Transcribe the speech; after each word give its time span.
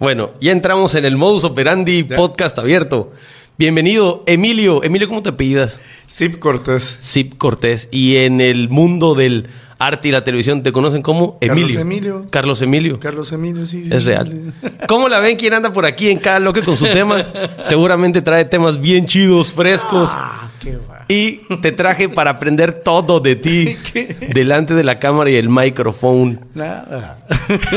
Bueno, 0.00 0.30
ya 0.40 0.52
entramos 0.52 0.94
en 0.94 1.04
el 1.04 1.18
modus 1.18 1.44
operandi 1.44 2.04
podcast 2.04 2.58
abierto. 2.58 3.12
Bienvenido, 3.58 4.24
Emilio. 4.26 4.82
Emilio, 4.82 5.06
¿cómo 5.08 5.22
te 5.22 5.28
apellidas? 5.28 5.78
Zip 6.10 6.38
Cortés. 6.38 6.98
Zip 7.02 7.36
Cortés. 7.36 7.90
Y 7.92 8.16
en 8.16 8.40
el 8.40 8.70
mundo 8.70 9.14
del 9.14 9.50
arte 9.78 10.08
y 10.08 10.10
la 10.10 10.24
televisión 10.24 10.62
te 10.62 10.72
conocen 10.72 11.02
como 11.02 11.36
Emilio. 11.42 11.66
Carlos 11.66 11.82
Emilio. 11.82 12.26
Carlos 12.30 12.62
Emilio. 12.62 12.98
Carlos 12.98 13.32
Emilio, 13.32 13.66
sí, 13.66 13.84
sí. 13.84 13.90
Es 13.92 14.04
real. 14.04 14.54
¿Cómo 14.88 15.06
la 15.10 15.20
ven? 15.20 15.36
¿Quién 15.36 15.52
anda 15.52 15.70
por 15.70 15.84
aquí 15.84 16.08
en 16.08 16.16
cada 16.16 16.38
bloque 16.38 16.62
con 16.62 16.78
su 16.78 16.86
tema? 16.86 17.26
Seguramente 17.62 18.22
trae 18.22 18.46
temas 18.46 18.80
bien 18.80 19.04
chidos, 19.04 19.52
frescos. 19.52 20.12
Ah, 20.14 20.49
qué. 20.60 20.78
Y 21.08 21.38
te 21.60 21.72
traje 21.72 22.08
para 22.08 22.30
aprender 22.30 22.72
todo 22.72 23.18
de 23.20 23.34
ti 23.36 23.76
¿Qué? 23.92 24.16
delante 24.32 24.74
de 24.74 24.84
la 24.84 24.98
cámara 25.00 25.30
y 25.30 25.34
el 25.36 25.48
micrófono. 25.48 26.38
Nada. 26.54 27.18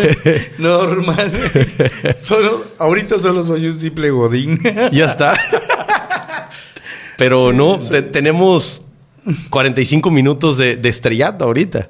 Normal. 0.59 1.31
Solo, 2.19 2.63
ahorita 2.77 3.17
solo 3.17 3.43
soy 3.43 3.65
un 3.67 3.79
simple 3.79 4.11
godín. 4.11 4.59
Ya 4.91 5.05
está. 5.05 5.33
Pero 7.17 7.53
no, 7.53 7.79
te- 7.79 8.01
tenemos 8.01 8.83
45 9.49 10.11
minutos 10.11 10.57
de, 10.57 10.75
de 10.75 10.89
estrellato 10.89 11.45
ahorita. 11.45 11.89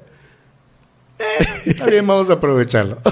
Está 1.64 1.86
bien, 1.86 2.06
vamos 2.06 2.28
a 2.30 2.34
aprovecharlo. 2.34 2.98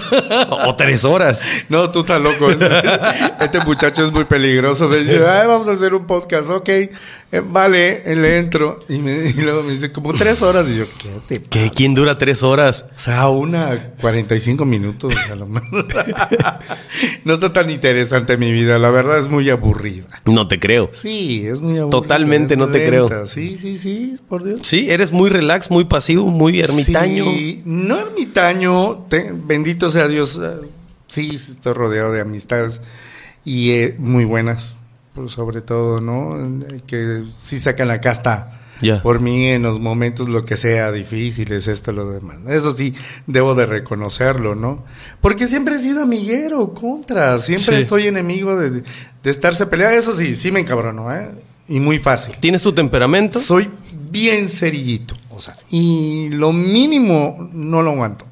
O 0.66 0.74
tres 0.76 1.04
horas. 1.04 1.40
No, 1.68 1.90
tú 1.90 2.00
estás 2.00 2.20
loco. 2.20 2.50
Este 2.50 3.60
muchacho 3.64 4.04
es 4.04 4.12
muy 4.12 4.24
peligroso. 4.24 4.88
Me 4.88 4.96
dice, 4.98 5.24
Ay, 5.26 5.46
vamos 5.46 5.68
a 5.68 5.72
hacer 5.72 5.94
un 5.94 6.06
podcast. 6.06 6.50
Ok, 6.50 6.68
eh, 6.68 6.90
vale, 7.40 8.02
eh, 8.10 8.14
le 8.16 8.38
entro. 8.38 8.80
Y, 8.88 8.98
me- 8.98 9.26
y 9.28 9.32
luego 9.34 9.62
me 9.62 9.72
dice, 9.72 9.90
como 9.92 10.12
tres 10.12 10.42
horas. 10.42 10.68
Y 10.68 10.76
yo, 10.78 10.84
¿qué 10.98 11.08
te 11.38 11.40
¿Qué? 11.48 11.70
¿Quién 11.74 11.94
dura 11.94 12.18
tres 12.18 12.42
horas? 12.42 12.84
O 12.94 12.98
sea, 12.98 13.28
una 13.28 13.92
45 14.00 14.64
minutos 14.64 15.14
a 15.30 15.34
lo 15.36 15.46
mejor. 15.46 15.86
No 17.24 17.34
está 17.34 17.52
tan 17.52 17.70
interesante 17.70 18.36
mi 18.36 18.52
vida, 18.52 18.78
la 18.78 18.90
verdad 18.90 19.18
es 19.18 19.28
muy 19.28 19.48
aburrida. 19.50 20.06
No 20.26 20.48
te 20.48 20.58
creo. 20.58 20.90
Sí, 20.92 21.44
es 21.46 21.60
muy 21.60 21.78
aburrida. 21.78 21.90
Totalmente 21.90 22.54
es 22.54 22.58
no 22.58 22.68
te 22.68 22.78
lenta. 22.90 23.06
creo. 23.08 23.26
Sí, 23.26 23.56
sí, 23.56 23.76
sí, 23.76 24.16
por 24.28 24.44
Dios. 24.44 24.60
Sí, 24.62 24.90
eres 24.90 25.12
muy 25.12 25.30
relax, 25.30 25.70
muy 25.70 25.84
pasivo, 25.84 26.26
muy 26.26 26.60
ermitaño. 26.60 27.24
Sí, 27.24 27.62
no 27.64 27.98
ermitaño, 27.98 29.06
te- 29.08 29.32
bendito 29.32 29.90
sea 29.90 30.08
Dios. 30.08 30.38
eh, 30.42 30.66
Sí, 31.08 31.30
estoy 31.34 31.72
rodeado 31.74 32.10
de 32.12 32.20
amistades 32.22 32.80
y 33.44 33.70
eh, 33.72 33.94
muy 33.98 34.24
buenas, 34.24 34.74
por 35.14 35.30
sobre 35.30 35.60
todo, 35.60 36.00
¿no? 36.00 36.36
Que 36.86 37.24
sí 37.38 37.58
sacan 37.58 37.88
la 37.88 38.00
casta 38.00 38.58
por 39.02 39.20
mí 39.20 39.46
en 39.48 39.62
los 39.62 39.78
momentos 39.78 40.28
lo 40.28 40.42
que 40.42 40.56
sea 40.56 40.90
difíciles, 40.90 41.68
esto, 41.68 41.92
lo 41.92 42.10
demás. 42.10 42.38
Eso 42.48 42.72
sí, 42.72 42.92
debo 43.28 43.54
de 43.54 43.66
reconocerlo, 43.66 44.54
¿no? 44.56 44.82
Porque 45.20 45.46
siempre 45.46 45.76
he 45.76 45.78
sido 45.78 46.02
amiguero, 46.02 46.74
contra, 46.74 47.38
siempre 47.38 47.82
Sí. 47.82 47.86
soy 47.86 48.08
enemigo 48.08 48.56
de, 48.56 48.70
de 49.22 49.30
estarse 49.30 49.66
peleando. 49.66 49.96
Eso 49.98 50.12
sí, 50.12 50.34
sí 50.34 50.50
me 50.50 50.60
encabrono, 50.60 51.14
¿eh? 51.14 51.30
Y 51.68 51.78
muy 51.78 51.98
fácil. 52.00 52.34
¿Tienes 52.40 52.62
tu 52.62 52.72
temperamento? 52.72 53.38
Soy 53.38 53.70
bien 54.10 54.48
cerillito, 54.48 55.14
o 55.30 55.40
sea, 55.40 55.54
y 55.70 56.28
lo 56.30 56.52
mínimo 56.52 57.48
no 57.52 57.82
lo 57.82 57.92
aguanto. 57.92 58.26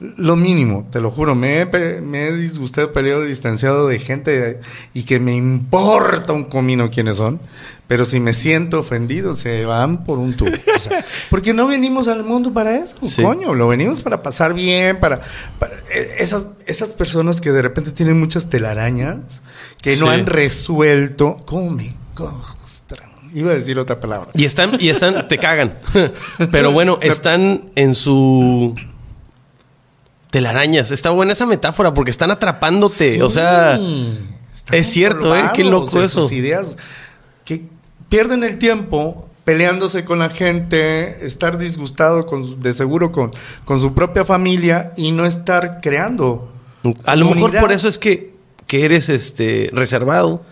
Lo 0.00 0.36
mínimo, 0.36 0.86
te 0.92 1.00
lo 1.00 1.10
juro, 1.10 1.34
me 1.34 1.60
he, 1.60 2.00
me 2.00 2.28
he 2.28 2.32
disgustado, 2.32 2.92
peleado, 2.92 3.22
distanciado 3.22 3.88
de 3.88 3.98
gente 3.98 4.60
y 4.94 5.02
que 5.02 5.18
me 5.18 5.34
importa 5.34 6.32
un 6.32 6.44
comino 6.44 6.88
quiénes 6.88 7.16
son, 7.16 7.40
pero 7.88 8.04
si 8.04 8.20
me 8.20 8.32
siento 8.32 8.78
ofendido, 8.78 9.34
se 9.34 9.64
van 9.64 10.04
por 10.04 10.18
un 10.18 10.34
tubo. 10.34 10.50
O 10.76 10.80
sea, 10.80 11.04
porque 11.30 11.52
no 11.52 11.66
venimos 11.66 12.06
al 12.06 12.22
mundo 12.22 12.52
para 12.52 12.76
eso, 12.76 12.94
Sí. 13.02 13.22
coño, 13.24 13.54
lo 13.54 13.66
venimos 13.66 13.98
para 13.98 14.22
pasar 14.22 14.54
bien, 14.54 14.98
para, 15.00 15.20
para- 15.58 15.74
eh, 15.92 16.16
esas, 16.20 16.46
esas 16.66 16.90
personas 16.90 17.40
que 17.40 17.50
de 17.50 17.62
repente 17.62 17.90
tienen 17.90 18.20
muchas 18.20 18.48
telarañas, 18.48 19.42
que 19.82 19.96
no 19.96 20.06
Sí. 20.06 20.08
han 20.10 20.26
resuelto, 20.26 21.34
¿cómo 21.44 21.70
me 21.70 21.96
costran? 22.14 23.08
Iba 23.34 23.50
a 23.50 23.54
decir 23.54 23.78
otra 23.80 23.98
palabra. 23.98 24.30
Y 24.34 24.44
están, 24.44 24.76
y 24.80 24.90
están, 24.90 25.26
te 25.26 25.38
cagan. 25.38 25.76
Pero 26.52 26.70
bueno, 26.70 26.98
están 27.02 27.64
en 27.74 27.94
su 27.96 28.74
telarañas. 30.30 30.90
Está 30.90 31.10
buena 31.10 31.32
esa 31.32 31.46
metáfora 31.46 31.94
porque 31.94 32.10
están 32.10 32.30
atrapándote. 32.30 33.16
Sí, 33.16 33.20
O 33.20 33.30
sea, 33.30 33.78
es 34.72 34.86
cierto, 34.86 35.36
¿eh? 35.36 35.50
Qué 35.54 35.64
loco 35.64 35.98
en 35.98 36.04
eso. 36.04 36.22
sus 36.22 36.32
ideas 36.32 36.76
que 37.44 37.64
pierden 38.08 38.44
el 38.44 38.58
tiempo 38.58 39.28
peleándose 39.44 40.04
con 40.04 40.18
la 40.18 40.28
gente, 40.28 41.24
estar 41.24 41.56
disgustado 41.56 42.26
con, 42.26 42.60
de 42.60 42.74
seguro 42.74 43.12
con, 43.12 43.32
con 43.64 43.80
su 43.80 43.94
propia 43.94 44.26
familia 44.26 44.92
y 44.94 45.10
no 45.10 45.24
estar 45.24 45.80
creando. 45.80 46.52
a 47.04 47.16
lo 47.16 47.30
mejor 47.30 47.58
por 47.58 47.72
eso 47.72 47.88
es 47.88 47.96
que, 47.96 48.34
que 48.66 48.84
eres 48.84 49.08
este 49.08 49.70
reservado 49.72 50.42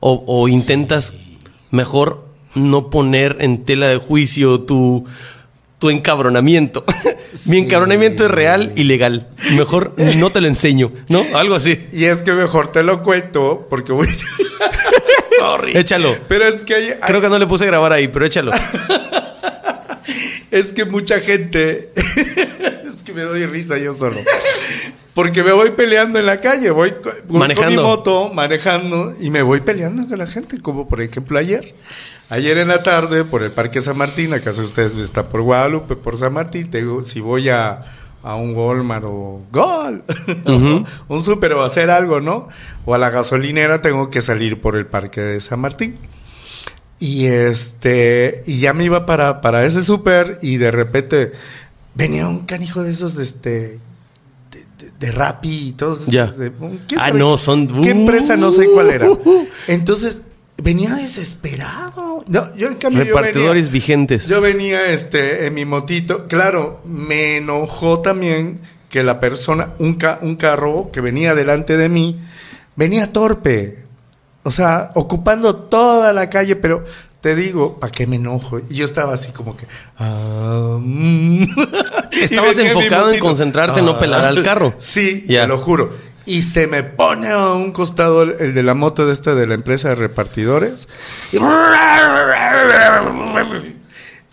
o, 0.00 0.24
o 0.26 0.48
intentas 0.48 1.12
mejor 1.70 2.24
no 2.54 2.88
poner 2.88 3.36
en 3.40 3.64
tela 3.64 3.88
de 3.88 3.98
juicio 3.98 4.62
tu, 4.62 5.04
tu 5.86 5.90
encabronamiento. 5.90 6.84
Mi 7.46 7.58
encabronamiento 7.58 8.24
es 8.24 8.30
real 8.32 8.72
y 8.74 8.84
legal. 8.84 9.28
Mejor 9.52 9.94
no 10.16 10.32
te 10.32 10.40
lo 10.40 10.48
enseño, 10.48 10.90
¿no? 11.08 11.24
Algo 11.34 11.54
así. 11.54 11.86
Y 11.92 12.06
es 12.06 12.22
que 12.22 12.32
mejor 12.32 12.72
te 12.72 12.82
lo 12.82 13.04
cuento 13.04 13.68
porque 13.70 13.92
voy... 13.92 14.08
Sorry. 15.38 15.76
Échalo. 15.76 16.16
Pero 16.26 16.44
es 16.48 16.62
que 16.62 16.74
hay- 16.74 16.88
hay- 16.88 16.98
Creo 17.06 17.20
que 17.20 17.28
no 17.28 17.38
le 17.38 17.46
puse 17.46 17.62
a 17.64 17.66
grabar 17.68 17.92
ahí, 17.92 18.08
pero 18.08 18.24
échalo. 18.26 18.50
Es 20.50 20.72
que 20.72 20.84
mucha 20.84 21.20
gente. 21.20 21.90
es 22.86 23.02
que 23.04 23.12
me 23.12 23.22
doy 23.22 23.44
risa 23.46 23.76
yo 23.78 23.92
solo. 23.94 24.16
Porque 25.12 25.42
me 25.42 25.52
voy 25.52 25.70
peleando 25.72 26.18
en 26.18 26.26
la 26.26 26.40
calle, 26.40 26.70
voy 26.70 26.94
Manejando. 27.28 27.64
con 27.64 27.84
mi 27.84 27.88
moto, 27.90 28.30
manejando, 28.32 29.14
y 29.20 29.30
me 29.30 29.42
voy 29.42 29.60
peleando 29.60 30.06
con 30.08 30.18
la 30.18 30.26
gente, 30.26 30.60
como 30.60 30.88
por 30.88 31.00
ejemplo 31.02 31.38
ayer. 31.38 31.74
Ayer 32.28 32.58
en 32.58 32.68
la 32.68 32.82
tarde, 32.82 33.24
por 33.24 33.42
el 33.42 33.52
Parque 33.52 33.80
San 33.80 33.96
Martín, 33.96 34.34
acaso 34.34 34.62
ustedes 34.62 34.96
están 34.96 35.26
por 35.26 35.42
Guadalupe, 35.42 35.94
por 35.94 36.16
San 36.18 36.32
Martín, 36.32 36.68
te 36.70 36.78
digo, 36.78 37.00
si 37.02 37.20
voy 37.20 37.48
a, 37.50 37.84
a 38.24 38.34
un 38.34 38.52
Walmart 38.54 39.04
o 39.06 39.42
Gol, 39.52 40.02
un 41.08 41.22
súper 41.22 41.52
o 41.52 41.62
a 41.62 41.66
hacer 41.66 41.88
algo, 41.88 42.20
¿no? 42.20 42.48
O 42.84 42.94
a 42.94 42.98
la 42.98 43.10
gasolinera, 43.10 43.80
tengo 43.80 44.10
que 44.10 44.20
salir 44.22 44.60
por 44.60 44.74
el 44.76 44.86
Parque 44.86 45.20
de 45.20 45.40
San 45.40 45.60
Martín. 45.60 45.98
Y 46.98 47.26
este, 47.26 48.42
y 48.46 48.58
ya 48.58 48.72
me 48.72 48.84
iba 48.84 49.06
para, 49.06 49.40
para 49.40 49.64
ese 49.64 49.84
súper 49.84 50.38
y 50.42 50.56
de 50.56 50.70
repente 50.70 51.30
venía 51.94 52.26
un 52.26 52.40
canijo 52.46 52.82
de 52.82 52.90
esos 52.90 53.14
de 53.16 53.22
este 53.22 53.80
de, 54.98 55.12
Rappi 55.12 55.68
y 55.68 55.72
todos 55.72 56.06
Ya. 56.06 56.24
esos 56.24 56.38
de- 56.38 56.52
¿quién 56.88 57.00
Ah, 57.00 57.10
no, 57.10 57.36
son- 57.38 57.66
qué 57.82 57.90
empresa 57.90 58.36
no 58.38 58.50
sé 58.50 58.66
cuál 58.72 58.88
era. 58.90 59.10
Uh. 59.10 59.46
Entonces, 59.68 60.22
venía 60.58 60.94
desesperado. 60.94 62.24
No, 62.26 62.54
yo 62.56 62.68
en 62.68 62.74
cambio 62.76 63.04
yo 63.04 63.14
Repartidores 63.16 63.66
venía, 63.66 63.72
vigentes. 63.72 64.26
yo 64.26 64.40
venía 64.40 64.90
este 64.90 65.46
en 65.46 65.54
mi 65.54 65.64
motito, 65.64 66.26
claro, 66.26 66.80
me 66.84 67.36
enojó 67.38 68.00
también 68.00 68.60
que 68.88 69.02
la 69.04 69.20
persona 69.20 69.74
un 69.78 69.94
ca- 69.94 70.18
un 70.22 70.36
carro 70.36 70.90
que 70.92 71.00
venía 71.00 71.34
delante 71.34 71.76
de 71.76 71.88
mí 71.88 72.18
venía 72.76 73.12
torpe. 73.12 73.84
O 74.42 74.50
sea, 74.50 74.92
ocupando 74.94 75.56
toda 75.56 76.12
la 76.12 76.30
calle, 76.30 76.54
pero 76.56 76.84
te 77.20 77.34
digo, 77.34 77.80
¿para 77.80 77.90
qué 77.90 78.06
me 78.06 78.14
enojo? 78.16 78.60
Y 78.70 78.74
yo 78.76 78.84
estaba 78.84 79.14
así 79.14 79.32
como 79.32 79.56
que... 79.56 79.66
ah, 79.98 80.78
mm. 80.80 81.46
Estabas 82.12 82.56
enfocado 82.58 83.12
en 83.12 83.18
concentrarte 83.18 83.80
en 83.80 83.86
no 83.86 83.98
pelar 83.98 84.24
al 84.26 84.42
carro. 84.44 84.72
Sí, 84.78 85.24
Ya. 85.28 85.42
te 85.42 85.48
lo 85.48 85.58
juro. 85.58 85.90
Y 86.26 86.42
se 86.42 86.66
me 86.66 86.82
pone 86.82 87.28
a 87.30 87.52
un 87.52 87.70
costado 87.72 88.22
el, 88.24 88.34
el 88.40 88.54
de 88.54 88.62
la 88.64 88.74
moto 88.74 89.06
de 89.06 89.12
esta 89.12 89.34
de 89.36 89.46
la 89.46 89.54
empresa 89.54 89.88
de 89.90 89.94
repartidores. 89.94 90.88
Y- 91.32 91.38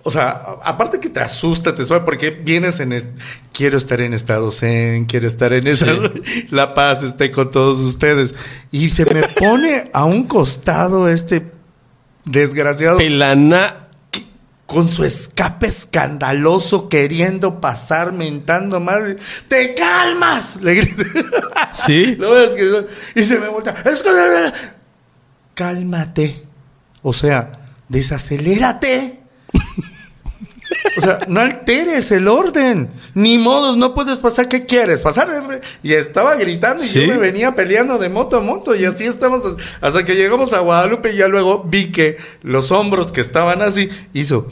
O 0.05 0.11
sea, 0.11 0.41
aparte 0.63 0.99
que 0.99 1.09
te 1.09 1.21
asusta, 1.21 1.73
te 1.75 1.85
suena 1.85 2.03
porque 2.03 2.31
vienes 2.31 2.79
en... 2.81 2.91
es- 2.91 3.07
quiero 3.53 3.77
estar 3.77 4.01
en 4.01 4.13
estado 4.13 4.51
zen, 4.51 5.05
quiero 5.05 5.27
estar 5.27 5.53
en 5.53 5.65
esa... 5.65 5.85
La 6.49 6.73
paz 6.73 7.03
esté 7.03 7.31
con 7.31 7.51
todos 7.51 7.79
ustedes. 7.79 8.35
Y 8.71 8.89
se 8.89 9.05
me 9.13 9.21
pone 9.39 9.89
a 9.93 10.03
un 10.03 10.25
costado 10.25 11.07
este 11.07 11.51
desgraciado 12.25 12.97
Pelana. 12.97 13.82
Con 14.73 14.87
su 14.87 15.03
escape 15.05 15.67
escandaloso 15.67 16.89
queriendo 16.89 17.61
pasar, 17.61 18.11
mentando 18.11 18.79
más. 18.79 19.01
¡Te 19.47 19.75
calmas! 19.75 20.57
Le 20.61 20.73
grité. 20.75 21.05
Sí. 21.71 22.17
Y 23.15 23.23
se 23.23 23.39
me 23.39 23.47
voltea. 23.47 23.75
"Es 23.85 24.01
que- 24.01 24.09
Cálmate. 25.53 26.43
O 27.01 27.13
sea, 27.13 27.51
desacelérate. 27.89 29.19
O 30.97 31.01
sea, 31.01 31.19
no 31.27 31.39
alteres 31.41 32.11
el 32.11 32.27
orden. 32.27 32.89
Ni 33.13 33.37
modos, 33.37 33.77
no 33.77 33.93
puedes 33.93 34.17
pasar. 34.19 34.47
¿Qué 34.47 34.65
quieres? 34.65 34.99
Pasar. 34.99 35.29
Y 35.81 35.93
estaba 35.93 36.35
gritando 36.35 36.83
y 36.83 36.87
Sí. 36.87 37.01
yo 37.01 37.07
me 37.07 37.17
venía 37.17 37.55
peleando 37.55 37.97
de 37.97 38.09
moto 38.09 38.37
a 38.37 38.41
moto. 38.41 38.75
Y 38.75 38.85
así 38.85 39.05
estamos 39.05 39.43
hasta 39.81 40.05
que 40.05 40.15
llegamos 40.15 40.53
a 40.53 40.59
Guadalupe. 40.59 41.13
Y 41.13 41.17
ya 41.17 41.27
luego 41.27 41.63
vi 41.63 41.91
que 41.91 42.17
los 42.41 42.71
hombros 42.71 43.11
que 43.11 43.21
estaban 43.21 43.61
así 43.61 43.89
hizo. 44.13 44.51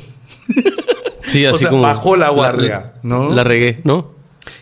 Sí, 1.24 1.46
O 1.46 1.52
así 1.52 1.60
sea, 1.60 1.70
como. 1.70 1.84
bajó 1.84 2.18
la 2.18 2.30
guardia, 2.30 2.96
¿no? 3.04 3.30
La 3.30 3.44
regué, 3.44 3.80
¿no? 3.84 4.12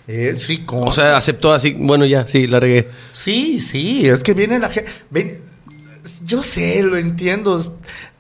Eh, 0.08 0.36
sí, 0.38 0.60
con... 0.60 0.88
O 0.88 0.92
sea, 0.92 1.18
aceptó 1.18 1.54
así, 1.54 1.74
bueno, 1.78 2.06
ya, 2.06 2.28
sí, 2.28 2.48
la 2.48 2.60
regué. 2.60 2.88
Sí, 3.12 3.60
sí, 3.60 4.08
es 4.08 4.24
que 4.24 4.34
viene 4.34 4.60
la 4.60 4.70
gente. 4.70 4.92
Yo 6.26 6.44
sé, 6.44 6.84
lo 6.84 6.98
entiendo. 6.98 7.62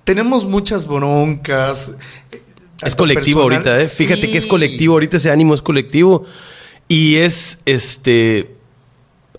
Tenemos 0.04 0.45
muchas 0.45 0.88
broncas. 0.88 1.94
Es 2.83 2.95
colectivo 2.95 3.42
ahorita, 3.42 3.80
¿eh? 3.80 3.86
Fíjate 3.86 4.31
que 4.31 4.38
es 4.38 4.48
colectivo, 4.48 4.94
ahorita 4.94 5.18
ese 5.18 5.31
ánimo 5.31 5.54
es 5.54 5.62
colectivo. 5.62 6.24
Y 6.88 7.18
es, 7.18 7.60
este, 7.65 8.56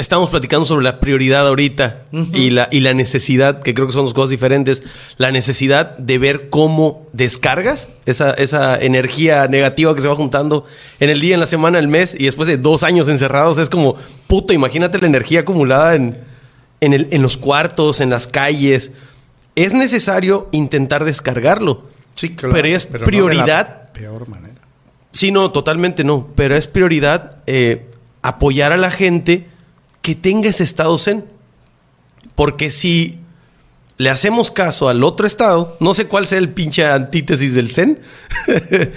estamos 0.00 0.30
platicando 0.30 0.64
sobre 0.64 0.82
la 0.82 0.98
prioridad 0.98 1.46
ahorita 1.46 2.04
y, 2.32 2.50
la, 2.50 2.68
y 2.70 2.80
la 2.80 2.94
necesidad, 2.94 3.62
que 3.62 3.74
creo 3.74 3.86
que 3.86 3.92
son 3.92 4.04
dos 4.04 4.14
cosas 4.14 4.30
diferentes, 4.30 4.82
la 5.18 5.30
necesidad 5.30 5.96
de 5.98 6.18
ver 6.18 6.48
cómo 6.48 7.06
descargas 7.12 7.88
esa, 8.06 8.30
esa 8.32 8.80
energía 8.80 9.46
negativa 9.46 9.94
que 9.94 10.00
se 10.00 10.08
va 10.08 10.16
juntando 10.16 10.64
en 11.00 11.10
el 11.10 11.20
día, 11.20 11.34
en 11.34 11.40
la 11.40 11.46
semana, 11.46 11.78
el 11.78 11.88
mes, 11.88 12.16
y 12.18 12.24
después 12.24 12.48
de 12.48 12.56
dos 12.56 12.82
años 12.82 13.08
encerrados, 13.08 13.58
es 13.58 13.68
como, 13.68 13.96
puto, 14.26 14.52
imagínate 14.52 14.98
la 14.98 15.06
energía 15.06 15.40
acumulada 15.40 15.94
en, 15.94 16.18
en, 16.80 16.94
el, 16.94 17.08
en 17.10 17.20
los 17.22 17.36
cuartos, 17.36 18.00
en 18.00 18.08
las 18.08 18.26
calles. 18.26 18.92
Es 19.54 19.74
necesario 19.74 20.48
intentar 20.52 21.04
descargarlo. 21.04 21.90
Sí, 22.14 22.34
claro. 22.34 22.54
Pero 22.54 22.68
es 22.68 22.86
prioridad. 22.86 23.92
peor 23.92 24.28
manera. 24.28 24.54
Sí, 25.12 25.30
no, 25.30 25.50
totalmente 25.50 26.04
no. 26.04 26.28
Pero 26.34 26.56
es 26.56 26.66
prioridad 26.66 27.38
eh, 27.46 27.86
apoyar 28.22 28.72
a 28.72 28.76
la 28.76 28.90
gente 28.90 29.48
que 30.02 30.14
tenga 30.14 30.48
ese 30.48 30.64
estado 30.64 30.96
zen. 30.98 31.24
Porque 32.34 32.70
si 32.70 33.18
le 33.96 34.10
hacemos 34.10 34.50
caso 34.50 34.88
al 34.88 35.04
otro 35.04 35.26
estado, 35.26 35.76
no 35.80 35.94
sé 35.94 36.06
cuál 36.06 36.26
sea 36.26 36.38
el 36.38 36.50
pinche 36.50 36.86
antítesis 36.86 37.54
del 37.54 37.70
zen, 37.70 38.00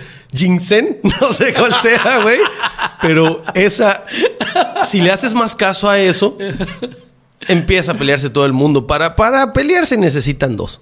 Zen, 0.59 0.99
no 1.21 1.31
sé 1.31 1.53
cuál 1.53 1.73
sea, 1.81 2.21
güey, 2.21 2.39
pero 3.01 3.43
esa, 3.53 4.05
si 4.85 5.01
le 5.01 5.11
haces 5.11 5.33
más 5.33 5.55
caso 5.55 5.89
a 5.89 5.99
eso, 5.99 6.37
empieza 7.47 7.91
a 7.91 7.95
pelearse 7.95 8.29
todo 8.29 8.45
el 8.45 8.53
mundo. 8.53 8.87
Para, 8.87 9.15
para 9.15 9.53
pelearse 9.53 9.97
necesitan 9.97 10.55
dos. 10.55 10.81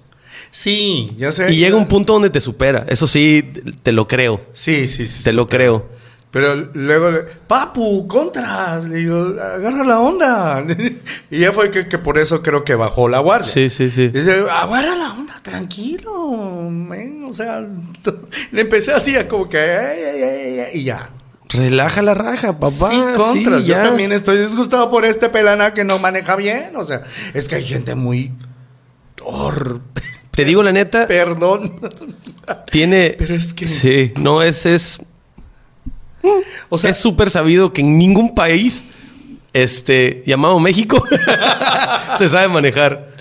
Sí, 0.50 1.12
ya 1.18 1.32
sé. 1.32 1.52
Y 1.52 1.56
llega 1.56 1.76
un 1.76 1.88
punto 1.88 2.12
donde 2.12 2.30
te 2.30 2.40
supera. 2.40 2.84
Eso 2.88 3.06
sí, 3.06 3.52
te 3.82 3.92
lo 3.92 4.06
creo. 4.06 4.44
Sí, 4.52 4.86
sí, 4.86 5.06
sí. 5.06 5.22
Te 5.22 5.32
lo 5.32 5.48
creo. 5.48 5.88
Pero 6.32 6.56
luego, 6.72 7.10
le, 7.10 7.20
papu, 7.46 8.08
contras, 8.08 8.86
le 8.86 8.96
digo, 8.96 9.34
agarra 9.38 9.84
la 9.84 10.00
onda. 10.00 10.64
y 11.30 11.38
ya 11.38 11.52
fue 11.52 11.70
que, 11.70 11.86
que, 11.88 11.98
por 11.98 12.16
eso 12.16 12.42
creo 12.42 12.64
que 12.64 12.74
bajó 12.74 13.06
la 13.06 13.18
guardia. 13.18 13.46
Sí, 13.46 13.68
sí, 13.68 13.90
sí. 13.90 14.08
dice, 14.08 14.46
agarra 14.50 14.96
la 14.96 15.12
onda, 15.12 15.38
tranquilo. 15.42 16.10
O 16.10 17.34
sea, 17.34 17.60
le 18.50 18.60
empecé 18.62 18.94
así, 18.94 19.14
como 19.28 19.46
que, 19.46 20.70
y 20.72 20.84
ya. 20.84 21.10
Relaja 21.50 22.00
la 22.00 22.14
raja, 22.14 22.58
papá. 22.58 22.90
Sí, 22.90 23.02
contras. 23.14 23.60
Sí, 23.60 23.68
Yo 23.68 23.74
también 23.74 24.10
estoy 24.10 24.38
disgustado 24.38 24.90
por 24.90 25.04
este 25.04 25.28
pelana 25.28 25.74
que 25.74 25.84
no 25.84 25.98
maneja 25.98 26.34
bien. 26.34 26.76
O 26.76 26.84
sea, 26.84 27.02
es 27.34 27.46
que 27.46 27.56
hay 27.56 27.64
gente 27.64 27.94
muy 27.94 28.32
torpe. 29.16 30.00
Te 30.30 30.46
digo 30.46 30.62
la 30.62 30.72
neta. 30.72 31.06
Perdón. 31.06 31.78
Tiene. 32.70 33.14
Pero 33.18 33.34
es 33.34 33.52
que. 33.52 33.66
Sí, 33.66 34.14
no, 34.18 34.42
es. 34.42 34.64
es 34.64 35.02
o 36.68 36.78
sea, 36.78 36.90
es 36.90 36.96
súper 36.96 37.30
sabido 37.30 37.72
que 37.72 37.80
en 37.80 37.98
ningún 37.98 38.34
país 38.34 38.84
este, 39.52 40.22
llamado 40.26 40.58
México 40.60 41.02
se 42.18 42.28
sabe 42.28 42.48
manejar. 42.48 43.12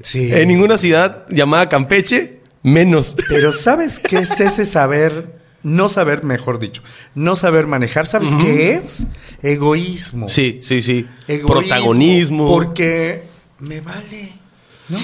Sí. 0.00 0.32
En 0.32 0.48
ninguna 0.48 0.78
ciudad 0.78 1.26
llamada 1.28 1.68
Campeche, 1.68 2.40
menos. 2.62 3.16
Pero 3.28 3.52
¿sabes 3.52 3.98
qué 3.98 4.16
es 4.18 4.40
ese 4.40 4.66
saber? 4.66 5.40
No 5.62 5.88
saber, 5.88 6.24
mejor 6.24 6.58
dicho, 6.58 6.82
no 7.14 7.36
saber 7.36 7.68
manejar, 7.68 8.08
¿sabes 8.08 8.28
uh 8.30 8.32
-huh. 8.32 8.40
qué 8.42 8.74
es? 8.74 9.06
Egoísmo. 9.42 10.28
Sí, 10.28 10.58
sí, 10.60 10.82
sí. 10.82 11.06
Egoísmo, 11.28 11.48
Protagonismo. 11.48 12.48
Porque 12.48 13.22
me 13.60 13.80
vale, 13.80 14.32
¿no? 14.88 14.98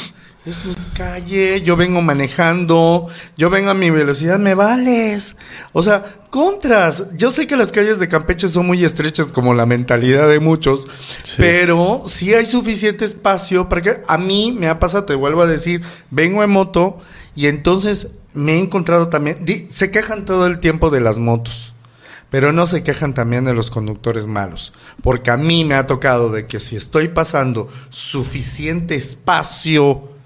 Es 0.47 0.65
mi 0.65 0.75
calle, 0.95 1.61
yo 1.63 1.77
vengo 1.77 2.01
manejando, 2.01 3.09
yo 3.37 3.51
vengo 3.51 3.71
a 3.71 3.75
mi 3.75 3.91
velocidad, 3.91 4.39
me 4.39 4.55
vales. 4.55 5.37
O 5.73 5.83
sea, 5.83 6.05
contras. 6.31 7.17
Yo 7.17 7.31
sé 7.31 7.47
que 7.47 7.57
las 7.57 7.73
calles 7.73 7.99
de 7.99 8.09
Campeche 8.09 8.49
son 8.49 8.67
muy 8.67 8.85
estrechas 8.85 9.27
como 9.27 9.53
la 9.53 9.67
mentalidad 9.67 10.29
de 10.29 10.41
muchos, 10.41 10.87
sí. 11.23 11.37
pero 11.39 12.05
sí 12.07 12.35
hay 12.35 12.47
suficiente 12.47 13.05
espacio 13.05 13.69
para 13.69 13.83
que 13.83 14.03
a 14.07 14.17
mí 14.17 14.57
me 14.57 14.69
ha 14.69 14.79
pasado, 14.79 15.05
te 15.05 15.15
vuelvo 15.15 15.43
a 15.43 15.47
decir, 15.47 15.83
vengo 16.11 16.43
en 16.43 16.51
moto 16.51 16.99
y 17.35 17.47
entonces 17.49 18.09
me 18.33 18.55
he 18.55 18.59
encontrado 18.61 19.09
también, 19.09 19.45
se 19.69 19.91
quejan 19.91 20.25
todo 20.25 20.47
el 20.47 20.61
tiempo 20.61 20.91
de 20.91 21.01
las 21.01 21.19
motos. 21.19 21.75
Pero 22.31 22.53
no 22.53 22.67
se 22.67 22.83
quejan 22.83 23.15
también 23.15 23.47
de 23.47 23.55
los 23.55 23.71
conductores 23.71 24.27
malos, 24.27 24.75
porque 25.03 25.31
a 25.31 25.39
mí 25.39 25.65
me 25.65 25.75
ha 25.75 25.87
tocado 25.87 26.31
de 26.31 26.47
que 26.47 26.61
si 26.61 26.77
estoy 26.77 27.09
pasando 27.09 27.69
suficiente 27.89 28.97
espacio 28.97 30.18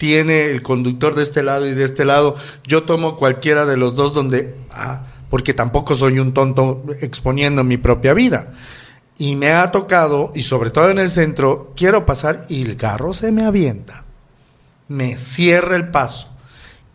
tiene 0.00 0.46
el 0.46 0.62
conductor 0.62 1.14
de 1.14 1.22
este 1.22 1.42
lado 1.42 1.66
y 1.66 1.74
de 1.74 1.84
este 1.84 2.06
lado, 2.06 2.34
yo 2.66 2.84
tomo 2.84 3.18
cualquiera 3.18 3.66
de 3.66 3.76
los 3.76 3.96
dos 3.96 4.14
donde, 4.14 4.56
ah, 4.70 5.04
porque 5.28 5.52
tampoco 5.52 5.94
soy 5.94 6.18
un 6.18 6.32
tonto 6.32 6.82
exponiendo 7.02 7.64
mi 7.64 7.76
propia 7.76 8.14
vida. 8.14 8.50
Y 9.18 9.36
me 9.36 9.52
ha 9.52 9.70
tocado, 9.70 10.32
y 10.34 10.40
sobre 10.40 10.70
todo 10.70 10.88
en 10.88 11.00
el 11.00 11.10
centro, 11.10 11.74
quiero 11.76 12.06
pasar 12.06 12.46
y 12.48 12.62
el 12.62 12.78
carro 12.78 13.12
se 13.12 13.30
me 13.30 13.44
avienta, 13.44 14.04
me 14.88 15.18
cierra 15.18 15.76
el 15.76 15.90
paso. 15.90 16.28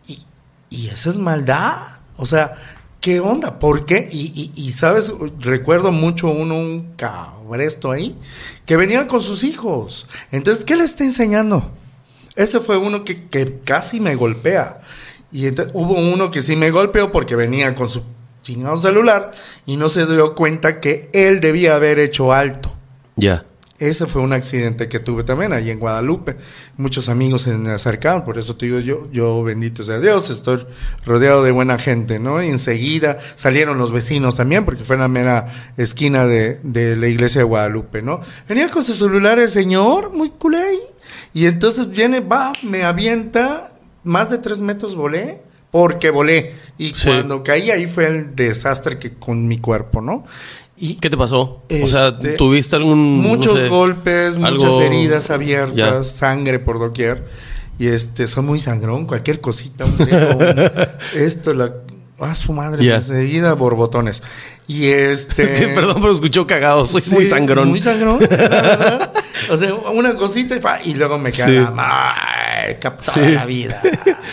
Y, 0.08 0.24
y 0.68 0.88
eso 0.88 1.08
es 1.08 1.16
maldad. 1.16 1.76
O 2.16 2.26
sea, 2.26 2.56
¿qué 3.00 3.20
onda? 3.20 3.60
¿Por 3.60 3.86
qué? 3.86 4.08
Y, 4.10 4.50
y, 4.52 4.72
sabes, 4.72 5.12
recuerdo 5.38 5.92
mucho 5.92 6.26
uno, 6.28 6.58
un 6.58 6.94
cabresto 6.96 7.92
ahí, 7.92 8.18
que 8.64 8.74
venía 8.74 9.06
con 9.06 9.22
sus 9.22 9.44
hijos. 9.44 10.08
Entonces, 10.32 10.64
¿qué 10.64 10.74
le 10.74 10.82
está 10.82 11.04
enseñando? 11.04 11.70
Ese 12.36 12.60
fue 12.60 12.76
uno 12.76 13.04
que, 13.04 13.26
que 13.28 13.60
casi 13.64 13.98
me 13.98 14.14
golpea. 14.14 14.80
Y 15.32 15.46
entonces, 15.46 15.74
hubo 15.74 15.94
uno 15.94 16.30
que 16.30 16.42
sí 16.42 16.54
me 16.54 16.70
golpeó 16.70 17.10
porque 17.10 17.34
venía 17.34 17.74
con 17.74 17.88
su 17.88 18.02
chingado 18.42 18.80
celular 18.80 19.32
y 19.64 19.76
no 19.76 19.88
se 19.88 20.06
dio 20.06 20.34
cuenta 20.34 20.80
que 20.80 21.10
él 21.12 21.40
debía 21.40 21.74
haber 21.74 21.98
hecho 21.98 22.32
alto. 22.32 22.72
Ya. 23.16 23.42
Ese 23.78 24.06
fue 24.06 24.22
un 24.22 24.32
accidente 24.32 24.88
que 24.88 25.00
tuve 25.00 25.22
también 25.22 25.52
allí 25.52 25.70
en 25.70 25.78
Guadalupe. 25.78 26.36
Muchos 26.78 27.10
amigos 27.10 27.42
se 27.42 27.58
me 27.58 27.72
acercaron, 27.72 28.24
por 28.24 28.38
eso 28.38 28.56
te 28.56 28.66
digo 28.66 28.78
yo, 28.78 29.10
yo 29.12 29.42
bendito 29.42 29.82
sea 29.82 30.00
Dios, 30.00 30.30
estoy 30.30 30.66
rodeado 31.04 31.42
de 31.42 31.50
buena 31.50 31.76
gente, 31.76 32.18
¿no? 32.18 32.42
Y 32.42 32.46
enseguida 32.46 33.18
salieron 33.34 33.76
los 33.76 33.92
vecinos 33.92 34.34
también, 34.34 34.64
porque 34.64 34.84
fue 34.84 34.96
en 34.96 35.02
la 35.02 35.08
mera 35.08 35.72
esquina 35.76 36.26
de, 36.26 36.58
de 36.62 36.96
la 36.96 37.08
iglesia 37.08 37.42
de 37.42 37.44
Guadalupe, 37.44 38.00
¿no? 38.00 38.20
Venía 38.48 38.70
con 38.70 38.82
su 38.82 38.94
celular 38.94 39.38
el 39.38 39.50
señor, 39.50 40.10
muy 40.10 40.30
culé. 40.30 40.64
Y 41.36 41.44
entonces 41.44 41.90
viene, 41.90 42.20
va, 42.20 42.50
me 42.62 42.84
avienta, 42.84 43.70
más 44.04 44.30
de 44.30 44.38
tres 44.38 44.60
metros 44.60 44.94
volé, 44.94 45.42
porque 45.70 46.08
volé. 46.08 46.54
Y 46.78 46.94
sí. 46.94 47.08
cuando 47.08 47.44
caí 47.44 47.70
ahí 47.70 47.86
fue 47.86 48.06
el 48.06 48.34
desastre 48.34 48.98
que 48.98 49.12
con 49.12 49.46
mi 49.46 49.58
cuerpo, 49.58 50.00
¿no? 50.00 50.24
Y 50.78 50.94
¿Qué 50.94 51.10
te 51.10 51.16
pasó? 51.18 51.62
Este, 51.68 51.84
o 51.84 51.88
sea, 51.88 52.18
¿tuviste 52.38 52.76
algún... 52.76 53.20
Muchos 53.20 53.52
no 53.52 53.60
sé, 53.60 53.68
golpes, 53.68 54.36
algo... 54.36 54.64
muchas 54.64 54.80
heridas 54.86 55.28
abiertas, 55.28 55.76
ya. 55.76 56.04
sangre 56.04 56.58
por 56.58 56.78
doquier. 56.78 57.26
Y 57.78 57.88
este, 57.88 58.26
soy 58.28 58.42
muy 58.42 58.58
sangrón, 58.58 59.04
cualquier 59.04 59.42
cosita, 59.42 59.84
un 59.84 59.98
dedo, 59.98 60.38
esto, 61.16 61.52
la... 61.52 61.70
Ah, 62.18 62.34
su 62.34 62.52
madre, 62.52 62.84
Ya. 62.84 62.96
enseguida 62.96 63.52
borbotones. 63.54 64.22
Y 64.66 64.86
este... 64.86 65.42
Es 65.42 65.52
que, 65.52 65.68
perdón, 65.68 65.96
pero 66.00 66.12
escuchó 66.14 66.46
cagado. 66.46 66.86
Soy 66.86 67.02
muy 67.10 67.24
sangrón. 67.26 67.68
Muy 67.68 67.80
sangrón, 67.80 68.20
la 68.20 68.26
verdad. 68.28 69.12
O 69.50 69.56
sea, 69.58 69.74
una 69.74 70.16
cosita 70.16 70.80
y, 70.82 70.94
luego 70.94 71.18
me 71.18 71.30
queda 71.30 71.46
Sí. 71.46 72.74
captada 72.80 73.12
Sí. 73.26 73.34
la 73.34 73.44
vida. 73.44 73.80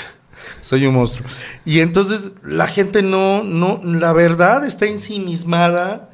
Soy 0.62 0.86
un 0.86 0.94
monstruo. 0.96 1.28
Y 1.66 1.82
entonces 1.82 2.32
la 2.42 2.68
gente 2.68 3.02
no, 3.04 3.44
no, 3.44 3.82
la 3.84 4.14
verdad 4.14 4.64
está 4.64 4.86
ensimismada, 4.86 6.10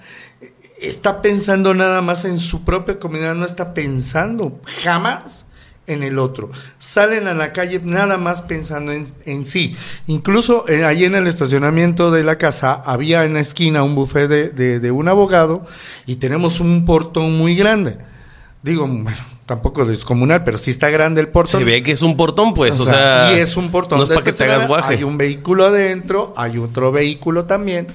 está 0.82 1.22
pensando 1.22 1.76
nada 1.76 2.02
más 2.02 2.26
en 2.26 2.40
su 2.40 2.66
propia 2.66 2.98
comunidad, 2.98 3.36
no 3.36 3.46
está 3.46 3.76
pensando 3.76 4.60
jamás 4.84 5.46
en 5.90 6.04
el 6.04 6.18
otro. 6.18 6.50
Salen 6.78 7.28
a 7.28 7.34
la 7.34 7.52
calle 7.52 7.82
nada 7.84 8.18
más 8.18 8.42
pensando 8.42 8.92
en, 8.92 9.06
en 9.26 9.44
sí. 9.44 9.76
Incluso 10.08 10.68
eh, 10.70 10.86
allí 10.86 11.06
en 11.06 11.16
el 11.16 11.28
estacionamiento 11.28 12.12
de 12.12 12.24
la 12.24 12.38
casa 12.38 12.74
había 12.74 13.26
en 13.26 13.34
la 13.34 13.42
esquina 13.42 13.84
un 13.84 13.96
buffet 13.96 14.30
de, 14.30 14.50
de, 14.50 14.80
de 14.80 14.92
un 14.92 15.08
abogado 15.08 15.66
y 16.06 16.16
tenemos 16.16 16.60
un 16.60 16.86
portón 16.86 17.38
muy 17.38 17.56
grande. 17.56 17.98
Digo, 18.62 18.88
bueno, 18.88 19.18
tampoco 19.46 19.84
descomunal, 19.84 20.44
pero 20.44 20.60
sí 20.60 20.70
está 20.70 20.90
grande 20.90 21.22
el 21.22 21.30
portón. 21.30 21.62
Se 21.62 21.66
ve 21.66 21.82
que 21.82 21.94
es 21.94 22.04
un 22.04 22.16
portón, 22.16 22.54
pues. 22.54 22.80
O, 22.80 22.86
sea, 22.86 23.34
y 23.36 23.40
es 23.40 23.58
un 23.58 23.72
portón. 23.72 23.98
No 23.98 24.04
es 24.04 24.10
para 24.10 24.22
que 24.22 24.32
te 24.32 24.44
hagas 24.44 24.68
guaje. 24.68 24.96
Hay 24.96 25.04
un 25.04 25.18
vehículo 25.18 25.66
adentro, 25.66 26.34
hay 26.38 26.60
otro 26.60 26.92
vehículo 26.92 27.46
también. 27.46 27.88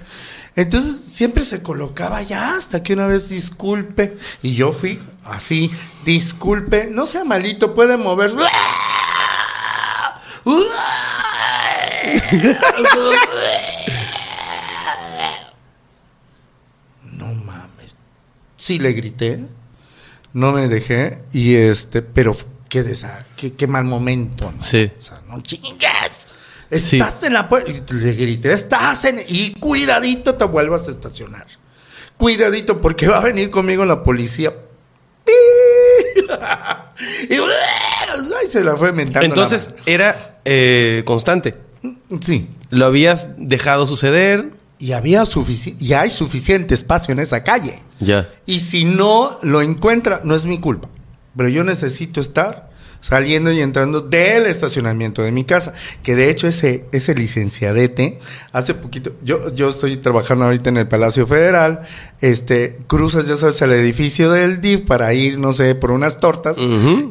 Entonces 0.57 0.97
siempre 1.07 1.45
se 1.45 1.63
colocaba 1.63 2.23
ya 2.23 2.57
hasta 2.57 2.83
que 2.83 2.95
una 2.95 3.07
vez 3.07 3.29
disculpe. 3.29 4.17
Y 4.43 4.55
yo 4.55 4.73
fui 4.73 4.99
así, 5.25 5.71
disculpe, 6.05 6.87
no 6.91 7.07
sea 7.07 7.25
malito, 7.25 7.75
puede 7.75 7.97
mover. 7.97 8.33
No 17.13 17.33
mames, 17.35 17.97
sí 18.57 18.79
le 18.79 18.93
grité, 18.93 19.45
no 20.33 20.53
me 20.53 20.69
dejé, 20.69 21.23
y 21.33 21.55
este, 21.55 22.03
pero 22.03 22.37
qué, 22.69 22.85
desa- 22.85 23.25
qué, 23.37 23.55
qué 23.55 23.67
mal 23.67 23.85
momento, 23.85 24.51
¿no? 24.55 24.63
Sí. 24.63 24.91
O 24.99 25.03
sea, 25.03 25.21
no 25.29 25.41
chingues. 25.43 26.27
Estás 26.71 27.23
en 27.23 27.35
la 27.35 27.49
puerta. 27.49 27.71
Le 27.95 28.15
grité, 28.15 28.53
estás 28.53 29.05
en. 29.05 29.21
Y 29.29 29.53
cuidadito 29.55 30.35
te 30.35 30.45
vuelvas 30.45 30.89
a 30.89 30.91
estacionar. 30.91 31.47
Cuidadito, 32.17 32.81
porque 32.81 33.07
va 33.07 33.19
a 33.19 33.21
venir 33.21 33.51
conmigo 33.51 33.85
la 33.85 34.03
policía. 34.03 34.53
Y 38.45 38.49
se 38.49 38.63
la 38.63 38.77
fue 38.77 38.93
mentando. 38.93 39.21
la 39.21 39.27
Entonces 39.27 39.71
era 39.87 40.39
eh, 40.45 41.03
constante. 41.05 41.55
sí. 42.21 42.49
Lo 42.71 42.87
habías 42.87 43.29
dejado 43.37 43.87
suceder. 43.87 44.51
Y 44.79 44.93
había 44.93 45.25
suficiente. 45.27 45.85
Y 45.85 45.93
hay 45.93 46.11
suficiente 46.11 46.75
espacio 46.75 47.13
en 47.13 47.21
esa 47.21 47.43
calle. 47.43 47.83
Ya. 48.01 48.29
Y 48.47 48.61
si 48.61 48.85
no 48.85 49.39
lo 49.43 49.63
encuentra, 49.63 50.21
no 50.25 50.35
es 50.35 50.45
mi 50.45 50.59
culpa. 50.59 50.89
Pero 51.37 51.49
yo 51.49 51.65
necesito 51.65 52.21
estar 52.21 52.71
saliendo 53.05 53.53
y 53.53 53.61
entrando 53.61 54.01
del 54.01 54.47
estacionamiento 54.47 55.21
de 55.23 55.31
mi 55.31 55.45
casa. 55.45 55.75
Que 56.03 56.15
de 56.15 56.31
hecho 56.31 56.49
ese, 56.49 56.87
ese 56.91 57.15
licenciadete, 57.15 58.19
hace 58.53 58.73
poquito, 58.73 59.13
yo, 59.23 59.55
yo 59.55 59.69
estoy 59.69 59.99
trabajando 59.99 60.47
ahorita 60.47 60.71
en 60.71 60.79
el 60.79 60.89
Palacio 60.89 61.27
Federal, 61.27 61.83
este, 62.23 62.79
cruzas, 62.87 63.27
ya 63.29 63.37
sabes, 63.37 63.61
al 63.61 63.73
edificio 63.73 64.31
del 64.33 64.63
DIF 64.63 64.81
para 64.83 65.13
ir, 65.13 65.39
no 65.39 65.53
sé, 65.53 65.75
por 65.75 65.91
unas 65.91 66.19
tortas. 66.19 66.57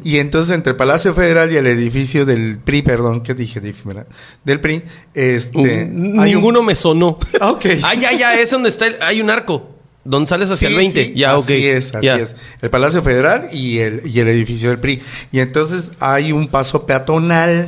Y 0.04 0.18
entonces 0.18 0.56
entre 0.56 0.72
el 0.72 0.78
Palacio 0.78 1.14
Federal 1.14 1.52
y 1.52 1.58
el 1.58 1.68
edificio 1.68 2.26
del 2.26 2.58
PRI, 2.58 2.82
perdón, 2.82 3.22
¿qué 3.22 3.36
dije 3.36 3.60
DIF, 3.62 3.86
verdad? 3.86 4.08
Del 4.44 4.60
PRI, 4.60 4.82
este... 5.14 5.86
Mm, 5.86 6.20
hay 6.20 6.34
un- 6.34 6.42
Ninguno 6.42 6.64
me 6.64 6.74
sonó. 6.76 7.20
Ah, 7.40 7.52
ok. 7.52 7.66
Ah, 7.84 7.94
ya, 7.94 8.12
ya, 8.14 8.34
es 8.34 8.50
donde 8.50 8.70
está 8.70 8.88
el- 8.88 8.96
hay 9.02 9.22
un 9.22 9.30
arco. 9.30 9.70
Donde 10.06 10.28
sales 10.28 10.52
hacia 10.52 10.68
Sí, 10.68 10.74
el 10.74 10.78
20. 10.80 11.04
sí, 11.06 11.14
ya, 11.16 11.34
así 11.36 11.42
ok. 11.44 11.50
es, 11.52 11.96
así 11.96 12.06
Ya. 12.06 12.16
es. 12.18 12.36
El 12.62 12.70
Palacio 12.70 13.02
Federal 13.02 13.48
y 13.54 13.80
el, 13.80 14.02
y 14.06 14.20
el 14.20 14.28
edificio 14.28 14.70
del 14.70 14.80
PRI. 14.80 15.02
Y 15.32 15.40
entonces 15.40 15.92
hay 16.00 16.32
un 16.32 16.48
paso 16.48 16.86
peatonal. 16.86 17.68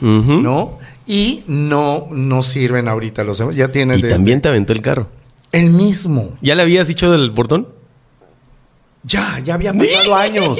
¿no? 0.00 0.78
Y 1.06 1.44
no, 1.46 2.06
no 2.10 2.42
sirven 2.42 2.88
ahorita 2.88 3.24
los 3.24 3.38
demás. 3.38 3.54
Ya 3.54 3.68
tienes 3.72 3.98
Y 3.98 4.02
también 4.02 4.40
te 4.42 4.48
aventó 4.48 4.72
el 4.72 4.80
carro. 4.82 5.08
el 5.52 5.70
mismo. 5.70 6.36
¿Ya 6.40 6.54
le 6.54 6.62
habías 6.62 6.88
dicho 6.88 7.10
del 7.10 7.32
portón? 7.32 7.68
Ya, 9.02 9.38
ya 9.44 9.54
había 9.54 9.72
pasado 9.74 10.16
años. 10.16 10.58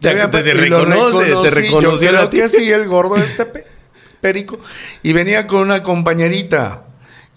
Te- 0.00 0.10
había 0.10 0.30
te- 0.30 0.42
reconoce, 0.54 1.24
te 1.42 1.50
reconoció 1.50 2.10
Yo 2.12 2.28
creo 2.28 2.30
que 2.30 2.48
sí, 2.48 2.70
el 2.70 2.86
gordo 2.86 3.16
este 3.16 3.46
pe- 3.46 3.66
perico. 4.20 4.58
Y 5.02 5.12
venía 5.12 5.46
con 5.46 5.60
una 5.60 5.82
compañerita. 5.82 6.84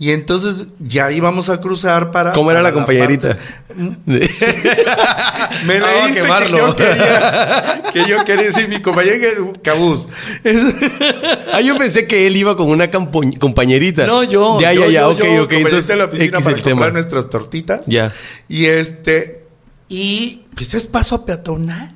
Y 0.01 0.13
entonces 0.13 0.69
ya 0.79 1.11
íbamos 1.11 1.49
a 1.49 1.61
cruzar 1.61 2.09
para. 2.09 2.31
¿Cómo 2.31 2.49
era 2.49 2.61
para 2.61 2.69
la 2.69 2.73
compañerita? 2.73 3.37
Me 3.75 4.19
Vamos 5.79 5.95
a 5.95 6.05
leíste 6.07 6.21
quemarlo. 6.23 6.57
que 6.57 6.57
yo 6.57 6.75
quería, 6.75 7.81
que 7.93 8.05
yo 8.09 8.25
quería 8.25 8.51
sí, 8.51 8.67
mi 8.67 8.79
compañera 8.81 9.27
cabuz. 9.61 10.07
Es- 10.43 10.73
ah, 11.53 11.61
yo 11.61 11.77
pensé 11.77 12.07
que 12.07 12.25
él 12.25 12.35
iba 12.35 12.57
con 12.57 12.69
una 12.69 12.89
compañerita. 12.89 14.07
no, 14.07 14.23
yo. 14.23 14.59
Ya, 14.59 14.73
yo, 14.73 14.85
ya, 14.85 14.87
ya, 14.87 15.01
yo, 15.01 15.09
ok, 15.11 15.23
yo, 15.23 15.43
ok. 15.43 15.51
Entonces, 15.51 15.89
en 15.91 15.99
la 15.99 16.05
oficina 16.05 16.37
X 16.39 16.45
para 16.45 16.55
el 16.57 16.63
tema. 16.63 16.71
comprar 16.73 16.93
nuestras 16.93 17.29
tortitas. 17.29 17.81
Ya. 17.85 18.11
Y 18.49 18.65
este, 18.65 19.45
y 19.87 20.45
pues 20.55 20.73
es 20.73 20.87
paso 20.87 21.23
peatonal. 21.25 21.93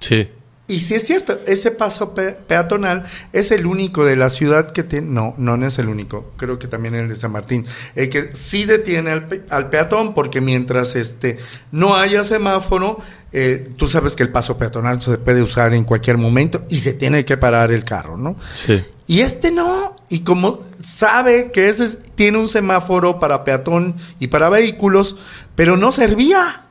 Sí. 0.00 0.26
Y 0.68 0.80
sí 0.80 0.94
es 0.94 1.06
cierto, 1.06 1.38
ese 1.46 1.70
paso 1.70 2.12
pe- 2.12 2.32
peatonal 2.32 3.04
es 3.32 3.52
el 3.52 3.66
único 3.66 4.04
de 4.04 4.16
la 4.16 4.30
ciudad 4.30 4.72
que 4.72 4.82
tiene, 4.82 5.06
no, 5.06 5.32
no, 5.38 5.56
no 5.56 5.64
es 5.64 5.78
el 5.78 5.88
único, 5.88 6.32
creo 6.36 6.58
que 6.58 6.66
también 6.66 6.96
el 6.96 7.06
de 7.08 7.14
San 7.14 7.30
Martín, 7.30 7.64
el 7.94 8.08
que 8.08 8.34
sí 8.34 8.64
detiene 8.64 9.12
al, 9.12 9.28
pe- 9.28 9.44
al 9.50 9.70
peatón 9.70 10.12
porque 10.12 10.40
mientras 10.40 10.96
este 10.96 11.38
no 11.70 11.94
haya 11.94 12.24
semáforo, 12.24 12.98
eh, 13.32 13.70
tú 13.76 13.86
sabes 13.86 14.16
que 14.16 14.24
el 14.24 14.30
paso 14.30 14.58
peatonal 14.58 15.00
se 15.00 15.18
puede 15.18 15.40
usar 15.40 15.72
en 15.72 15.84
cualquier 15.84 16.18
momento 16.18 16.64
y 16.68 16.78
se 16.80 16.94
tiene 16.94 17.24
que 17.24 17.36
parar 17.36 17.70
el 17.70 17.84
carro, 17.84 18.16
¿no? 18.16 18.34
Sí. 18.52 18.84
Y 19.06 19.20
este 19.20 19.52
no, 19.52 19.94
y 20.10 20.20
como 20.24 20.62
sabe 20.82 21.52
que 21.52 21.68
ese 21.68 21.84
es- 21.84 21.98
tiene 22.16 22.38
un 22.38 22.48
semáforo 22.48 23.20
para 23.20 23.44
peatón 23.44 23.94
y 24.18 24.26
para 24.26 24.48
vehículos, 24.48 25.14
pero 25.54 25.76
no 25.76 25.92
servía. 25.92 26.64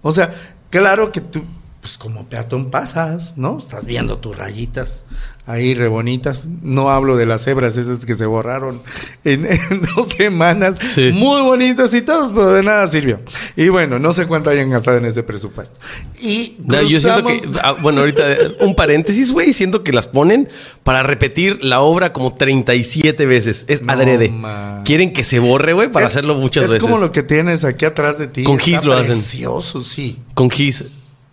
O 0.00 0.10
sea, 0.12 0.34
claro 0.70 1.12
que 1.12 1.20
tú, 1.20 1.44
pues 1.80 1.96
como 1.98 2.26
peatón 2.28 2.70
pasas, 2.70 3.36
¿no? 3.36 3.58
Estás 3.58 3.86
viendo 3.86 4.18
tus 4.18 4.36
rayitas 4.36 5.04
ahí 5.46 5.74
re 5.74 5.88
bonitas. 5.88 6.46
No 6.62 6.90
hablo 6.90 7.16
de 7.16 7.26
las 7.26 7.42
cebras 7.42 7.76
esas 7.76 8.04
que 8.06 8.14
se 8.14 8.24
borraron 8.26 8.80
en, 9.24 9.46
en 9.70 9.82
dos 9.96 10.08
semanas. 10.08 10.76
Sí. 10.80 11.10
Muy 11.12 11.40
bonitas 11.42 11.92
y 11.94 12.02
todas, 12.02 12.30
pero 12.30 12.52
de 12.52 12.62
nada 12.62 12.86
sirvió. 12.86 13.20
Y 13.56 13.68
bueno, 13.70 13.98
no 13.98 14.12
sé 14.12 14.26
cuánto 14.26 14.50
hayan 14.50 14.70
gastado 14.70 14.98
en 14.98 15.06
este 15.06 15.22
presupuesto. 15.22 15.80
Y 16.20 16.56
No, 16.66 16.82
yo 16.82 17.00
siento 17.00 17.24
que, 17.26 17.48
ah, 17.62 17.72
bueno, 17.80 18.00
ahorita 18.00 18.30
eh, 18.30 18.56
un 18.60 18.76
paréntesis, 18.76 19.32
güey, 19.32 19.52
siento 19.54 19.82
que 19.82 19.92
las 19.92 20.06
ponen 20.06 20.48
para 20.84 21.02
repetir 21.02 21.64
la 21.64 21.80
obra 21.80 22.12
como 22.12 22.34
37 22.34 23.24
veces. 23.26 23.64
Es 23.68 23.82
No, 23.82 23.92
adrede. 23.94 24.28
man. 24.28 24.82
Quieren 24.84 25.12
que 25.12 25.24
se 25.24 25.38
borre, 25.40 25.72
güey, 25.72 25.90
para 25.90 26.06
Es- 26.06 26.12
hacerlo 26.12 26.34
muchas 26.36 26.64
es 26.64 26.70
veces. 26.70 26.82
como 26.82 26.98
lo 26.98 27.10
que 27.10 27.22
tienes 27.22 27.64
aquí 27.64 27.86
atrás 27.86 28.18
de 28.18 28.28
ti. 28.28 28.44
Con 28.44 28.56
Está 28.60 28.64
gis 28.66 28.84
lo 28.84 28.92
hacen. 28.92 29.14
Precioso, 29.16 29.82
sí. 29.82 30.18
Con 30.34 30.50
Gis. 30.50 30.84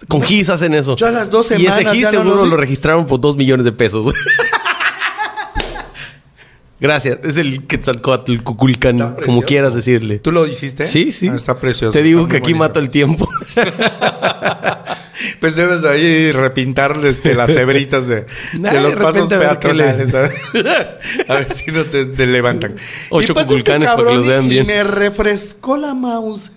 Con 0.08 0.22
Gis 0.22 0.50
hacen 0.50 0.74
eso. 0.74 0.96
Yo 0.96 1.08
a 1.08 1.12
las 1.12 1.30
dos 1.30 1.52
Y 1.52 1.66
ese 1.66 1.80
semanas 1.80 1.94
Gis 1.94 2.04
no 2.04 2.10
seguro 2.12 2.46
lo 2.46 2.58
registraron 2.58 3.06
por 3.06 3.20
dos 3.20 3.36
millones 3.36 3.66
de 3.66 3.72
pesos. 3.72 4.14
Gracias. 6.80 7.20
Es 7.24 7.38
el 7.38 7.66
Quetzalcoatl, 7.66 8.32
el 8.34 8.44
Cuculcán, 8.44 9.16
como 9.26 9.42
quieras 9.42 9.74
decirle. 9.74 10.20
¿Tú 10.20 10.32
lo 10.32 10.46
hiciste? 10.46 10.86
Sí, 10.86 11.12
sí. 11.12 11.28
Ah, 11.28 11.36
está 11.36 11.60
precioso. 11.60 11.92
Te 11.92 12.04
digo 12.04 12.28
que 12.28 12.38
aquí 12.38 12.54
bonito. 12.54 12.60
mato 12.60 12.80
el 12.80 12.90
tiempo. 12.90 13.28
Pues 15.40 15.56
debes 15.56 15.82
de 15.82 15.90
ahí 15.90 16.32
repintar 16.32 17.00
este, 17.06 17.36
las 17.36 17.52
cebritas 17.52 18.08
de, 18.08 18.26
los 18.54 18.92
de 18.92 18.98
pasos 18.98 19.30
peatonales. 19.30 20.14
A 20.14 20.22
ver, 20.22 20.32
a 21.28 21.34
ver 21.34 21.54
si 21.54 21.72
no 21.72 21.86
te, 21.86 22.06
te 22.06 22.28
levantan. 22.28 22.76
Ocho 23.10 23.34
pues 23.34 23.46
cuculcanes 23.46 23.90
para 23.90 24.10
que 24.10 24.16
los 24.16 24.28
vean 24.28 24.48
bien. 24.48 24.64
Y 24.64 24.68
me 24.68 24.84
refrescó 24.84 25.78
la 25.78 25.94
mouse. 25.94 26.52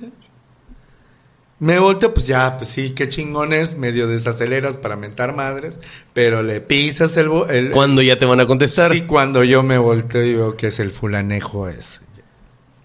Me 1.60 1.78
volteo, 1.78 2.14
pues 2.14 2.26
ya, 2.26 2.56
pues 2.56 2.70
sí, 2.70 2.92
qué 2.94 3.10
chingones, 3.10 3.76
medio 3.76 4.08
desaceleras 4.08 4.78
para 4.78 4.96
mentar 4.96 5.36
madres, 5.36 5.78
pero 6.14 6.42
le 6.42 6.62
pisas 6.62 7.18
el... 7.18 7.30
el 7.50 7.70
¿Cuándo 7.70 8.00
ya 8.00 8.18
te 8.18 8.24
van 8.24 8.40
a 8.40 8.46
contestar? 8.46 8.90
Sí, 8.90 9.02
cuando 9.02 9.44
yo 9.44 9.62
me 9.62 9.76
volteo 9.76 10.24
y 10.24 10.34
veo 10.34 10.56
que 10.56 10.68
es 10.68 10.80
el 10.80 10.90
fulanejo 10.90 11.68
ese. 11.68 12.00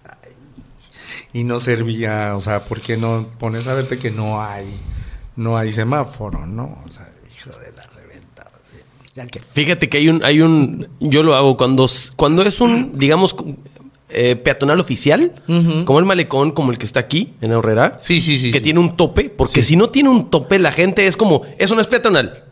Ay, 0.04 0.32
Y 1.32 1.44
no 1.44 1.58
servía, 1.58 2.36
o 2.36 2.42
sea, 2.42 2.64
¿por 2.64 2.82
qué 2.82 2.98
no 2.98 3.26
pones 3.38 3.66
a 3.66 3.72
verte 3.72 3.98
que 3.98 4.10
no 4.10 4.42
hay, 4.42 4.66
no 5.36 5.56
hay 5.56 5.72
semáforo, 5.72 6.44
no? 6.44 6.78
O 6.86 6.92
sea, 6.92 7.10
hijo 7.34 7.58
de 7.58 7.72
la 7.72 7.86
reventada. 7.86 8.50
Fíjate 9.54 9.88
que 9.88 9.96
hay 9.96 10.10
un, 10.10 10.22
hay 10.22 10.42
un, 10.42 10.86
yo 11.00 11.22
lo 11.22 11.34
hago 11.34 11.56
cuando, 11.56 11.88
cuando 12.16 12.42
es 12.42 12.60
un, 12.60 12.98
digamos, 12.98 13.34
eh, 14.08 14.36
peatonal 14.36 14.78
oficial, 14.80 15.32
como 15.84 15.98
el 15.98 16.04
malecón, 16.04 16.52
como 16.52 16.70
el 16.70 16.78
que 16.78 16.86
está 16.86 17.00
aquí 17.00 17.34
en 17.40 17.52
Aurrera, 17.52 17.96
Sí, 17.98 18.20
sí, 18.20 18.38
sí. 18.38 18.52
que 18.52 18.58
sí. 18.58 18.64
tiene 18.64 18.78
un 18.80 18.96
tope, 18.96 19.30
porque 19.30 19.64
si 19.64 19.76
no 19.76 19.88
tiene 19.90 20.08
un 20.10 20.30
tope, 20.30 20.58
la 20.58 20.72
gente 20.72 21.06
es 21.06 21.16
como, 21.16 21.42
eso 21.58 21.74
no 21.74 21.80
es 21.80 21.86
peatonal. 21.88 22.44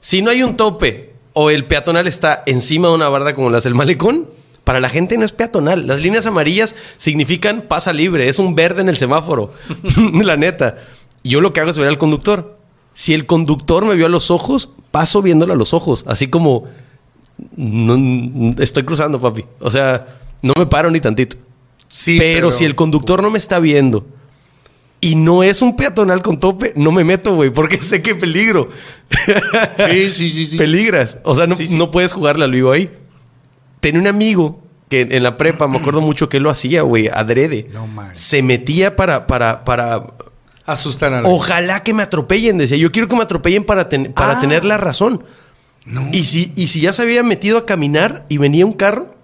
Si 0.00 0.22
no 0.22 0.30
hay 0.30 0.42
un 0.42 0.56
tope 0.56 1.14
o 1.32 1.50
el 1.50 1.64
peatonal 1.66 2.06
está 2.06 2.42
encima 2.46 2.88
de 2.88 2.94
una 2.94 3.08
barda 3.08 3.34
como 3.34 3.50
las 3.50 3.64
del 3.64 3.74
malecón, 3.74 4.28
para 4.64 4.80
la 4.80 4.88
gente 4.88 5.16
no 5.16 5.24
es 5.24 5.32
peatonal. 5.32 5.86
Las 5.86 6.00
líneas 6.00 6.26
amarillas 6.26 6.74
significan 6.98 7.62
pasa 7.62 7.92
libre, 7.92 8.28
es 8.28 8.38
un 8.38 8.54
verde 8.54 8.82
en 8.82 8.88
el 8.88 8.96
semáforo. 8.96 9.52
la 10.22 10.36
neta. 10.36 10.76
Yo 11.24 11.40
lo 11.40 11.52
que 11.52 11.60
hago 11.60 11.70
es 11.70 11.78
ver 11.78 11.88
al 11.88 11.98
conductor. 11.98 12.58
Si 12.94 13.14
el 13.14 13.26
conductor 13.26 13.84
me 13.86 13.94
vio 13.94 14.06
a 14.06 14.08
los 14.10 14.30
ojos, 14.30 14.70
paso 14.90 15.22
viéndolo 15.22 15.52
a 15.52 15.56
los 15.56 15.72
ojos. 15.74 16.04
Así 16.06 16.28
como, 16.28 16.64
no, 17.56 18.54
estoy 18.58 18.82
cruzando, 18.84 19.20
papi. 19.20 19.44
O 19.60 19.70
sea, 19.70 20.06
no 20.42 20.52
me 20.56 20.66
paro 20.66 20.90
ni 20.90 21.00
tantito. 21.00 21.36
Sí, 21.88 22.16
pero, 22.18 22.52
si 22.52 22.64
el 22.64 22.74
conductor 22.74 23.22
no 23.22 23.30
me 23.30 23.38
está 23.38 23.58
viendo 23.60 24.06
y 25.00 25.14
no 25.14 25.42
es 25.42 25.62
un 25.62 25.76
peatonal 25.76 26.22
con 26.22 26.38
tope, 26.40 26.72
no 26.76 26.92
me 26.92 27.04
meto, 27.04 27.34
güey, 27.34 27.50
porque 27.50 27.76
sé 27.82 28.02
que 28.02 28.14
peligro. 28.14 28.68
Sí, 29.88 30.10
sí, 30.12 30.28
sí, 30.28 30.46
sí. 30.46 30.56
Peligras. 30.56 31.18
O 31.24 31.34
sea, 31.34 31.46
no, 31.46 31.56
Sí, 31.56 31.68
sí. 31.68 31.76
no 31.76 31.90
puedes 31.90 32.12
jugarle 32.12 32.44
al 32.44 32.50
vivo 32.52 32.72
ahí. 32.72 32.90
Tenía 33.80 34.00
un 34.00 34.06
amigo 34.06 34.60
que 34.88 35.02
en 35.10 35.22
la 35.22 35.36
prepa, 35.36 35.68
me 35.68 35.78
acuerdo 35.78 36.00
mucho 36.00 36.28
que 36.28 36.38
él 36.38 36.42
lo 36.42 36.50
hacía, 36.50 36.82
güey, 36.82 37.08
adrede. 37.08 37.68
No 37.72 37.86
manches. 37.86 38.18
Se 38.20 38.42
metía 38.42 38.96
para, 38.96 39.26
para, 39.26 39.64
para. 39.64 40.06
Asustan 40.66 41.14
a 41.14 41.22
la 41.22 41.28
Ojalá 41.28 41.82
que 41.82 41.94
me 41.94 42.02
atropellen. 42.02 42.58
Decía, 42.58 42.76
yo 42.76 42.90
quiero 42.92 43.08
que 43.08 43.16
me 43.16 43.22
atropellen 43.22 43.64
para, 43.64 43.88
ten- 43.88 44.12
para 44.12 44.38
Ah. 44.38 44.40
tener 44.40 44.64
la 44.64 44.76
razón. 44.76 45.22
No. 45.86 46.08
Y 46.12 46.24
si, 46.24 46.52
y 46.56 46.66
si 46.68 46.80
ya 46.80 46.92
se 46.92 47.00
había 47.02 47.22
metido 47.22 47.56
a 47.56 47.64
caminar 47.66 48.26
y 48.28 48.36
venía 48.38 48.66
un 48.66 48.72
carro, 48.74 49.14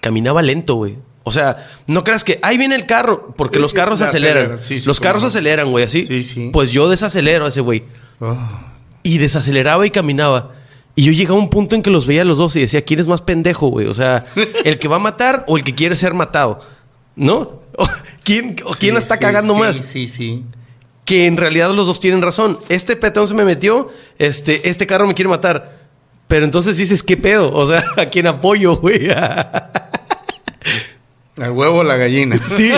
caminaba 0.00 0.42
lento, 0.42 0.74
güey. 0.74 0.96
O 1.22 1.32
sea, 1.32 1.56
no 1.86 2.02
creas 2.02 2.24
que 2.24 2.38
ahí 2.42 2.56
viene 2.56 2.74
el 2.74 2.86
carro, 2.86 3.34
porque 3.36 3.58
Sí, 3.58 3.62
los 3.62 3.74
carros 3.74 3.98
sí, 3.98 4.04
aceleran. 4.04 4.42
acelera, 4.44 4.62
sí, 4.62 4.80
sí, 4.80 4.86
los 4.86 5.00
carros 5.00 5.22
aceleran, 5.22 5.70
güey, 5.70 5.84
así. 5.84 6.06
Sí, 6.06 6.24
sí. 6.24 6.50
Pues 6.52 6.72
yo 6.72 6.88
desacelero 6.88 7.44
a 7.46 7.48
ese 7.50 7.60
güey. 7.60 7.84
Ah. 8.20 8.72
Y 9.02 9.18
desaceleraba 9.18 9.86
y 9.86 9.90
caminaba. 9.90 10.52
Y 10.96 11.04
yo 11.04 11.12
llegaba 11.12 11.38
a 11.38 11.42
un 11.42 11.50
punto 11.50 11.76
en 11.76 11.82
que 11.82 11.90
los 11.90 12.06
veía 12.06 12.22
a 12.22 12.24
los 12.24 12.38
dos 12.38 12.56
y 12.56 12.60
decía, 12.60 12.84
¿quién 12.84 13.00
es 13.00 13.06
más 13.06 13.20
pendejo, 13.20 13.68
güey? 13.68 13.86
O 13.86 13.94
sea, 13.94 14.24
¿el 14.64 14.78
que 14.78 14.88
va 14.88 14.96
a 14.96 15.00
matar 15.00 15.44
o 15.46 15.56
el 15.56 15.64
que 15.64 15.74
quiere 15.74 15.94
ser 15.96 16.14
matado? 16.14 16.60
¿No? 17.16 17.60
¿Quién, 18.24 18.56
o 18.64 18.72
quién 18.72 18.94
la 18.94 19.00
está 19.00 19.18
cagando 19.18 19.54
más? 19.54 19.76
Sí, 19.76 20.08
sí. 20.08 20.44
Que 21.04 21.26
en 21.26 21.36
realidad 21.36 21.70
los 21.72 21.86
dos 21.86 22.00
tienen 22.00 22.22
razón. 22.22 22.58
Este 22.68 22.96
petón 22.96 23.28
se 23.28 23.34
me 23.34 23.44
metió, 23.44 23.88
este, 24.18 24.68
este 24.68 24.86
carro 24.86 25.06
me 25.06 25.14
quiere 25.14 25.28
matar. 25.28 25.79
Pero 26.30 26.44
entonces 26.44 26.76
dices, 26.76 27.02
¿qué 27.02 27.16
pedo? 27.16 27.52
O 27.52 27.68
sea, 27.68 27.82
¿a 27.96 28.06
quién 28.06 28.28
apoyo, 28.28 28.76
güey? 28.76 29.08
El 31.36 31.50
huevo 31.50 31.78
o 31.78 31.84
la 31.84 31.96
gallina. 31.96 32.38
sí, 32.42 32.70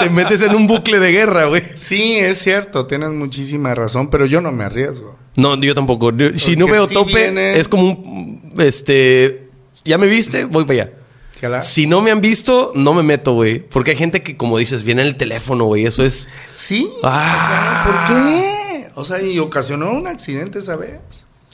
te 0.00 0.10
metes 0.10 0.40
en 0.42 0.54
un 0.54 0.68
bucle 0.68 1.00
de 1.00 1.10
guerra, 1.10 1.46
güey. 1.46 1.60
Sí, 1.74 2.18
es 2.18 2.38
cierto, 2.38 2.86
tienes 2.86 3.10
muchísima 3.10 3.74
razón, 3.74 4.10
pero 4.10 4.26
yo 4.26 4.40
no 4.40 4.52
me 4.52 4.62
arriesgo. 4.62 5.18
No, 5.36 5.60
yo 5.60 5.74
tampoco. 5.74 6.12
Si 6.36 6.54
no 6.54 6.68
veo 6.68 6.86
tope, 6.86 7.14
viene- 7.14 7.58
es 7.58 7.66
como 7.66 7.82
un. 7.84 8.52
Este. 8.58 9.48
¿Ya 9.84 9.98
me 9.98 10.06
viste? 10.06 10.44
Voy 10.44 10.64
para 10.64 10.82
allá. 10.82 10.92
¿Qué 11.40 11.48
la- 11.48 11.62
Si 11.62 11.88
no 11.88 12.02
me 12.02 12.12
han 12.12 12.20
visto, 12.20 12.70
no 12.76 12.94
me 12.94 13.02
meto, 13.02 13.32
güey. 13.32 13.58
Porque 13.58 13.90
hay 13.92 13.96
gente 13.96 14.22
que, 14.22 14.36
como 14.36 14.56
dices, 14.58 14.84
viene 14.84 15.02
en 15.02 15.08
el 15.08 15.16
teléfono, 15.16 15.64
güey. 15.64 15.84
Eso 15.84 16.04
es. 16.04 16.28
Sí. 16.54 16.88
Ah. 17.02 17.34
O 17.40 17.48
sea, 17.48 17.92
¿por 18.06 18.16
qué? 18.16 18.88
O 18.94 19.04
sea, 19.04 19.20
y 19.20 19.38
ocasionó 19.40 19.90
un 19.92 20.06
accidente 20.06 20.60
esa 20.60 20.76
vez. 20.76 21.00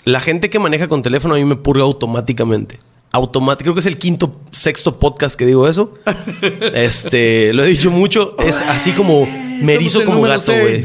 La 0.07 0.21
gente 0.21 0.51
que 0.51 0.61
maneja 0.61 0.87
con 0.87 1.03
teléfono 1.03 1.35
a 1.35 1.39
mí 1.39 1.45
me 1.45 1.57
purga 1.57 1.83
automáticamente. 1.83 2.79
Automático. 3.11 3.65
Creo 3.65 3.75
que 3.75 3.81
es 3.81 3.87
el 3.87 3.99
quinto, 3.99 4.41
sexto 4.53 5.01
podcast 5.01 5.37
que 5.37 5.45
digo 5.45 5.67
eso. 5.67 5.95
este, 6.75 7.53
lo 7.53 7.65
he 7.65 7.67
dicho 7.67 7.91
mucho. 7.91 8.37
Es 8.39 8.61
así 8.61 8.93
como 8.93 9.27
me 9.27 9.75
erizo 9.75 10.05
como 10.05 10.23
gato, 10.23 10.53
güey. 10.53 10.85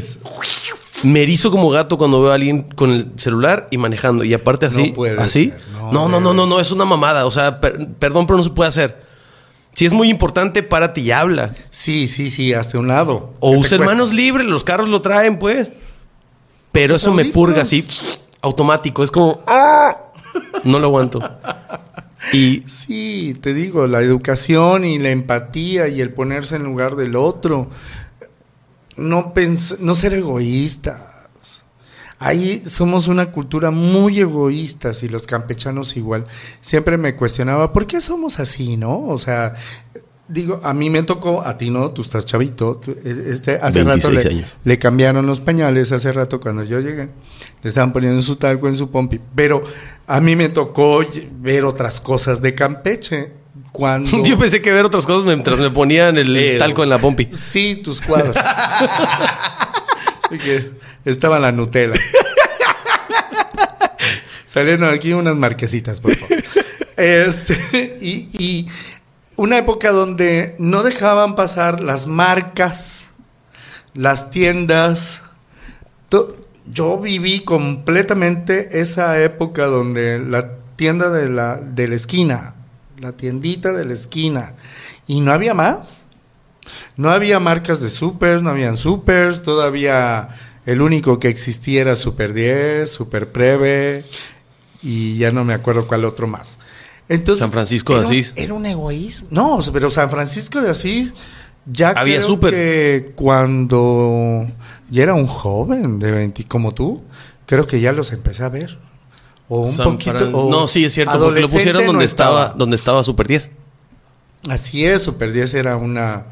Me 1.04 1.22
erizo 1.22 1.52
como 1.52 1.70
gato 1.70 1.98
cuando 1.98 2.20
veo 2.20 2.32
a 2.32 2.34
alguien 2.34 2.62
con 2.62 2.90
el 2.90 3.12
celular 3.14 3.68
y 3.70 3.78
manejando. 3.78 4.24
Y 4.24 4.34
aparte 4.34 4.66
así. 4.66 4.88
No 4.88 4.94
puede 4.94 5.20
así. 5.20 5.50
ser, 5.50 5.60
no 5.72 5.92
No, 5.92 6.08
no, 6.08 6.20
no, 6.20 6.34
no, 6.34 6.46
no, 6.46 6.58
es 6.58 6.72
una 6.72 6.84
mamada. 6.84 7.24
O 7.24 7.30
sea, 7.30 7.60
per- 7.60 7.88
perdón, 8.00 8.26
pero 8.26 8.38
no 8.38 8.42
se 8.44 8.50
puede 8.50 8.70
hacer. 8.70 9.02
Si 9.72 9.86
es 9.86 9.92
muy 9.92 10.10
importante, 10.10 10.64
párate 10.64 11.00
y 11.00 11.12
habla. 11.12 11.54
Sí, 11.70 12.08
sí, 12.08 12.28
sí, 12.28 12.54
hasta 12.54 12.76
un 12.76 12.88
lado. 12.88 13.34
O 13.38 13.50
¿Qué 13.50 13.54
te 13.56 13.60
usen 13.60 13.78
cuesta? 13.78 13.94
manos 13.94 14.12
libres, 14.12 14.48
los 14.48 14.64
carros 14.64 14.88
lo 14.88 15.00
traen, 15.00 15.38
pues. 15.38 15.70
Pero 16.72 16.96
eso 16.96 17.12
me 17.12 17.24
purga 17.26 17.62
así. 17.62 17.86
Automático. 18.42 19.02
Es 19.02 19.10
como. 19.10 19.40
¡ah! 19.46 19.96
No 20.64 20.78
lo 20.78 20.86
aguanto. 20.86 21.20
Y 22.32 22.62
Sí, 22.66 23.34
te 23.40 23.52
digo, 23.54 23.86
la 23.86 24.00
educación 24.00 24.84
y 24.84 24.98
la 24.98 25.10
empatía 25.10 25.88
y 25.88 26.00
el 26.00 26.12
ponerse 26.12 26.56
en 26.56 26.64
lugar 26.64 26.96
del 26.96 27.16
otro. 27.16 27.68
No, 28.96 29.32
pens- 29.34 29.78
no 29.78 29.94
ser 29.94 30.14
egoístas. 30.14 31.00
Ahí 32.18 32.62
somos 32.64 33.08
una 33.08 33.32
cultura 33.32 33.72
muy 33.72 34.20
egoístas 34.20 35.02
y 35.02 35.08
los 35.08 35.26
campechanos 35.26 35.96
igual. 35.96 36.26
Siempre 36.60 36.96
me 36.96 37.16
cuestionaba, 37.16 37.72
¿por 37.72 37.84
qué 37.86 38.00
somos 38.00 38.38
así, 38.38 38.76
no? 38.76 39.06
O 39.08 39.18
sea, 39.18 39.54
digo, 40.32 40.60
a 40.64 40.72
mí 40.74 40.88
me 40.90 41.02
tocó, 41.02 41.42
a 41.42 41.56
ti 41.58 41.70
no, 41.70 41.90
tú 41.90 42.02
estás 42.02 42.24
chavito. 42.26 42.76
tú- 42.84 42.96
este, 43.04 43.56
hace 43.62 43.84
rato 43.84 44.08
26 44.08 44.24
le, 44.24 44.30
años. 44.40 44.56
le 44.64 44.78
cambiaron 44.78 45.26
los 45.26 45.40
pañales 45.40 45.92
hace 45.92 46.10
rato 46.12 46.40
cuando 46.40 46.64
yo 46.64 46.80
llegué. 46.80 47.08
Le 47.62 47.68
estaban 47.68 47.92
poniendo 47.92 48.20
su 48.22 48.36
talco 48.36 48.66
en 48.68 48.76
su 48.76 48.90
pompi. 48.90 49.20
Pero 49.34 49.62
a 50.06 50.20
mí 50.20 50.34
me 50.36 50.48
tocó 50.48 51.04
ver 51.40 51.64
otras 51.64 52.00
cosas 52.00 52.40
de 52.42 52.54
Campeche. 52.54 53.32
Cuando... 53.70 54.22
yo 54.24 54.38
pensé 54.38 54.60
que 54.62 54.72
ver 54.72 54.84
otras 54.84 55.06
cosas 55.06 55.24
mientras 55.24 55.60
me 55.60 55.70
ponían 55.70 56.16
el 56.18 56.32
Pero- 56.32 56.58
talco 56.58 56.82
en 56.82 56.88
la 56.88 56.98
pompi. 56.98 57.28
Sí, 57.32 57.76
tus 57.76 58.00
cuadros. 58.00 58.34
Estaba 61.04 61.38
la 61.38 61.52
Nutella. 61.52 61.92
Saliendo 64.46 64.86
aquí 64.86 65.12
unas 65.12 65.36
marquesitas, 65.36 66.00
por 66.00 66.14
favor. 66.14 66.38
Este, 66.96 67.98
y, 68.00 68.28
y 68.38 68.66
una 69.36 69.58
época 69.58 69.90
donde 69.90 70.54
no 70.58 70.82
dejaban 70.82 71.34
pasar 71.34 71.80
las 71.80 72.06
marcas, 72.06 73.10
las 73.94 74.30
tiendas. 74.30 75.22
Yo 76.66 76.98
viví 76.98 77.40
completamente 77.40 78.80
esa 78.80 79.20
época 79.20 79.66
donde 79.66 80.18
la 80.18 80.56
tienda 80.76 81.10
de 81.10 81.28
la, 81.28 81.56
de 81.56 81.88
la 81.88 81.96
esquina, 81.96 82.54
la 82.98 83.12
tiendita 83.12 83.72
de 83.72 83.84
la 83.84 83.94
esquina, 83.94 84.54
y 85.06 85.20
no 85.20 85.32
había 85.32 85.54
más. 85.54 86.02
No 86.96 87.10
había 87.10 87.40
marcas 87.40 87.80
de 87.80 87.90
supers, 87.90 88.42
no 88.42 88.50
habían 88.50 88.76
supers, 88.76 89.42
todavía 89.42 90.28
el 90.64 90.80
único 90.80 91.18
que 91.18 91.28
existía 91.28 91.80
era 91.80 91.96
Super 91.96 92.32
10, 92.32 92.88
Super 92.88 93.32
Preve 93.32 94.04
y 94.82 95.16
ya 95.16 95.32
no 95.32 95.44
me 95.44 95.54
acuerdo 95.54 95.86
cuál 95.86 96.04
otro 96.04 96.26
más. 96.26 96.56
Entonces, 97.14 97.40
San 97.40 97.52
Francisco 97.52 97.92
de 97.94 97.98
era 98.00 98.08
un- 98.08 98.12
Asís. 98.14 98.32
Era 98.36 98.54
un 98.54 98.66
egoísmo. 98.66 99.28
No, 99.30 99.60
pero 99.72 99.90
San 99.90 100.10
Francisco 100.10 100.60
de 100.60 100.70
Asís 100.70 101.14
ya 101.66 101.90
Había 101.90 102.20
creo 102.20 102.40
que 102.40 103.12
cuando 103.14 104.46
ya 104.90 105.02
era 105.04 105.14
un 105.14 105.26
joven 105.26 105.98
de 105.98 106.10
20 106.10 106.44
como 106.44 106.72
tú, 106.74 107.02
creo 107.46 107.66
que 107.66 107.80
ya 107.80 107.92
los 107.92 108.12
empecé 108.12 108.42
a 108.44 108.48
ver. 108.48 108.78
O 109.48 109.60
un 109.62 109.72
San 109.72 109.92
poquito. 109.92 110.12
Fran- 110.12 110.30
o 110.34 110.50
no, 110.50 110.66
sí, 110.66 110.84
es 110.84 110.94
cierto, 110.94 111.18
porque 111.18 111.40
lo 111.42 111.48
pusieron 111.48 111.82
no 111.84 111.92
donde 111.92 112.04
estaba, 112.04 112.54
donde 112.56 112.76
estaba 112.76 113.02
Super 113.02 113.28
10. 113.28 113.50
Así 114.48 114.84
es, 114.84 115.02
Super 115.02 115.32
10 115.32 115.54
era 115.54 115.76
una, 115.76 116.24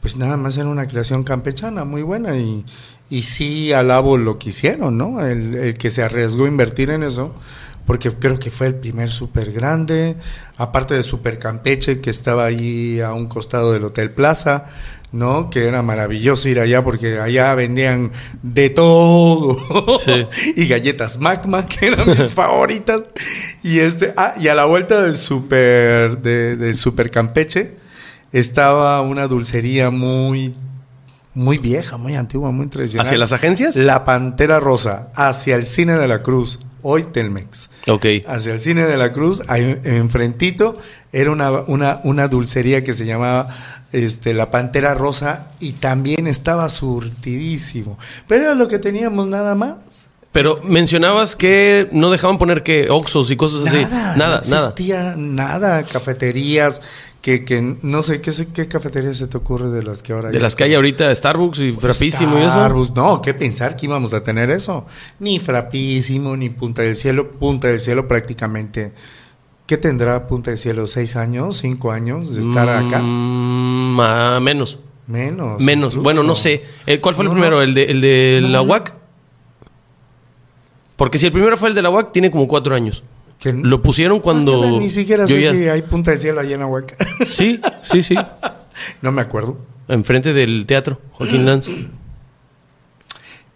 pues 0.00 0.16
nada 0.16 0.36
más 0.36 0.56
era 0.56 0.68
una 0.68 0.86
creación 0.86 1.22
campechana 1.24 1.84
muy 1.84 2.02
buena 2.02 2.36
y, 2.38 2.64
y 3.10 3.22
sí 3.22 3.72
alabo 3.72 4.16
lo 4.16 4.38
que 4.38 4.50
hicieron, 4.50 4.96
¿no? 4.96 5.24
El, 5.26 5.54
el 5.54 5.74
que 5.74 5.90
se 5.90 6.02
arriesgó 6.02 6.44
a 6.44 6.48
invertir 6.48 6.88
en 6.90 7.02
eso, 7.02 7.34
porque 7.88 8.12
creo 8.12 8.38
que 8.38 8.50
fue 8.50 8.66
el 8.66 8.74
primer 8.74 9.08
super 9.08 9.50
grande, 9.50 10.14
aparte 10.58 10.92
de 10.92 11.02
Super 11.02 11.38
Campeche 11.38 12.02
que 12.02 12.10
estaba 12.10 12.44
ahí 12.44 13.00
a 13.00 13.14
un 13.14 13.28
costado 13.28 13.72
del 13.72 13.82
Hotel 13.82 14.10
Plaza, 14.10 14.66
¿no? 15.10 15.48
Que 15.48 15.66
era 15.66 15.80
maravilloso 15.80 16.50
ir 16.50 16.60
allá 16.60 16.84
porque 16.84 17.18
allá 17.18 17.54
vendían 17.54 18.12
de 18.42 18.68
todo. 18.68 19.56
Sí. 20.04 20.26
y 20.56 20.68
galletas 20.68 21.18
Magma, 21.18 21.66
que 21.66 21.86
eran 21.86 22.10
mis 22.10 22.30
favoritas. 22.34 23.06
Y 23.62 23.78
este, 23.78 24.12
ah, 24.18 24.34
y 24.38 24.48
a 24.48 24.54
la 24.54 24.66
vuelta 24.66 25.04
del 25.04 25.16
super, 25.16 26.18
de, 26.18 26.58
del 26.58 26.76
super 26.76 27.10
Campeche, 27.10 27.78
estaba 28.32 29.00
una 29.00 29.28
dulcería 29.28 29.88
muy, 29.88 30.52
muy 31.32 31.56
vieja, 31.56 31.96
muy 31.96 32.16
antigua, 32.16 32.50
muy 32.50 32.66
tradicional. 32.66 33.06
¿Hacia 33.06 33.16
las 33.16 33.32
agencias? 33.32 33.76
La 33.76 34.04
Pantera 34.04 34.60
Rosa, 34.60 35.08
hacia 35.14 35.56
el 35.56 35.64
Cine 35.64 35.94
de 35.94 36.06
la 36.06 36.22
Cruz, 36.22 36.58
hoy 36.82 37.04
Telmex. 37.04 37.70
Ok. 37.88 38.06
Hacia 38.26 38.54
el 38.54 38.60
Cine 38.60 38.86
de 38.86 38.96
la 38.96 39.12
Cruz, 39.12 39.42
ahí 39.48 39.78
enfrentito, 39.84 40.76
era 41.12 41.30
una, 41.30 41.50
una, 41.50 42.00
una 42.04 42.28
dulcería 42.28 42.82
que 42.82 42.94
se 42.94 43.06
llamaba 43.06 43.48
este, 43.92 44.34
La 44.34 44.50
Pantera 44.50 44.94
Rosa 44.94 45.48
y 45.60 45.72
también 45.72 46.26
estaba 46.26 46.68
surtidísimo. 46.68 47.98
Pero 48.26 48.44
era 48.44 48.54
lo 48.54 48.68
que 48.68 48.78
teníamos 48.78 49.28
nada 49.28 49.54
más. 49.54 50.08
Pero 50.30 50.60
mencionabas 50.62 51.34
que 51.36 51.88
no 51.90 52.10
dejaban 52.10 52.36
poner 52.36 52.62
que 52.62 52.90
Oxos 52.90 53.30
y 53.30 53.36
cosas 53.36 53.66
así. 53.66 53.86
Nada, 53.90 54.12
no 54.12 54.18
nada. 54.18 54.68
existía 54.68 55.14
nada, 55.16 55.82
cafeterías, 55.84 56.82
que, 57.28 57.44
que 57.44 57.76
no 57.82 58.00
sé, 58.00 58.22
¿qué, 58.22 58.32
¿qué 58.54 58.68
cafetería 58.68 59.12
se 59.12 59.26
te 59.26 59.36
ocurre 59.36 59.68
de 59.68 59.82
las 59.82 60.02
que 60.02 60.14
ahora 60.14 60.30
De 60.30 60.38
hay? 60.38 60.42
las 60.42 60.56
que 60.56 60.64
hay 60.64 60.74
ahorita, 60.74 61.14
Starbucks 61.14 61.58
y 61.58 61.72
Frapísimo 61.72 62.38
y 62.38 62.42
eso. 62.42 62.52
Starbucks, 62.52 62.94
No, 62.94 63.20
¿qué 63.20 63.34
pensar 63.34 63.76
que 63.76 63.84
íbamos 63.84 64.14
a 64.14 64.22
tener 64.22 64.48
eso? 64.50 64.86
Ni 65.18 65.38
Frapísimo, 65.38 66.38
ni 66.38 66.48
Punta 66.48 66.80
del 66.80 66.96
Cielo. 66.96 67.32
Punta 67.32 67.68
del 67.68 67.80
Cielo 67.80 68.08
prácticamente. 68.08 68.92
¿Qué 69.66 69.76
tendrá 69.76 70.26
Punta 70.26 70.50
del 70.52 70.58
Cielo? 70.58 70.86
¿Seis 70.86 71.16
años? 71.16 71.58
¿Cinco 71.58 71.92
años 71.92 72.34
de 72.34 72.40
estar 72.40 72.66
acá? 72.66 73.00
Mm, 73.02 74.42
menos. 74.42 74.78
Menos. 75.06 75.60
Menos. 75.62 75.92
incluso. 75.92 76.02
Bueno, 76.02 76.22
no 76.22 76.34
sé. 76.34 76.64
Eh, 76.86 76.98
¿Cuál 77.00 77.14
fue 77.14 77.24
el 77.26 77.30
primero? 77.30 77.56
no. 77.56 77.62
¿El 77.62 77.74
de, 77.74 77.84
el 77.84 78.00
de 78.00 78.38
No, 78.42 78.48
la. 78.48 78.62
UAC? 78.62 78.94
Porque 80.96 81.18
si 81.18 81.26
el 81.26 81.32
primero 81.32 81.56
fue 81.58 81.68
el 81.68 81.74
de 81.74 81.82
la 81.82 81.90
UAC, 81.90 82.10
tiene 82.10 82.30
como 82.30 82.48
cuatro 82.48 82.74
años. 82.74 83.02
Que- 83.38 83.52
Lo 83.52 83.82
pusieron 83.82 84.20
cuando. 84.20 84.80
Ni 84.80 84.88
siquiera 84.90 85.24
yo 85.26 85.36
sé 85.36 85.42
ya- 85.42 85.52
si 85.52 85.68
hay 85.68 85.82
Punta 85.82 86.10
del 86.10 86.18
Cielo 86.20 86.40
allá 86.40 86.54
en 86.56 86.62
Ahuaca. 86.62 86.96
Sí, 87.24 87.60
sí, 87.82 88.02
sí. 88.02 88.16
no 89.02 89.12
me 89.12 89.22
acuerdo. 89.22 89.58
Enfrente 89.88 90.32
del 90.32 90.66
teatro, 90.66 91.00
Joaquín 91.12 91.46
Lanz. 91.46 91.70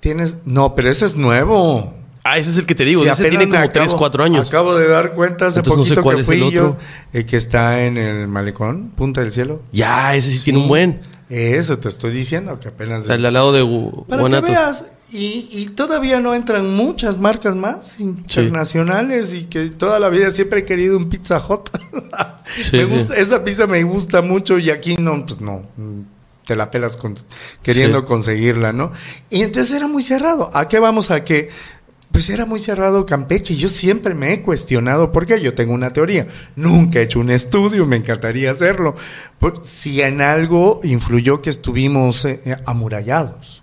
Tienes. 0.01 0.39
No, 0.45 0.75
pero 0.75 0.91
ese 0.91 1.05
es 1.05 1.17
nuevo. 1.17 1.95
Ah, 2.25 2.39
ese 2.39 2.51
es 2.51 2.59
el 2.59 2.67
que 2.67 2.75
te 2.75 2.85
digo. 2.85 3.03
Ese 3.03 3.11
apenas 3.11 3.31
tiene 3.31 3.49
como 3.49 3.69
tres, 3.69 3.89
acabo- 3.89 3.99
cuatro 3.99 4.25
años. 4.25 4.49
Acabo 4.49 4.75
de 4.77 4.89
dar 4.89 5.13
cuenta 5.15 5.49
hace 5.49 5.59
Entonces 5.61 5.79
no 5.79 5.85
sé 5.85 5.91
poquito 5.97 6.03
cuál 6.05 6.17
que 6.17 6.21
es 6.23 6.27
fui 6.27 6.37
el 6.43 6.51
yo, 6.53 6.69
otro. 6.71 6.79
eh, 7.13 7.27
que 7.27 7.37
está 7.37 7.85
en 7.85 7.99
el 7.99 8.29
malecón, 8.29 8.91
Punta 8.91 9.21
del 9.21 9.33
Cielo. 9.33 9.63
Ya, 9.73 10.15
ese 10.15 10.31
sí, 10.31 10.45
tiene 10.45 10.61
un 10.61 10.69
buen. 10.69 11.01
Eso 11.29 11.79
te 11.79 11.89
estoy 11.89 12.13
diciendo, 12.13 12.61
que 12.61 12.69
apenas... 12.69 13.05
Sea, 13.07 13.15
al 13.15 13.23
lado 13.33 13.53
de 13.53 13.63
Gu- 13.63 14.05
Para 14.07 14.19
que 14.19 14.21
Guanatos. 14.21 14.51
veas, 14.51 14.93
y, 15.13 15.49
y 15.53 15.67
todavía 15.67 16.21
no 16.21 16.35
entran 16.35 16.75
muchas 16.75 17.19
marcas 17.19 17.55
más 17.55 18.01
internacionales 18.01 19.35
y 19.35 19.45
que 19.45 19.67
toda 19.71 20.01
la 20.01 20.09
vida 20.09 20.31
siempre 20.31 20.61
he 20.61 20.65
querido 20.65 20.97
un 20.97 21.09
Pizza 21.09 21.39
Hut. 21.39 21.71
Sí, 22.57 22.77
me 22.79 22.85
sí. 22.85 22.91
gusta, 22.91 23.17
esa 23.17 23.45
pizza 23.45 23.67
me 23.67 23.83
gusta 23.83 24.23
mucho 24.23 24.59
y 24.59 24.71
aquí 24.71 24.97
no, 24.97 25.25
pues 25.27 25.41
no, 25.41 25.63
te 26.47 26.57
la 26.57 26.71
pelas 26.71 26.97
con- 26.97 27.15
queriendo 27.63 28.05
conseguirla, 28.05 28.73
¿no? 28.73 28.91
Y 29.31 29.43
entonces 29.43 29.77
era 29.77 29.87
muy 29.87 30.03
cerrado. 30.03 30.51
¿A 30.55 30.67
qué 30.69 30.79
vamos? 30.79 31.11
A 31.11 31.23
que 31.25 31.51
pues 32.11 32.29
era 32.29 32.45
muy 32.45 32.61
cerrado 32.61 33.07
Campeche. 33.07 33.55
Yo 33.57 33.69
siempre 33.71 34.15
me 34.15 34.33
he 34.33 34.43
cuestionado 34.43 35.13
por 35.13 35.25
qué. 35.25 35.41
Yo 35.41 35.55
tengo 35.55 35.73
una 35.73 35.91
teoría. 35.91 36.27
Nunca 36.57 36.99
he 36.99 37.03
hecho 37.05 37.21
un 37.21 37.31
estudio, 37.31 37.87
me 37.87 37.97
encantaría 37.97 38.51
hacerlo. 38.51 38.97
Por, 39.39 39.65
si 39.65 40.03
en 40.03 40.21
algo 40.21 40.81
influyó 40.85 41.41
que 41.41 41.49
estuvimos 41.51 42.25
eh, 42.27 42.41
eh, 42.45 42.57
amurallados 42.67 43.62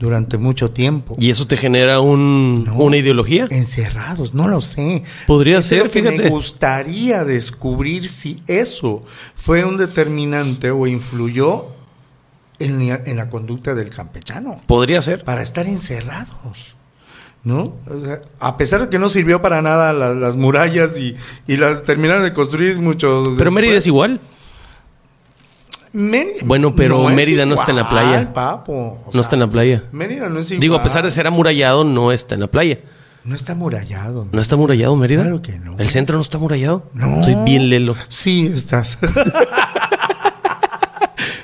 durante 0.00 0.36
mucho 0.38 0.70
tiempo. 0.72 1.14
¿Y 1.18 1.30
eso 1.30 1.46
te 1.46 1.56
genera 1.56 2.00
un, 2.00 2.64
No. 2.64 2.74
una 2.76 2.96
ideología? 2.96 3.46
Encerrados, 3.50 4.34
no 4.34 4.48
lo 4.48 4.60
sé. 4.60 5.04
Podría 5.28 5.58
Eso 5.58 5.60
es 5.60 5.66
ser, 5.68 5.78
lo 5.84 5.90
que 5.92 6.00
fíjate. 6.02 6.22
Me 6.24 6.30
gustaría 6.30 7.24
descubrir 7.24 8.08
si 8.08 8.42
eso 8.48 9.04
fue 9.36 9.64
un 9.64 9.76
determinante 9.76 10.70
o 10.72 10.86
influyó 10.88 11.66
en 12.58 12.88
la, 12.88 13.00
en 13.06 13.16
la 13.18 13.30
conducta 13.30 13.74
del 13.74 13.90
campechano 13.90 14.60
Podría 14.66 15.00
ser. 15.02 15.22
para 15.22 15.42
estar 15.42 15.66
encerrados. 15.68 16.76
¿No? 17.42 17.74
O 17.88 18.00
sea, 18.04 18.20
a 18.38 18.58
pesar 18.58 18.82
de 18.82 18.88
que 18.90 18.98
no 18.98 19.08
sirvió 19.08 19.40
para 19.40 19.62
nada 19.62 19.94
la- 19.94 20.12
las 20.14 20.36
murallas 20.36 20.98
y, 20.98 21.16
y 21.46 21.56
las 21.56 21.84
terminaron 21.84 22.22
de 22.22 22.34
construir 22.34 22.78
muchos. 22.78 23.30
Pero. 23.38 23.50
Mérida 23.50 23.76
es 23.78 23.86
igual. 23.86 24.20
Mérida- 25.92 26.42
Bueno, 26.44 26.74
pero 26.74 27.08
Mérida 27.08 27.44
no 27.46 27.54
está 27.54 27.70
en 27.70 27.76
la 27.76 27.88
playa. 27.88 28.32
papo. 28.32 29.02
No 29.06 29.12
sea, 29.12 29.20
está 29.22 29.36
en 29.36 29.40
la 29.40 29.46
playa. 29.48 29.82
Mérida 29.92 30.28
no 30.28 30.38
es 30.40 30.50
igual. 30.50 30.60
Digo, 30.60 30.74
a 30.76 30.82
pesar 30.82 31.04
de 31.04 31.10
ser 31.10 31.26
amurallado, 31.26 31.84
no 31.84 32.12
está 32.12 32.34
en 32.36 32.42
la 32.42 32.46
playa. 32.46 32.78
No 33.24 33.34
está 33.34 33.52
amurallado. 33.52 34.26
¿No 34.32 34.40
está 34.40 34.54
amurallado 34.54 34.96
Mérida? 34.96 35.22
Claro 35.22 35.42
que 35.42 35.58
no. 35.58 35.76
¿El 35.78 35.88
centro 35.88 36.16
no 36.16 36.22
está 36.22 36.38
amurallado? 36.38 36.90
No. 36.94 37.22
Soy 37.22 37.34
bien 37.44 37.68
lelo. 37.68 37.94
Sí, 38.08 38.50
estás. 38.52 38.98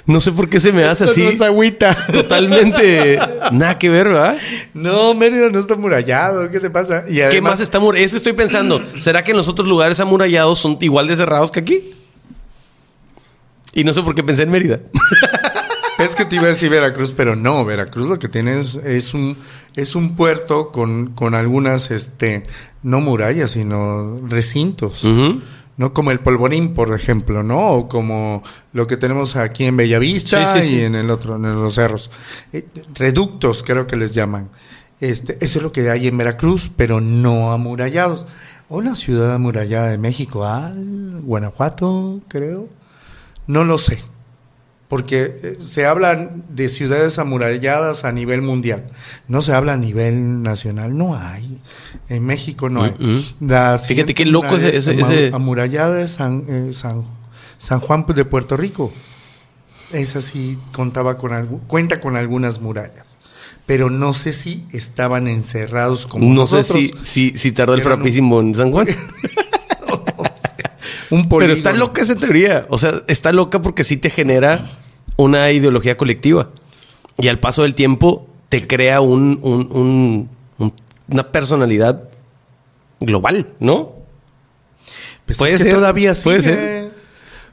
No 0.07 0.21
sé 0.21 0.31
por 0.31 0.49
qué 0.49 0.61
se 0.61 0.73
me 0.73 0.85
hace 0.85 1.03
así. 1.05 1.21
No 1.25 1.31
es 1.31 1.41
agüita. 1.41 1.97
Totalmente 2.13 3.19
nada 3.51 3.77
que 3.77 3.91
ver, 3.91 4.07
¿verdad? 4.09 4.37
No, 4.73 5.15
Mérida 5.15 5.51
no 5.51 5.59
está 5.59 5.75
amurallado. 5.75 6.49
¿Qué 6.49 6.61
te 6.61 6.71
pasa? 6.71 7.03
Y 7.09 7.17
¿Qué 7.29 7.41
más 7.41 7.59
está 7.59 7.79
amurallado? 7.79 8.05
Es 8.07 8.13
que 8.13 8.19
estoy 8.19 8.33
pensando, 8.35 8.81
¿será 9.01 9.25
que 9.25 9.33
en 9.33 9.37
los 9.37 9.49
otros 9.49 9.67
lugares 9.67 9.99
amurallados 9.99 10.61
son 10.61 10.79
igual 10.81 11.09
de 11.09 11.17
cerrados 11.17 11.51
que 11.51 11.59
aquí? 11.61 11.93
Y 13.77 13.85
no 13.85 13.93
sé 13.93 14.03
por 14.03 14.15
qué 14.15 14.25
pensé 14.25 14.43
en 14.43 14.51
Mérida. 14.51 14.81
Es 15.99 16.15
que 16.15 16.27
te 16.27 16.37
iba 16.37 16.45
a 16.45 16.49
decir 16.49 16.69
Veracruz, 16.69 17.15
pero 17.17 17.37
no. 17.37 17.65
Veracruz 17.65 18.07
lo 18.07 18.19
que 18.19 18.29
tiene 18.29 18.61
es, 18.61 18.75
es 18.75 19.15
un, 19.15 19.35
es 19.75 19.95
un 19.95 20.15
puerto 20.15 20.71
con, 20.71 21.13
con 21.15 21.35
algunas, 21.35 21.91
este, 21.91 22.43
no 22.83 23.01
murallas, 23.01 23.53
sino 23.53 24.21
recintos. 24.27 25.03
¿no? 25.79 25.95
Como 25.95 26.11
el 26.11 26.19
polvorín, 26.19 26.75
por 26.75 26.95
ejemplo, 26.95 27.43
¿no? 27.43 27.71
O 27.71 27.89
como 27.89 28.43
lo 28.75 28.87
que 28.87 28.99
tenemos 28.99 29.37
aquí 29.37 29.65
en 29.65 29.79
Bellavista 29.79 30.47
Sí, 30.47 30.61
sí, 30.61 30.69
sí. 30.69 30.77
y 30.77 30.81
en 30.83 30.97
el 30.97 31.09
otro, 31.09 31.37
en 31.37 31.43
los 31.43 31.75
cerros. 31.75 32.11
Eh, 32.53 32.67
reductos, 32.95 33.63
creo 33.63 33.87
que 33.87 33.97
les 33.97 34.13
llaman. 34.13 34.51
Este, 35.01 35.39
eso 35.41 35.61
es 35.61 35.63
lo 35.63 35.73
que 35.73 35.89
hay 35.89 36.09
en 36.09 36.19
Veracruz, 36.19 36.71
pero 36.77 37.01
no 37.01 37.53
amurallados. 37.53 38.27
Una 38.69 38.97
ciudad 38.97 39.35
amurallada 39.35 39.89
de 39.89 39.97
México, 39.97 40.45
ah, 40.45 40.75
Guanajuato, 40.75 42.21
creo. 42.29 42.69
No 43.47 43.65
lo 43.65 43.79
sé. 43.79 43.99
Porque 44.89 45.37
eh, 45.43 45.57
se 45.59 45.85
hablan 45.85 46.45
de 46.49 46.69
ciudades 46.69 47.19
amuralladas 47.19 48.05
a 48.05 48.13
nivel 48.13 48.41
mundial. 48.41 48.85
No 49.27 49.43
se 49.43 49.53
habla 49.53 49.73
a 49.73 49.77
nivel 49.77 50.43
nacional. 50.45 50.97
No 50.97 51.19
hay. 51.19 51.61
En 52.09 52.25
México 52.25 52.69
no 52.71 52.85
hay. 52.85 52.95
Mm, 52.99 53.45
mm. 53.53 53.79
Fíjate 53.81 54.15
qué 54.15 54.25
loco 54.27 54.57
ese- 54.57 54.77
ese- 54.77 55.31
amurallada 55.35 56.01
es 56.03 56.13
San, 56.13 56.45
eh, 56.49 56.73
San, 56.73 57.03
San 57.59 57.81
Juan 57.81 58.07
de 58.15 58.25
Puerto 58.25 58.57
Rico. 58.57 58.93
Esa 59.93 60.21
sí 60.21 60.57
contaba 60.73 61.17
con 61.19 61.33
algu- 61.33 61.61
cuenta 61.67 62.01
con 62.01 62.15
algunas 62.17 62.61
murallas. 62.61 63.17
Pero 63.67 63.91
no 63.91 64.13
sé 64.13 64.33
si 64.33 64.65
estaban 64.73 65.27
encerrados 65.27 66.07
como 66.07 66.33
No 66.33 66.47
sé 66.47 66.63
si, 66.63 66.93
si, 67.03 67.37
si 67.37 67.51
tardó 67.51 67.75
el 67.75 67.81
Eran 67.81 67.93
un- 67.95 67.99
frapísimo 67.99 68.41
en 68.41 68.55
San 68.55 68.71
Juan. 68.71 68.87
Un 71.11 71.29
Pero 71.29 71.53
está 71.53 71.73
loca 71.73 72.03
esa 72.03 72.15
teoría. 72.17 72.67
O 72.69 72.79
sea, 72.79 72.93
está 73.09 73.33
loca 73.33 73.61
porque 73.61 73.85
sí 73.85 73.97
te 73.97 74.11
genera 74.11 74.71
una 75.17 75.51
ideología 75.53 75.97
colectiva. 75.97 76.51
Y 77.19 77.29
al 77.29 77.39
paso 77.41 77.63
del 77.63 77.75
tiempo 77.75 78.27
te 78.49 78.67
crea 78.67 79.01
un, 79.01 79.39
un- 79.43 79.69
un- 79.73 80.31
un- 80.59 80.73
una 81.09 81.31
personalidad 81.33 82.05
global, 83.01 83.49
¿no? 83.61 83.93
Pues 85.25 85.39
puede 85.39 85.55
es 85.55 85.63
que 85.63 85.71
ser, 85.71 85.79
todavía 85.79 86.15
sí. 86.15 86.25
puede 86.25 86.43
ser. 86.43 86.91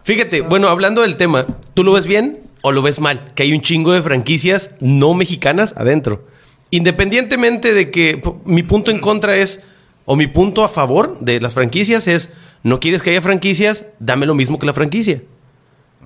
Fíjate, 0.03 0.41
bueno, 0.41 0.67
hablando 0.67 1.01
del 1.01 1.15
tema, 1.15 1.45
¿tú 1.73 1.83
lo 1.83 1.93
ves 1.93 2.05
bien 2.05 2.41
o 2.61 2.71
lo 2.71 2.81
ves 2.81 2.99
mal? 2.99 3.31
Que 3.35 3.43
hay 3.43 3.53
un 3.53 3.61
chingo 3.61 3.93
de 3.93 4.01
franquicias 4.01 4.71
no 4.79 5.13
mexicanas 5.13 5.73
adentro. 5.77 6.27
Independientemente 6.71 7.73
de 7.73 7.89
que 7.91 8.21
mi 8.45 8.63
punto 8.63 8.91
en 8.91 8.99
contra 8.99 9.35
es, 9.37 9.61
o 10.05 10.15
mi 10.15 10.27
punto 10.27 10.63
a 10.63 10.69
favor 10.69 11.19
de 11.19 11.39
las 11.39 11.53
franquicias 11.53 12.07
es, 12.07 12.31
no 12.63 12.79
quieres 12.79 13.01
que 13.03 13.11
haya 13.11 13.21
franquicias, 13.21 13.85
dame 13.99 14.25
lo 14.25 14.33
mismo 14.35 14.57
que 14.59 14.65
la 14.65 14.73
franquicia. 14.73 15.21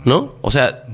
¿No? 0.06 0.36
O 0.42 0.52
sea, 0.52 0.86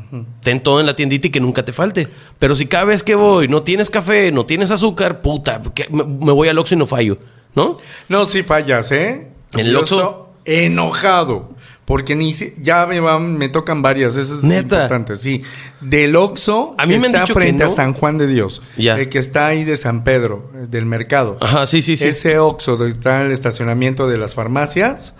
ten 0.41 0.61
todo 0.63 0.79
en 0.79 0.85
la 0.85 0.95
tiendita 0.95 1.27
y 1.27 1.29
que 1.29 1.41
nunca 1.41 1.65
te 1.65 1.73
falte. 1.73 2.07
Pero 2.39 2.55
si 2.55 2.67
cada 2.67 2.85
vez 2.85 3.03
que 3.03 3.15
voy 3.15 3.47
no 3.49 3.61
tienes 3.61 3.89
café, 3.89 4.31
no 4.31 4.45
tienes 4.45 4.71
azúcar, 4.71 5.21
puta, 5.21 5.61
me, 5.91 6.31
voy 6.31 6.47
al 6.47 6.57
Oxxo 6.57 6.75
y 6.75 6.77
no 6.77 6.85
fallo. 6.85 7.17
¿No? 7.53 7.77
No, 8.07 8.25
sí 8.25 8.43
fallas, 8.43 8.91
¿eh? 8.93 9.27
El 9.57 9.75
Oxxo- 9.75 10.27
enojado. 10.45 11.49
Porque 11.85 12.15
ni 12.15 12.31
si- 12.31 12.53
ya 12.61 12.85
me, 12.87 13.01
van- 13.01 13.37
me 13.37 13.49
tocan 13.49 13.81
varias, 13.81 14.15
eso 14.15 14.37
es 14.37 14.43
Neta. 14.43 14.75
importante, 14.75 15.17
sí. 15.17 15.43
Del 15.81 16.15
Oxxo, 16.15 16.73
A 16.77 16.85
mí 16.85 16.93
que 16.93 16.99
me 17.01 17.07
han 17.07 17.13
está 17.13 17.21
dicho 17.25 17.33
que 17.33 17.39
frente 17.41 17.65
no. 17.65 17.71
a 17.71 17.75
San 17.75 17.93
Juan 17.93 18.17
de 18.17 18.27
Dios, 18.27 18.61
Ya. 18.77 18.97
el 18.97 19.09
que 19.09 19.19
está 19.19 19.47
ahí 19.47 19.65
de 19.65 19.75
San 19.75 20.05
Pedro, 20.05 20.49
eh, 20.55 20.65
del 20.69 20.85
mercado. 20.85 21.37
Ajá, 21.41 21.67
sí, 21.67 21.81
sí, 21.81 21.97
sí. 21.97 22.07
Ese 22.07 22.39
Oxxo 22.39 22.77
donde 22.77 22.93
está 22.95 23.21
el 23.21 23.31
estacionamiento 23.31 24.07
de 24.07 24.17
las 24.17 24.33
farmacias, 24.33 25.13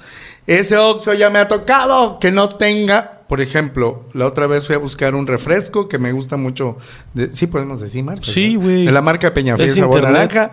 ese 0.48 0.78
Oxxo 0.78 1.14
ya 1.14 1.30
me 1.30 1.40
ha 1.40 1.48
tocado 1.48 2.20
que 2.20 2.32
no 2.32 2.50
tenga, 2.50 3.22
por 3.28 3.40
ejemplo, 3.42 4.06
la 4.14 4.28
otra 4.28 4.46
vez 4.48 4.68
fui 4.68 4.76
a 4.76 4.80
buscar 4.80 5.16
un 5.16 5.26
refresco 5.28 5.88
que 5.88 5.98
me 5.98 6.12
gusta 6.12 6.38
mucho, 6.38 6.78
de- 7.14 7.32
sí 7.32 7.48
podemos 7.48 7.80
decir 7.80 8.04
marca. 8.04 8.22
Sí, 8.24 8.56
¿no? 8.56 8.62
güey. 8.62 8.86
De 8.86 8.92
la 8.92 9.02
marca 9.02 9.34
Peñafiel 9.34 9.70
Es 9.70 9.76
sabor 9.78 10.00
internet. 10.04 10.34
naranja. 10.34 10.52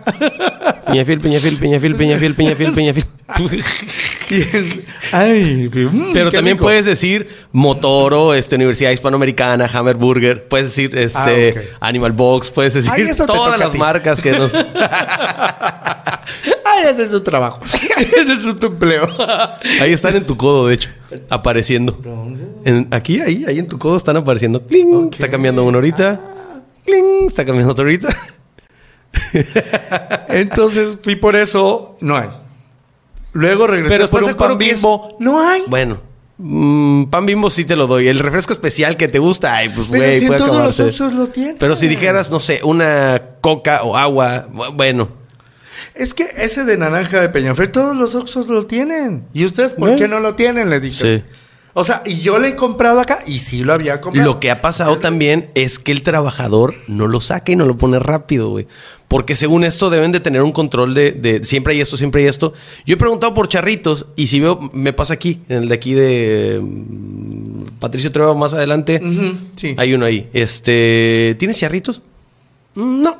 Peñafiel, 0.87 1.19
Peñafiel, 1.21 1.57
Peñafiel, 1.57 1.95
Peñafiel, 1.95 2.35
Peñafiel, 2.35 2.71
Peñafiel. 2.73 3.05
Ay, 5.13 5.69
mm, 5.73 6.11
Pero 6.13 6.31
también 6.31 6.55
rico. 6.57 6.63
puedes 6.65 6.85
decir 6.85 7.29
Motoro, 7.51 8.33
este, 8.33 8.55
Universidad 8.55 8.91
Hispanoamericana, 8.91 9.69
Hammerburger, 9.71 10.47
puedes 10.47 10.67
decir 10.69 10.97
este, 10.97 11.69
Ah. 11.81 11.87
Animal 11.87 12.11
Box, 12.13 12.49
puedes 12.51 12.73
decir 12.73 12.91
Ay, 12.93 13.09
todas 13.25 13.57
las 13.59 13.71
ti. 13.71 13.77
marcas 13.77 14.19
que 14.21 14.31
nos. 14.31 14.53
Ese 16.89 17.03
es 17.03 17.11
su 17.11 17.21
trabajo. 17.21 17.61
ese 17.97 18.33
es 18.33 18.59
tu 18.59 18.67
empleo. 18.67 19.07
Ahí 19.81 19.91
están 19.93 20.15
en 20.15 20.25
tu 20.25 20.35
codo, 20.37 20.67
de 20.67 20.75
hecho, 20.75 20.89
apareciendo. 21.29 21.97
En- 22.65 22.87
aquí, 22.91 23.19
ahí, 23.21 23.45
ahí 23.47 23.59
en 23.59 23.67
tu 23.67 23.77
codo 23.77 23.97
están 23.97 24.17
apareciendo. 24.17 24.65
¡Cling! 24.65 25.09
Está 25.11 25.29
cambiando 25.29 25.63
uno 25.63 25.77
ahorita. 25.77 26.19
¡Cling! 26.85 27.25
Está 27.27 27.45
cambiando 27.45 27.71
otro 27.73 27.83
ahorita. 27.85 28.07
Entonces 30.29 30.97
fui 31.01 31.15
por 31.15 31.35
eso, 31.35 31.97
no 32.01 32.17
hay. 32.17 32.29
Luego 33.33 33.67
regresé 33.67 33.95
Pero 33.97 34.07
por 34.09 34.21
¿estás 34.21 34.37
de 34.37 34.43
un 34.43 34.49
pan 34.57 34.61
es- 34.61 34.75
bimbo, 34.75 35.15
no 35.19 35.47
hay. 35.47 35.63
Bueno, 35.67 35.97
mm, 36.37 37.05
pan 37.05 37.25
bimbo 37.25 37.49
sí 37.49 37.65
te 37.65 37.75
lo 37.75 37.87
doy. 37.87 38.07
El 38.07 38.19
refresco 38.19 38.53
especial 38.53 38.97
que 38.97 39.07
te 39.07 39.19
gusta, 39.19 39.55
ay, 39.55 39.69
pues 39.69 39.87
Pero 39.89 40.03
güey, 40.03 40.19
si 40.19 40.25
puede 40.27 40.39
todos 40.39 40.51
los 40.51 40.57
acabarse. 40.59 40.83
Oxxos 40.83 41.13
lo 41.13 41.27
tienen. 41.27 41.55
Pero 41.59 41.75
si 41.75 41.87
dijeras, 41.87 42.29
no 42.31 42.39
sé, 42.39 42.59
una 42.63 43.21
coca 43.41 43.83
o 43.83 43.95
agua, 43.95 44.47
bu- 44.51 44.73
bueno. 44.75 45.20
Es 45.95 46.13
que 46.13 46.25
ese 46.37 46.63
de 46.63 46.77
naranja 46.77 47.19
de 47.21 47.29
Peñafiel, 47.29 47.71
todos 47.71 47.95
los 47.95 48.15
Oxxos 48.15 48.47
lo 48.47 48.65
tienen. 48.65 49.25
¿Y 49.33 49.45
ustedes 49.45 49.73
por 49.73 49.95
qué 49.97 50.07
no 50.07 50.19
lo 50.19 50.35
tienen? 50.35 50.69
Le 50.69 50.79
dije. 50.79 51.17
Sí. 51.19 51.23
O 51.73 51.85
sea, 51.85 52.01
y 52.05 52.19
yo 52.19 52.37
le 52.37 52.49
he 52.49 52.55
comprado 52.57 52.99
acá 52.99 53.19
y 53.25 53.39
sí 53.39 53.63
lo 53.63 53.71
había 53.71 54.01
comprado. 54.01 54.29
Lo 54.33 54.39
que 54.41 54.51
ha 54.51 54.61
pasado 54.61 54.97
también 54.97 55.49
es 55.55 55.79
que 55.79 55.93
el 55.93 56.01
trabajador 56.03 56.75
no 56.87 57.07
lo 57.07 57.21
saca 57.21 57.51
y 57.53 57.55
no 57.55 57.65
lo 57.65 57.77
pone 57.77 57.97
rápido, 57.97 58.49
güey. 58.49 58.67
Porque 59.07 59.35
según 59.37 59.63
esto 59.63 59.89
deben 59.89 60.11
de 60.11 60.19
tener 60.19 60.41
un 60.41 60.51
control 60.51 60.93
de, 60.93 61.11
de 61.13 61.43
siempre 61.45 61.73
hay 61.73 61.79
esto, 61.81 61.95
siempre 61.95 62.21
hay 62.23 62.27
esto. 62.27 62.53
Yo 62.85 62.95
he 62.95 62.97
preguntado 62.97 63.33
por 63.33 63.47
charritos 63.47 64.07
y 64.17 64.27
si 64.27 64.39
veo, 64.41 64.59
me 64.73 64.91
pasa 64.91 65.13
aquí, 65.13 65.41
en 65.47 65.59
el 65.63 65.69
de 65.69 65.75
aquí 65.75 65.93
de 65.93 66.59
mm, 66.61 67.63
Patricio 67.79 68.11
Trevo 68.11 68.35
más 68.35 68.53
adelante. 68.53 69.01
Sí. 69.55 69.73
Hay 69.77 69.93
uno 69.93 70.05
ahí. 70.05 70.29
Este, 70.33 71.35
¿tienes 71.39 71.57
charritos? 71.57 72.01
"Mm, 72.75 73.01
No. 73.03 73.17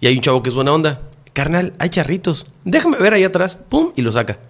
Y 0.00 0.06
hay 0.06 0.14
un 0.16 0.20
chavo 0.22 0.42
que 0.42 0.48
es 0.50 0.54
buena 0.54 0.72
onda. 0.72 1.02
Carnal, 1.38 1.72
hay 1.78 1.88
charritos. 1.90 2.46
Déjame 2.64 2.96
ver 2.98 3.14
ahí 3.14 3.22
atrás. 3.22 3.60
Pum, 3.68 3.92
y 3.94 4.02
lo 4.02 4.10
saca. 4.10 4.40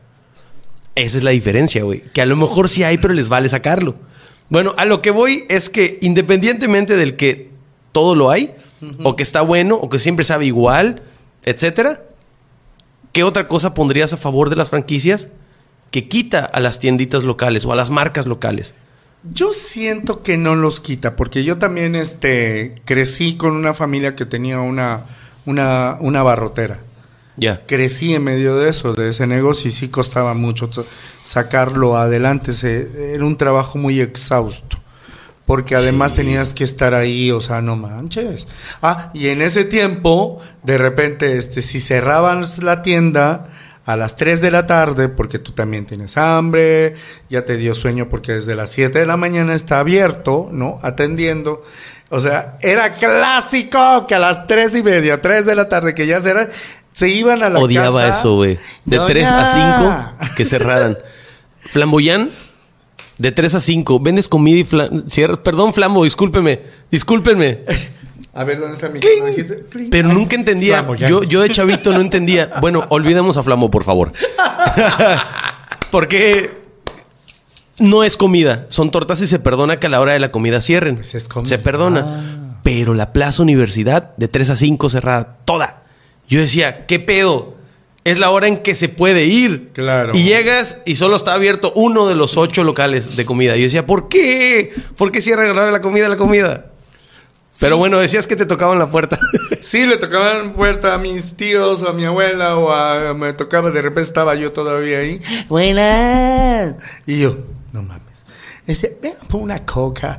Esa 0.94 1.18
es 1.18 1.22
la 1.22 1.32
diferencia, 1.32 1.82
güey. 1.82 2.00
Que 2.14 2.22
a 2.22 2.24
lo 2.24 2.34
mejor 2.34 2.70
sí 2.70 2.82
hay, 2.82 2.96
pero 2.96 3.12
les 3.12 3.28
vale 3.28 3.50
sacarlo. 3.50 3.96
Bueno, 4.48 4.72
a 4.78 4.86
lo 4.86 5.02
que 5.02 5.10
voy 5.10 5.44
es 5.50 5.68
que 5.68 5.98
independientemente 6.00 6.96
del 6.96 7.16
que 7.16 7.50
todo 7.92 8.14
lo 8.14 8.30
hay, 8.30 8.54
o 9.02 9.16
que 9.16 9.22
está 9.22 9.42
bueno, 9.42 9.74
o 9.74 9.90
que 9.90 9.98
siempre 9.98 10.24
sabe 10.24 10.46
igual, 10.46 11.02
etcétera, 11.44 12.04
¿qué 13.12 13.22
otra 13.22 13.48
cosa 13.48 13.74
pondrías 13.74 14.14
a 14.14 14.16
favor 14.16 14.48
de 14.48 14.56
las 14.56 14.70
franquicias 14.70 15.28
que 15.90 16.08
quita 16.08 16.46
a 16.46 16.58
las 16.58 16.78
tienditas 16.78 17.22
locales 17.22 17.66
o 17.66 17.72
a 17.72 17.76
las 17.76 17.90
marcas 17.90 18.24
locales? 18.24 18.72
Yo 19.30 19.52
siento 19.52 20.22
que 20.22 20.38
no 20.38 20.54
los 20.54 20.80
quita, 20.80 21.16
porque 21.16 21.44
yo 21.44 21.58
también 21.58 21.94
este, 21.94 22.80
crecí 22.86 23.36
con 23.36 23.52
una 23.52 23.74
familia 23.74 24.16
que 24.16 24.24
tenía 24.24 24.60
una, 24.60 25.04
una, 25.46 25.96
una 26.00 26.22
barrotera. 26.22 26.80
Ya. 27.36 27.64
Crecí 27.66 28.14
en 28.14 28.24
medio 28.24 28.56
de 28.56 28.68
eso, 28.70 28.94
de 28.94 29.10
ese 29.10 29.26
negocio, 29.26 29.68
y 29.68 29.72
sí 29.72 29.88
costaba 29.88 30.34
mucho 30.34 30.72
sa- 30.72 30.82
sacarlo 31.24 31.96
adelante. 31.96 32.52
Se- 32.52 33.14
era 33.14 33.24
un 33.24 33.36
trabajo 33.36 33.78
muy 33.78 34.00
exhausto. 34.00 34.78
Porque 35.46 35.74
además 35.76 36.12
tenías 36.14 36.52
que 36.52 36.64
estar 36.64 36.94
ahí, 36.94 37.30
o 37.30 37.40
sea, 37.40 37.62
no 37.62 37.74
manches. 37.76 38.48
Ah, 38.82 39.10
y 39.14 39.28
en 39.28 39.40
ese 39.40 39.64
tiempo, 39.64 40.40
de 40.62 40.76
repente, 40.76 41.38
este, 41.38 41.62
si 41.62 41.80
cerraban 41.80 42.44
la 42.60 42.82
tienda 42.82 43.46
a 43.86 43.96
las 43.96 44.16
3 44.16 44.42
de 44.42 44.50
la 44.50 44.66
tarde, 44.66 45.08
porque 45.08 45.38
tú 45.38 45.52
también 45.52 45.86
tienes 45.86 46.18
hambre, 46.18 46.96
ya 47.30 47.46
te 47.46 47.56
dio 47.56 47.74
sueño 47.74 48.10
porque 48.10 48.32
desde 48.32 48.54
las 48.56 48.68
7 48.70 48.98
de 48.98 49.06
la 49.06 49.16
mañana 49.16 49.54
está 49.54 49.80
abierto, 49.80 50.50
¿no? 50.52 50.78
Atendiendo. 50.82 51.62
O 52.10 52.20
sea, 52.20 52.56
era 52.62 52.92
clásico 52.94 54.06
que 54.06 54.14
a 54.14 54.18
las 54.18 54.46
3 54.46 54.76
y 54.76 54.82
media, 54.82 55.20
3 55.20 55.44
de 55.46 55.54
la 55.54 55.68
tarde, 55.68 55.94
que 55.94 56.06
ya 56.06 56.20
cerraban, 56.22 56.48
se 56.92 57.10
iban 57.10 57.42
a 57.42 57.50
la 57.50 57.58
Odiaba 57.58 58.00
casa. 58.00 58.18
eso, 58.20 58.36
güey. 58.36 58.58
De. 58.84 58.98
3 58.98 59.28
a 59.30 60.14
5 60.18 60.34
que 60.36 60.44
cerraran. 60.46 60.98
Flamboyán, 61.70 62.30
de 63.18 63.30
3 63.32 63.56
a 63.56 63.60
5. 63.60 64.00
Vendes 64.00 64.26
comida 64.28 64.58
y 64.58 64.64
flam... 64.64 65.06
cierra- 65.08 65.42
Perdón, 65.42 65.74
Flambo, 65.74 66.04
discúlpeme. 66.04 66.62
Discúlpenme. 66.90 67.60
A 68.34 68.44
ver, 68.44 68.58
¿dónde 68.60 68.74
está 68.74 68.88
mi 68.88 69.00
Cling. 69.00 69.90
Pero 69.90 70.08
nunca 70.08 70.34
entendía. 70.34 70.76
Flamboyán. 70.78 71.10
Yo, 71.10 71.22
yo 71.24 71.42
de 71.42 71.50
chavito 71.50 71.92
no 71.92 72.00
entendía. 72.00 72.50
Bueno, 72.60 72.86
olvidemos 72.88 73.36
a 73.36 73.42
Flambo, 73.42 73.70
por 73.70 73.84
favor. 73.84 74.12
Porque 75.90 76.57
no 77.80 78.04
es 78.04 78.16
comida. 78.16 78.66
Son 78.68 78.90
tortas 78.90 79.20
y 79.20 79.26
se 79.26 79.38
perdona 79.38 79.78
que 79.78 79.86
a 79.86 79.90
la 79.90 80.00
hora 80.00 80.12
de 80.12 80.20
la 80.20 80.30
comida 80.30 80.60
cierren. 80.60 80.96
Pues 80.96 81.14
es 81.14 81.28
comida. 81.28 81.48
Se 81.48 81.58
perdona. 81.58 82.04
Ah. 82.06 82.60
Pero 82.62 82.94
la 82.94 83.12
Plaza 83.12 83.42
Universidad, 83.42 84.14
de 84.16 84.28
3 84.28 84.50
a 84.50 84.56
5 84.56 84.88
cerrada, 84.90 85.38
toda. 85.44 85.82
Yo 86.28 86.40
decía, 86.40 86.86
¿qué 86.86 86.98
pedo? 86.98 87.56
Es 88.04 88.18
la 88.18 88.30
hora 88.30 88.48
en 88.48 88.58
que 88.58 88.74
se 88.74 88.88
puede 88.88 89.24
ir. 89.26 89.70
Claro. 89.72 90.14
Y 90.14 90.22
llegas 90.22 90.80
y 90.84 90.96
solo 90.96 91.16
está 91.16 91.34
abierto 91.34 91.72
uno 91.74 92.06
de 92.06 92.14
los 92.14 92.36
ocho 92.36 92.64
locales 92.64 93.16
de 93.16 93.24
comida. 93.24 93.56
Y 93.56 93.60
yo 93.60 93.64
decía, 93.64 93.86
¿por 93.86 94.08
qué? 94.08 94.72
¿Por 94.96 95.12
qué 95.12 95.20
cierran 95.20 95.46
a 95.46 95.54
la 95.54 95.60
hora 95.60 95.66
de 95.66 95.72
la 95.72 95.80
comida 95.80 96.08
la 96.08 96.16
comida? 96.16 96.67
Pero 97.60 97.76
bueno, 97.76 97.98
decías 97.98 98.26
que 98.26 98.36
te 98.36 98.46
tocaban 98.46 98.78
la 98.78 98.90
puerta. 98.90 99.18
Sí, 99.60 99.86
le 99.86 99.98
tocaban 99.98 100.52
puerta 100.54 100.94
a 100.94 100.98
mis 100.98 101.36
tíos 101.36 101.82
o 101.82 101.90
a 101.90 101.92
mi 101.92 102.04
abuela 102.04 102.56
o 102.56 102.70
a, 102.70 103.12
me 103.12 103.32
tocaba, 103.34 103.70
de 103.70 103.82
repente 103.82 104.08
estaba 104.08 104.34
yo 104.34 104.50
todavía 104.52 105.00
ahí. 105.00 105.20
Buenas. 105.48 106.74
Y 107.06 107.18
yo, 107.18 107.36
no 107.72 107.82
mames. 107.82 108.02
Este, 108.66 108.96
ven, 109.02 109.14
pon 109.28 109.42
una 109.42 109.66
coca. 109.66 110.16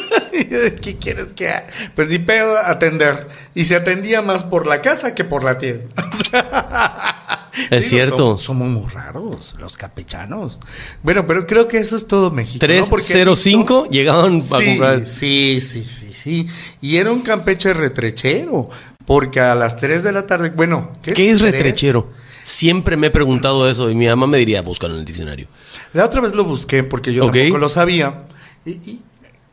¿Qué 0.32 0.96
quieres 1.00 1.32
que 1.32 1.48
haga? 1.48 1.66
Pues 1.94 2.08
ni 2.08 2.18
pedo 2.18 2.58
atender. 2.58 3.28
Y 3.54 3.64
se 3.64 3.76
atendía 3.76 4.20
más 4.20 4.42
por 4.44 4.66
la 4.66 4.82
casa 4.82 5.14
que 5.14 5.24
por 5.24 5.44
la 5.44 5.56
tienda. 5.56 5.88
Es 7.70 7.88
cierto. 7.88 8.36
Somos, 8.36 8.42
somos 8.42 8.68
muy 8.68 8.90
raros, 8.90 9.54
los 9.58 9.76
campechanos. 9.76 10.58
Bueno, 11.04 11.24
pero 11.26 11.46
creo 11.46 11.68
que 11.68 11.78
eso 11.78 11.94
es 11.94 12.08
todo 12.08 12.32
México. 12.32 12.66
¿no? 12.66 12.84
Porque 12.88 13.04
he 13.06 13.24
305 13.24 13.86
llegaban 13.90 14.38
a 14.38 14.40
Sí, 14.40 14.48
comprar. 14.48 15.06
sí, 15.06 15.60
sí, 15.60 15.84
sí, 15.84 16.03
sí. 16.14 16.46
Y 16.80 16.96
era 16.96 17.12
un 17.12 17.20
campeche 17.20 17.74
retrechero. 17.74 18.70
Porque 19.06 19.40
a 19.40 19.54
las 19.54 19.76
3 19.76 20.02
de 20.02 20.12
la 20.12 20.26
tarde, 20.26 20.50
bueno, 20.50 20.92
¿Qué 21.02 21.30
es 21.30 21.42
retrechero? 21.42 22.10
Siempre 22.42 22.96
me 22.96 23.08
he 23.08 23.10
preguntado 23.10 23.68
eso 23.68 23.90
y 23.90 23.94
mi 23.94 24.06
mamá 24.06 24.26
me 24.26 24.38
diría, 24.38 24.62
búscalo 24.62 24.94
en 24.94 25.00
el 25.00 25.04
diccionario. 25.04 25.48
La 25.92 26.06
otra 26.06 26.20
vez 26.20 26.34
lo 26.34 26.44
busqué 26.44 26.84
porque 26.84 27.12
yo 27.12 27.30
tampoco 27.30 27.58
lo 27.58 27.68
sabía. 27.68 28.24
Y, 28.64 28.70
y 28.70 29.02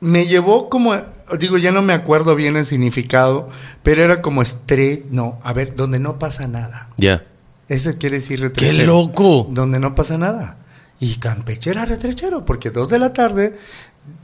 me 0.01 0.25
llevó 0.25 0.69
como, 0.69 0.95
digo, 1.37 1.57
ya 1.57 1.71
no 1.71 1.81
me 1.81 1.93
acuerdo 1.93 2.35
bien 2.35 2.57
el 2.57 2.65
significado, 2.65 3.49
pero 3.83 4.03
era 4.03 4.21
como 4.21 4.41
estrés, 4.41 5.01
no, 5.09 5.39
a 5.43 5.53
ver, 5.53 5.75
donde 5.75 5.99
no 5.99 6.17
pasa 6.17 6.47
nada. 6.47 6.89
Ya. 6.97 7.25
Eso 7.67 7.97
quiere 7.97 8.17
decir 8.17 8.39
¡Qué 8.39 8.45
retrechero. 8.45 8.85
loco! 8.87 9.47
Donde 9.49 9.79
no 9.79 9.95
pasa 9.95 10.17
nada. 10.17 10.57
Y 10.99 11.15
Campeche 11.15 11.71
era 11.71 11.85
retrechero, 11.85 12.45
porque 12.45 12.69
dos 12.69 12.89
de 12.89 12.99
la 12.99 13.13
tarde 13.13 13.57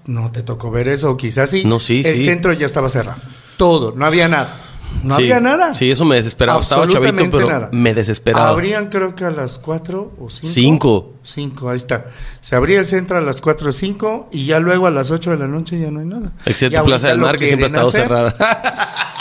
no 0.06 0.32
te 0.32 0.42
tocó 0.44 0.72
ver 0.72 0.88
eso, 0.88 1.16
quizás 1.18 1.50
sí. 1.50 1.64
No, 1.66 1.80
sí, 1.80 2.02
El 2.06 2.18
sí. 2.18 2.24
centro 2.26 2.54
ya 2.54 2.66
estaba 2.66 2.90
cerrado. 2.90 3.20
Todo, 3.58 3.94
no 3.96 4.06
había 4.06 4.28
nada. 4.28 4.56
No 5.04 5.16
Sí. 5.16 5.24
había 5.24 5.40
nada. 5.42 5.76
Sí, 5.76 5.92
eso 5.92 6.06
me 6.06 6.16
desesperaba. 6.16 6.62
Estaba 6.62 6.88
chavito, 6.88 7.30
pero 7.30 7.50
nada. 7.50 7.70
me 7.74 7.94
desesperaba. 7.94 8.50
Abrían 8.50 8.88
creo 8.88 9.16
que 9.16 9.26
a 9.26 9.32
las 9.32 9.58
4 9.60 10.14
o 10.20 10.30
5. 10.30 10.48
Cinco. 10.54 11.14
5, 11.24 11.70
ahí 11.70 11.76
está. 11.78 12.06
Se 12.40 12.56
abría 12.56 12.80
el 12.80 12.86
centro 12.86 13.18
a 13.18 13.22
las 13.22 13.42
4 13.42 13.70
o 13.70 13.72
5 13.74 14.30
y 14.32 14.46
ya 14.46 14.60
luego 14.60 14.88
a 14.88 14.92
las 14.92 15.12
8 15.12 15.32
de 15.32 15.38
la 15.38 15.48
noche 15.48 15.78
ya 15.78 15.92
no 15.92 16.00
hay 16.00 16.06
nada. 16.06 16.32
Excepto 16.46 16.84
Plaza 16.86 17.10
del 17.10 17.18
Mar, 17.20 17.36
que 17.38 17.48
siempre 17.48 17.66
ha 17.66 17.68
estado 17.68 17.90
hacer. 17.90 18.02
cerrada. 18.04 18.36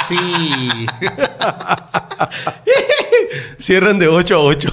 Sí. 0.06 0.16
Cierran 3.58 3.98
de 3.98 4.06
8 4.06 4.34
a 4.36 4.38
8. 4.38 4.68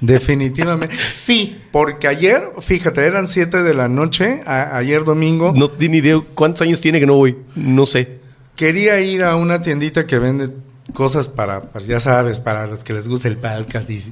Definitivamente. 0.00 0.94
Sí, 0.96 1.58
porque 1.72 2.08
ayer, 2.08 2.42
fíjate, 2.60 3.02
eran 3.04 3.28
7 3.28 3.62
de 3.62 3.74
la 3.74 3.88
noche, 3.88 4.40
a- 4.46 4.76
ayer 4.76 5.04
domingo. 5.04 5.52
No 5.56 5.68
tiene 5.70 5.98
idea 5.98 6.20
cuántos 6.34 6.62
años 6.62 6.80
tiene 6.80 7.00
que 7.00 7.06
no 7.06 7.16
voy. 7.16 7.36
No 7.54 7.86
sé. 7.86 8.18
Quería 8.56 9.00
ir 9.00 9.22
a 9.22 9.36
una 9.36 9.62
tiendita 9.62 10.06
que 10.06 10.18
vende 10.18 10.50
cosas 10.94 11.28
para, 11.28 11.70
para, 11.70 11.84
ya 11.84 12.00
sabes, 12.00 12.40
para 12.40 12.66
los 12.66 12.82
que 12.82 12.92
les 12.92 13.08
gusta 13.08 13.28
el 13.28 13.36
podcast 13.36 13.88
y, 13.88 14.02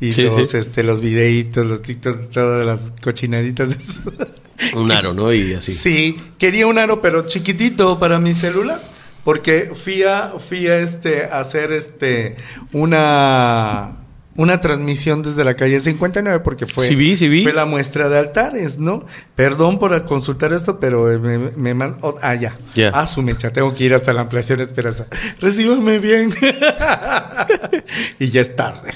y 0.00 0.12
Sí, 0.12 0.22
los, 0.22 0.48
sí. 0.50 0.56
este, 0.56 0.82
los 0.82 1.00
videitos, 1.00 1.64
los 1.64 1.80
tiktoks, 1.82 2.30
todas 2.30 2.66
las 2.66 2.92
cochinaditas. 3.02 3.76
Un 4.74 4.90
aro, 4.92 5.14
¿no? 5.14 5.32
Y 5.32 5.54
así. 5.54 5.74
Sí, 5.74 6.20
quería 6.38 6.66
un 6.68 6.78
aro, 6.78 7.00
pero 7.02 7.26
chiquitito 7.26 7.98
para 7.98 8.18
mi 8.20 8.32
celular. 8.32 8.80
Porque 9.24 9.72
fui 9.74 10.02
a, 10.04 10.34
fui 10.38 10.66
a 10.68 10.78
este, 10.78 11.24
a 11.24 11.40
hacer 11.40 11.72
este, 11.72 12.36
una, 12.72 13.96
una 14.36 14.60
transmisión 14.60 15.22
desde 15.22 15.44
la 15.44 15.54
calle 15.54 15.78
59 15.78 16.40
porque 16.40 16.66
fue, 16.66 16.86
Sí 16.88 16.96
vi, 16.96 17.16
sí 17.16 17.28
vi. 17.28 17.44
fue 17.44 17.52
la 17.52 17.66
muestra 17.66 18.08
de 18.08 18.18
altares, 18.18 18.78
¿no? 18.78 19.04
Perdón 19.36 19.78
por 19.78 20.04
consultar 20.06 20.52
esto, 20.52 20.80
pero 20.80 21.04
me, 21.20 21.38
me 21.38 21.74
man- 21.74 21.96
oh, 22.00 22.16
ah, 22.20 22.34
ya. 22.34 22.56
Ah, 22.92 23.06
su 23.06 23.22
mecha, 23.22 23.52
tengo 23.52 23.72
que 23.74 23.84
ir 23.84 23.94
hasta 23.94 24.12
la 24.12 24.22
ampliación 24.22 24.60
Esperanza. 24.60 25.06
Recíbame 25.40 25.98
bien. 26.00 26.34
y 28.18 28.28
ya 28.30 28.40
es 28.40 28.56
tarde. 28.56 28.92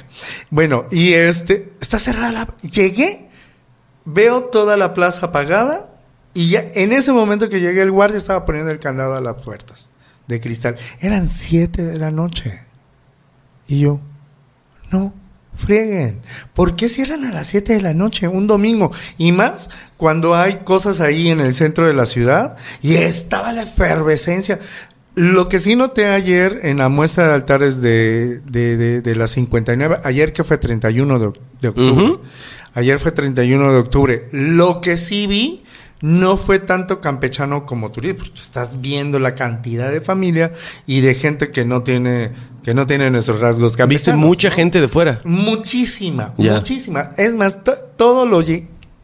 Bueno, 0.51 0.87
y 0.91 1.13
este, 1.13 1.73
está 1.81 1.99
cerrada 1.99 2.33
la... 2.33 2.49
Llegué, 2.63 3.29
veo 4.05 4.45
toda 4.45 4.77
la 4.77 4.95
plaza 4.95 5.27
apagada 5.27 5.89
y 6.35 6.51
ya 6.51 6.63
en 6.75 6.93
ese 6.93 7.13
momento 7.13 7.49
que 7.49 7.61
llegué 7.61 7.83
el 7.83 7.91
guardia 7.91 8.19
estaba 8.19 8.45
poniendo 8.45 8.71
el 8.71 8.79
candado 8.79 9.15
a 9.15 9.21
las 9.21 9.37
puertas 9.43 9.89
de 10.27 10.41
cristal. 10.41 10.77
Eran 11.01 11.27
siete 11.29 11.83
de 11.85 11.99
la 11.99 12.11
noche. 12.11 12.63
Y 13.67 13.81
yo, 13.81 14.01
no, 14.91 15.13
frieguen. 15.59 16.21
¿Por 16.55 16.77
qué 16.77 16.89
cierran 16.89 17.25
a 17.25 17.33
las 17.33 17.49
7 17.49 17.75
de 17.75 17.83
la 17.83 17.93
noche 17.95 18.29
un 18.29 18.47
domingo? 18.47 18.91
Y 19.19 19.33
más 19.33 19.69
cuando 19.97 20.35
hay 20.35 20.61
cosas 20.65 21.01
ahí 21.01 21.29
en 21.29 21.41
el 21.41 21.53
centro 21.53 21.87
de 21.87 21.93
la 21.95 22.07
ciudad 22.07 22.57
y 22.81 22.95
estaba 22.95 23.53
la 23.53 23.63
efervescencia. 23.63 24.59
Lo 25.15 25.49
que 25.49 25.59
sí 25.59 25.75
noté 25.75 26.07
ayer 26.07 26.61
en 26.63 26.79
la 26.79 26.89
muestra 26.89 27.27
de 27.27 27.35
altares 27.35 27.81
de, 27.81 28.41
de, 28.47 28.77
de, 28.77 29.01
de 29.01 29.17
la 29.17 29.27
59, 29.27 29.97
ayer 30.05 30.33
que 30.33 30.45
fue 30.45 30.59
31 30.59 31.19
de, 31.19 31.27
oc- 31.27 31.39
de 31.61 31.69
octubre, 31.69 32.05
Ujú. 32.05 32.21
ayer 32.75 33.01
fue 33.01 33.11
31 33.11 33.73
de 33.73 33.79
octubre, 33.79 34.29
lo 34.31 34.81
que 34.81 34.97
sí 34.97 35.27
vi 35.27 35.65
no 36.01 36.37
fue 36.37 36.59
tanto 36.61 37.01
campechano 37.01 37.67
como 37.67 37.91
turista, 37.91 38.23
porque 38.23 38.41
estás 38.41 38.81
viendo 38.81 39.19
la 39.19 39.35
cantidad 39.35 39.91
de 39.91 40.01
familia 40.01 40.53
y 40.87 41.01
de 41.01 41.15
gente 41.15 41.51
que 41.51 41.65
no 41.65 41.83
tiene, 41.83 42.31
que 42.63 42.75
no 42.75 42.87
tiene 42.87 43.11
nuestros 43.11 43.41
rasgos 43.41 43.73
Viste 43.73 43.79
campechanos. 43.79 44.21
mucha 44.21 44.51
gente 44.51 44.81
de 44.81 44.89
fuera. 44.89 45.21
Muchísima, 45.25 46.35
muchísima. 46.37 47.11
Es 47.17 47.35
más, 47.35 47.65
to- 47.65 47.77
todo 47.97 48.27
lo 48.27 48.43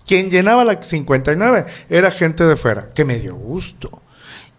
quien 0.06 0.30
llenaba 0.30 0.64
la 0.64 0.80
59 0.80 1.66
era 1.88 2.10
gente 2.10 2.44
de 2.44 2.56
fuera, 2.56 2.90
que 2.94 3.04
me 3.04 3.18
dio 3.18 3.34
gusto. 3.34 4.00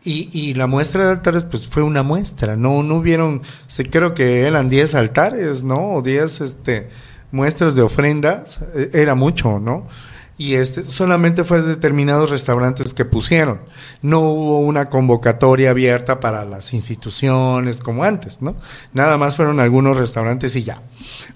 Y, 0.03 0.29
y 0.33 0.53
la 0.53 0.67
muestra 0.67 1.05
de 1.05 1.11
altares, 1.13 1.45
pues 1.45 1.65
fue 1.67 1.81
una 1.81 2.03
muestra, 2.03 2.55
no, 2.55 2.83
no 2.83 2.97
hubieron, 2.97 3.41
sí, 3.65 3.85
creo 3.85 4.13
que 4.13 4.41
eran 4.41 4.69
10 4.69 4.93
altares, 4.93 5.63
¿no? 5.63 5.93
O 5.95 6.01
10 6.03 6.41
este, 6.41 6.89
muestras 7.31 7.75
de 7.75 7.81
ofrendas, 7.81 8.59
eh, 8.75 8.91
era 8.93 9.15
mucho, 9.15 9.59
¿no? 9.59 9.87
Y 10.37 10.55
este, 10.55 10.83
solamente 10.83 11.45
fue 11.45 11.61
determinados 11.61 12.29
restaurantes 12.29 12.93
que 12.93 13.05
pusieron. 13.05 13.61
No 14.01 14.19
hubo 14.19 14.59
una 14.59 14.89
convocatoria 14.89 15.69
abierta 15.69 16.19
para 16.19 16.43
las 16.43 16.73
instituciones 16.73 17.79
como 17.79 18.03
antes, 18.03 18.41
¿no? 18.41 18.55
Nada 18.93 19.17
más 19.17 19.37
fueron 19.37 19.61
algunos 19.61 19.97
restaurantes 19.97 20.55
y 20.57 20.63
ya. 20.63 20.81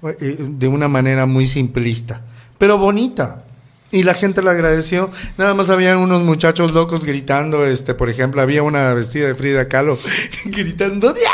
Eh, 0.03 0.35
De 0.39 0.67
una 0.67 0.89
manera 0.89 1.25
muy 1.25 1.47
simplista, 1.47 2.21
pero 2.57 2.77
bonita. 2.77 3.45
Y 3.91 4.03
la 4.03 4.13
gente 4.13 4.41
lo 4.41 4.51
agradeció. 4.51 5.09
Nada 5.37 5.53
más 5.55 5.69
habían 5.69 5.97
unos 5.97 6.21
muchachos 6.21 6.73
locos 6.73 7.05
gritando, 7.05 7.65
este, 7.65 7.95
por 7.95 8.09
ejemplo, 8.09 8.41
había 8.41 8.61
una 8.63 8.93
vestida 8.93 9.27
de 9.27 9.33
Frida 9.33 9.67
Kahlo 9.67 9.97
gritando 10.45 11.13
¡Diego! 11.13 11.29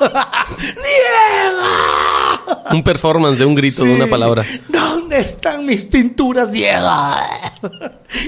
¡Diego! 0.58 2.64
Un 2.72 2.82
performance 2.82 3.38
de 3.38 3.44
un 3.44 3.54
grito 3.54 3.84
de 3.84 3.94
una 3.94 4.06
palabra. 4.06 4.44
¿Dónde 5.14 5.28
están 5.28 5.64
mis 5.64 5.84
pinturas, 5.84 6.50
Diego? 6.50 6.90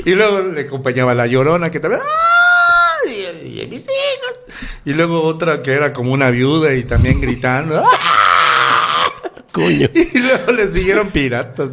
y 0.05 0.15
luego 0.15 0.41
le 0.53 0.61
acompañaba 0.63 1.15
la 1.17 1.27
llorona 1.27 1.69
que 1.69 1.81
también. 1.81 2.01
¡Ay! 2.03 3.27
Y, 3.45 3.61
y 3.63 3.67
mis 3.67 3.81
hijos. 3.83 4.57
Y 4.85 4.93
luego 4.93 5.21
otra 5.23 5.63
que 5.63 5.73
era 5.73 5.93
como 5.93 6.13
una 6.13 6.31
viuda 6.31 6.75
y 6.75 6.85
también 6.85 7.21
gritando. 7.21 7.83
¡Ah! 7.85 9.13
Coño. 9.51 9.89
Y 9.95 10.19
luego 10.19 10.53
le 10.53 10.67
siguieron 10.69 11.11
piratas. 11.11 11.71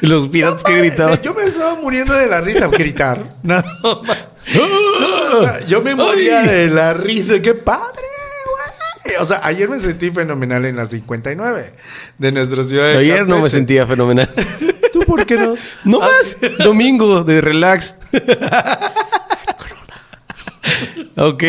Los 0.00 0.26
piratas 0.28 0.64
que 0.64 0.78
gritaban. 0.78 1.20
Yo 1.22 1.32
me 1.34 1.44
estaba 1.44 1.76
muriendo 1.76 2.14
de 2.14 2.26
la 2.26 2.40
risa 2.40 2.66
gritar. 2.68 3.36
No, 3.44 3.62
ma- 4.02 4.16
O 5.34 5.42
sea, 5.44 5.60
yo 5.66 5.80
me 5.82 5.94
moría 5.94 6.40
de 6.42 6.68
la 6.68 6.92
risa. 6.94 7.40
¡Qué 7.40 7.54
padre! 7.54 8.02
O 9.20 9.26
sea, 9.26 9.40
ayer 9.44 9.68
me 9.68 9.78
sentí 9.80 10.10
fenomenal 10.10 10.64
en 10.64 10.76
la 10.76 10.86
59 10.86 11.74
de 12.18 12.32
nuestra 12.32 12.62
ciudad 12.62 12.92
de 12.92 12.98
Ayer 12.98 13.26
no 13.26 13.40
me 13.40 13.48
sentía 13.48 13.86
fenomenal. 13.86 14.28
¿Tú 14.92 15.00
por 15.00 15.26
qué 15.26 15.36
no? 15.36 15.54
No 15.84 16.00
más. 16.00 16.36
Domingo 16.58 17.24
de 17.24 17.40
relax. 17.40 17.94
ok. 21.16 21.44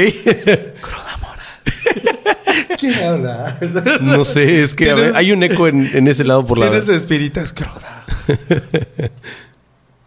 ¿Quién 2.80 2.94
habla? 3.04 3.58
No 4.02 4.26
sé, 4.26 4.64
es 4.64 4.74
que 4.74 4.90
a 4.90 4.96
ver, 4.96 5.12
Tienes- 5.12 5.16
hay 5.18 5.32
un 5.32 5.44
eco 5.44 5.68
en, 5.68 5.90
en 5.94 6.08
ese 6.08 6.24
lado 6.24 6.46
por 6.46 6.58
la 6.58 6.70
Tienes 6.70 6.90
espiritas 6.90 7.54
croda. 7.54 8.06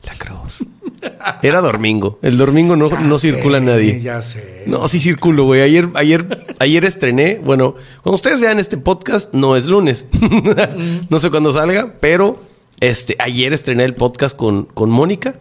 La 0.04 0.14
cruz. 0.16 0.64
Era 1.42 1.60
domingo. 1.60 2.18
El 2.22 2.36
domingo 2.36 2.76
no, 2.76 2.88
no 2.88 3.18
circula 3.18 3.58
Sí, 3.58 3.64
nadie. 3.64 4.00
Ya 4.00 4.22
sé. 4.22 4.64
No, 4.66 4.86
sí 4.88 5.00
circulo, 5.00 5.44
güey. 5.44 5.60
Ayer, 5.60 5.88
ayer, 5.94 6.46
ayer 6.58 6.84
estrené. 6.84 7.40
Bueno, 7.42 7.74
cuando 8.02 8.14
ustedes 8.14 8.40
vean 8.40 8.58
este 8.58 8.76
podcast, 8.76 9.34
no 9.34 9.56
es 9.56 9.66
lunes. 9.66 10.06
no 11.10 11.18
sé 11.18 11.30
cuándo 11.30 11.52
salga, 11.52 11.94
pero 12.00 12.40
este, 12.80 13.16
ayer 13.18 13.52
estrené 13.52 13.84
el 13.84 13.94
podcast 13.94 14.36
con, 14.36 14.64
con 14.64 14.90
Mónica. 14.90 15.36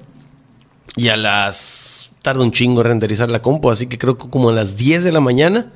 Y 0.96 1.10
a 1.10 1.18
las. 1.18 2.12
Tarda 2.22 2.44
un 2.44 2.52
chingo 2.52 2.84
renderizar 2.84 3.32
la 3.32 3.42
compu, 3.42 3.72
así 3.72 3.88
que 3.88 3.98
creo 3.98 4.18
que 4.18 4.30
como 4.30 4.50
a 4.50 4.54
las 4.54 4.78
10 4.78 5.04
de 5.04 5.12
la 5.12 5.22
mañana 5.22 5.72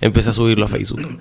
empecé 0.00 0.30
a 0.30 0.32
subirlo 0.32 0.64
a 0.64 0.68
Facebook. 0.68 1.20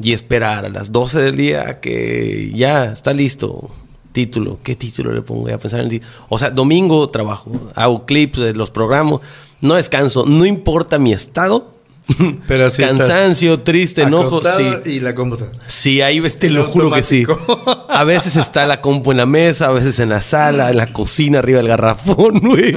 Y 0.00 0.12
esperar 0.12 0.64
a 0.64 0.68
las 0.68 0.92
12 0.92 1.20
del 1.20 1.36
día 1.36 1.80
que 1.80 2.52
ya 2.54 2.92
está 2.92 3.12
listo. 3.12 3.70
Título, 4.12 4.58
¿qué 4.62 4.76
título 4.76 5.12
le 5.12 5.22
pongo? 5.22 5.42
Voy 5.42 5.52
a 5.52 5.58
pensar 5.58 5.80
en 5.80 5.86
el 5.86 5.90
título. 5.90 6.12
O 6.28 6.38
sea, 6.38 6.50
domingo 6.50 7.08
trabajo, 7.08 7.50
hago 7.74 8.04
clips, 8.04 8.38
eh, 8.38 8.52
los 8.52 8.70
programo, 8.70 9.22
no 9.62 9.74
descanso, 9.74 10.26
no 10.26 10.44
importa 10.44 10.98
mi 10.98 11.12
estado. 11.12 11.72
Pero 12.48 12.66
así 12.66 12.82
Cansancio, 12.82 13.60
triste, 13.60 14.02
enojo, 14.02 14.42
sí. 14.42 14.90
Y 14.90 15.00
la 15.00 15.14
computadora. 15.14 15.56
Sí, 15.66 16.02
ahí 16.02 16.20
te 16.20 16.50
lo 16.50 16.64
juro 16.64 16.90
que 16.90 17.02
sí. 17.02 17.24
A 17.88 18.04
veces 18.04 18.36
está 18.36 18.66
la 18.66 18.80
compu 18.80 19.12
en 19.12 19.18
la 19.18 19.26
mesa, 19.26 19.68
a 19.68 19.72
veces 19.72 19.98
en 19.98 20.08
la 20.08 20.22
sala, 20.22 20.70
en 20.70 20.78
la 20.78 20.92
cocina, 20.92 21.38
arriba 21.38 21.58
del 21.58 21.68
garrafón, 21.68 22.38
güey. 22.42 22.76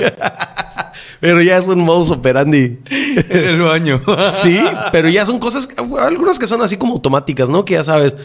Pero 1.20 1.42
ya 1.42 1.58
es 1.58 1.68
un 1.68 1.80
modus 1.80 2.12
operandi. 2.12 2.80
En 3.30 3.46
el 3.46 3.62
baño. 3.62 4.02
Sí, 4.30 4.60
pero 4.92 5.10
ya 5.10 5.26
son 5.26 5.40
cosas, 5.40 5.68
algunas 6.00 6.38
que 6.38 6.48
son 6.48 6.62
así 6.62 6.78
como 6.78 6.94
automáticas, 6.94 7.50
¿no? 7.50 7.66
Que 7.66 7.76
ya 7.76 7.84
sabes, 7.84 8.16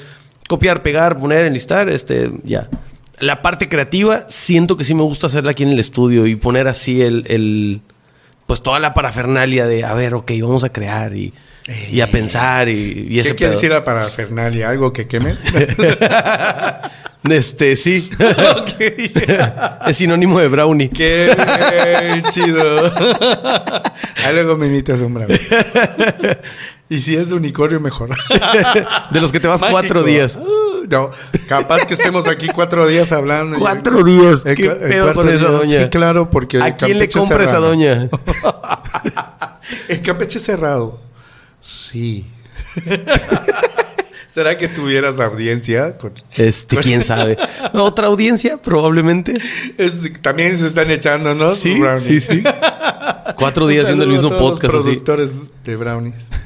copiar, 0.48 0.82
pegar, 0.82 1.18
poner, 1.18 1.46
enlistar, 1.46 1.88
este, 1.88 2.30
ya. 2.44 2.68
La 3.20 3.42
parte 3.42 3.68
creativa, 3.68 4.26
siento 4.28 4.76
que 4.76 4.85
sí 4.85 4.94
me 4.94 5.02
gusta 5.02 5.26
hacerla 5.26 5.52
aquí 5.52 5.62
en 5.62 5.70
el 5.70 5.78
estudio 5.78 6.26
y 6.26 6.37
poner 6.37 6.68
así 6.68 7.02
el, 7.02 7.24
el 7.28 7.83
pues 8.46 8.62
toda 8.62 8.80
la 8.80 8.94
parafernalia 8.94 9.66
de, 9.66 9.85
a 9.85 9.94
ver, 9.94 10.14
ok, 10.14 10.33
vamos 10.42 10.64
a 10.64 10.72
crear 10.72 11.14
y, 11.14 11.33
y 11.92 12.00
a 12.00 12.11
pensar 12.11 12.68
y, 12.68 13.06
y 13.09 13.20
ese 13.20 13.30
¿Qué 13.30 13.37
quiere 13.37 13.54
decir 13.54 13.70
la 13.70 13.85
parafernalia? 13.85 14.68
¿Algo 14.68 14.92
que 14.92 15.06
quemes? 15.06 15.44
Este, 17.28 17.76
sí. 17.76 18.09
es 19.87 19.96
sinónimo 19.96 20.40
de 20.40 20.48
brownie. 20.48 20.88
Qué 20.88 21.35
chido. 22.30 22.92
Ahí 24.24 24.33
luego 24.33 24.56
me 24.56 24.66
imitas 24.68 25.00
un 25.00 25.14
bravo. 25.14 25.33
Y 26.90 26.98
si 26.98 27.14
es 27.14 27.29
de 27.29 27.37
unicornio, 27.37 27.79
mejor. 27.79 28.11
De 29.11 29.20
los 29.20 29.31
que 29.31 29.38
te 29.38 29.46
vas 29.46 29.61
Mágico. 29.61 29.79
cuatro 29.79 30.03
días. 30.03 30.37
Uh, 30.37 30.88
no, 30.88 31.12
capaz 31.48 31.87
que 31.87 31.94
estemos 31.94 32.26
aquí 32.26 32.48
cuatro 32.48 32.85
días 32.85 33.12
hablando. 33.12 33.61
Cuatro 33.61 34.03
días. 34.03 34.44
El 34.44 34.57
¿Qué 34.57 34.64
el 34.64 34.76
pedo 34.76 35.05
cuarto 35.05 35.20
con 35.20 35.31
esa 35.33 35.50
doña? 35.50 35.85
Sí, 35.85 35.88
claro, 35.88 36.29
porque. 36.31 36.61
¿A 36.61 36.74
quién 36.76 36.98
le 36.98 37.09
compra 37.09 37.44
esa 37.44 37.59
doña? 37.59 38.11
El 39.88 40.03
Campeche 40.03 40.40
cerrado. 40.40 41.00
Sí. 41.62 42.26
¿Será 44.32 44.56
que 44.56 44.68
tuvieras 44.68 45.18
audiencia? 45.20 45.98
Con- 45.98 46.12
Este, 46.36 46.76
quién 46.76 47.02
sabe. 47.02 47.36
Otra 47.74 48.06
audiencia, 48.06 48.56
probablemente. 48.58 49.38
También 50.22 50.56
se 50.56 50.68
están 50.68 50.90
echando, 50.90 51.34
¿no? 51.34 51.50
Sí, 51.50 51.80
brownie. 51.80 51.98
sí, 51.98 52.20
sí. 52.20 52.42
Cuatro 53.36 53.66
días 53.66 53.84
haciendo 53.84 54.04
el 54.04 54.10
mismo 54.10 54.28
a 54.28 54.38
todos 54.38 54.50
podcast 54.60 54.72
Los 54.74 54.82
así. 54.82 54.90
productores 54.96 55.50
de 55.64 55.76
brownies. 55.76 56.28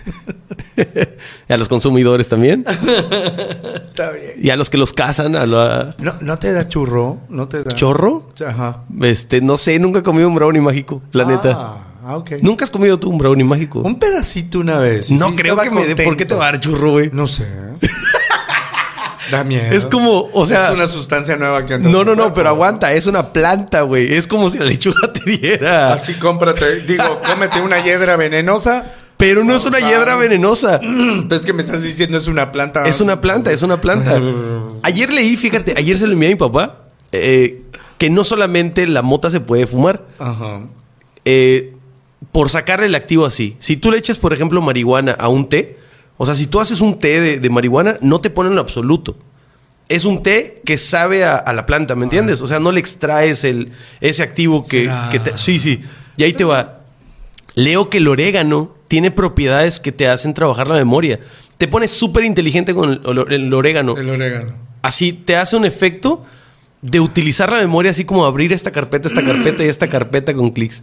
Y 1.48 1.52
a 1.52 1.56
los 1.56 1.68
consumidores 1.68 2.28
también. 2.28 2.64
Está 3.84 4.10
bien. 4.12 4.32
Y 4.42 4.50
a 4.50 4.56
los 4.56 4.70
que 4.70 4.78
los 4.78 4.92
cazan, 4.92 5.36
a 5.36 5.46
la 5.46 5.94
No, 5.98 6.14
no 6.20 6.38
te 6.38 6.52
da 6.52 6.68
churro, 6.68 7.18
no 7.28 7.48
te 7.48 7.62
da. 7.62 7.70
chorro. 7.72 8.28
Ajá. 8.46 8.82
Este, 9.02 9.40
no 9.40 9.56
sé, 9.56 9.78
nunca 9.78 10.00
he 10.00 10.02
comido 10.02 10.26
un 10.28 10.34
brownie 10.34 10.60
mágico, 10.60 11.02
la 11.12 11.24
neta. 11.24 11.83
Ah, 12.06 12.16
ok. 12.18 12.32
Nunca 12.42 12.64
has 12.64 12.70
comido 12.70 12.98
tú 12.98 13.08
un 13.08 13.16
brownie 13.16 13.44
mágico. 13.44 13.80
Un 13.80 13.98
pedacito 13.98 14.58
una 14.58 14.78
vez. 14.78 15.10
no 15.10 15.30
sí 15.30 15.36
creo 15.36 15.56
que 15.56 15.70
me 15.70 15.86
dé. 15.86 16.04
¿Por 16.04 16.16
qué 16.16 16.26
te 16.26 16.34
va 16.34 16.48
a 16.48 16.52
dar 16.52 16.60
churro, 16.60 16.90
güey? 16.92 17.10
No 17.12 17.26
sé. 17.26 17.46
da 19.30 19.42
miedo. 19.42 19.74
Es 19.74 19.86
como, 19.86 20.28
o 20.32 20.44
sea. 20.44 20.66
es 20.66 20.70
una 20.70 20.86
sustancia 20.86 21.36
nueva 21.38 21.64
que 21.64 21.74
anda 21.74 21.88
No, 21.88 22.04
no, 22.04 22.14
no, 22.14 22.34
pero 22.34 22.50
aguanta, 22.50 22.92
es 22.92 23.06
una 23.06 23.32
planta, 23.32 23.82
güey. 23.82 24.12
Es 24.12 24.26
como 24.26 24.50
si 24.50 24.58
la 24.58 24.66
lechuga 24.66 25.12
te 25.12 25.30
diera. 25.30 25.94
Así 25.94 26.14
cómprate, 26.14 26.80
digo, 26.80 27.20
cómete 27.26 27.62
una 27.62 27.82
hiedra 27.82 28.16
venenosa. 28.16 28.84
Pero 29.16 29.44
no 29.44 29.54
es 29.54 29.64
una 29.64 29.78
hiedra 29.78 30.16
venenosa. 30.16 30.80
Ves 31.26 31.42
que 31.42 31.52
me 31.52 31.62
estás 31.62 31.82
diciendo 31.82 32.18
es 32.18 32.26
una 32.26 32.52
planta. 32.52 32.86
Es 32.86 33.00
una 33.00 33.20
planta, 33.20 33.50
es 33.52 33.62
una 33.62 33.80
planta. 33.80 34.20
Ayer 34.82 35.10
leí, 35.10 35.36
fíjate, 35.36 35.72
ayer 35.78 35.96
se 35.96 36.06
lo 36.06 36.12
envié 36.12 36.28
a 36.28 36.32
mi 36.32 36.36
papá, 36.38 36.80
eh, 37.12 37.62
que 37.96 38.10
no 38.10 38.24
solamente 38.24 38.86
la 38.86 39.00
mota 39.00 39.30
se 39.30 39.40
puede 39.40 39.66
fumar. 39.66 40.02
Ajá. 40.18 40.60
eh, 41.24 41.73
por 42.32 42.50
sacarle 42.50 42.86
el 42.86 42.94
activo 42.94 43.26
así. 43.26 43.56
Si 43.58 43.76
tú 43.76 43.90
le 43.90 43.98
echas, 43.98 44.18
por 44.18 44.32
ejemplo, 44.32 44.60
marihuana 44.62 45.12
a 45.12 45.28
un 45.28 45.48
té, 45.48 45.78
o 46.16 46.26
sea, 46.26 46.34
si 46.34 46.46
tú 46.46 46.60
haces 46.60 46.80
un 46.80 46.98
té 46.98 47.20
de, 47.20 47.40
de 47.40 47.50
marihuana, 47.50 47.96
no 48.00 48.20
te 48.20 48.30
ponen 48.30 48.54
lo 48.54 48.60
absoluto. 48.60 49.16
Es 49.88 50.04
un 50.04 50.22
té 50.22 50.62
que 50.64 50.78
sabe 50.78 51.24
a, 51.24 51.36
a 51.36 51.52
la 51.52 51.66
planta, 51.66 51.94
¿me 51.94 52.04
entiendes? 52.04 52.40
O 52.40 52.46
sea, 52.46 52.58
no 52.60 52.72
le 52.72 52.80
extraes 52.80 53.44
el, 53.44 53.72
ese 54.00 54.22
activo 54.22 54.66
que, 54.66 54.88
te- 55.18 55.36
Sí, 55.36 55.58
sí. 55.58 55.80
Y 56.16 56.22
ahí 56.24 56.32
te 56.32 56.44
va. 56.44 56.80
Leo 57.54 57.90
que 57.90 57.98
el 57.98 58.08
orégano 58.08 58.74
tiene 58.88 59.10
propiedades 59.10 59.80
que 59.80 59.92
te 59.92 60.08
hacen 60.08 60.32
trabajar 60.34 60.68
la 60.68 60.74
memoria. 60.76 61.20
Te 61.58 61.68
pones 61.68 61.90
súper 61.90 62.24
inteligente 62.24 62.74
con 62.74 62.92
el, 62.92 63.32
el 63.32 63.52
orégano. 63.52 63.96
El 63.96 64.08
orégano. 64.10 64.54
Así 64.82 65.12
te 65.12 65.36
hace 65.36 65.56
un 65.56 65.64
efecto 65.64 66.24
de 66.82 67.00
utilizar 67.00 67.50
la 67.52 67.58
memoria, 67.58 67.90
así 67.92 68.04
como 68.04 68.24
abrir 68.26 68.52
esta 68.52 68.70
carpeta, 68.72 69.08
esta 69.08 69.22
carpeta 69.24 69.64
y 69.64 69.68
esta 69.68 69.88
carpeta 69.88 70.34
con 70.34 70.50
clics. 70.50 70.82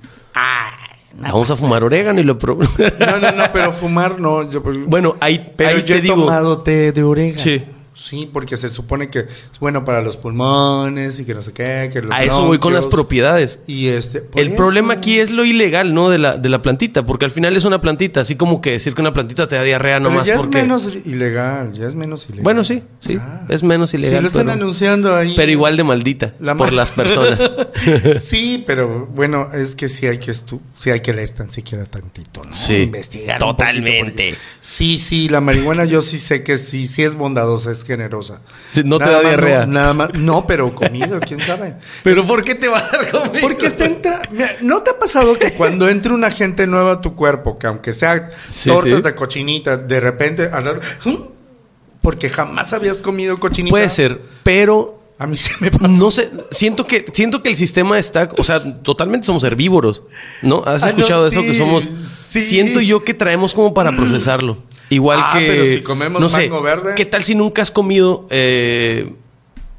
Vamos 1.21 1.51
a 1.51 1.55
fumar 1.55 1.83
orégano 1.83 2.19
y 2.19 2.23
lo 2.23 2.37
pro- 2.37 2.55
No, 2.57 3.19
no, 3.19 3.31
no, 3.31 3.43
pero 3.53 3.71
fumar 3.71 4.19
no. 4.19 4.49
Yo, 4.49 4.61
Bueno, 4.87 5.15
ahí, 5.19 5.51
pero 5.55 5.69
ahí 5.71 5.75
yo 5.81 5.85
te 5.85 5.97
he 5.97 6.01
digo. 6.01 6.15
tomado 6.15 6.59
té 6.59 6.91
de 6.91 7.03
orégano. 7.03 7.41
Sí. 7.41 7.63
Sí, 8.01 8.27
porque 8.31 8.57
se 8.57 8.69
supone 8.69 9.09
que 9.09 9.19
es 9.19 9.59
bueno 9.59 9.85
para 9.85 10.01
los 10.01 10.17
pulmones 10.17 11.19
y 11.19 11.25
que 11.25 11.35
no 11.35 11.41
sé 11.41 11.53
qué. 11.53 11.89
Que 11.93 12.01
los 12.01 12.11
A 12.13 12.23
eso 12.23 12.45
voy 12.45 12.57
con 12.57 12.73
las 12.73 12.87
propiedades. 12.87 13.59
Y 13.67 13.87
este. 13.87 14.27
El 14.35 14.47
eso. 14.47 14.57
problema 14.57 14.93
aquí 14.93 15.19
es 15.19 15.29
lo 15.29 15.45
ilegal, 15.45 15.93
¿no? 15.93 16.09
De 16.09 16.17
la, 16.17 16.37
de 16.37 16.49
la 16.49 16.61
plantita, 16.63 17.05
porque 17.05 17.25
al 17.25 17.31
final 17.31 17.55
es 17.55 17.63
una 17.65 17.79
plantita, 17.81 18.21
así 18.21 18.35
como 18.35 18.59
que 18.59 18.71
decir 18.71 18.95
que 18.95 19.01
una 19.01 19.13
plantita 19.13 19.47
te 19.47 19.55
da 19.55 19.63
diarrea 19.63 19.97
Pero 19.99 20.09
nomás 20.09 20.25
ya 20.25 20.37
porque. 20.37 20.57
es 20.59 20.63
menos 20.63 20.91
ilegal, 21.05 21.73
ya 21.73 21.87
es 21.87 21.93
menos 21.95 22.25
ilegal. 22.25 22.43
Bueno, 22.43 22.63
sí, 22.63 22.81
sí, 22.99 23.17
Ah. 23.21 23.45
es 23.49 23.61
menos 23.61 23.93
ilegal. 23.93 24.15
Sí, 24.17 24.21
lo 24.21 24.27
están 24.27 24.41
pero, 24.47 24.53
anunciando 24.53 25.15
ahí. 25.15 25.33
pero 25.35 25.51
igual 25.51 25.77
de 25.77 25.83
maldita 25.83 26.33
La 26.39 26.55
por 26.55 26.73
las 26.73 26.91
personas. 26.91 27.51
sí, 28.21 28.63
pero 28.65 29.07
bueno, 29.13 29.49
es 29.53 29.75
que 29.75 29.89
sí 29.89 30.07
hay 30.07 30.17
que 30.17 30.31
estu 30.31 30.59
sí 30.79 30.89
hay 30.89 31.01
que 31.01 31.13
leer 31.13 31.31
tan 31.31 31.51
siquiera 31.51 31.85
tantito, 31.85 32.41
¿no? 32.43 32.53
Sí, 32.53 32.75
investigar. 32.77 33.37
totalmente. 33.39 34.01
poquito, 34.31 34.37
porque- 34.39 34.57
sí, 34.61 34.97
sí, 34.97 35.29
la 35.29 35.41
marihuana 35.41 35.85
yo 35.85 36.01
sí 36.01 36.17
sé 36.17 36.43
que 36.43 36.57
sí, 36.57 36.87
sí 36.87 37.03
es 37.03 37.15
bondadosa, 37.15 37.71
es 37.71 37.83
generosa. 37.91 38.41
No 38.85 38.97
te 38.97 39.05
Nada 39.05 39.21
da 39.21 39.27
diarrea. 39.29 39.65
No, 39.65 39.73
nada 39.73 39.93
más, 39.93 40.13
no, 40.13 40.47
pero 40.47 40.73
comido, 40.73 41.19
quién 41.19 41.39
sabe. 41.39 41.75
pero 42.03 42.25
¿por 42.25 42.43
qué 42.43 42.55
te 42.55 42.67
va 42.69 42.77
a 42.79 42.87
dar 42.91 43.11
conmigo? 43.11 43.33
Porque 43.41 43.65
está 43.65 43.85
entra 43.85 44.21
¿No 44.61 44.81
te 44.81 44.91
ha 44.91 44.99
pasado 44.99 45.33
que 45.37 45.51
cuando 45.53 45.89
entra 45.89 46.13
una 46.13 46.31
gente 46.31 46.67
nueva 46.67 46.93
a 46.93 47.01
tu 47.01 47.15
cuerpo, 47.15 47.57
que 47.59 47.67
aunque 47.67 47.93
sea 47.93 48.29
Sí, 48.49 48.69
tortas 48.69 48.97
sí. 48.97 49.01
de 49.01 49.15
cochinita, 49.15 49.77
de 49.77 49.99
repente, 49.99 50.49
¡hum! 51.05 51.17
porque 52.01 52.29
jamás 52.29 52.73
habías 52.73 52.97
comido 53.01 53.39
cochinita? 53.39 53.71
Puede 53.71 53.89
ser, 53.89 54.21
pero 54.43 54.99
A 55.19 55.27
mí 55.27 55.37
se 55.37 55.51
me 55.59 55.69
pasó. 55.69 55.87
No 55.87 56.09
sé, 56.09 56.31
siento 56.49 56.87
que, 56.87 57.05
siento 57.13 57.43
que 57.43 57.49
el 57.49 57.55
sistema 57.55 57.99
está, 57.99 58.27
o 58.39 58.43
sea, 58.43 58.59
totalmente 58.81 59.27
somos 59.27 59.43
herbívoros, 59.43 60.01
¿no? 60.41 60.63
¿Has 60.65 60.81
Ah, 60.81 60.87
no, 60.87 60.97
escuchado 60.97 61.27
eso? 61.27 61.41
Que 61.43 61.55
somos, 61.55 61.83
sí. 62.29 62.39
siento 62.39 62.81
yo 62.81 63.03
que 63.03 63.13
traemos 63.13 63.53
como 63.53 63.71
para 63.71 63.95
procesarlo. 63.95 64.57
Igual 64.91 65.19
Ah, 65.21 65.31
que, 65.39 65.47
pero 65.47 65.65
si 65.65 65.81
comemos 65.81 66.21
no 66.21 66.29
sé, 66.29 66.49
verde. 66.49 66.93
¿qué 66.95 67.05
tal 67.05 67.23
si 67.23 67.33
nunca 67.33 67.61
has 67.63 67.71
comido 67.71 68.27
eh, 68.29 69.11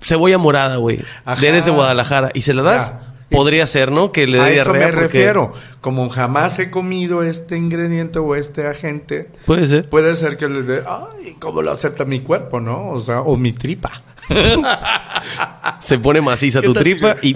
cebolla 0.01 0.39
morada, 0.39 0.77
güey? 0.79 0.99
Eres 1.41 1.65
de 1.67 1.71
Guadalajara 1.71 2.31
y 2.35 2.43
se 2.43 2.55
la 2.55 2.63
das, 2.63 2.89
Ya. 2.89 3.09
Podría 3.31 3.67
ser, 3.67 3.91
¿no? 3.93 4.13
Que 4.13 4.27
le 4.27 4.37
dé 4.37 4.45
A 4.45 4.51
eso 4.51 4.73
me 4.75 4.81
porque- 4.81 4.93
refiero. 5.01 5.55
Como 5.81 6.11
jamás 6.11 6.59
he 6.59 6.71
comido 6.71 7.23
este 7.23 7.57
ingrediente 7.57 8.19
o 8.19 8.35
este 8.35 8.67
agente, 8.67 9.31
Puede 9.47 9.67
ser. 9.69 9.89
puede 9.89 10.17
ser 10.17 10.37
que 10.37 10.51
le 10.51 10.63
dé, 10.65 10.83
ay, 10.87 11.37
¿cómo 11.41 11.63
lo 11.63 11.71
acepta 11.71 12.05
mi 12.05 12.21
cuerpo, 12.21 12.61
no? 12.61 12.91
O 12.91 13.01
sea, 13.01 13.23
o 13.23 13.39
mi 13.39 13.53
tripa. 13.55 13.91
Se 15.81 15.99
pone 15.99 16.21
maciza 16.21 16.61
¿Qué 16.61 16.67
tu 16.67 16.75
tripa 16.75 17.17
y 17.23 17.35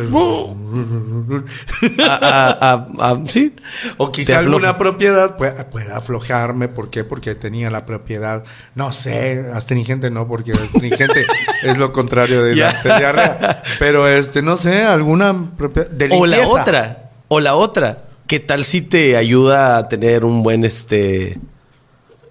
a- 1.99 2.15
a- 2.15 2.73
a- 2.73 3.11
a- 3.11 3.27
sí. 3.27 3.55
O 3.97 4.11
quizá 4.13 4.39
alguna 4.39 4.79
propiedad 4.79 5.37
pueda, 5.37 5.69
pueda 5.71 5.97
aflojarme. 5.97 6.69
¿Por 6.69 6.91
qué? 6.91 7.05
Porque 7.05 7.35
tenía 7.35 7.71
la 7.71 7.87
propiedad, 7.87 8.45
no 8.75 8.93
sé, 8.93 9.45
astringente 9.55 10.11
no, 10.11 10.29
porque 10.29 10.53
astringente 10.53 11.27
es 11.63 11.77
lo 11.77 11.93
contrario 11.93 12.43
de 12.43 12.57
la 12.57 12.73
diarrea. 12.99 13.63
Pero 13.79 14.09
este, 14.09 14.43
no 14.43 14.57
sé, 14.57 14.83
alguna 14.83 15.37
propiedad. 15.57 15.89
de 15.91 16.09
O 16.13 16.27
la 16.27 16.47
otra, 16.49 17.11
o 17.29 17.41
la 17.41 17.55
otra. 17.55 18.03
¿Qué 18.27 18.41
tal 18.41 18.65
si 18.65 18.81
te 18.83 19.17
ayuda 19.17 19.77
a 19.79 19.89
tener 19.89 20.25
un 20.25 20.43
buen 20.43 20.65
este 20.65 21.39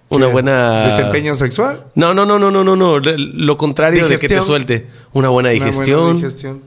una 0.08 0.26
buena 0.28 0.86
Desempeño 0.86 1.34
sexual. 1.34 1.84
No, 1.94 2.14
no, 2.14 2.24
no, 2.24 2.38
no, 2.38 2.50
no, 2.50 2.64
no, 2.64 2.76
no, 2.76 2.98
lo 3.00 3.56
contrario 3.56 4.08
de 4.08 4.18
que 4.18 4.28
te 4.28 4.34
Digestión. 4.34 4.44
suelte 4.44 4.86
una 5.12 5.28
buena 5.28 5.50
Una 5.50 5.58
buena 5.58 5.60
digestión 5.66 6.16
digestión. 6.16 6.62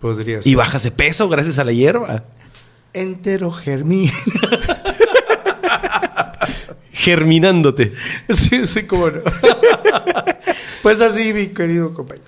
Podría 0.00 0.42
ser. 0.42 0.50
y 0.50 0.54
bajas 0.54 0.82
de 0.82 0.90
peso 0.90 1.28
gracias 1.28 1.58
a 1.58 1.64
la 1.64 1.72
hierba. 1.72 2.24
Enterogermina. 2.92 4.12
Germinándote. 6.92 7.92
sí, 8.28 8.66
sí, 8.66 8.82
cómo 8.84 9.10
no. 9.10 9.20
pues 10.82 11.00
así, 11.00 11.32
mi 11.32 11.48
querido 11.48 11.94
compañero. 11.94 12.26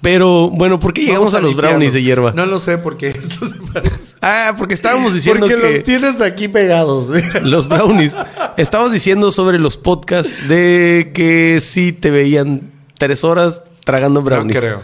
Pero 0.00 0.50
bueno, 0.50 0.80
¿por 0.80 0.92
qué 0.92 1.02
llegamos 1.02 1.32
Vamos 1.32 1.34
a 1.34 1.40
los 1.40 1.56
brownies 1.56 1.92
de 1.94 2.02
hierba? 2.02 2.32
No 2.34 2.44
lo 2.44 2.58
sé 2.58 2.78
porque 2.78 3.08
esto 3.08 3.46
se 3.46 3.60
parece. 3.72 4.11
Ah, 4.24 4.54
porque 4.56 4.74
estábamos 4.74 5.12
diciendo 5.14 5.46
Porque 5.46 5.60
que 5.60 5.74
los 5.78 5.84
tienes 5.84 6.20
aquí 6.20 6.46
pegados. 6.48 7.08
los 7.42 7.68
brownies. 7.68 8.14
Estabas 8.56 8.92
diciendo 8.92 9.32
sobre 9.32 9.58
los 9.58 9.76
podcasts 9.76 10.48
de 10.48 11.10
que 11.12 11.58
sí 11.60 11.92
te 11.92 12.10
veían 12.12 12.70
tres 12.98 13.24
horas 13.24 13.64
tragando 13.84 14.20
No 14.20 14.24
brownies. 14.26 14.60
creo. 14.60 14.80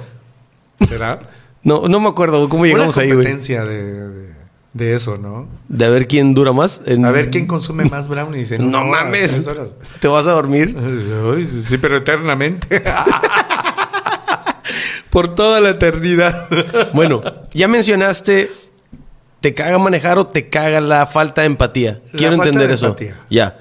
¿Será? 0.89 1.21
No, 1.63 1.83
no 1.89 2.01
me 2.01 2.09
acuerdo 2.09 2.49
cómo 2.49 2.67
llegamos 2.67 2.97
Una 2.97 3.03
ahí, 3.05 3.09
güey. 3.13 3.19
competencia 3.27 3.65
de, 3.65 4.09
de, 4.09 4.29
de 4.73 4.95
eso, 4.95 5.19
¿no? 5.19 5.47
De 5.69 5.85
a 5.85 5.91
ver 5.91 6.09
quién 6.09 6.35
dura 6.35 6.53
más. 6.53 6.81
en- 6.87 7.05
A 7.05 7.11
ver 7.13 7.31
quién 7.31 7.47
consume 7.47 7.85
más 7.85 8.09
brownies. 8.09 8.51
en 8.53 8.71
No 8.73 8.79
hora, 8.81 9.05
mames. 9.05 9.47
horas. 9.47 9.69
Te 10.01 10.09
vas 10.09 10.27
a 10.27 10.33
dormir. 10.33 10.77
Sí, 11.69 11.79
pero 11.79 11.97
eternamente. 11.99 12.83
Por 15.11 15.35
toda 15.35 15.61
la 15.61 15.71
eternidad. 15.71 16.49
Bueno, 16.93 17.23
ya 17.53 17.67
mencionaste. 17.69 18.51
¿Te 19.41 19.55
caga 19.55 19.79
manejar 19.79 20.19
o 20.19 20.27
te 20.27 20.49
caga 20.49 20.81
la 20.81 21.07
falta 21.07 21.43
de 21.43 21.47
empatía? 21.47 22.01
Quiero 22.17 22.35
entender 22.35 22.69
de 22.69 22.75
eso. 22.75 22.87
empatía. 22.87 23.21
Ya. 23.31 23.57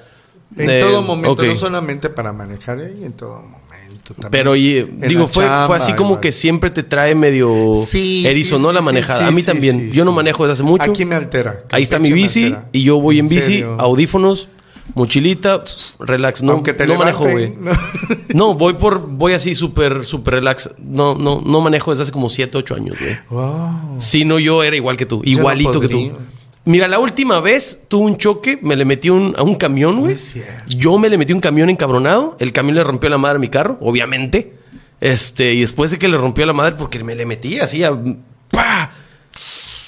En 0.56 0.68
Eh, 0.70 0.80
todo 0.80 1.02
momento, 1.02 1.42
no 1.44 1.54
solamente 1.56 2.08
para 2.08 2.32
manejar, 2.32 2.80
eh, 2.80 2.96
y 3.00 3.04
en 3.04 3.12
todo 3.12 3.36
momento. 3.42 4.14
también. 4.14 4.30
Pero 4.30 4.54
En 4.54 5.00
digo, 5.08 5.26
fue, 5.26 5.44
chamba, 5.44 5.66
fue 5.66 5.76
así 5.76 5.92
como 5.92 6.10
igual. 6.10 6.20
que 6.20 6.32
siempre 6.32 6.70
te 6.70 6.82
trae 6.82 7.14
medio 7.14 7.74
Sí, 7.86 8.26
erizo, 8.26 8.56
sí, 8.56 8.62
¿no? 8.62 8.72
la 8.72 8.80
manejada. 8.80 9.20
sí, 9.20 9.26
a 9.26 9.30
mí 9.30 9.42
también. 9.42 9.90
Yo 9.92 10.04
no 10.06 10.12
manejo 10.12 10.44
desde 10.46 10.54
hace 10.54 10.62
mucho. 10.62 10.90
Aquí 10.90 11.04
me 11.04 11.14
altera. 11.14 11.62
Ahí 11.70 11.82
está 11.82 11.98
mi 11.98 12.10
bici 12.12 12.44
altera. 12.46 12.68
y 12.72 12.82
yo 12.84 12.98
voy 13.00 13.18
en 13.18 13.28
bici, 13.28 13.42
serio? 13.52 13.76
audífonos, 13.78 14.48
mochilita, 14.94 15.62
relax. 16.00 16.42
No, 16.42 16.52
Aunque 16.52 16.72
te 16.74 16.86
no 16.86 16.94
manejo, 16.96 17.28
güey. 17.28 17.54
¿no? 17.58 17.70
No, 18.34 18.54
voy 18.54 18.74
por, 18.74 19.08
voy 19.10 19.32
así 19.32 19.54
súper, 19.54 20.04
súper 20.04 20.34
relax. 20.34 20.70
No, 20.78 21.14
no, 21.14 21.40
no 21.44 21.60
manejo 21.60 21.90
desde 21.90 22.02
hace 22.04 22.12
como 22.12 22.28
7, 22.30 22.56
8 22.58 22.74
años, 22.74 22.96
güey. 23.00 23.16
Wow. 23.30 23.96
Si 23.98 24.24
no, 24.24 24.38
yo 24.38 24.62
era 24.62 24.76
igual 24.76 24.96
que 24.96 25.06
tú, 25.06 25.18
no 25.18 25.22
igualito 25.30 25.80
que 25.80 25.88
tú. 25.88 26.12
Mira, 26.64 26.86
la 26.86 26.98
última 26.98 27.40
vez 27.40 27.84
tuve 27.88 28.04
un 28.04 28.16
choque, 28.18 28.58
me 28.62 28.76
le 28.76 28.84
metí 28.84 29.08
un- 29.08 29.34
a 29.38 29.42
un 29.42 29.54
camión, 29.54 30.00
güey. 30.00 30.16
Yo 30.68 30.98
me 30.98 31.08
le 31.08 31.16
metí 31.16 31.32
un 31.32 31.40
camión 31.40 31.70
encabronado, 31.70 32.36
el 32.40 32.52
camión 32.52 32.74
le 32.76 32.84
rompió 32.84 33.08
la 33.08 33.16
madre 33.16 33.36
a 33.36 33.40
mi 33.40 33.48
carro, 33.48 33.78
obviamente. 33.80 34.54
Este, 35.00 35.54
y 35.54 35.60
después 35.62 35.90
de 35.92 35.98
que 35.98 36.08
le 36.08 36.18
rompió 36.18 36.44
la 36.44 36.52
madre, 36.52 36.76
porque 36.78 37.02
me 37.02 37.14
le 37.14 37.24
metí 37.24 37.58
así 37.60 37.82
a. 37.84 37.92
¡pa! 38.50 38.92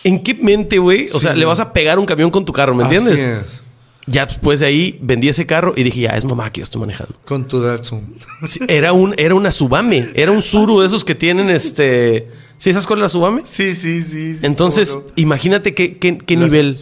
¿En 0.04 0.22
qué 0.22 0.34
mente, 0.34 0.78
güey? 0.78 1.08
O 1.12 1.20
sea, 1.20 1.34
le 1.34 1.44
vas 1.44 1.60
a 1.60 1.72
pegar 1.74 1.98
un 1.98 2.06
camión 2.06 2.30
con 2.30 2.46
tu 2.46 2.52
carro, 2.54 2.74
¿me 2.74 2.84
entiendes? 2.84 3.14
Así 3.14 3.22
es. 3.56 3.62
Ya 4.10 4.26
después 4.26 4.60
de 4.60 4.66
ahí 4.66 4.98
vendí 5.00 5.28
ese 5.28 5.46
carro 5.46 5.72
y 5.76 5.82
dije, 5.84 6.00
ya, 6.00 6.10
es 6.10 6.24
mamá 6.24 6.50
que 6.50 6.60
yo 6.60 6.64
estoy 6.64 6.80
manejando. 6.80 7.14
Con 7.24 7.46
tu 7.46 7.60
Datsun. 7.60 8.14
Sí, 8.46 8.60
Era 8.68 8.92
un, 8.92 9.14
era 9.16 9.34
una 9.34 9.52
Subame, 9.52 10.10
era 10.14 10.32
un 10.32 10.42
Suru 10.42 10.80
de 10.80 10.86
esos 10.86 11.04
que 11.04 11.14
tienen 11.14 11.50
este. 11.50 12.28
¿Sí 12.58 12.72
sabes 12.72 12.86
cuál 12.86 12.98
es 12.98 13.02
la 13.04 13.08
Subame? 13.08 13.42
Sí, 13.44 13.74
sí, 13.74 14.02
sí. 14.02 14.34
sí, 14.34 14.40
Entonces, 14.46 14.98
imagínate 15.16 15.74
qué, 15.74 15.96
qué- 15.98 16.18
qué 16.18 16.36
nivel 16.36 16.76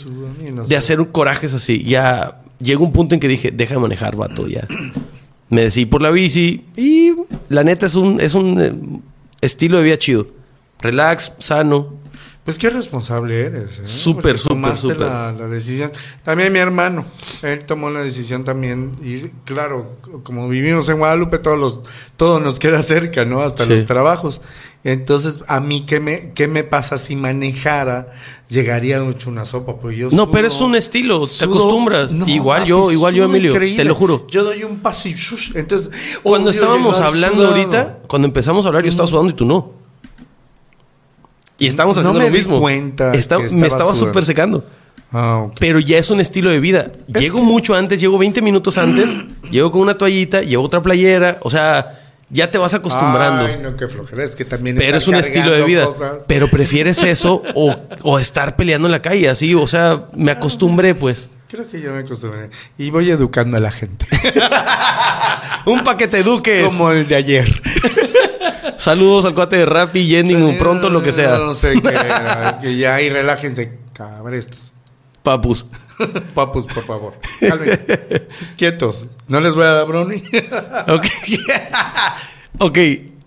no 0.55 0.63
de 0.63 0.69
sé. 0.69 0.77
hacer 0.77 1.01
un 1.01 1.07
corajes 1.07 1.55
así. 1.55 1.85
Ya 1.85 2.41
llegó 2.61 2.85
un 2.85 2.93
punto 2.93 3.15
en 3.15 3.21
que 3.21 3.29
dije, 3.29 3.51
deja 3.53 3.75
de 3.75 3.81
manejar, 3.81 4.17
vato, 4.17 4.49
ya. 4.49 4.67
Me 5.51 5.63
decidí 5.63 5.87
por 5.87 6.03
la 6.03 6.11
bici 6.11 6.65
y 6.77 7.13
la 7.49 7.63
neta 7.63 7.87
es 7.87 7.95
un, 7.95 8.21
es 8.21 8.35
un 8.35 8.61
eh, 8.61 8.73
estilo 9.41 9.79
de 9.79 9.85
vida 9.85 9.99
chido. 9.99 10.27
Relax, 10.81 11.33
sano. 11.39 11.95
Pues 12.49 12.59
qué 12.59 12.71
responsable 12.71 13.43
eres. 13.45 13.79
¿eh? 13.79 13.83
Súper, 13.85 14.39
súper, 14.39 14.75
súper. 14.75 15.01
La, 15.03 15.33
la 15.33 15.49
decisión. 15.49 15.93
También 16.23 16.51
mi 16.51 16.59
hermano, 16.59 17.05
él 17.43 17.67
tomó 17.67 17.91
la 17.91 18.01
decisión 18.01 18.43
también. 18.43 18.97
Y 19.05 19.29
claro, 19.45 19.99
como 20.23 20.49
vivimos 20.49 20.89
en 20.89 20.97
Guadalupe, 20.97 21.39
todos 21.41 21.59
los, 21.59 21.83
todo 22.17 22.41
nos 22.41 22.59
queda 22.59 22.83
cerca, 22.83 23.27
¿no? 23.27 23.43
Hasta 23.43 23.65
Sí. 23.65 23.69
los 23.69 23.85
trabajos. 23.85 24.41
Entonces, 24.83 25.41
a 25.47 25.61
mí, 25.61 25.85
¿qué 25.85 26.01
me, 26.01 26.33
¿qué 26.33 26.49
me 26.49 26.65
pasa 26.65 26.97
si 26.97 27.17
manejara? 27.17 28.13
Llegaría 28.49 29.03
mucho 29.03 29.29
una 29.29 29.45
sopa, 29.45 29.77
pues 29.77 29.99
yo 29.99 30.07
No, 30.11 30.25
sudo- 30.25 30.31
pero 30.31 30.49
es 30.49 30.59
un 30.63 30.75
estilo, 30.75 31.27
te 31.27 31.45
acostumbras. 31.45 32.15
Igual 32.27 32.65
yo- 32.65 32.91
igual 32.91 33.13
yo, 33.13 33.25
Emilio, 33.25 33.51
increíble. 33.51 33.83
te 33.83 33.87
lo 33.87 33.95
juro. 33.95 34.27
Yo 34.27 34.43
doy 34.43 34.65
un 34.65 34.79
paso 34.79 35.07
y 35.07 35.13
shush, 35.13 35.55
entonces 35.55 35.91
Cuando 36.23 36.49
estábamos 36.49 36.99
hablando 37.03 37.43
sudado. 37.43 37.55
ahorita, 37.57 37.99
cuando 38.07 38.27
empezamos 38.27 38.65
a 38.65 38.69
hablar, 38.69 38.85
yo 38.85 38.89
estaba 38.91 39.07
sudando 39.07 39.29
y 39.29 39.35
tú 39.35 39.45
no. 39.45 39.77
Y 41.59 41.67
estábamos 41.67 41.97
No 41.97 42.01
haciendo 42.03 42.19
me 42.21 42.25
lo 42.27 42.31
di 42.33 42.39
mismo. 42.39 42.61
cuenta 42.61 43.13
Está- 43.13 43.39
que 43.39 43.51
me 43.55 43.67
estaba 43.67 43.95
súper 43.95 44.25
secando. 44.25 44.65
Ah. 45.13 45.47
Pero 45.59 45.81
ya 45.81 45.99
es 45.99 46.11
un 46.11 46.21
estilo 46.21 46.51
de 46.51 46.61
vida. 46.61 46.93
Llego 47.09 47.43
mucho 47.43 47.75
antes, 47.75 47.99
llego 48.01 48.19
20 48.19 48.43
minutos 48.43 48.79
antes, 48.79 49.17
llego 49.51 49.73
con 49.73 49.81
una 49.81 49.97
toallita, 49.97 50.43
llevo 50.43 50.65
otra 50.65 50.83
playera, 50.83 51.39
o 51.43 51.49
sea, 51.51 51.99
ya 52.31 52.51
te 52.51 52.59
vas 52.59 52.75
acostumbrando. 52.75 53.47
Ay, 53.47 53.59
no, 53.63 53.75
qué 53.75 53.89
flojera, 53.89 54.23
es 54.23 54.37
que 54.37 54.45
también 54.45 54.77
pero 54.77 54.99
es 54.99 55.09
un 55.09 55.15
estilo 55.15 55.51
de 55.51 55.63
vida. 55.65 55.87
cosas. 55.87 56.13
Pero 56.27 56.49
prefieres 56.49 57.03
eso 57.03 57.43
o, 57.55 57.75
o 58.03 58.19
estar 58.19 58.55
peleando 58.55 58.87
en 58.87 58.93
la 58.93 59.01
calle, 59.03 59.29
así, 59.31 59.55
o 59.55 59.67
sea, 59.67 60.05
me 60.15 60.31
acostumbré 60.31 60.95
pues. 60.95 61.31
Creo 61.49 61.67
que 61.67 61.81
yo 61.81 61.91
me 61.93 62.01
acostumbré. 62.01 62.51
Y 62.77 62.91
voy 62.91 63.09
educando 63.11 63.57
a 63.57 63.61
la 63.61 63.71
gente. 63.71 64.07
Un 65.65 65.83
paquete 65.83 66.23
duques. 66.23 66.65
Como 66.65 66.91
el 66.93 67.09
de 67.09 67.15
ayer. 67.17 67.63
Saludos 68.79 69.25
al 69.25 69.35
cuate 69.35 69.57
de 69.57 69.67
Rappi, 69.67 70.07
Jending, 70.07 70.57
pronto 70.57 70.89
lo 70.89 71.03
que 71.03 71.13
sea. 71.13 71.37
No 71.39 71.53
sé 71.53 71.81
qué 71.83 71.89
es 71.89 72.53
que 72.63 72.77
ya 72.77 72.95
ahí 72.95 73.11
relájense, 73.11 73.79
cabrestos. 73.93 74.73
Papus. 75.23 75.67
Papus, 76.35 76.65
por 76.67 76.83
favor. 76.85 77.15
Quietos. 78.57 79.09
No 79.27 79.41
les 79.41 79.53
voy 79.55 79.65
a 79.65 79.73
dar 79.73 79.87
brownie. 79.87 80.23
Ok. 80.89 81.07
ok. 82.61 82.79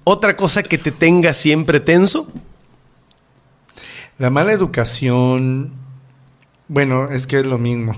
Otra 0.05 0.35
cosa 0.35 0.63
que 0.63 0.77
te 0.77 0.91
tenga 0.91 1.33
siempre 1.33 1.79
tenso. 1.79 2.27
La 4.17 4.29
mala 4.29 4.53
educación. 4.53 5.73
Bueno, 6.69 7.11
es 7.11 7.27
que 7.27 7.39
es 7.39 7.45
lo 7.45 7.57
mismo. 7.57 7.93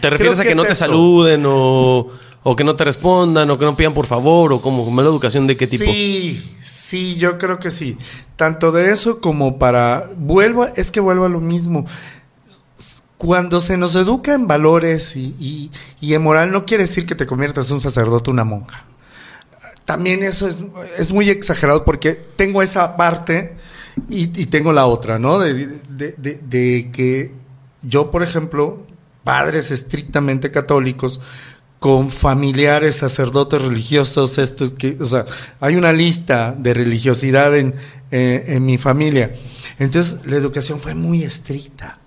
¿Te 0.00 0.10
refieres 0.10 0.18
Creo 0.18 0.32
a 0.32 0.42
que 0.42 0.48
que 0.50 0.54
no 0.56 0.62
te 0.64 0.72
eso. 0.72 0.84
saluden 0.84 1.44
o, 1.46 2.10
o 2.44 2.54
que 2.54 2.62
no 2.62 2.76
te 2.76 2.84
respondan 2.84 3.50
o 3.50 3.58
que 3.58 3.64
no 3.64 3.74
pidan 3.74 3.94
por 3.94 4.06
favor 4.06 4.52
o 4.52 4.60
como 4.60 4.88
mala 4.90 5.08
educación 5.08 5.46
de 5.46 5.56
qué 5.56 5.66
tipo? 5.66 5.84
Sí, 5.84 6.56
sí, 6.62 7.16
yo 7.16 7.38
creo 7.38 7.58
que 7.58 7.70
sí. 7.70 7.98
Tanto 8.36 8.70
de 8.70 8.92
eso 8.92 9.20
como 9.20 9.58
para. 9.58 10.10
Vuelvo, 10.16 10.66
es 10.76 10.90
que 10.90 11.00
vuelvo 11.00 11.24
a 11.24 11.30
lo 11.30 11.40
mismo. 11.40 11.86
Cuando 13.16 13.62
se 13.62 13.78
nos 13.78 13.96
educa 13.96 14.34
en 14.34 14.46
valores 14.46 15.16
y, 15.16 15.70
en 16.02 16.22
moral, 16.22 16.52
no 16.52 16.66
quiere 16.66 16.84
decir 16.84 17.06
que 17.06 17.14
te 17.14 17.26
conviertas 17.26 17.70
en 17.70 17.76
un 17.76 17.80
sacerdote 17.80 18.28
o 18.28 18.32
una 18.32 18.44
monja. 18.44 18.84
También 19.86 20.22
eso 20.22 20.46
es, 20.46 21.12
muy 21.12 21.30
exagerado 21.30 21.84
porque 21.84 22.12
tengo 22.12 22.62
esa 22.62 22.96
parte 22.96 23.56
y, 24.10 24.26
tengo 24.46 24.74
la 24.74 24.84
otra, 24.84 25.18
¿no? 25.18 25.38
De 25.38 26.90
que 26.92 27.32
yo, 27.82 28.10
por 28.10 28.22
ejemplo, 28.22 28.84
padres 29.22 29.70
estrictamente 29.70 30.50
católicos, 30.50 31.20
con 31.78 32.10
familiares, 32.10 32.96
sacerdotes 32.96 33.60
religiosos, 33.60 34.38
estos 34.38 34.74
o 35.00 35.06
sea, 35.06 35.26
hay 35.60 35.76
una 35.76 35.92
lista 35.92 36.54
de 36.58 36.72
religiosidad 36.72 37.56
en, 37.56 37.74
eh, 38.10 38.44
en 38.48 38.64
mi 38.64 38.78
familia. 38.78 39.34
Entonces, 39.78 40.20
la 40.24 40.36
educación 40.36 40.78
fue 40.78 40.94
muy 40.94 41.24
estricta, 41.24 41.98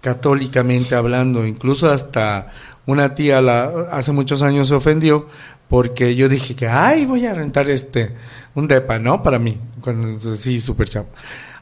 católicamente 0.00 0.94
hablando, 0.94 1.46
incluso 1.46 1.90
hasta 1.90 2.52
una 2.86 3.14
tía 3.14 3.42
la, 3.42 3.88
hace 3.90 4.12
muchos 4.12 4.42
años 4.42 4.68
se 4.68 4.74
ofendió 4.74 5.26
porque 5.68 6.16
yo 6.16 6.28
dije 6.28 6.56
que, 6.56 6.68
ay, 6.68 7.04
voy 7.04 7.26
a 7.26 7.34
rentar 7.34 7.68
este, 7.68 8.14
un 8.54 8.66
depa, 8.66 8.98
¿no? 8.98 9.22
Para 9.22 9.38
mí, 9.38 9.58
sí, 10.36 10.60
súper 10.60 10.88
chavo. 10.88 11.08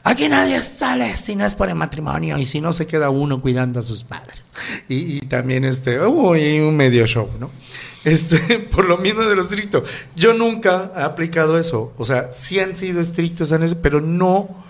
Aquí 0.03 0.29
nadie 0.29 0.61
sale 0.63 1.17
si 1.17 1.35
no 1.35 1.45
es 1.45 1.55
por 1.55 1.69
el 1.69 1.75
matrimonio 1.75 2.37
y 2.37 2.45
si 2.45 2.61
no 2.61 2.73
se 2.73 2.87
queda 2.87 3.09
uno 3.09 3.41
cuidando 3.41 3.79
a 3.79 3.83
sus 3.83 4.03
padres. 4.03 4.41
Y, 4.87 5.19
también 5.21 5.65
este, 5.65 5.99
hubo 5.99 6.31
un 6.31 6.75
medio 6.75 7.05
show, 7.05 7.29
¿no? 7.39 7.51
Este, 8.05 8.59
por 8.59 8.85
lo 8.85 8.97
mismo 8.97 9.23
de 9.23 9.35
lo 9.35 9.41
estricto. 9.41 9.83
Yo 10.15 10.33
nunca 10.33 10.93
he 10.95 11.01
aplicado 11.01 11.59
eso. 11.59 11.91
O 11.97 12.05
sea, 12.05 12.31
sí 12.31 12.57
han 12.57 12.77
sido 12.77 13.01
estrictos 13.01 13.51
en 13.51 13.63
eso, 13.63 13.79
pero 13.81 13.99
no 13.99 14.63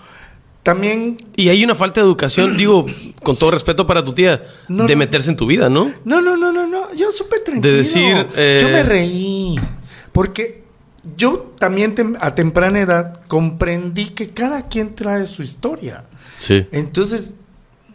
también... 0.64 1.16
Y 1.36 1.48
hay 1.48 1.62
una 1.62 1.76
falta 1.76 2.00
de 2.00 2.06
educación, 2.06 2.56
digo, 2.56 2.86
con 3.22 3.36
todo 3.36 3.52
respeto 3.52 3.86
para 3.86 4.04
tu 4.04 4.12
tía, 4.12 4.42
de 4.68 4.96
meterse 4.96 5.30
en 5.30 5.36
tu 5.36 5.46
vida, 5.46 5.70
¿no? 5.70 5.92
No, 6.04 6.20
no, 6.20 6.36
no, 6.36 6.52
no, 6.52 6.66
no. 6.66 6.92
Yo 6.94 7.12
súper 7.12 7.42
tranquilo. 7.44 7.70
De 7.70 7.78
decir... 7.78 8.16
Yo 8.16 8.68
me 8.68 8.80
eh, 8.80 8.84
reí. 8.84 9.54
Porque 10.12 10.64
yo 11.16 11.54
también 11.58 12.16
a 12.20 12.34
temprana 12.34 12.80
edad 12.80 13.20
comprendí 13.26 14.10
que 14.10 14.30
cada 14.30 14.68
quien 14.68 14.94
trae 14.94 15.26
su 15.26 15.42
historia. 15.42 16.04
Sí. 16.38 16.66
Entonces, 16.72 17.34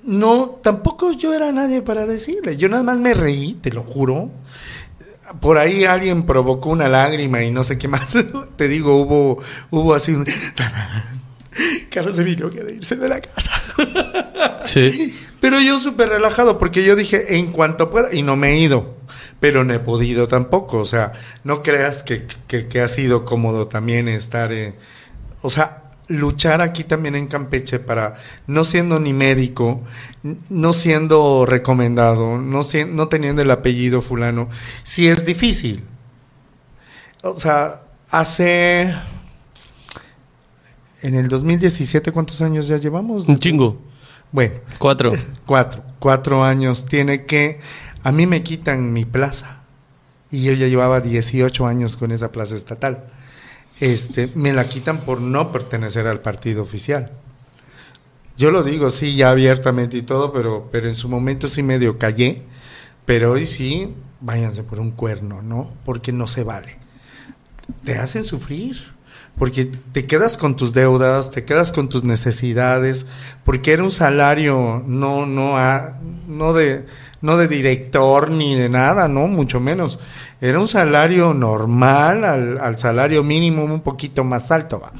no, 0.03 0.59
tampoco 0.61 1.11
yo 1.11 1.34
era 1.34 1.51
nadie 1.51 1.82
para 1.82 2.05
decirle. 2.05 2.57
Yo 2.57 2.70
nada 2.70 2.84
más 2.84 2.97
me 2.97 3.14
reí, 3.14 3.53
te 3.55 3.72
lo 3.72 3.84
juro. 3.84 4.32
Por 5.39 5.57
ahí 5.57 5.86
alguien 5.86 6.26
provocó 6.26 6.70
una 6.70 6.89
lágrima 6.89 7.43
y 7.43 7.51
no 7.51 7.64
sé 7.64 7.78
qué 7.78 7.88
más. 7.88 8.16
te 8.55 8.68
digo, 8.68 8.97
hubo, 8.97 9.41
hubo 9.72 9.93
así 9.93 10.11
un... 10.11 10.26
Carlos 11.89 12.18
Emilio 12.18 12.49
quiere 12.49 12.74
irse 12.74 12.95
de 12.95 13.07
la 13.07 13.22
casa. 13.22 13.51
Sí. 14.64 15.20
Pero 15.39 15.59
yo 15.59 15.78
súper 15.78 16.07
relajado 16.07 16.57
porque 16.57 16.86
yo 16.86 16.95
dije, 16.95 17.36
en 17.38 17.51
cuanto 17.51 17.89
pueda, 17.89 18.14
y 18.14 18.22
no 18.22 18.38
me 18.38 18.53
he 18.53 18.59
ido, 18.59 18.95
pero 19.44 19.66
no 19.66 19.74
he 19.74 19.80
podido 19.80 20.26
tampoco. 20.30 20.78
O 20.78 20.86
sea, 20.86 21.12
no 21.44 21.62
creas 21.62 22.06
que, 22.06 22.82
ha 22.82 22.88
sido 22.88 23.26
cómodo 23.26 23.68
también 23.68 24.08
estar, 24.08 24.54
o 25.41 25.50
sea, 25.50 25.91
luchar 26.08 26.62
aquí 26.62 26.86
también 26.86 27.16
en 27.16 27.28
Campeche 27.28 27.80
para, 27.80 28.14
no 28.48 28.64
siendo 28.64 29.02
ni 29.02 29.12
médico, 29.12 29.82
no 30.50 30.72
siendo 30.72 31.46
recomendado, 31.46 32.38
no, 32.38 32.62
no 32.88 33.08
teniendo 33.10 33.41
el 33.41 33.52
apellido 33.52 34.02
fulano, 34.02 34.48
sí 34.84 35.10
es 35.10 35.26
difícil. 35.26 35.84
O 37.22 37.38
sea, 37.38 37.82
hace 38.12 38.96
en 41.02 41.16
el 41.16 41.28
2017, 41.28 42.14
¿cuántos 42.14 42.41
años 42.41 42.70
ya 42.70 42.78
llevamos? 42.78 43.28
Un 43.28 43.39
chingo. 43.39 43.78
Bueno. 44.32 44.56
Cuatro. 44.80 45.12
Cuatro. 45.46 45.84
Cuatro 46.00 46.46
años. 46.46 46.86
Tiene 46.86 47.26
que... 47.26 47.60
A 48.04 48.12
mí 48.12 48.28
me 48.28 48.43
quitan 48.43 48.93
mi 48.93 49.06
plaza. 49.06 49.64
Y 50.32 50.43
yo 50.43 50.54
ya 50.54 50.68
llevaba 50.68 50.99
18 50.99 51.66
años 51.66 51.97
con 51.97 52.12
esa 52.12 52.32
plaza 52.32 52.56
estatal. 52.56 53.06
Este, 53.80 54.30
me 54.36 54.54
la 54.54 54.66
quitan 54.66 54.99
por 54.99 55.22
no 55.22 55.51
pertenecer 55.51 56.08
al 56.08 56.22
partido 56.22 56.62
oficial. 56.62 57.12
Yo 58.38 58.51
lo 58.51 58.64
digo, 58.64 58.89
sí, 58.89 59.16
ya 59.16 59.30
abiertamente 59.30 59.97
y 59.97 60.01
todo, 60.01 60.34
pero, 60.34 60.70
pero 60.72 60.88
en 60.88 60.95
su 60.95 61.08
momento 61.08 61.47
sí 61.47 61.64
medio 61.64 61.97
callé. 61.97 62.41
Pero 63.06 63.32
hoy 63.32 63.45
sí, 63.45 63.93
váyanse 64.22 64.64
por 64.64 64.80
un 64.80 64.91
cuerno, 64.91 65.41
¿no? 65.41 65.72
Porque 65.86 66.12
no 66.12 66.28
se 66.28 66.43
vale. 66.43 66.80
Te 67.84 67.97
hacen 67.97 68.24
sufrir 68.24 68.93
porque 69.38 69.66
te 69.66 70.06
quedas 70.06 70.38
con 70.38 70.56
tus 70.56 70.74
deudas, 70.74 71.32
te 71.32 71.43
quedas 71.43 71.72
con 71.72 71.89
tus 71.89 72.04
necesidades, 72.04 73.08
porque 73.43 73.74
era 73.74 73.84
un 73.84 73.91
salario 73.91 74.84
no, 74.86 75.26
no, 75.26 75.58
no, 76.28 76.54
de, 76.54 76.86
no 77.24 77.38
de 77.38 77.47
director 77.47 78.30
ni 78.30 78.53
de 78.53 78.67
nada, 78.67 79.07
no, 79.07 79.28
mucho 79.28 79.61
menos. 79.61 79.97
Era 80.41 80.59
un 80.59 80.67
salario 80.67 81.34
normal 81.34 82.26
al, 82.26 82.78
salario 82.78 83.24
mínimo 83.24 83.63
un 83.63 83.80
poquito 83.80 84.26
más 84.26 84.51
alto, 84.51 84.82
va. 84.82 84.91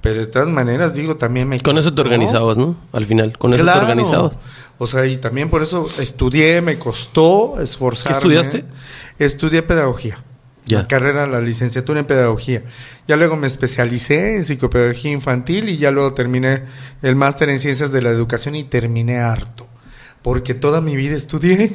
Pero 0.00 0.20
de 0.20 0.26
todas 0.28 0.48
maneras, 0.48 0.94
digo, 0.94 1.16
también 1.16 1.46
me... 1.46 1.60
Con 1.60 1.76
eso 1.76 1.92
te 1.94 2.00
organizabas, 2.00 2.56
¿no? 2.56 2.74
Al 2.92 3.04
final, 3.04 3.36
con 3.36 3.52
eso 3.52 3.64
te 3.64 3.70
organizabas. 3.70 4.38
O 4.78 4.86
sea, 4.86 5.04
y 5.04 5.18
también 5.18 5.50
por 5.50 5.62
eso 5.62 5.86
estudié, 6.00 6.62
me 6.62 6.78
costó 6.78 7.60
esforzarme. 7.60 8.12
¿Qué 8.12 8.18
estudiaste? 8.18 8.64
Estudié 9.18 9.62
pedagogía. 9.62 10.24
La 10.68 10.88
carrera, 10.88 11.26
la 11.26 11.42
licenciatura 11.42 12.00
en 12.00 12.06
pedagogía. 12.06 12.62
Ya 13.06 13.16
luego 13.16 13.36
me 13.36 13.46
especialicé 13.46 14.36
en 14.36 14.44
psicopedagogía 14.44 15.12
infantil 15.12 15.68
y 15.68 15.76
ya 15.76 15.90
luego 15.90 16.14
terminé 16.14 16.62
el 17.02 17.14
máster 17.14 17.50
en 17.50 17.58
ciencias 17.58 17.92
de 17.92 18.00
la 18.00 18.08
educación 18.08 18.54
y 18.54 18.64
terminé 18.64 19.18
harto. 19.18 19.66
Porque 20.22 20.54
toda 20.54 20.80
mi 20.80 20.96
vida 20.96 21.16
estudié 21.16 21.72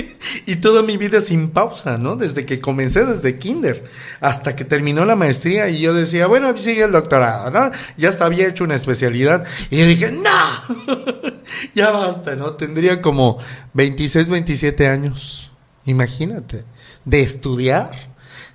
y 0.46 0.56
toda 0.56 0.82
mi 0.82 0.96
vida 0.96 1.20
sin 1.20 1.50
pausa, 1.50 1.98
¿no? 1.98 2.16
Desde 2.16 2.46
que 2.46 2.60
comencé, 2.60 3.04
desde 3.04 3.38
kinder, 3.38 3.84
hasta 4.20 4.54
que 4.54 4.64
terminó 4.64 5.04
la 5.04 5.16
maestría 5.16 5.68
y 5.68 5.80
yo 5.80 5.92
decía, 5.92 6.26
bueno, 6.26 6.56
sigue 6.56 6.84
el 6.84 6.92
doctorado, 6.92 7.50
¿no? 7.50 7.70
Ya 7.96 8.08
hasta 8.08 8.26
había 8.26 8.48
hecho 8.48 8.64
una 8.64 8.76
especialidad 8.76 9.44
y 9.70 9.78
yo 9.78 9.86
dije, 9.86 10.12
no, 10.12 11.02
ya 11.74 11.90
basta, 11.90 12.36
¿no? 12.36 12.54
Tendría 12.54 13.02
como 13.02 13.38
26, 13.74 14.28
27 14.28 14.86
años, 14.86 15.50
imagínate, 15.84 16.64
de 17.04 17.22
estudiar 17.22 18.10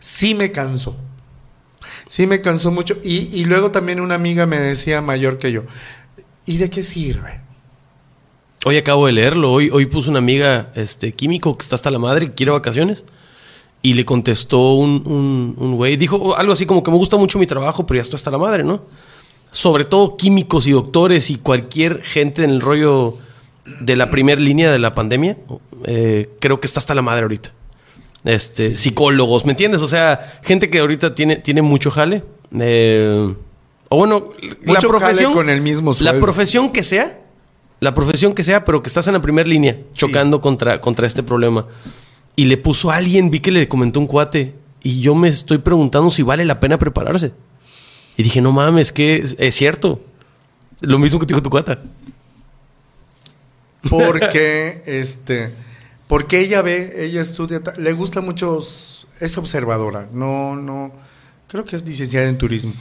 sí 0.06 0.36
me 0.36 0.52
cansó. 0.52 0.96
Sí 2.08 2.28
me 2.28 2.42
cansó 2.42 2.72
mucho. 2.72 2.98
Y, 3.04 3.44
luego 3.46 3.72
también 3.72 4.00
una 4.00 4.16
amiga 4.16 4.46
me 4.46 4.60
decía 4.60 5.02
mayor 5.02 5.40
que 5.40 5.52
yo, 5.52 5.64
¿y 6.46 6.58
de 6.58 6.70
qué 6.70 6.84
sirve? 6.84 7.42
Hoy 8.66 8.78
acabo 8.78 9.06
de 9.06 9.14
leerlo. 9.14 9.52
Hoy, 9.52 9.70
hoy 9.72 9.86
puso 9.86 10.10
una 10.10 10.20
amiga 10.20 10.72
este, 10.76 11.14
químico 11.14 11.58
que 11.58 11.64
está 11.64 11.76
hasta 11.76 11.92
la 11.92 12.00
madre, 12.00 12.28
que 12.28 12.34
quiere 12.34 12.52
vacaciones. 12.52 13.06
Y 13.82 13.94
le 13.94 14.04
contestó 14.04 14.74
un, 14.74 15.04
un, 15.58 15.76
güey. 15.76 15.96
Dijo 15.96 16.36
algo 16.36 16.52
así 16.52 16.66
como 16.66 16.82
que 16.82 16.92
me 16.92 16.98
gusta 16.98 17.18
mucho 17.18 17.40
mi 17.40 17.46
trabajo, 17.46 17.86
pero 17.86 18.00
ya 18.00 18.02
estoy 18.02 18.18
hasta 18.18 18.32
la 18.32 18.40
madre, 18.40 18.64
¿no? 18.64 18.84
Sobre 19.52 19.86
todo 19.86 20.18
químicos 20.18 20.66
y 20.68 20.72
doctores 20.72 21.30
y 21.30 21.38
cualquier 21.38 22.02
gente 22.02 22.44
en 22.44 22.50
el 22.50 22.62
rollo 22.62 23.18
de 23.80 23.96
la 23.96 24.10
primera 24.10 24.42
línea 24.42 24.72
de 24.72 24.80
la 24.80 24.96
pandemia. 24.96 25.38
Eh, 25.86 26.32
creo 26.40 26.60
que 26.60 26.68
está 26.68 26.80
hasta 26.80 26.96
la 26.96 27.04
madre 27.04 27.22
ahorita 27.22 27.54
este, 28.26 28.76
psicólogos, 28.76 29.46
¿me 29.46 29.52
entiendes? 29.52 29.82
O 29.82 29.88
sea, 29.88 30.40
gente 30.42 30.70
que 30.70 30.80
ahorita 30.80 31.16
tiene, 31.16 31.38
tiene 31.38 31.62
mucho 31.62 31.92
jale. 31.92 32.24
Eh, 32.60 33.34
o 33.90 33.98
bueno, 33.98 34.26
la 34.64 34.80
profesión. 34.80 35.34
con 35.34 35.50
el 35.50 35.62
mismo 35.62 35.94
La 36.00 36.20
profesión 36.20 36.72
que 36.72 36.84
sea, 36.84 37.20
la 37.80 37.94
profesión 37.94 38.34
que 38.34 38.44
sea, 38.44 38.66
pero 38.66 38.82
que 38.82 38.90
estás 38.90 39.08
en 39.08 39.14
la 39.14 39.22
primera 39.22 39.48
línea, 39.48 39.78
chocando 39.94 40.42
contra, 40.42 40.82
contra 40.82 41.08
este 41.08 41.24
problema. 41.24 41.68
Y 42.36 42.46
le 42.46 42.58
puso 42.58 42.92
a 42.92 42.96
alguien, 42.96 43.30
vi 43.30 43.40
que 43.40 43.52
le 43.52 43.68
comentó 43.68 44.00
un 44.00 44.08
cuate, 44.08 44.56
y 44.84 45.02
yo 45.02 45.16
me 45.16 45.30
estoy 45.30 45.60
preguntando 45.60 46.12
si 46.12 46.22
vale 46.22 46.46
la 46.46 46.60
pena 46.60 46.78
prepararse. 46.78 47.34
Y 48.18 48.24
dije, 48.24 48.42
no 48.42 48.52
mames, 48.52 48.92
que 48.92 49.16
es, 49.16 49.36
es 49.40 49.56
cierto. 49.56 50.04
Lo 50.82 51.00
mismo 51.00 51.20
que 51.20 51.26
te 51.26 51.34
dijo 51.34 51.44
tu 51.44 51.50
cuata. 51.50 51.82
Porque, 53.90 54.82
este 54.86 55.52
porque 56.08 56.40
ella 56.40 56.62
ve, 56.62 57.06
ella 57.06 57.22
estudia, 57.22 57.62
le 57.78 57.94
gusta 57.94 58.22
mucho, 58.22 58.60
es 59.20 59.38
observadora, 59.38 60.08
no, 60.12 60.56
no, 60.56 60.92
creo 61.48 61.66
que 61.66 61.76
es 61.76 61.84
licenciada 61.84 62.28
en 62.28 62.38
turismo, 62.38 62.74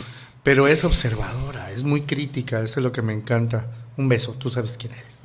pero 0.42 0.68
es 0.68 0.84
observadora, 0.84 1.72
es 1.72 1.84
muy 1.84 2.02
crítica, 2.02 2.60
eso 2.60 2.80
es 2.80 2.84
lo 2.84 2.92
que 2.92 3.02
me 3.02 3.14
encanta. 3.14 3.66
Un 3.96 4.08
beso, 4.08 4.32
tú 4.32 4.50
sabes 4.50 4.76
quién 4.76 4.92
eres. 4.92 5.20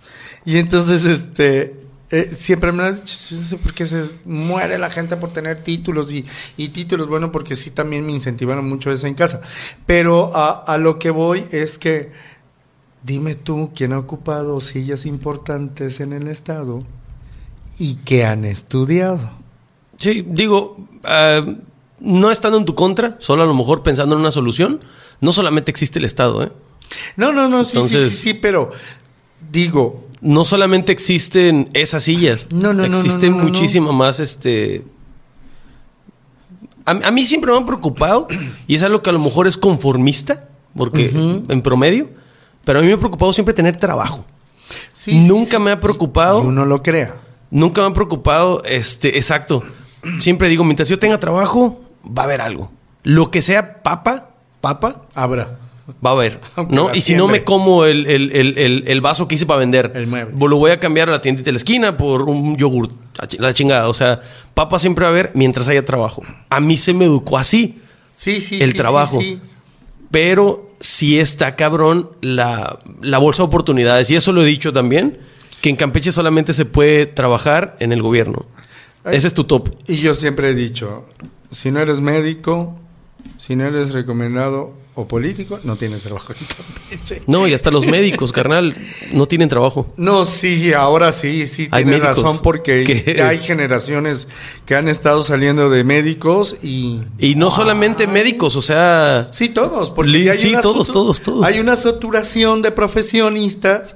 Y 0.45 0.57
entonces, 0.57 1.05
este, 1.05 1.79
eh, 2.11 2.29
siempre 2.31 2.71
me 2.71 2.83
ha 2.83 2.91
dicho, 2.91 3.15
no 3.51 3.57
por 3.57 3.73
qué 3.73 3.85
se 3.85 4.03
muere 4.25 4.77
la 4.77 4.89
gente 4.89 5.17
por 5.17 5.31
tener 5.31 5.63
títulos 5.63 6.11
y, 6.11 6.25
y, 6.57 6.69
títulos, 6.69 7.07
bueno, 7.07 7.31
porque 7.31 7.55
sí 7.55 7.71
también 7.71 8.05
me 8.05 8.11
incentivaron 8.11 8.67
mucho 8.67 8.91
eso 8.91 9.07
en 9.07 9.15
casa. 9.15 9.41
Pero 9.85 10.35
a, 10.35 10.63
a 10.63 10.77
lo 10.77 10.99
que 10.99 11.09
voy 11.09 11.45
es 11.51 11.77
que, 11.77 12.11
dime 13.03 13.35
tú, 13.35 13.71
¿quién 13.75 13.93
ha 13.93 13.99
ocupado 13.99 14.59
sillas 14.61 15.05
importantes 15.05 15.99
en 15.99 16.13
el 16.13 16.27
Estado? 16.27 16.79
y 17.79 17.95
que 17.95 18.25
han 18.25 18.45
estudiado. 18.45 19.31
Sí, 19.95 20.23
digo, 20.27 20.77
ah, 21.05 21.41
no 21.99 22.29
estando 22.29 22.57
en 22.57 22.65
tu 22.65 22.75
contra, 22.75 23.15
solo 23.19 23.43
a 23.43 23.45
lo 23.45 23.55
mejor 23.55 23.81
pensando 23.81 24.15
en 24.15 24.21
una 24.21 24.31
solución, 24.31 24.81
no 25.21 25.33
solamente 25.33 25.71
existe 25.71 25.97
el 25.97 26.05
Estado, 26.05 26.43
¿eh? 26.43 26.51
No, 27.15 27.31
no, 27.31 27.47
no, 27.47 27.63
sí, 27.63 27.79
sí, 27.87 28.09
sí, 28.09 28.33
pero 28.33 28.71
digo... 29.51 30.07
No 30.21 30.43
solamente 30.43 30.91
existen 30.91 31.69
esas 31.73 32.03
sillas. 32.03 32.47
No, 32.51 32.73
no, 32.73 32.85
no. 32.85 32.97
Existen 32.97 33.31
muchísimo 33.31 33.93
más, 33.93 34.19
este... 34.19 34.83
A, 36.85 37.11
mí 37.11 37.23
siempre 37.25 37.51
me 37.51 37.57
han 37.57 37.65
preocupado, 37.65 38.27
y 38.67 38.75
es 38.75 38.81
algo 38.81 39.03
que 39.03 39.11
a 39.11 39.13
lo 39.13 39.19
mejor 39.19 39.47
es 39.47 39.57
conformista, 39.57 40.49
porque 40.75 41.11
en 41.47 41.61
promedio, 41.61 42.09
pero 42.65 42.79
a 42.79 42.81
mí 42.81 42.87
me 42.87 42.95
ha 42.95 42.97
preocupado 42.97 43.31
siempre 43.31 43.53
tener 43.53 43.77
trabajo. 43.77 44.25
Sí, 44.91 45.19
Nunca 45.27 45.59
me 45.59 45.71
ha 45.71 45.79
preocupado... 45.79 46.41
Uno 46.41 46.65
lo 46.65 46.81
crea. 46.81 47.15
Nunca 47.51 47.81
me 47.81 47.87
han 47.87 47.93
preocupado, 47.93 48.63
este, 48.65 49.17
exacto. 49.17 49.63
Siempre 50.17 50.49
digo, 50.49 50.63
mientras 50.63 50.89
yo 50.89 50.99
tenga 50.99 51.19
trabajo, 51.19 51.81
va 52.05 52.23
a 52.23 52.25
haber 52.25 52.41
algo. 52.41 52.71
Lo 53.03 53.31
que 53.31 53.41
sea 53.41 53.81
papa, 53.83 54.31
papa, 54.59 55.03
habrá. 55.13 55.59
Va 56.05 56.11
a 56.11 56.13
haber, 56.13 56.39
Aunque 56.55 56.75
¿no? 56.75 56.93
Y 56.93 57.01
si 57.01 57.15
no 57.15 57.27
me 57.27 57.43
como 57.43 57.85
el, 57.85 58.05
el- 58.07 58.31
el- 58.31 58.83
el- 58.87 59.01
vaso 59.01 59.27
que 59.27 59.35
hice 59.35 59.45
para 59.45 59.59
vender, 59.59 59.91
El 59.95 60.07
mueble. 60.07 60.33
lo 60.47 60.57
voy 60.57 60.71
a 60.71 60.79
cambiar 60.79 61.09
a 61.09 61.13
la 61.13 61.21
tiendita 61.21 61.45
de 61.47 61.51
la 61.53 61.57
esquina 61.57 61.97
por 61.97 62.23
un 62.23 62.55
yogur. 62.57 62.89
La 63.17 63.27
chi- 63.27 63.37
La 63.37 63.53
chingada. 63.53 63.89
O 63.89 63.93
sea, 63.93 64.21
papa 64.53 64.79
siempre 64.79 65.03
va 65.03 65.09
a 65.09 65.11
haber 65.11 65.31
mientras 65.33 65.67
haya 65.67 65.83
trabajo. 65.85 66.23
A 66.49 66.59
mí 66.59 66.77
se 66.77 66.93
me 66.93 67.05
educó 67.05 67.37
así. 67.37 67.79
Sí, 68.13 68.41
sí. 68.41 68.61
El 68.61 68.71
sí, 68.71 68.77
trabajo. 68.77 69.19
sí, 69.21 69.35
sí. 69.35 69.41
Pero 70.11 70.71
sí 70.79 71.19
está 71.19 71.55
cabrón 71.55 72.11
la, 72.21 72.79
la 73.01 73.17
bolsa 73.17 73.43
de 73.43 73.47
oportunidades. 73.47 74.09
Y 74.11 74.15
eso 74.15 74.31
lo 74.31 74.41
he 74.41 74.45
dicho 74.45 74.73
también, 74.73 75.19
que 75.61 75.69
en 75.69 75.75
Campeche 75.75 76.11
solamente 76.11 76.53
se 76.53 76.65
puede 76.65 77.05
trabajar 77.05 77.75
en 77.79 77.91
el 77.93 78.01
gobierno. 78.01 78.45
Ese 79.05 79.27
es 79.27 79.33
tu 79.33 79.43
top. 79.43 79.69
Y 79.87 79.97
yo 79.97 80.15
siempre 80.15 80.49
he 80.49 80.53
dicho, 80.53 81.05
si 81.51 81.71
no 81.71 81.79
eres 81.79 81.99
médico, 82.01 82.79
si 83.37 83.55
no 83.55 83.65
eres 83.65 83.93
recomendado 83.93 84.73
o 84.95 85.07
político, 85.07 85.59
no 85.63 85.75
tienes 85.75 86.01
trabajo. 86.03 86.33
No, 87.27 87.47
y 87.47 87.53
hasta 87.53 87.69
los 87.71 87.85
médicos, 87.85 88.31
carnal, 88.31 88.75
no 89.13 89.27
tienen 89.27 89.47
trabajo. 89.47 89.93
No, 89.95 90.25
sí, 90.25 90.73
ahora 90.73 91.11
sí, 91.11 91.45
sí, 91.45 91.67
Hay 91.71 91.83
tienes 91.83 92.01
razón 92.01 92.39
porque 92.41 92.83
que- 92.83 93.13
ya 93.15 93.29
hay 93.29 93.37
generaciones 93.37 94.27
que 94.65 94.73
han 94.75 94.87
estado 94.87 95.21
saliendo 95.23 95.69
de 95.69 95.83
médicos 95.83 96.57
y... 96.63 97.01
Y 97.19 97.35
no 97.35 97.51
solamente 97.51 98.07
médicos, 98.07 98.55
o 98.55 98.61
sea... 98.63 99.29
Sí, 99.31 99.49
todos, 99.49 99.91
porque 99.91 100.31
hay 100.31 100.37
sí, 100.37 100.49
una 100.49 100.61
todos, 100.61 100.91
todos, 100.91 101.21
todos. 101.21 101.45
Hay 101.45 101.59
una 101.59 101.75
saturación 101.75 102.61
de 102.63 102.71
profesionistas 102.71 103.95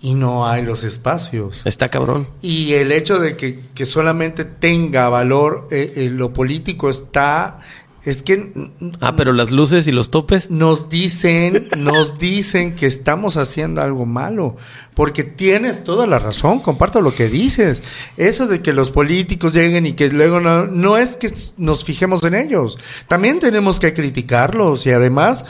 y 0.00 0.14
no 0.14 0.46
hay 0.46 0.62
los 0.62 0.84
espacios. 0.84 1.62
Está 1.64 1.88
cabrón. 1.88 2.28
Y 2.40 2.74
el 2.74 2.92
hecho 2.92 3.18
de 3.18 3.36
que, 3.36 3.58
que 3.74 3.86
solamente 3.86 4.44
tenga 4.44 5.08
valor 5.08 5.66
eh, 5.72 5.92
eh, 5.96 6.08
lo 6.10 6.32
político 6.32 6.88
está... 6.88 7.58
Es 8.04 8.22
que 8.22 8.52
Ah, 9.00 9.14
pero 9.16 9.32
las 9.32 9.50
luces 9.50 9.86
y 9.86 9.92
los 9.92 10.10
topes. 10.10 10.50
nos 10.50 10.88
dicen, 10.88 11.68
nos 11.78 12.18
dicen 12.18 12.74
que 12.74 12.86
estamos 12.86 13.36
haciendo 13.36 13.82
algo 13.82 14.06
malo, 14.06 14.56
porque 14.94 15.22
tienes 15.24 15.84
toda 15.84 16.06
la 16.06 16.18
razón, 16.18 16.60
comparto 16.60 17.00
lo 17.00 17.14
que 17.14 17.28
dices. 17.28 17.82
Eso 18.16 18.46
de 18.46 18.62
que 18.62 18.72
los 18.72 18.90
políticos 18.90 19.52
lleguen 19.52 19.86
y 19.86 19.92
que 19.92 20.08
luego 20.08 20.40
no, 20.40 20.66
no 20.66 20.96
es 20.96 21.16
que 21.16 21.32
nos 21.58 21.84
fijemos 21.84 22.24
en 22.24 22.34
ellos, 22.34 22.78
también 23.08 23.38
tenemos 23.38 23.78
que 23.78 23.92
criticarlos 23.92 24.86
y 24.86 24.90
además, 24.90 25.44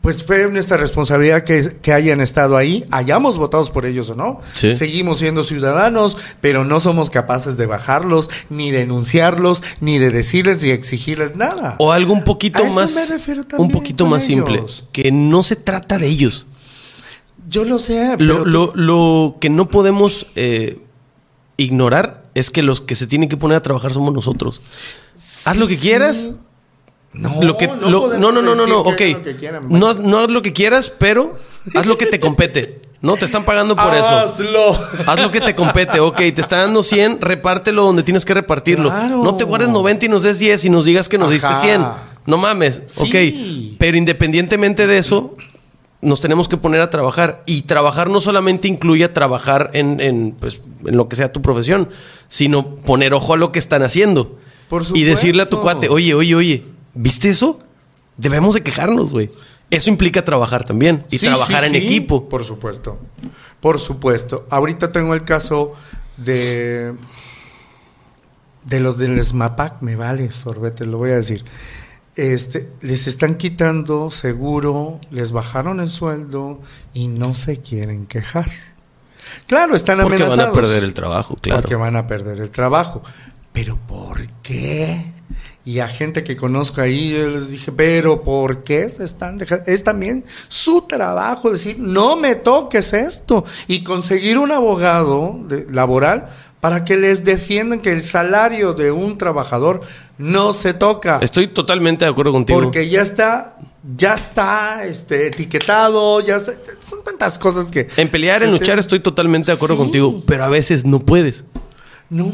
pues 0.00 0.22
fue 0.24 0.48
nuestra 0.50 0.76
responsabilidad 0.76 1.42
que, 1.44 1.68
que 1.82 1.92
hayan 1.92 2.20
estado 2.20 2.56
ahí, 2.56 2.84
hayamos 2.90 3.36
votado 3.36 3.64
por 3.72 3.84
ellos 3.84 4.08
o 4.10 4.14
no. 4.14 4.40
Sí. 4.52 4.74
Seguimos 4.74 5.18
siendo 5.18 5.42
ciudadanos, 5.42 6.16
pero 6.40 6.64
no 6.64 6.80
somos 6.80 7.10
capaces 7.10 7.56
de 7.56 7.66
bajarlos, 7.66 8.30
ni 8.48 8.70
denunciarlos, 8.70 9.62
ni 9.80 9.98
de 9.98 10.10
decirles 10.10 10.62
y 10.64 10.70
exigirles 10.70 11.36
nada. 11.36 11.74
O 11.78 11.92
algo 11.92 12.12
un 12.14 12.24
poquito 12.24 12.62
A 12.62 12.66
eso 12.66 12.74
más... 12.74 12.94
me 12.94 13.06
refiero 13.16 13.44
Un 13.58 13.70
poquito 13.70 14.06
más 14.06 14.24
simple. 14.24 14.62
Que 14.92 15.10
no 15.12 15.42
se 15.42 15.56
trata 15.56 15.98
de 15.98 16.06
ellos. 16.06 16.46
Yo 17.48 17.64
lo 17.64 17.78
sé, 17.78 18.10
Lo, 18.18 18.44
pero 18.44 18.44
lo- 18.44 18.72
lo 18.76 19.36
que 19.40 19.48
no 19.50 19.68
podemos 19.68 20.26
eh, 20.36 20.80
ignorar 21.56 22.24
es 22.34 22.50
que 22.50 22.62
los 22.62 22.80
que 22.80 22.94
se 22.94 23.06
tienen 23.06 23.28
que 23.28 23.36
poner 23.36 23.56
a 23.56 23.62
trabajar 23.62 23.92
somos 23.92 24.12
nosotros. 24.14 24.60
Haz 25.44 25.56
lo 25.56 25.66
que 25.66 25.76
quieras. 25.76 26.16
sí. 26.18 26.36
No, 27.12 27.42
lo 27.42 27.56
que, 27.56 27.66
no 27.68 27.74
lo- 27.88 28.18
no, 28.18 28.32
no, 28.32 28.42
no, 28.42 28.54
no, 28.54 28.66
no, 28.66 28.80
ok. 28.80 28.96
quieran, 29.38 29.62
no, 29.68 29.94
no 29.94 30.18
haz 30.20 30.30
lo 30.30 30.42
que 30.42 30.52
quieras, 30.52 30.90
pero 30.96 31.36
haz 31.74 31.86
lo 31.86 31.96
que 31.96 32.06
te 32.06 32.20
compete. 32.20 32.82
No, 33.00 33.16
te 33.16 33.24
están 33.24 33.44
pagando 33.44 33.76
por 33.76 33.94
eso. 33.94 34.08
Hazlo. 34.08 34.78
Haz 35.06 35.20
lo 35.20 35.30
que 35.30 35.40
te 35.40 35.54
compete, 35.54 36.00
ok. 36.00 36.16
Te 36.16 36.40
está 36.40 36.56
dando 36.58 36.82
100, 36.82 37.20
repártelo 37.20 37.84
donde 37.84 38.02
tienes 38.02 38.24
que 38.24 38.34
repartirlo. 38.34 38.90
Claro. 38.90 39.22
No 39.22 39.36
te 39.36 39.44
guardes 39.44 39.68
90 39.68 40.06
y 40.06 40.08
nos 40.08 40.24
des 40.24 40.38
10 40.40 40.64
y 40.64 40.70
nos 40.70 40.84
digas 40.84 41.08
que 41.08 41.16
nos 41.16 41.30
diste 41.30 41.46
Ajá. 41.46 41.60
100. 41.60 41.86
No 42.26 42.36
mames, 42.38 42.82
Sí. 42.86 43.04
ok. 43.72 43.76
Pero 43.78 43.96
independientemente 43.96 44.86
de 44.88 44.98
eso, 44.98 45.34
nos 46.02 46.20
tenemos 46.20 46.48
que 46.48 46.56
poner 46.56 46.80
a 46.80 46.90
trabajar. 46.90 47.42
Y 47.46 47.62
trabajar 47.62 48.10
no 48.10 48.20
solamente 48.20 48.66
incluye 48.68 49.04
a 49.04 49.14
trabajar 49.14 49.70
en, 49.74 50.00
en, 50.00 50.32
pues, 50.32 50.60
en 50.84 50.96
lo 50.96 51.08
que 51.08 51.14
sea 51.16 51.32
tu 51.32 51.40
profesión, 51.40 51.88
sino 52.28 52.74
poner 52.74 53.14
ojo 53.14 53.32
a 53.32 53.36
lo 53.36 53.52
que 53.52 53.60
están 53.60 53.82
haciendo. 53.82 54.36
Por 54.68 54.84
y 54.92 55.04
decirle 55.04 55.42
a 55.44 55.46
tu 55.46 55.60
cuate, 55.60 55.88
oye, 55.88 56.14
oye, 56.14 56.34
oye, 56.34 56.64
¿viste 56.98 57.28
eso? 57.28 57.60
Debemos 58.16 58.54
de 58.54 58.62
quejarnos, 58.62 59.12
güey. 59.12 59.30
Eso 59.70 59.90
implica 59.90 60.24
trabajar 60.24 60.64
también 60.64 61.04
y 61.10 61.18
Sí, 61.18 61.26
trabajar 61.26 61.60
sí, 61.60 61.66
en 61.66 61.72
sí, 61.72 61.86
equipo. 61.86 62.28
Por 62.28 62.44
supuesto. 62.44 62.98
Por 63.60 63.78
supuesto. 63.78 64.46
Ahorita 64.50 64.90
tengo 64.92 65.14
el 65.14 65.24
caso 65.24 65.74
de 66.16 66.94
de 68.64 68.80
los 68.80 68.98
del 68.98 69.24
SMAPAC, 69.24 69.80
me 69.80 69.96
vale, 69.96 70.30
sorbete, 70.30 70.84
lo 70.84 70.98
voy 70.98 71.10
a 71.12 71.16
decir. 71.16 71.44
Este, 72.16 72.68
les 72.80 73.06
están 73.06 73.36
quitando 73.36 74.10
seguro, 74.10 75.00
les 75.10 75.30
bajaron 75.32 75.80
el 75.80 75.88
sueldo 75.88 76.60
y 76.92 77.06
no 77.08 77.34
se 77.34 77.60
quieren 77.60 78.06
quejar. 78.06 78.50
Claro, 79.46 79.74
están 79.76 80.00
Porque 80.00 80.16
amenazados. 80.16 80.38
van 80.38 80.48
a 80.48 80.52
perder 80.52 80.84
el 80.84 80.94
trabajo, 80.94 81.36
claro. 81.36 81.62
Porque 81.62 81.76
van 81.76 81.96
a 81.96 82.06
perder 82.06 82.40
el 82.40 82.50
trabajo. 82.50 83.02
Pero 83.52 83.76
¿por 83.86 84.26
qué? 84.42 85.12
Y 85.68 85.80
a 85.80 85.86
gente 85.88 86.24
que 86.24 86.34
conozco 86.34 86.80
ahí, 86.80 87.10
yo 87.12 87.28
les 87.28 87.50
dije, 87.50 87.70
pero 87.72 88.22
¿por 88.22 88.62
qué 88.64 88.88
se 88.88 89.04
están 89.04 89.36
dejando? 89.36 89.64
Es 89.70 89.84
también 89.84 90.24
su 90.48 90.86
trabajo 90.88 91.50
decir, 91.50 91.78
no 91.78 92.16
me 92.16 92.36
toques 92.36 92.94
esto. 92.94 93.44
Y 93.66 93.84
conseguir 93.84 94.38
un 94.38 94.50
abogado 94.50 95.38
de- 95.46 95.66
laboral 95.68 96.24
para 96.62 96.86
que 96.86 96.96
les 96.96 97.22
defiendan 97.22 97.80
que 97.80 97.92
el 97.92 98.02
salario 98.02 98.72
de 98.72 98.92
un 98.92 99.18
trabajador 99.18 99.82
no 100.16 100.54
se 100.54 100.72
toca. 100.72 101.18
Estoy 101.20 101.48
totalmente 101.48 102.06
de 102.06 102.12
acuerdo 102.12 102.32
contigo. 102.32 102.62
Porque 102.62 102.88
ya 102.88 103.02
está, 103.02 103.58
ya 103.94 104.14
está 104.14 104.86
este, 104.86 105.26
etiquetado, 105.26 106.22
ya 106.22 106.36
está- 106.36 106.54
son 106.80 107.04
tantas 107.04 107.38
cosas 107.38 107.70
que... 107.70 107.88
En 107.98 108.08
pelear, 108.08 108.42
en 108.42 108.52
luchar, 108.52 108.78
estoy 108.78 109.00
totalmente 109.00 109.48
de 109.50 109.56
acuerdo 109.56 109.74
sí. 109.74 109.82
contigo, 109.82 110.22
pero 110.26 110.44
a 110.44 110.48
veces 110.48 110.86
no 110.86 111.00
puedes. 111.00 111.44
No. 112.08 112.32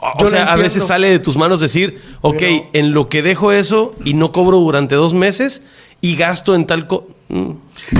O 0.00 0.20
Yo 0.20 0.26
sea, 0.26 0.50
a 0.52 0.56
veces 0.56 0.84
sale 0.84 1.10
de 1.10 1.18
tus 1.18 1.36
manos 1.36 1.60
decir, 1.60 2.00
ok, 2.22 2.36
Pero- 2.38 2.68
en 2.72 2.92
lo 2.94 3.08
que 3.08 3.22
dejo 3.22 3.52
eso 3.52 3.94
y 4.04 4.14
no 4.14 4.32
cobro 4.32 4.58
durante 4.58 4.94
dos 4.94 5.12
meses 5.14 5.62
y 6.00 6.16
gasto 6.16 6.54
en 6.54 6.66
tal... 6.66 6.86
co- 6.86 7.06
Mm, 7.28 7.52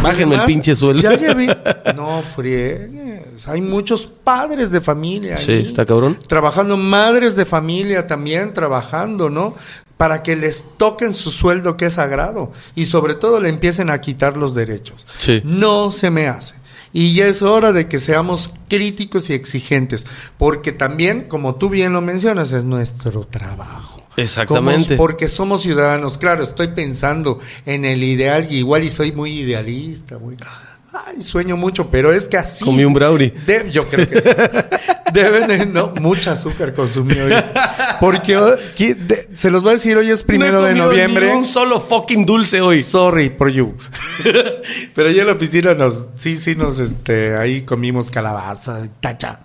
Bájenme 0.03 0.35
el 0.35 0.43
pinche 0.43 0.77
sueldo. 0.77 1.01
ya 1.03 1.13
llevé- 1.19 1.57
No 1.97 2.21
friegues. 2.67 3.49
Hay 3.49 3.61
muchos 3.63 4.07
padres 4.07 4.71
de 4.71 4.81
familia. 4.83 5.39
Sí, 5.39 5.53
ahí, 5.53 5.63
está 5.63 5.87
cabrón. 5.87 6.19
Trabajando, 6.29 6.77
madres 6.77 7.35
de 7.37 7.47
familia 7.47 8.07
también 8.07 8.53
trabajando, 8.53 9.31
¿no? 9.31 9.55
Para 9.97 10.23
que 10.23 10.37
les 10.37 10.67
toquen 10.77 11.15
su 11.15 11.31
sueldo 11.31 11.77
que 11.77 11.87
es 11.87 11.95
sagrado. 11.95 12.53
Y 12.75 12.85
sobre 12.87 13.15
todo 13.15 13.41
le 13.41 13.49
empiecen 13.49 13.89
a 13.89 14.01
quitar 14.01 14.37
los 14.37 14.55
derechos. 14.55 15.07
Sí. 15.17 15.41
No 15.45 15.91
se 15.93 16.11
me 16.11 16.29
hace. 16.29 16.55
Y 16.93 17.15
ya 17.15 17.27
es 17.27 17.41
hora 17.43 17.73
de 17.73 17.89
que 17.89 17.99
seamos 18.01 18.53
críticos 18.69 19.31
y 19.31 19.35
exigentes. 19.35 20.07
Porque 20.39 20.73
también, 20.73 21.23
como 21.29 21.55
tú 21.55 21.71
bien 21.71 21.93
lo 21.95 22.01
mencionas, 22.03 22.53
es 22.53 22.65
nuestro 22.65 23.25
trabajo. 23.25 24.01
Exactamente. 24.17 24.89
Como- 24.89 24.97
porque 24.99 25.29
somos 25.29 25.63
ciudadanos. 25.63 26.19
Claro, 26.19 26.43
estoy 26.43 26.69
pensando 26.69 27.39
en 27.65 27.85
el 27.87 28.05
ideal 28.05 28.47
y 28.51 28.57
igual 28.59 28.85
y 28.85 28.91
soy 28.91 29.13
muy 29.13 29.41
idealista. 29.41 30.19
Muy, 30.19 30.37
ay, 30.93 31.21
sueño 31.23 31.57
mucho, 31.57 31.91
pero 31.91 32.13
es 32.13 32.29
que 32.29 32.37
así. 32.37 32.65
Comí 32.65 32.85
un 32.85 32.93
brownie. 32.95 33.33
de- 33.47 33.71
yo 33.71 33.89
creo 33.89 34.09
que 34.09 34.21
sí. 34.21 34.29
Deben 35.13 35.47
de- 35.49 35.67
no, 35.67 35.93
mucha 36.01 36.33
azúcar 36.33 36.73
consumí 36.75 37.13
hoy. 37.19 37.33
Porque 38.01 38.35
de- 38.95 39.29
se 39.35 39.51
los 39.51 39.63
voy 39.63 39.71
a 39.71 39.75
decir, 39.75 39.97
hoy 39.97 40.11
es 40.11 40.23
primero 40.23 40.61
No 40.61 40.67
he 40.67 40.71
de 40.71 40.79
noviembre. 40.79 41.27
ni 41.31 41.37
un 41.39 41.45
solo 41.45 41.81
fucking 41.81 42.25
dulce 42.25 42.61
hoy. 42.61 42.83
Sorry 42.83 43.31
for 43.37 43.49
you. 43.51 43.75
Pero 44.95 45.11
ya 45.11 45.23
en 45.23 45.27
la 45.29 45.35
oficina 45.35 45.75
nos, 45.75 46.09
sí, 46.17 46.37
sí 46.37 46.55
nos, 46.57 46.79
este, 46.79 47.37
ahí 47.37 47.63
comimos 47.63 48.11
calabaza, 48.11 48.89
tacha. 49.01 49.41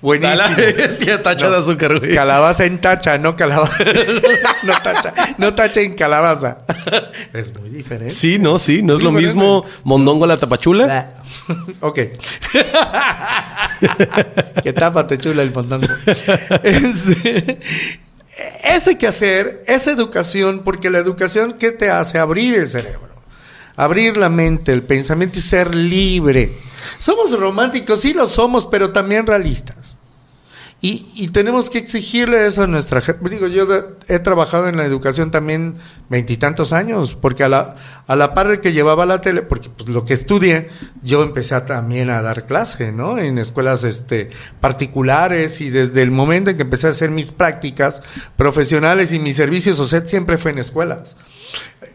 Buenísimo. 0.00 0.36
La 0.36 0.48
bestia, 0.56 1.22
tacha 1.22 1.46
No, 1.46 1.52
de 1.52 1.56
azúcar, 1.58 1.98
güey. 1.98 2.14
Calabaza 2.14 2.64
en 2.64 2.80
tacha, 2.80 3.18
no 3.18 3.36
calabaza. 3.36 3.76
no 4.62 4.72
tacha, 4.82 5.14
no 5.38 5.54
tacha 5.54 5.80
en 5.80 5.94
calabaza. 5.94 6.58
Es 7.32 7.58
muy 7.58 7.70
diferente. 7.70 8.14
Sí, 8.14 8.38
no, 8.38 8.58
sí, 8.58 8.82
no 8.82 8.96
es 8.96 9.02
lo 9.02 9.10
diferente. 9.10 9.34
mismo 9.34 9.64
mondongo 9.84 10.24
a 10.24 10.28
la 10.28 10.36
tapachula. 10.36 11.12
ok. 11.80 12.00
que 14.62 14.72
tápate 14.72 15.18
chula 15.18 15.42
el 15.42 15.52
mondongo. 15.52 15.86
Eso 18.62 18.90
hay 18.90 18.96
que 18.96 19.06
hacer, 19.06 19.64
esa 19.66 19.90
educación, 19.90 20.60
porque 20.64 20.90
la 20.90 20.98
educación, 20.98 21.54
¿qué 21.58 21.72
te 21.72 21.90
hace? 21.90 22.18
Abrir 22.18 22.54
el 22.54 22.68
cerebro, 22.68 23.08
abrir 23.76 24.16
la 24.16 24.28
mente, 24.28 24.72
el 24.72 24.82
pensamiento 24.82 25.38
y 25.38 25.42
ser 25.42 25.74
libre. 25.74 26.52
Somos 26.98 27.38
románticos, 27.38 28.00
sí 28.00 28.12
lo 28.12 28.26
somos, 28.26 28.66
pero 28.66 28.92
también 28.92 29.26
realistas. 29.26 29.96
Y, 30.82 31.28
tenemos 31.28 31.70
que 31.70 31.78
exigirle 31.78 32.46
eso 32.46 32.62
a 32.62 32.66
nuestra 32.66 33.00
gente. 33.00 33.28
Digo, 33.30 33.46
yo 33.46 33.66
he 34.08 34.18
trabajado 34.18 34.68
en 34.68 34.76
la 34.76 34.84
educación 34.84 35.30
también 35.30 35.74
veintitantos 36.10 36.72
años, 36.72 37.16
porque 37.20 37.42
a 37.44 37.48
la, 37.48 37.76
a 38.06 38.14
la 38.14 38.34
par 38.34 38.48
de 38.48 38.60
que 38.60 38.72
llevaba 38.72 39.06
la 39.06 39.22
tele, 39.22 39.42
porque 39.42 39.70
pues, 39.70 39.88
lo 39.88 40.04
que 40.04 40.12
estudié, 40.14 40.68
yo 41.02 41.22
empecé 41.22 41.58
también 41.62 42.10
a 42.10 42.20
dar 42.20 42.44
clase, 42.44 42.92
¿no? 42.92 43.18
En 43.18 43.38
escuelas 43.38 43.84
este, 43.84 44.28
particulares 44.60 45.62
y 45.62 45.70
desde 45.70 46.02
el 46.02 46.10
momento 46.10 46.50
en 46.50 46.56
que 46.56 46.62
empecé 46.62 46.88
a 46.88 46.90
hacer 46.90 47.10
mis 47.10 47.32
prácticas 47.32 48.02
profesionales 48.36 49.12
y 49.12 49.18
mis 49.18 49.36
servicios, 49.36 49.80
o 49.80 49.86
sea, 49.86 50.06
siempre 50.06 50.36
fue 50.36 50.52
en 50.52 50.58
escuelas 50.58 51.16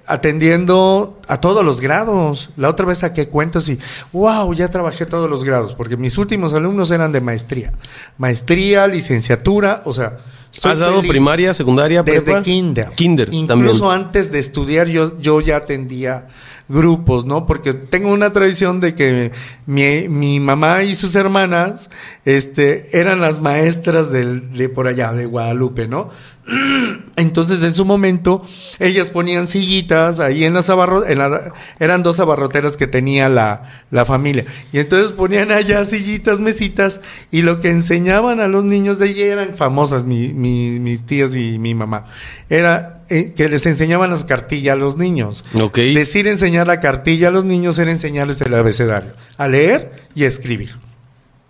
atendiendo 0.05 1.19
a 1.27 1.39
todos 1.39 1.63
los 1.65 1.81
grados. 1.81 2.49
La 2.57 2.69
otra 2.69 2.85
vez 2.85 2.99
saqué 2.99 3.27
cuentos 3.27 3.69
y, 3.69 3.79
wow, 4.11 4.53
ya 4.53 4.69
trabajé 4.69 5.05
todos 5.05 5.29
los 5.29 5.43
grados, 5.43 5.73
porque 5.75 5.97
mis 5.97 6.17
últimos 6.17 6.53
alumnos 6.53 6.91
eran 6.91 7.11
de 7.11 7.21
maestría. 7.21 7.71
Maestría, 8.17 8.87
licenciatura, 8.87 9.81
o 9.85 9.93
sea... 9.93 10.17
¿Has 10.63 10.79
dado 10.79 11.01
primaria, 11.01 11.53
secundaria, 11.53 12.03
Desde 12.03 12.41
kinder. 12.41 12.89
Kinder 12.89 13.29
Incluso 13.31 13.89
antes 13.89 14.33
de 14.33 14.39
estudiar 14.39 14.89
yo, 14.89 15.17
yo 15.17 15.39
ya 15.39 15.55
atendía 15.55 16.27
grupos, 16.71 17.25
¿no? 17.25 17.45
Porque 17.45 17.73
tengo 17.73 18.11
una 18.11 18.33
tradición 18.33 18.79
de 18.79 18.95
que 18.95 19.31
mi, 19.65 20.07
mi 20.07 20.39
mamá 20.39 20.83
y 20.83 20.95
sus 20.95 21.15
hermanas 21.15 21.89
este, 22.25 22.99
eran 22.99 23.19
las 23.19 23.41
maestras 23.41 24.11
de 24.11 24.69
por 24.69 24.87
allá, 24.87 25.13
de 25.13 25.25
Guadalupe, 25.25 25.87
¿no? 25.87 26.09
Entonces, 27.15 27.61
en 27.63 27.73
su 27.73 27.85
momento, 27.85 28.45
ellas 28.79 29.09
ponían 29.09 29.47
sillitas 29.47 30.19
ahí 30.19 30.43
en 30.43 30.53
las 30.53 30.69
abarroteras, 30.69 31.53
eran 31.79 32.03
dos 32.03 32.19
abarroteras 32.19 32.77
que 32.77 32.87
tenía 32.87 33.29
la, 33.29 33.83
la, 33.91 34.05
familia. 34.05 34.45
Y 34.73 34.79
entonces 34.79 35.11
ponían 35.11 35.51
allá 35.51 35.85
sillitas, 35.85 36.39
mesitas, 36.39 37.01
y 37.31 37.43
lo 37.43 37.59
que 37.59 37.69
enseñaban 37.69 38.39
a 38.39 38.47
los 38.47 38.63
niños 38.63 38.97
de 38.97 39.05
allí 39.05 39.21
eran 39.21 39.53
famosas, 39.53 40.05
mi, 40.05 40.33
mis 40.33 41.05
tías 41.05 41.35
y 41.35 41.59
mi 41.59 41.75
mamá. 41.75 42.05
Era 42.49 43.00
eh, 43.11 43.33
que 43.35 43.49
les 43.49 43.65
enseñaban 43.65 44.09
las 44.09 44.23
cartillas 44.23 44.73
a 44.73 44.75
los 44.75 44.97
niños. 44.97 45.43
Decir 45.75 46.27
enseñar 46.27 46.65
la 46.65 46.79
cartilla 46.79 47.27
a 47.27 47.31
los 47.31 47.43
niños 47.43 47.77
era 47.77 47.91
enseñarles 47.91 48.39
el 48.41 48.53
abecedario, 48.53 49.13
a 49.37 49.47
leer 49.47 49.91
y 50.15 50.23
a 50.23 50.27
escribir. 50.27 50.75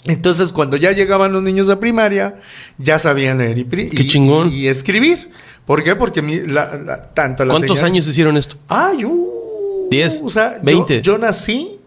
Entonces, 0.06 0.52
cuando 0.52 0.78
ya 0.78 0.92
llegaban 0.92 1.32
los 1.32 1.44
niños 1.44 1.70
a 1.70 1.80
primaria, 1.80 2.40
ya 2.78 2.98
sabían 2.98 3.38
leer 3.38 3.60
y, 3.60 4.68
escribir. 4.68 5.30
¿Por 5.66 5.84
qué? 5.84 5.96
Porque 5.96 6.22
tanto 7.14 7.46
la 7.46 7.54
¿Cuántos 7.54 7.84
años 7.84 8.08
hicieron 8.08 8.36
esto? 8.36 8.56
Ay, 8.68 9.06
uh, 9.06 9.88
10, 9.92 10.22
o 10.24 10.30
sea, 10.30 10.58
20. 10.64 11.02
Yo, 11.04 11.20
nací 11.20 11.78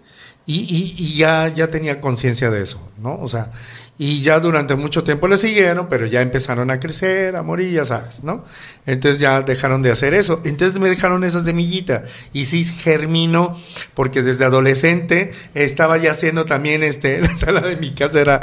y, 0.47 0.95
y, 0.97 1.17
ya, 1.17 1.49
ya 1.49 1.69
tenía 1.69 2.01
conciencia 2.01 2.51
de 2.51 2.63
eso, 2.63 2.81
¿no? 3.03 3.19
O 3.21 3.29
sea, 3.29 3.51
y 3.97 4.23
ya 4.23 4.41
durante 4.41 4.75
mucho 4.75 5.05
tiempo 5.05 5.29
le 5.29 5.37
siguieron, 5.37 5.89
pero 5.89 6.07
ya 6.07 6.21
empezaron 6.21 6.71
a 6.71 6.81
crecer, 6.81 7.37
a 7.37 7.43
morir, 7.43 7.73
ya 7.73 7.85
sabes, 7.85 8.25
¿no? 8.25 8.45
Entonces 8.87 9.21
ya 9.21 9.43
dejaron 9.43 9.83
de 9.83 9.93
hacer 9.93 10.15
eso. 10.15 10.41
Entonces 10.45 10.81
me 10.81 10.89
dejaron 10.89 11.23
esa 11.23 11.41
semillita. 11.43 12.03
Y 12.33 12.47
sí 12.47 12.65
germinó, 12.65 13.57
porque 13.95 14.23
desde 14.23 14.47
adolescente 14.47 15.33
estaba 15.55 15.97
ya 15.99 16.11
haciendo 16.11 16.45
también, 16.45 16.83
este, 16.83 17.21
la 17.23 17.37
sala 17.37 17.61
de 17.61 17.77
mi 17.77 17.95
casa 17.95 18.21
era, 18.21 18.41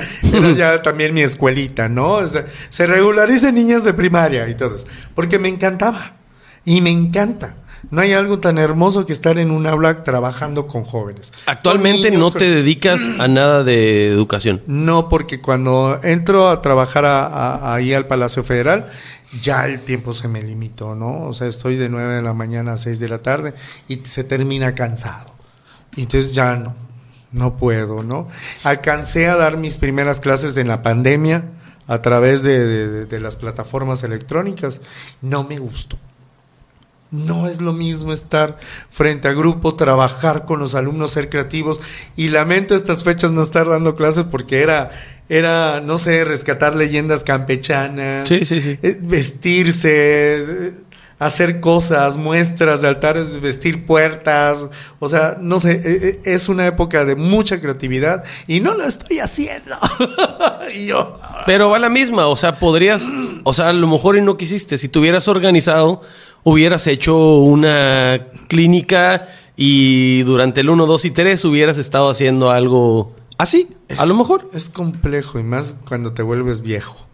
ya 0.55 0.81
también 0.83 1.13
mi 1.13 1.21
escuelita, 1.21 1.89
¿no? 1.89 2.19
se 2.69 2.87
regularicen 2.87 3.55
niñas 3.55 3.83
de 3.83 3.93
primaria 3.93 4.47
y 4.47 4.55
todos. 4.55 4.87
Porque 5.15 5.37
me 5.37 5.49
encantaba. 5.49 6.15
Y 6.63 6.79
me 6.79 6.91
encanta. 6.91 7.55
No 7.89 8.01
hay 8.01 8.13
algo 8.13 8.39
tan 8.39 8.57
hermoso 8.57 9.05
que 9.05 9.13
estar 9.13 9.37
en 9.37 9.51
un 9.51 9.65
aula 9.65 10.03
trabajando 10.03 10.67
con 10.67 10.83
jóvenes. 10.83 11.33
Actualmente 11.45 12.11
no 12.11 12.31
te 12.31 12.49
dedicas 12.49 13.09
a 13.19 13.27
nada 13.27 13.63
de 13.63 14.07
educación. 14.07 14.61
No, 14.67 15.09
porque 15.09 15.41
cuando 15.41 15.99
entro 16.03 16.49
a 16.49 16.61
trabajar 16.61 17.05
ahí 17.05 17.93
al 17.93 18.05
Palacio 18.05 18.43
Federal, 18.43 18.89
ya 19.41 19.65
el 19.65 19.79
tiempo 19.79 20.13
se 20.13 20.27
me 20.27 20.41
limitó, 20.41 20.93
¿no? 20.93 21.27
O 21.27 21.33
sea, 21.33 21.47
estoy 21.47 21.75
de 21.75 21.89
9 21.89 22.15
de 22.15 22.21
la 22.21 22.33
mañana 22.33 22.73
a 22.73 22.77
6 22.77 22.99
de 22.99 23.09
la 23.09 23.19
tarde 23.19 23.53
y 23.87 23.97
se 24.03 24.23
termina 24.23 24.75
cansado. 24.75 25.33
Entonces 25.97 26.33
ya 26.33 26.55
no, 26.55 26.75
no 27.31 27.57
puedo, 27.57 28.03
¿no? 28.03 28.27
Alcancé 28.63 29.27
a 29.27 29.35
dar 29.35 29.57
mis 29.57 29.77
primeras 29.77 30.19
clases 30.19 30.55
en 30.57 30.67
la 30.67 30.81
pandemia 30.81 31.45
a 31.87 32.01
través 32.01 32.43
de 32.43 33.19
las 33.19 33.35
plataformas 33.37 34.03
electrónicas. 34.03 34.81
No 35.21 35.43
me 35.43 35.57
gustó. 35.57 35.97
No 37.11 37.47
es 37.47 37.59
lo 37.59 37.73
mismo 37.73 38.13
estar 38.13 38.57
frente 38.89 39.27
a 39.27 39.33
grupo, 39.33 39.75
trabajar 39.75 40.45
con 40.45 40.59
los 40.61 40.75
alumnos, 40.75 41.11
ser 41.11 41.29
creativos. 41.29 41.81
Y 42.15 42.29
lamento 42.29 42.73
estas 42.73 43.03
fechas 43.03 43.33
no 43.33 43.41
estar 43.43 43.67
dando 43.67 43.97
clases 43.97 44.23
porque 44.31 44.61
era, 44.61 44.91
era 45.27 45.81
no 45.81 45.97
sé, 45.97 46.23
rescatar 46.23 46.73
leyendas 46.73 47.25
campechanas. 47.25 48.29
Sí, 48.29 48.45
sí, 48.45 48.61
sí. 48.61 48.79
Eh, 48.81 48.97
vestirse, 49.01 50.73
hacer 51.21 51.59
cosas, 51.59 52.15
muestras 52.15 52.81
de 52.81 52.87
altares, 52.87 53.41
vestir 53.41 53.85
puertas. 53.85 54.57
O 54.99 55.09
sea, 55.09 55.35
no 55.37 55.59
sé, 55.59 55.73
eh, 55.73 55.81
eh, 55.85 56.21
es 56.23 56.47
una 56.47 56.65
época 56.65 57.03
de 57.03 57.15
mucha 57.15 57.59
creatividad 57.59 58.23
y 58.47 58.61
no 58.61 58.73
lo 58.73 58.85
estoy 58.85 59.19
haciendo. 59.19 59.75
y 60.73 60.87
yo. 60.87 61.19
Pero 61.45 61.69
va 61.69 61.77
la 61.77 61.89
misma, 61.89 62.27
o 62.27 62.37
sea, 62.37 62.57
podrías, 62.57 63.09
o 63.43 63.51
sea, 63.51 63.67
a 63.67 63.73
lo 63.73 63.85
mejor 63.87 64.17
y 64.17 64.21
no 64.21 64.37
quisiste. 64.37 64.77
Si 64.77 64.87
tuvieras 64.87 65.27
organizado 65.27 66.01
hubieras 66.43 66.87
hecho 66.87 67.39
una 67.39 68.27
clínica 68.47 69.27
y 69.55 70.23
durante 70.23 70.61
el 70.61 70.69
1, 70.69 70.85
2 70.85 71.05
y 71.05 71.11
3 71.11 71.45
hubieras 71.45 71.77
estado 71.77 72.09
haciendo 72.09 72.49
algo 72.49 73.15
así, 73.37 73.69
a 73.97 74.05
lo 74.05 74.15
mejor. 74.15 74.49
Es 74.53 74.69
complejo 74.69 75.39
y 75.39 75.43
más 75.43 75.75
cuando 75.87 76.13
te 76.13 76.23
vuelves 76.23 76.61
viejo. 76.61 77.07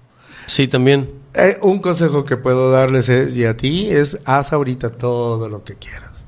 Sí, 0.46 0.68
también. 0.68 1.10
Eh, 1.34 1.58
un 1.62 1.80
consejo 1.80 2.26
que 2.26 2.38
puedo 2.38 2.72
darles 2.72 3.10
y 3.10 3.46
a 3.46 3.56
ti 3.58 3.90
es 3.90 4.20
haz 4.26 4.54
ahorita 4.54 4.92
todo 4.92 5.50
lo 5.50 5.64
que 5.64 5.76
quieras. 5.76 6.26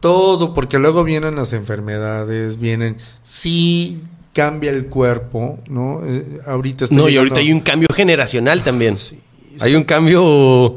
Todo, 0.00 0.52
porque 0.52 0.78
luego 0.78 1.02
vienen 1.02 1.36
las 1.36 1.54
enfermedades, 1.54 2.58
vienen, 2.58 2.98
sí 3.22 4.02
cambia 4.34 4.70
el 4.70 4.86
cuerpo, 4.86 5.60
¿no? 5.70 6.02
Eh, 6.04 6.40
ahorita 6.46 6.86
No, 6.90 7.08
y 7.08 7.16
ahorita 7.16 7.40
hay 7.40 7.52
un 7.52 7.60
cambio 7.60 7.88
generacional 7.94 8.62
también. 8.62 8.98
Sí, 8.98 9.18
Hay 9.60 9.74
un 9.74 9.84
cambio 9.84 10.76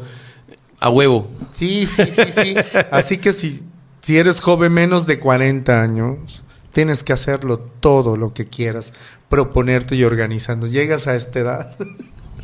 a 0.80 0.89
huevo. 0.89 1.30
Sí, 1.53 1.86
sí, 1.86 2.03
sí, 2.09 2.32
sí. 2.32 2.55
Así 2.91 3.17
que 3.17 3.34
si, 3.34 3.63
si 4.01 4.17
eres 4.17 4.39
joven 4.39 4.73
menos 4.73 5.07
de 5.07 5.19
40 5.19 5.82
años, 5.82 6.43
tienes 6.71 7.03
que 7.03 7.13
hacerlo 7.13 7.57
todo 7.57 8.17
lo 8.17 8.34
que 8.34 8.47
quieras, 8.47 8.93
proponerte 9.30 9.95
y 9.95 10.03
organizando. 10.03 10.67
Llegas 10.67 11.07
a 11.07 11.15
esta 11.15 11.39
edad. 11.39 11.75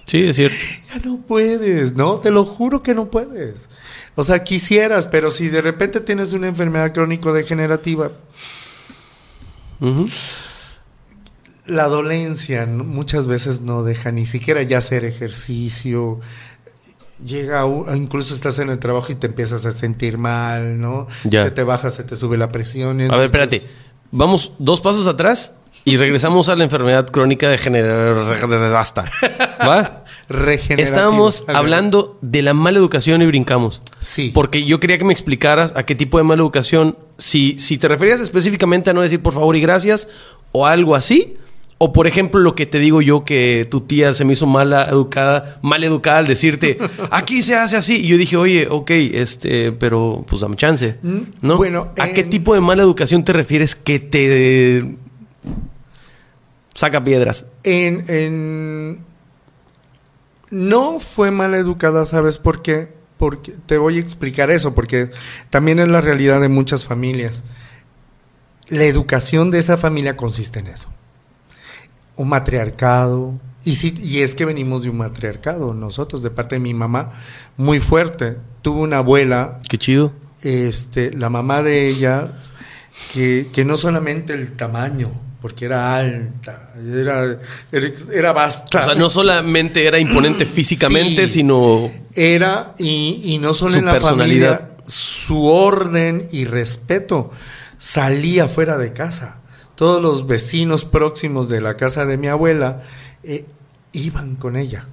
Sí, 0.06 0.24
es 0.24 0.36
cierto. 0.36 0.58
Ya 0.94 1.00
no 1.06 1.22
puedes, 1.22 1.96
¿no? 1.96 2.20
Te 2.20 2.32
lo 2.32 2.46
juro 2.46 2.84
que 2.84 2.94
no 2.94 3.10
puedes. 3.10 3.70
O 4.16 4.24
sea, 4.24 4.44
quisieras, 4.44 5.08
pero 5.08 5.32
si 5.32 5.48
de 5.48 5.62
repente 5.62 6.00
tienes 6.02 6.34
una 6.34 6.48
enfermedad 6.48 6.94
crónico-degenerativa, 6.94 8.12
la 11.66 11.88
dolencia 11.88 12.66
muchas 12.66 13.28
veces 13.28 13.62
no 13.62 13.84
deja 13.84 14.12
ni 14.12 14.26
siquiera 14.26 14.62
ya 14.62 14.80
hacer 14.80 15.06
ejercicio, 15.06 16.20
llega, 17.24 17.66
incluso 17.96 18.34
estás 18.34 18.60
en 18.60 18.70
el 18.70 18.80
trabajo 18.80 19.12
y 19.12 19.16
te 19.16 19.28
empiezas 19.28 19.66
a 19.66 19.72
sentir 19.72 20.18
mal, 20.18 20.80
¿no? 20.80 21.08
Se 21.30 21.52
te 21.52 21.64
baja, 21.64 21.90
se 21.90 22.04
te 22.04 22.16
sube 22.16 22.38
la 22.38 22.52
presión. 22.52 23.02
a 23.02 23.16
ver, 23.16 23.26
espérate. 23.26 23.62
Vamos 24.12 24.54
dos 24.60 24.80
pasos 24.80 25.08
atrás 25.08 25.54
y 25.86 25.98
regresamos 25.98 26.48
a 26.50 26.56
la 26.56 26.64
enfermedad 26.64 27.08
crónica 27.10 27.50
de 27.50 28.70
basta. 28.70 29.06
¿Va? 29.68 30.04
Estábamos 30.70 31.44
hablando 31.48 32.18
de 32.22 32.42
la 32.42 32.54
mala 32.54 32.78
educación 32.80 33.22
y 33.22 33.26
brincamos. 33.26 33.82
Sí. 34.00 34.32
Porque 34.34 34.64
yo 34.66 34.80
quería 34.80 34.98
que 34.98 35.04
me 35.04 35.14
explicaras 35.14 35.74
a 35.76 35.84
qué 35.84 35.96
tipo 35.96 36.18
de 36.18 36.24
mala 36.24 36.42
educación, 36.42 36.98
si, 37.18 37.60
si 37.60 37.78
te 37.78 37.88
referías 37.88 38.22
específicamente 38.22 38.90
a 38.90 38.94
no 38.94 39.02
decir 39.02 39.22
por 39.22 39.34
favor 39.34 39.56
y 39.56 39.62
gracias 39.62 40.08
o 40.52 40.66
algo 40.66 40.96
así, 40.96 41.38
o 41.86 41.92
por 41.92 42.08
ejemplo, 42.08 42.40
lo 42.40 42.56
que 42.56 42.66
te 42.66 42.80
digo 42.80 43.02
yo 43.02 43.26
que 43.26 43.68
tu 43.70 43.82
tía 43.82 44.14
se 44.14 44.24
me 44.24 44.32
hizo 44.32 44.48
mala 44.48 44.86
educada, 44.86 45.60
mal 45.62 45.84
educada 45.84 46.20
al 46.20 46.28
decirte, 46.28 46.78
aquí 47.12 47.42
se 47.42 47.56
hace 47.56 47.76
así. 47.76 47.98
Y 47.98 48.08
yo 48.08 48.18
dije, 48.18 48.38
oye, 48.38 48.70
ok, 48.70 48.90
este, 48.92 49.74
pero 49.74 50.24
pues 50.26 50.40
dame 50.40 50.56
chance. 50.56 50.98
Mm, 51.02 51.20
¿No? 51.42 51.58
Bueno, 51.58 51.92
¿a 52.00 52.08
qué 52.08 52.24
tipo 52.24 52.54
de 52.54 52.62
mala 52.62 52.84
educación 52.84 53.26
te 53.26 53.34
refieres 53.34 53.76
que 53.76 54.00
te 54.00 54.96
saca 56.74 57.04
piedras? 57.04 57.48
En, 57.64 58.06
en... 58.08 59.00
No 60.52 61.02
fue 61.02 61.32
mala 61.32 61.58
educada, 61.58 62.06
¿sabes 62.06 62.38
por 62.38 62.62
qué? 62.62 62.94
Porque 63.18 63.56
te 63.66 63.78
voy 63.78 63.98
a 63.98 64.00
explicar 64.00 64.52
eso, 64.52 64.74
porque 64.74 65.10
también 65.50 65.80
es 65.80 65.90
la 65.90 66.00
realidad 66.00 66.40
de 66.40 66.48
muchas 66.48 66.86
familias. 66.86 67.44
La 68.70 68.86
educación 68.86 69.52
de 69.52 69.60
esa 69.60 69.76
familia 69.76 70.16
consiste 70.16 70.60
en 70.60 70.68
eso 70.68 70.88
un 72.16 72.30
matriarcado. 72.30 73.34
Y, 73.66 73.76
sí, 73.76 73.94
y 74.02 74.20
es 74.20 74.36
que 74.36 74.46
venimos 74.46 74.84
de 74.84 74.90
un 74.90 74.98
matriarcado, 74.98 75.74
nosotros, 75.74 76.22
de 76.22 76.30
parte 76.30 76.56
de 76.56 76.60
mi 76.60 76.74
mamá, 76.74 77.12
muy 77.58 77.80
fuerte. 77.80 78.38
Tuvo 78.62 78.82
una 78.82 78.98
abuela. 78.98 79.60
Qué 79.70 79.78
chido. 79.78 80.14
Este, 80.42 81.14
la 81.14 81.30
mamá 81.30 81.64
de 81.64 81.88
ella, 81.88 82.34
que, 83.14 83.48
que 83.54 83.64
no 83.64 83.78
solamente 83.78 84.34
el 84.34 84.52
tamaño, 84.54 85.12
porque 85.42 85.66
era 85.66 85.96
alta, 85.96 86.74
era, 86.94 87.38
era, 87.72 87.92
era. 88.14 88.32
O 88.34 88.52
sea, 88.70 88.96
no 88.96 89.10
solamente 89.10 89.86
era 89.86 90.00
imponente 90.00 90.46
físicamente, 90.46 91.28
Sí. 91.28 91.36
sino 91.40 91.90
Era, 92.14 92.74
y, 92.78 93.22
y 93.24 93.38
no 93.38 93.54
solo 93.54 93.72
Su 93.72 93.80
en 93.80 93.86
la 93.86 93.92
personalidad. 93.94 94.60
familia, 94.60 94.78
su 94.86 95.46
orden 95.46 96.28
y 96.32 96.44
respeto 96.46 97.32
salía 97.78 98.48
fuera 98.50 98.78
de 98.78 98.92
casa. 98.94 99.38
Todos 99.76 100.02
los 100.02 100.28
vecinos 100.28 100.86
próximos 100.86 101.50
de 101.50 101.62
la 101.62 101.76
casa 101.78 102.06
de 102.06 102.18
mi 102.18 102.28
abuela 102.28 102.82
eh, 103.24 103.46
iban 103.92 104.36
con 104.36 104.56
ella. 104.56 104.86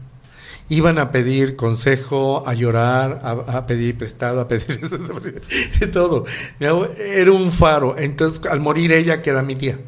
Iban 0.68 0.98
a 0.98 1.10
pedir 1.10 1.56
consejo, 1.56 2.44
a 2.48 2.54
llorar, 2.54 3.20
a, 3.24 3.30
a 3.58 3.66
pedir 3.66 3.98
prestado, 3.98 4.40
a 4.40 4.46
pedir 4.48 4.80
de 5.80 5.86
todo. 5.88 6.24
Mi 6.60 6.66
Era 6.98 7.32
un 7.32 7.50
faro. 7.50 7.96
Entonces, 7.98 8.40
al 8.48 8.60
morir 8.60 8.92
ella, 8.92 9.20
queda 9.20 9.42
mi 9.42 9.56
tía. 9.56 9.78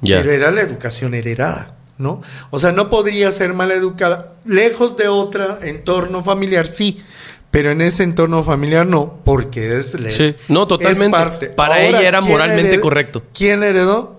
Ya. 0.00 0.18
Pero 0.18 0.32
era 0.32 0.50
la 0.50 0.62
educación 0.62 1.14
heredada, 1.14 1.76
¿no? 1.96 2.20
O 2.50 2.58
sea, 2.58 2.72
no 2.72 2.90
podría 2.90 3.30
ser 3.30 3.54
mal 3.54 3.70
educada. 3.70 4.34
Lejos 4.44 4.96
de 4.96 5.08
otro 5.08 5.60
entorno 5.62 6.22
familiar, 6.22 6.66
sí. 6.66 7.00
Pero 7.52 7.70
en 7.70 7.80
ese 7.80 8.02
entorno 8.02 8.42
familiar 8.42 8.84
no, 8.84 9.20
porque 9.24 9.78
es 9.78 9.98
la- 9.98 10.10
Sí. 10.10 10.34
No, 10.48 10.62
es 10.62 10.68
totalmente. 10.68 11.10
parte. 11.10 11.46
Para 11.50 11.80
ella 11.82 12.02
era 12.06 12.18
¿quién 12.18 12.30
moralmente 12.32 12.68
heredó? 12.70 12.82
correcto. 12.82 13.22
¿Quién 13.32 13.62
heredó? 13.62 14.15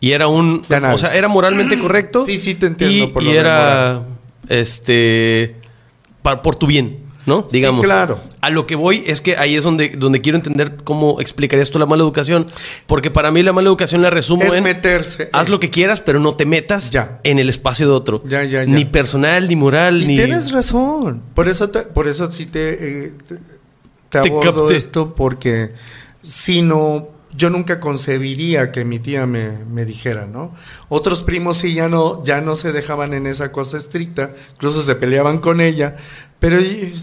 Y 0.00 0.12
era 0.12 0.28
un, 0.28 0.64
o 0.92 0.98
sea, 0.98 1.14
era 1.14 1.28
moralmente 1.28 1.78
correcto. 1.80 2.24
Sí, 2.24 2.36
sí, 2.38 2.54
te 2.54 2.66
entiendo 2.66 3.04
Y, 3.04 3.06
por 3.08 3.22
lo 3.22 3.30
era, 3.32 4.00
este, 4.48 5.56
pa- 6.22 6.42
por 6.42 6.56
tu 6.56 6.66
bien, 6.66 6.98
¿no? 7.26 7.46
Sí, 7.50 7.56
Digamos. 7.58 7.84
claro. 7.84 8.18
A 8.40 8.50
lo 8.50 8.66
que 8.66 8.76
voy 8.76 9.02
es 9.06 9.20
que 9.20 9.36
ahí 9.36 9.54
es 9.56 9.64
donde, 9.64 9.88
donde 9.90 10.20
quiero 10.20 10.36
entender 10.38 10.76
cómo 10.84 11.20
explicarías 11.20 11.70
tú 11.70 11.78
la 11.78 11.86
mala 11.86 12.02
educación, 12.02 12.46
porque 12.86 13.10
para 13.10 13.30
mí 13.30 13.42
la 13.42 13.52
mala 13.52 13.68
educación 13.68 14.02
la 14.02 14.10
resumo 14.10 14.42
Es 14.44 14.52
en 14.52 14.62
meterse. 14.64 15.28
haz 15.32 15.48
lo 15.48 15.58
que 15.60 15.70
quieras, 15.70 16.00
pero 16.00 16.20
no 16.20 16.34
te 16.36 16.46
metas 16.46 16.90
Ya. 16.90 17.20
en 17.24 17.38
el 17.38 17.48
espacio 17.48 17.86
de 17.86 17.92
otro. 17.92 18.22
Ya, 18.26 18.44
ya, 18.44 18.62
ya. 18.62 18.66
Ni 18.66 18.84
personal, 18.84 19.48
ni 19.48 19.56
moral, 19.56 20.02
Y 20.02 20.06
ni 20.06 20.16
tienes 20.16 20.52
razón. 20.52 21.22
Por 21.34 21.48
eso, 21.48 21.70
te- 21.70 21.82
por 21.82 22.06
eso 22.06 22.30
sí 22.30 22.46
te, 22.46 23.06
eh, 23.06 23.12
te, 23.28 23.36
te 24.10 24.18
abordo 24.18 24.70
esto, 24.70 25.14
porque 25.14 25.72
si 26.22 26.62
no, 26.62 27.08
yo 27.36 27.50
nunca 27.50 27.80
concebiría 27.80 28.72
que 28.72 28.84
mi 28.84 28.98
tía 28.98 29.26
me, 29.26 29.64
me 29.64 29.84
dijera, 29.84 30.26
¿no? 30.26 30.54
Otros 30.88 31.22
primos 31.22 31.58
sí 31.58 31.74
ya 31.74 31.88
no, 31.88 32.24
ya 32.24 32.40
no 32.40 32.56
se 32.56 32.72
dejaban 32.72 33.12
en 33.12 33.26
esa 33.26 33.52
cosa 33.52 33.76
estricta, 33.76 34.32
incluso 34.54 34.82
se 34.82 34.94
peleaban 34.94 35.38
con 35.38 35.60
ella, 35.60 35.96
pero 36.38 36.58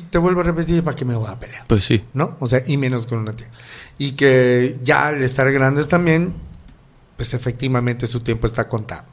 te 0.10 0.18
vuelvo 0.18 0.42
a 0.42 0.44
repetir, 0.44 0.84
¿para 0.84 0.96
qué 0.96 1.06
me 1.06 1.16
voy 1.16 1.30
a 1.30 1.40
pelear? 1.40 1.66
Pues 1.68 1.84
sí. 1.84 2.04
¿no? 2.14 2.36
O 2.40 2.48
sea, 2.48 2.64
y 2.66 2.78
menos 2.78 3.08
con 3.08 3.20
una 3.20 3.34
tía. 3.34 3.50
Y 3.98 4.14
que 4.14 4.80
ya 4.84 5.08
al 5.08 5.22
estar 5.24 5.52
grandes 5.52 5.88
también, 5.88 6.34
pues 7.18 7.34
efectivamente 7.34 8.08
su 8.08 8.20
tiempo 8.22 8.48
está 8.48 8.68
contado. 8.68 9.06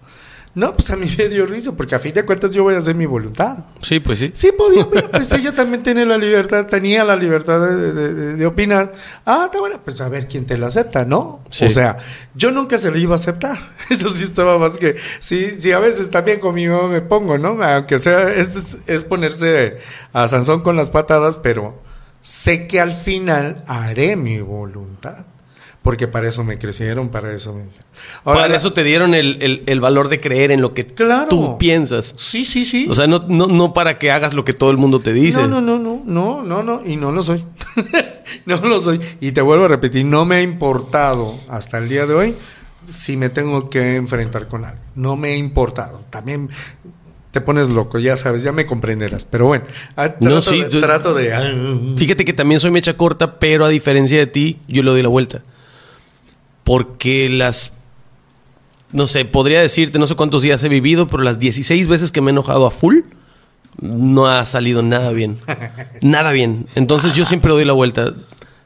No, 0.53 0.75
pues 0.75 0.91
a 0.91 0.97
mí 0.97 1.07
me 1.17 1.29
dio 1.29 1.47
risa, 1.47 1.73
porque 1.77 1.95
a 1.95 2.01
fin 2.01 2.13
de 2.13 2.25
cuentas 2.25 2.51
yo 2.51 2.65
voy 2.65 2.75
a 2.75 2.79
hacer 2.79 2.97
mi 2.97 3.07
voluntad. 3.07 3.59
Sí, 3.81 4.01
pues 4.01 4.19
sí. 4.19 4.33
Sí 4.35 4.51
podía, 4.59 4.85
pero 4.91 5.09
pues 5.09 5.31
ella 5.33 5.55
también 5.55 5.83
tiene 5.85 6.05
la 6.05 6.19
libertad, 6.19 6.67
tenía 6.67 7.05
la 7.05 7.15
libertad 7.15 7.61
de, 7.61 7.93
de- 7.93 8.15
de- 8.15 8.35
de 8.35 8.47
opinar. 8.47 8.93
Ah, 9.25 9.45
está 9.47 9.61
bueno, 9.61 9.81
pues 9.85 10.01
a 10.01 10.09
ver 10.09 10.27
quién 10.27 10.47
te 10.47 10.59
lo 10.59 10.67
acepta, 10.67 11.05
¿no? 11.05 11.45
Sí. 11.51 11.67
O 11.67 11.71
sea, 11.71 11.99
yo 12.35 12.51
nunca 12.51 12.79
se 12.79 12.91
lo 12.91 12.99
iba 12.99 13.13
a 13.15 13.17
aceptar. 13.17 13.59
Eso 13.91 14.09
sí 14.11 14.25
estaba 14.25 14.59
más 14.59 14.77
que, 14.77 14.97
sí, 15.21 15.53
sí, 15.61 15.71
a 15.71 15.79
veces 15.79 16.11
también 16.11 16.41
con 16.41 16.55
mi 16.57 16.67
mamá 16.67 16.89
me 16.89 17.01
pongo, 17.01 17.39
¿no? 17.39 17.63
Aunque 17.63 18.01
sea, 18.01 18.29
es, 18.33 18.57
es- 18.57 18.79
es 18.89 19.05
ponerse 19.05 19.77
a 20.13 20.27
Sansón 20.27 20.63
con 20.63 20.75
las 20.75 20.91
patadas, 20.91 21.37
pero 21.37 21.81
sé 22.23 22.67
que 22.67 22.81
al 22.81 22.93
final 22.93 23.63
haré 23.69 24.17
mi 24.17 24.41
voluntad. 24.41 25.27
Porque 25.83 26.07
para 26.07 26.29
eso 26.29 26.45
me 26.45 26.59
crecieron, 26.59 27.09
para 27.09 27.33
eso 27.33 27.55
me... 27.55 27.63
Ahora, 28.25 28.43
para 28.43 28.57
eso 28.57 28.75
te 28.75 28.85
dieron 28.85 29.15
el, 29.15 29.39
el- 29.41 29.63
el 29.65 29.81
valor 29.81 30.11
de 30.11 30.21
creer 30.21 30.51
en 30.51 30.61
lo 30.61 30.75
que 30.75 30.87
Claro. 30.87 31.29
tú 31.31 31.57
piensas. 31.57 32.13
Sí, 32.19 32.45
sí, 32.45 32.67
sí. 32.67 32.87
O 32.91 32.95
sea, 32.95 33.07
no, 33.07 33.25
no, 33.29 33.47
no 33.47 33.73
para 33.73 33.99
que 33.99 34.11
hagas 34.11 34.35
lo 34.35 34.45
que 34.45 34.53
todo 34.53 34.71
el 34.71 34.77
mundo 34.77 35.01
te 35.01 35.15
dice. 35.15 35.41
No, 35.41 35.49
no, 35.49 35.61
no, 35.63 35.79
no, 35.79 36.03
no, 36.05 36.43
no, 36.43 36.63
no, 36.63 36.83
y 36.85 36.97
no 36.97 37.13
lo 37.13 37.23
soy. 37.23 37.43
no 38.47 38.59
lo 38.61 38.81
soy. 38.83 39.01
Y 39.23 39.33
te 39.33 39.41
vuelvo 39.41 39.65
a 39.65 39.69
repetir, 39.69 40.05
no 40.05 40.27
me 40.27 40.37
ha 40.37 40.43
importado 40.43 41.35
hasta 41.49 41.79
el 41.79 41.89
día 41.89 42.05
de 42.07 42.13
hoy 42.15 42.35
si 42.87 43.17
me 43.17 43.31
tengo 43.31 43.71
que 43.71 43.97
enfrentar 43.97 44.49
con 44.49 44.67
algo. 44.67 44.81
No 44.97 45.17
me 45.17 45.31
ha 45.31 45.37
importado. 45.37 46.03
También 46.11 46.51
te 47.31 47.41
pones 47.41 47.71
loco, 47.71 47.99
ya 47.99 48.17
sabes, 48.19 48.43
ya 48.43 48.53
me 48.53 48.67
comprenderás. 48.67 49.25
Pero 49.25 49.47
bueno, 49.47 49.65
ah, 49.97 50.11
trato, 50.11 50.35
No, 50.35 50.41
sí, 50.43 50.61
de, 50.61 50.69
tú- 50.69 50.81
trato 50.81 51.15
de... 51.15 51.33
ah, 51.33 51.55
Fíjate 51.97 52.25
que 52.27 52.35
también 52.35 52.61
soy 52.61 52.71
mecha 52.71 52.99
corta, 52.99 53.39
pero 53.39 53.65
a 53.65 53.69
diferencia 53.71 54.19
de 54.19 54.27
ti, 54.27 54.59
yo 54.69 54.83
le 54.83 54.91
doy 54.91 55.03
la 55.03 55.09
vuelta. 55.09 55.43
Porque 56.71 57.29
las. 57.29 57.73
No 58.93 59.09
sé, 59.09 59.25
podría 59.25 59.61
decirte, 59.61 59.99
no 59.99 60.07
sé 60.07 60.15
cuántos 60.15 60.43
días 60.43 60.63
he 60.63 60.69
vivido, 60.69 61.09
pero 61.09 61.25
las 61.25 61.41
16 61.41 61.89
veces 61.89 62.13
que 62.13 62.21
me 62.21 62.31
he 62.31 62.31
enojado 62.31 62.65
a 62.65 62.71
full, 62.71 62.99
no 63.81 64.29
ha 64.29 64.45
salido 64.45 64.81
nada 64.81 65.11
bien. 65.11 65.39
Nada 66.01 66.31
bien. 66.31 66.69
Entonces 66.77 67.15
yo 67.15 67.27
siempre 67.27 67.51
doy 67.51 67.65
la 67.65 67.73
vuelta. 67.73 68.15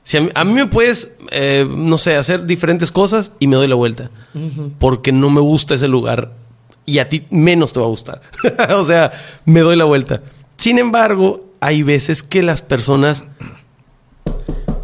Si 0.02 0.18
a, 0.18 0.20
mí, 0.20 0.28
a 0.34 0.44
mí 0.44 0.52
me 0.52 0.66
puedes, 0.66 1.16
eh, 1.30 1.66
no 1.66 1.96
sé, 1.96 2.16
hacer 2.16 2.44
diferentes 2.44 2.92
cosas 2.92 3.32
y 3.38 3.46
me 3.46 3.56
doy 3.56 3.68
la 3.68 3.74
vuelta. 3.74 4.10
Porque 4.78 5.10
no 5.10 5.30
me 5.30 5.40
gusta 5.40 5.74
ese 5.74 5.88
lugar 5.88 6.34
y 6.84 6.98
a 6.98 7.08
ti 7.08 7.24
menos 7.30 7.72
te 7.72 7.80
va 7.80 7.86
a 7.86 7.88
gustar. 7.88 8.20
o 8.76 8.84
sea, 8.84 9.12
me 9.46 9.60
doy 9.60 9.76
la 9.76 9.84
vuelta. 9.84 10.20
Sin 10.58 10.78
embargo, 10.78 11.40
hay 11.60 11.82
veces 11.82 12.22
que 12.22 12.42
las 12.42 12.60
personas 12.60 13.24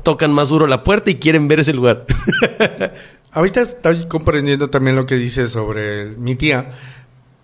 tocan 0.03 0.33
más 0.33 0.49
duro 0.49 0.67
la 0.67 0.83
puerta 0.83 1.11
y 1.11 1.17
quieren 1.17 1.49
ver 1.49 1.61
ese 1.61 1.73
lugar. 1.73 2.07
Ahorita 3.33 3.61
estoy 3.61 4.07
comprendiendo 4.07 4.71
también 4.71 4.97
lo 4.97 5.07
que 5.07 5.17
dice 5.17 5.47
sobre 5.47 6.07
mi 6.17 6.35
tía. 6.35 6.71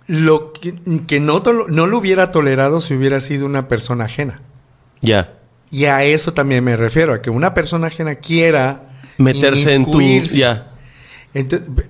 Lo 0.09 0.53
que, 0.53 0.75
que 1.07 1.21
no, 1.21 1.43
no 1.69 1.87
lo 1.87 1.99
hubiera 1.99 2.33
tolerado 2.33 2.81
si 2.81 2.95
hubiera 2.95 3.21
sido 3.21 3.47
una 3.47 3.69
persona 3.69 4.05
ajena. 4.05 4.41
ya. 5.01 5.33
Y 5.69 5.87
a 5.87 6.05
eso 6.05 6.33
también 6.33 6.63
me 6.63 6.77
refiero, 6.77 7.13
a 7.13 7.21
que 7.21 7.29
una 7.29 7.53
persona 7.53 7.89
ajena 7.89 8.15
quiera 8.15 8.87
Meterse 9.19 9.75
en 9.75 9.91
tu. 9.91 10.01
Ya. 10.01 10.71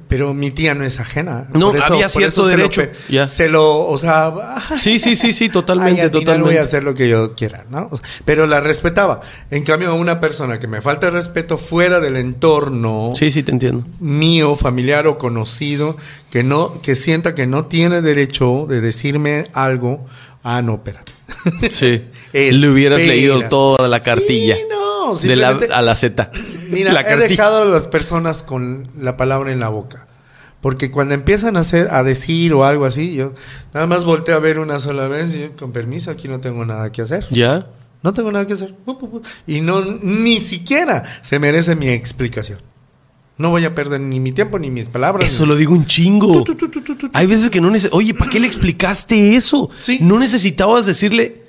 Pero 0.09 0.35
mi 0.35 0.51
tía 0.51 0.75
no 0.75 0.85
es 0.85 0.99
ajena. 1.01 1.49
No, 1.55 1.69
había 1.69 2.09
cierto 2.09 2.49
se 2.49 2.57
lo 2.57 2.57
derecho. 2.57 2.83
Se 3.27 3.49
lo, 3.49 3.87
o 3.87 3.99
sea, 3.99 4.33
Sí, 4.77 4.99
sí, 4.99 5.17
sí, 5.17 5.33
sí, 5.33 5.45
ay, 5.45 5.51
totalmente, 5.51 6.03
al 6.03 6.11
final 6.11 6.25
totalmente. 6.25 6.49
voy 6.51 6.57
a 6.59 6.63
hacer 6.63 6.85
lo 6.85 6.95
que 6.95 7.09
yo 7.09 7.35
quiera, 7.35 7.65
¿no? 7.71 7.89
O 7.91 7.97
sea, 7.97 8.07
pero 8.25 8.47
la 8.47 8.61
respetaba. 8.61 9.21
En 9.51 9.63
cambio, 9.65 9.91
a 9.91 9.95
una 9.95 10.21
persona 10.21 10.59
que 10.59 10.67
me 10.67 10.81
falta 10.81 11.11
respeto 11.11 11.59
fuera 11.59 12.01
del 12.01 12.17
entorno 12.17 13.11
Sí, 13.15 13.31
sí, 13.31 13.43
te 13.43 13.53
entiendo. 13.53 13.85
mío, 14.01 14.57
familiar 14.57 15.07
o 15.07 15.19
conocido, 15.19 15.97
que 16.31 16.43
no, 16.43 16.81
que 16.83 16.95
sienta 16.95 17.35
que 17.35 17.47
no 17.47 17.67
tiene 17.67 18.03
derecho 18.03 18.67
de 18.69 18.81
decirme 18.81 19.47
algo, 19.53 20.05
ah, 20.43 20.63
no, 20.63 20.75
espérate. 20.75 21.13
Sí. 21.71 22.03
Le 22.33 22.69
hubieras 22.69 23.01
leído 23.01 23.41
toda 23.49 23.89
la 23.89 24.01
cartilla. 24.01 24.57
Sí, 24.57 24.63
no, 24.71 24.86
de 25.15 25.37
la 25.37 25.49
a 25.73 25.83
la 25.83 25.95
Z. 25.95 26.31
Mira, 26.71 26.93
la 26.93 27.01
he 27.01 27.05
cartilla. 27.05 27.29
dejado 27.29 27.63
a 27.63 27.65
las 27.67 27.87
personas 27.89 28.43
con 28.43 28.83
la 28.99 29.17
palabra 29.17 29.53
en 29.53 29.61
la 29.61 29.69
boca. 29.69 30.07
Porque 30.61 30.91
cuando 30.91 31.15
empiezan 31.15 31.57
a 31.57 31.61
hacer, 31.61 31.89
a 31.93 32.03
decir 32.03 32.53
o 32.53 32.65
algo 32.65 32.87
así, 32.87 33.15
yo 33.15 33.35
nada 33.73 33.87
más 33.87 34.05
volteo 34.05 34.35
a 34.37 34.41
ver 34.41 34.59
una 34.59 34.81
sola 34.81 35.07
vez 35.07 35.35
y 35.35 35.41
yo, 35.41 35.57
con 35.57 35.71
permiso, 35.73 36.11
aquí 36.11 36.27
no 36.29 36.41
tengo 36.41 36.65
nada 36.65 36.91
que 36.91 37.03
hacer. 37.03 37.27
Ya. 37.31 37.69
No 38.03 38.13
tengo 38.15 38.33
nada 38.33 38.47
que 38.47 38.55
hacer. 38.55 38.75
Y 39.47 39.61
no, 39.61 39.83
ni 40.03 40.41
siquiera 40.41 41.05
se 41.23 41.39
merece 41.39 41.77
mi 41.77 41.89
explicación. 41.89 42.59
No 43.39 43.51
voy 43.51 43.65
a 43.67 43.75
perder 43.75 44.01
ni 44.01 44.19
mi 44.19 44.33
tiempo 44.33 44.59
ni 44.59 44.71
mis 44.71 44.89
palabras. 44.89 45.27
Eso 45.31 45.43
ni- 45.45 45.51
lo 45.51 45.57
digo 45.57 45.73
un 45.75 45.85
chingo. 45.87 46.43
Hay 47.13 47.27
veces 47.27 47.51
que 47.51 47.61
no 47.61 47.71
necesitas. 47.71 47.97
Oye, 47.97 48.15
¿para 48.15 48.31
qué 48.31 48.41
le 48.41 48.47
explicaste 48.47 49.37
eso? 49.37 49.69
Sí. 49.79 49.99
No 50.01 50.19
necesitabas 50.19 50.87
decirle 50.87 51.43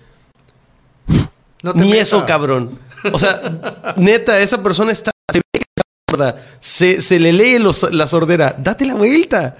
No 1.63 1.73
te 1.73 1.79
ni 1.79 1.91
metas. 1.91 2.09
eso, 2.09 2.25
cabrón. 2.25 2.77
O 3.11 3.19
sea, 3.19 3.93
neta, 3.97 4.39
esa 4.39 4.61
persona 4.63 4.91
está. 4.91 5.11
Se 5.31 5.39
ve 5.39 5.43
que 5.51 5.63
está. 6.11 6.35
Se, 6.59 7.01
se 7.01 7.19
le 7.19 7.33
lee 7.33 7.59
los- 7.59 7.91
la 7.91 8.07
sordera. 8.07 8.55
Date 8.57 8.85
la 8.85 8.95
vuelta. 8.95 9.55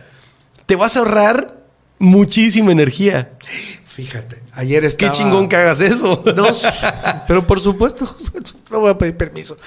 Te 0.66 0.76
vas 0.76 0.96
a 0.96 1.00
ahorrar 1.00 1.58
muchísima 2.00 2.72
energía. 2.72 3.32
Fíjate, 3.86 4.44
ayer 4.54 4.82
Qué 4.82 4.88
estaba... 4.88 5.12
chingón 5.12 5.48
que 5.50 5.56
hagas 5.56 5.82
eso. 5.82 6.24
No, 6.36 6.46
pero 7.28 7.48
por 7.48 7.60
supuesto, 7.60 8.16
no 8.72 8.80
voy 8.82 8.92
a 8.92 8.98
pedir 8.98 9.18
permiso. 9.18 9.58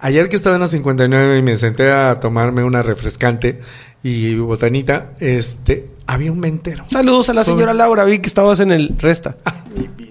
Ayer 0.00 0.28
que 0.28 0.36
estaba 0.36 0.56
en 0.56 0.60
la 0.62 0.68
59 0.68 1.38
y 1.38 1.42
me 1.42 1.56
senté 1.56 1.90
a 1.90 2.20
tomarme 2.20 2.64
una 2.64 2.82
refrescante 2.82 3.60
y 4.02 4.34
botanita, 4.36 5.12
este, 5.20 5.88
había 6.06 6.30
un 6.32 6.38
mentero. 6.38 6.84
Saludos 6.90 7.30
a 7.30 7.34
la 7.34 7.44
señora 7.44 7.72
Laura. 7.72 8.04
Vi 8.04 8.18
que 8.18 8.28
estabas 8.28 8.60
en 8.60 8.72
el 8.72 8.94
Resta. 8.98 9.36
Mi 9.74 9.88
vida. 9.88 10.07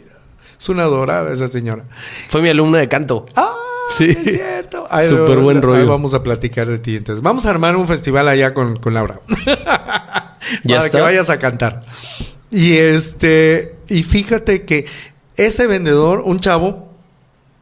Es 0.60 0.70
una 0.70 0.84
adorada 0.84 1.32
esa 1.34 1.48
señora. 1.48 1.86
Fue 2.30 2.42
mi 2.42 2.50
alumna 2.50 2.80
de 2.80 2.88
canto. 2.88 3.26
Ah, 3.36 3.54
Sí. 3.90 4.10
es 4.10 4.24
cierto. 4.24 4.86
Ay, 4.90 5.08
Súper 5.08 5.38
buen 5.38 5.62
rollo. 5.62 5.88
Vamos 5.88 6.14
a 6.14 6.22
platicar 6.24 6.68
de 6.68 6.78
ti. 6.80 6.96
Entonces, 6.98 7.22
vamos 7.24 7.46
a 7.46 7.52
armar 7.52 7.76
un 7.78 7.88
festival 7.88 8.28
allá 8.28 8.54
con, 8.54 8.78
con 8.78 8.94
Laura. 8.94 9.20
Ya 10.64 10.78
para 10.78 10.90
que 10.90 11.02
vayas 11.02 11.30
a 11.30 11.40
cantar. 11.40 11.84
Y 12.52 12.74
este, 12.78 13.76
y 13.90 14.04
fíjate 14.04 14.64
que 14.64 14.86
ese 15.36 15.68
vendedor, 15.68 16.22
un 16.22 16.40
chavo, 16.40 16.90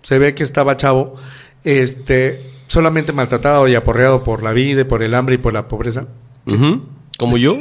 se 0.04 0.20
ve 0.20 0.36
que 0.36 0.44
estaba 0.44 0.78
chavo, 0.78 1.16
este, 1.64 2.44
solamente 2.68 3.12
maltratado 3.12 3.68
y 3.68 3.74
aporreado 3.74 4.24
por 4.24 4.44
la 4.44 4.54
vida, 4.54 4.82
y 4.82 4.84
por 4.84 5.02
el 5.02 5.16
hambre 5.16 5.36
y 5.36 5.38
por 5.40 5.54
la 5.54 5.68
pobreza. 5.68 6.06
Ujú. 6.46 6.84
Como 7.18 7.38
yo. 7.38 7.58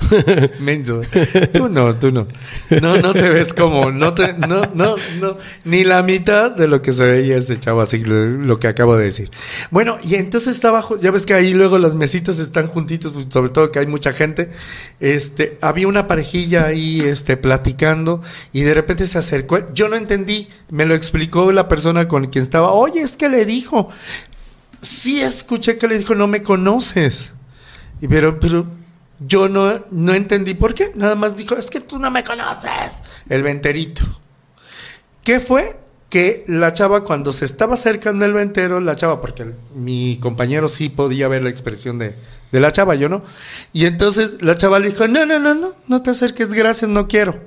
Menso. 0.60 1.00
Tú 1.52 1.68
no, 1.68 1.94
tú 1.96 2.10
no. 2.10 2.26
No, 2.82 2.96
no 2.98 3.12
te 3.12 3.28
ves 3.30 3.54
como, 3.54 3.90
no 3.90 4.12
te, 4.14 4.34
no, 4.34 4.62
no, 4.74 4.96
no, 5.20 5.36
ni 5.64 5.84
la 5.84 6.02
mitad 6.02 6.50
de 6.50 6.68
lo 6.68 6.82
que 6.82 6.92
se 6.92 7.04
veía 7.04 7.36
ese 7.36 7.58
chavo 7.58 7.80
así, 7.80 7.98
lo, 7.98 8.58
que 8.60 8.68
acabo 8.68 8.96
de 8.96 9.04
decir. 9.04 9.30
Bueno, 9.70 9.98
y 10.02 10.16
entonces 10.16 10.54
está 10.54 10.68
abajo, 10.68 10.98
ya 10.98 11.10
ves 11.10 11.24
que 11.24 11.34
ahí 11.34 11.54
luego 11.54 11.78
las 11.78 11.94
mesitas 11.94 12.38
están 12.38 12.66
juntitos, 12.66 13.14
sobre 13.28 13.50
todo 13.50 13.70
que 13.72 13.78
hay 13.78 13.86
mucha 13.86 14.12
gente. 14.12 14.50
Este, 15.00 15.56
había 15.62 15.88
una 15.88 16.06
parejilla 16.06 16.66
ahí, 16.66 17.00
este, 17.00 17.36
platicando, 17.36 18.20
y 18.52 18.62
de 18.62 18.74
repente 18.74 19.06
se 19.06 19.18
acercó. 19.18 19.72
Yo 19.72 19.88
no 19.88 19.96
entendí, 19.96 20.48
me 20.68 20.84
lo 20.84 20.94
explicó 20.94 21.52
la 21.52 21.68
persona 21.68 22.08
con 22.08 22.26
quien 22.26 22.42
estaba. 22.42 22.72
Oye, 22.72 23.00
es 23.00 23.16
que 23.16 23.28
le 23.28 23.46
dijo. 23.46 23.88
Sí, 24.82 25.20
escuché 25.20 25.78
que 25.78 25.86
le 25.86 25.96
dijo, 25.96 26.16
no 26.16 26.26
me 26.26 26.42
conoces. 26.42 27.32
Y 28.00 28.08
pero, 28.08 28.40
pero, 28.40 28.66
yo 29.26 29.48
no, 29.48 29.72
no 29.90 30.14
entendí 30.14 30.54
por 30.54 30.74
qué. 30.74 30.90
Nada 30.94 31.14
más 31.14 31.36
dijo, 31.36 31.56
es 31.56 31.70
que 31.70 31.80
tú 31.80 31.98
no 31.98 32.10
me 32.10 32.22
conoces. 32.24 33.02
El 33.28 33.42
venterito. 33.42 34.02
¿Qué 35.24 35.40
fue? 35.40 35.78
Que 36.08 36.44
la 36.48 36.74
chava 36.74 37.04
cuando 37.04 37.32
se 37.32 37.44
estaba 37.44 37.74
acercando 37.74 38.24
el 38.24 38.32
ventero, 38.34 38.80
la 38.80 38.96
chava, 38.96 39.20
porque 39.20 39.44
el- 39.44 39.54
mi 39.74 40.18
compañero 40.20 40.68
sí 40.68 40.88
podía 40.88 41.28
ver 41.28 41.42
la 41.42 41.50
expresión 41.50 41.98
de, 41.98 42.14
de 42.50 42.60
la 42.60 42.70
chava, 42.72 42.94
yo 42.96 43.08
no. 43.08 43.22
Y 43.72 43.86
entonces 43.86 44.42
la 44.42 44.56
chava 44.56 44.78
le 44.78 44.90
dijo, 44.90 45.06
no, 45.08 45.24
no, 45.24 45.38
no, 45.38 45.54
no, 45.54 45.74
no 45.86 46.02
te 46.02 46.10
acerques, 46.10 46.52
gracias, 46.52 46.90
no 46.90 47.08
quiero. 47.08 47.40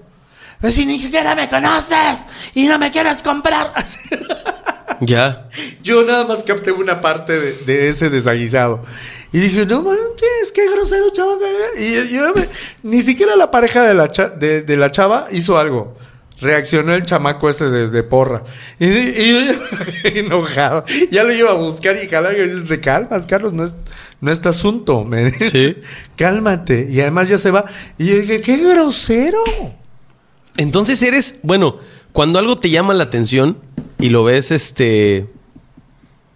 "Pero 0.61 0.71
Si 0.73 0.85
ni 0.85 0.97
siquiera 0.99 1.35
me 1.35 1.47
conoces 1.49 2.19
y 2.55 2.67
no 2.67 2.79
me 2.79 2.89
quieres 2.91 3.21
comprar. 3.21 3.73
Ya. 5.01 5.49
Yo 5.83 6.03
nada 6.03 6.25
más 6.25 6.43
capté 6.43 6.71
una 6.71 7.01
parte 7.01 7.33
de, 7.39 7.53
de 7.65 7.89
ese 7.89 8.09
desaguisado. 8.09 8.81
Y 9.35 9.39
dije, 9.39 9.65
no 9.65 9.81
manches, 9.81 10.51
qué 10.53 10.69
grosero, 10.71 11.09
chava. 11.11 11.33
Y 11.77 12.09
yo 12.13 12.33
me- 12.33 12.47
ni 12.83 13.01
siquiera 13.01 13.35
la 13.35 13.51
pareja 13.51 13.83
de 13.83 13.93
la, 13.93 14.07
cha- 14.07 14.29
de, 14.29 14.61
de 14.61 14.77
la 14.77 14.91
chava 14.91 15.27
hizo 15.31 15.57
algo. 15.57 15.97
Reaccionó 16.39 16.93
el 16.93 17.03
chamaco 17.03 17.49
este 17.49 17.69
de, 17.69 17.89
de 17.89 18.03
porra. 18.03 18.43
Y, 18.79 18.85
y 18.87 19.31
yo 19.31 19.41
ya 19.41 19.59
enojado. 20.19 20.85
Ya 21.11 21.23
lo 21.25 21.33
iba 21.33 21.51
a 21.51 21.55
buscar 21.55 21.97
y 22.01 22.07
jalar. 22.07 22.33
Y 22.37 22.43
dices, 22.43 22.65
te 22.65 22.79
calmas, 22.79 23.25
Carlos, 23.25 23.51
no 23.51 23.65
es, 23.65 23.75
no 24.21 24.31
es 24.31 24.39
tu 24.41 24.47
asunto. 24.47 25.03
Me 25.03 25.31
Sí. 25.31 25.77
Cálmate. 26.15 26.87
Y 26.89 27.01
además 27.01 27.27
ya 27.27 27.37
se 27.37 27.51
va. 27.51 27.65
Y 27.97 28.05
yo 28.05 28.15
dije, 28.15 28.39
qué 28.41 28.55
grosero. 28.57 29.39
Entonces 30.55 31.01
eres, 31.01 31.39
bueno, 31.43 31.79
cuando 32.13 32.39
algo 32.39 32.55
te 32.55 32.69
llama 32.69 32.93
la 32.93 33.03
atención 33.03 33.57
y 33.99 34.07
lo 34.09 34.23
ves 34.23 34.51
este 34.51 35.27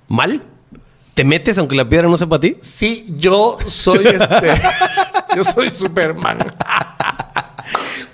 mal, 0.10 0.42
te 1.20 1.26
metes 1.26 1.58
aunque 1.58 1.76
la 1.76 1.90
piedra 1.90 2.08
no 2.08 2.18
sea 2.18 2.28
para 2.28 2.40
ti. 2.40 2.56
Sí, 2.62 3.14
yo 3.18 3.58
soy 3.68 4.08
este. 4.08 4.54
yo 5.36 5.44
soy 5.44 5.68
Superman. 5.68 6.38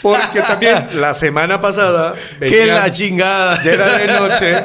Porque 0.02 0.42
también 0.42 0.88
la 0.96 1.14
semana 1.14 1.62
pasada. 1.62 2.16
¡Qué 2.40 2.66
la 2.66 2.92
chingada! 2.92 3.62
Ya 3.62 3.74
era 3.74 4.00
de 4.00 4.08
noche, 4.08 4.56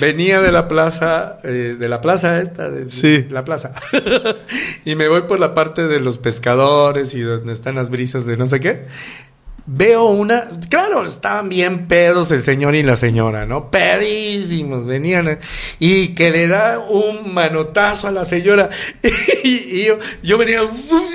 venía 0.00 0.40
de 0.40 0.50
la 0.50 0.66
plaza, 0.66 1.40
eh, 1.44 1.76
de 1.78 1.88
la 1.90 2.00
plaza 2.00 2.40
esta, 2.40 2.70
de, 2.70 2.90
Sí. 2.90 3.26
la 3.28 3.44
plaza. 3.44 3.72
y 4.86 4.94
me 4.94 5.08
voy 5.08 5.24
por 5.24 5.38
la 5.38 5.52
parte 5.52 5.86
de 5.86 6.00
los 6.00 6.16
pescadores 6.16 7.14
y 7.14 7.20
donde 7.20 7.52
están 7.52 7.74
las 7.74 7.90
brisas 7.90 8.24
de 8.24 8.38
no 8.38 8.46
sé 8.46 8.60
qué. 8.60 8.86
Veo 9.72 10.06
una, 10.06 10.48
claro, 10.68 11.06
estaban 11.06 11.48
bien 11.48 11.86
pedos 11.86 12.32
el 12.32 12.42
señor 12.42 12.74
y 12.74 12.82
la 12.82 12.96
señora, 12.96 13.46
¿no? 13.46 13.70
Pedísimos, 13.70 14.84
venían 14.84 15.28
eh, 15.28 15.38
y 15.78 16.08
que 16.08 16.32
le 16.32 16.48
da 16.48 16.80
un 16.80 17.32
manotazo 17.32 18.08
a 18.08 18.10
la 18.10 18.24
señora 18.24 18.68
y, 19.44 19.48
y 19.48 19.84
yo, 19.84 19.96
yo 20.24 20.38
venía 20.38 20.62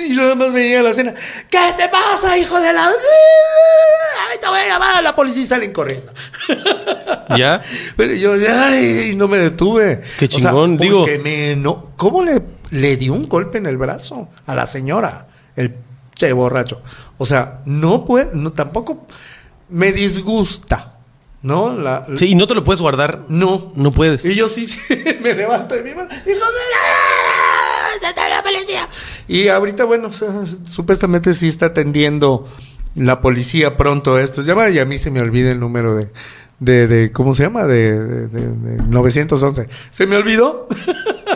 y 0.08 0.16
nada 0.16 0.34
más 0.36 0.54
venía 0.54 0.80
a 0.80 0.84
la 0.84 0.94
cena. 0.94 1.12
¿Qué 1.50 1.58
te 1.76 1.86
pasa, 1.90 2.38
hijo 2.38 2.58
de 2.58 2.72
la? 2.72 2.90
Te 4.40 4.48
voy 4.48 4.60
a 4.60 4.68
llamar 4.68 4.96
a 4.96 5.02
la 5.02 5.14
policía 5.14 5.42
y 5.42 5.46
salen 5.46 5.72
corriendo. 5.74 6.10
¿Ya? 7.36 7.60
Pero 7.94 8.14
yo, 8.14 8.32
ay, 8.48 9.12
no 9.16 9.28
me 9.28 9.36
detuve. 9.36 10.00
Qué 10.18 10.28
chingón, 10.28 10.78
digo. 10.78 11.00
Porque 11.00 11.18
me 11.18 11.56
no, 11.56 11.90
¿Cómo 11.98 12.24
le, 12.24 12.40
le 12.70 12.96
dio 12.96 13.12
un 13.12 13.28
golpe 13.28 13.58
en 13.58 13.66
el 13.66 13.76
brazo 13.76 14.30
a 14.46 14.54
la 14.54 14.64
señora? 14.64 15.26
El 15.56 15.74
che 16.16 16.32
borracho. 16.32 16.80
O 17.18 17.26
sea, 17.26 17.60
no 17.64 18.04
puede, 18.04 18.30
no, 18.34 18.52
tampoco 18.52 19.06
me 19.68 19.92
disgusta, 19.92 20.94
¿no? 21.42 21.74
La, 21.76 22.06
Sí, 22.16 22.26
y 22.28 22.34
no 22.34 22.46
te 22.46 22.54
lo 22.54 22.62
puedes 22.64 22.80
guardar. 22.80 23.24
No. 23.28 23.72
No 23.74 23.92
puedes. 23.92 24.24
Y 24.24 24.34
yo 24.34 24.48
sí, 24.48 24.66
sí, 24.66 24.78
me 25.22 25.34
levanto 25.34 25.74
de 25.74 25.82
mi 25.82 25.94
mano. 25.94 26.08
¡Hijo 26.10 26.24
de 26.26 26.36
la! 28.00 28.08
¡Está 28.08 28.28
la 28.28 28.42
policía! 28.42 28.88
Y 29.28 29.48
ahorita, 29.48 29.84
bueno, 29.84 30.12
su- 30.12 30.60
supuestamente 30.64 31.34
sí 31.34 31.48
está 31.48 31.66
atendiendo 31.66 32.46
la 32.94 33.20
policía 33.20 33.76
pronto 33.76 34.18
estos 34.18 34.46
llamadas 34.46 34.72
y 34.72 34.78
a 34.78 34.84
mí 34.84 34.98
se 34.98 35.10
me 35.10 35.20
olvida 35.20 35.50
el 35.52 35.58
número 35.60 35.94
de, 35.94 36.10
de, 36.60 36.86
de- 36.86 37.12
¿cómo 37.12 37.34
se 37.34 37.42
llama? 37.44 37.64
De, 37.64 37.98
de- 37.98 38.28
de- 38.28 38.48
de 38.76 38.82
911. 38.84 39.68
Se 39.90 40.06
me 40.06 40.16
olvidó, 40.16 40.68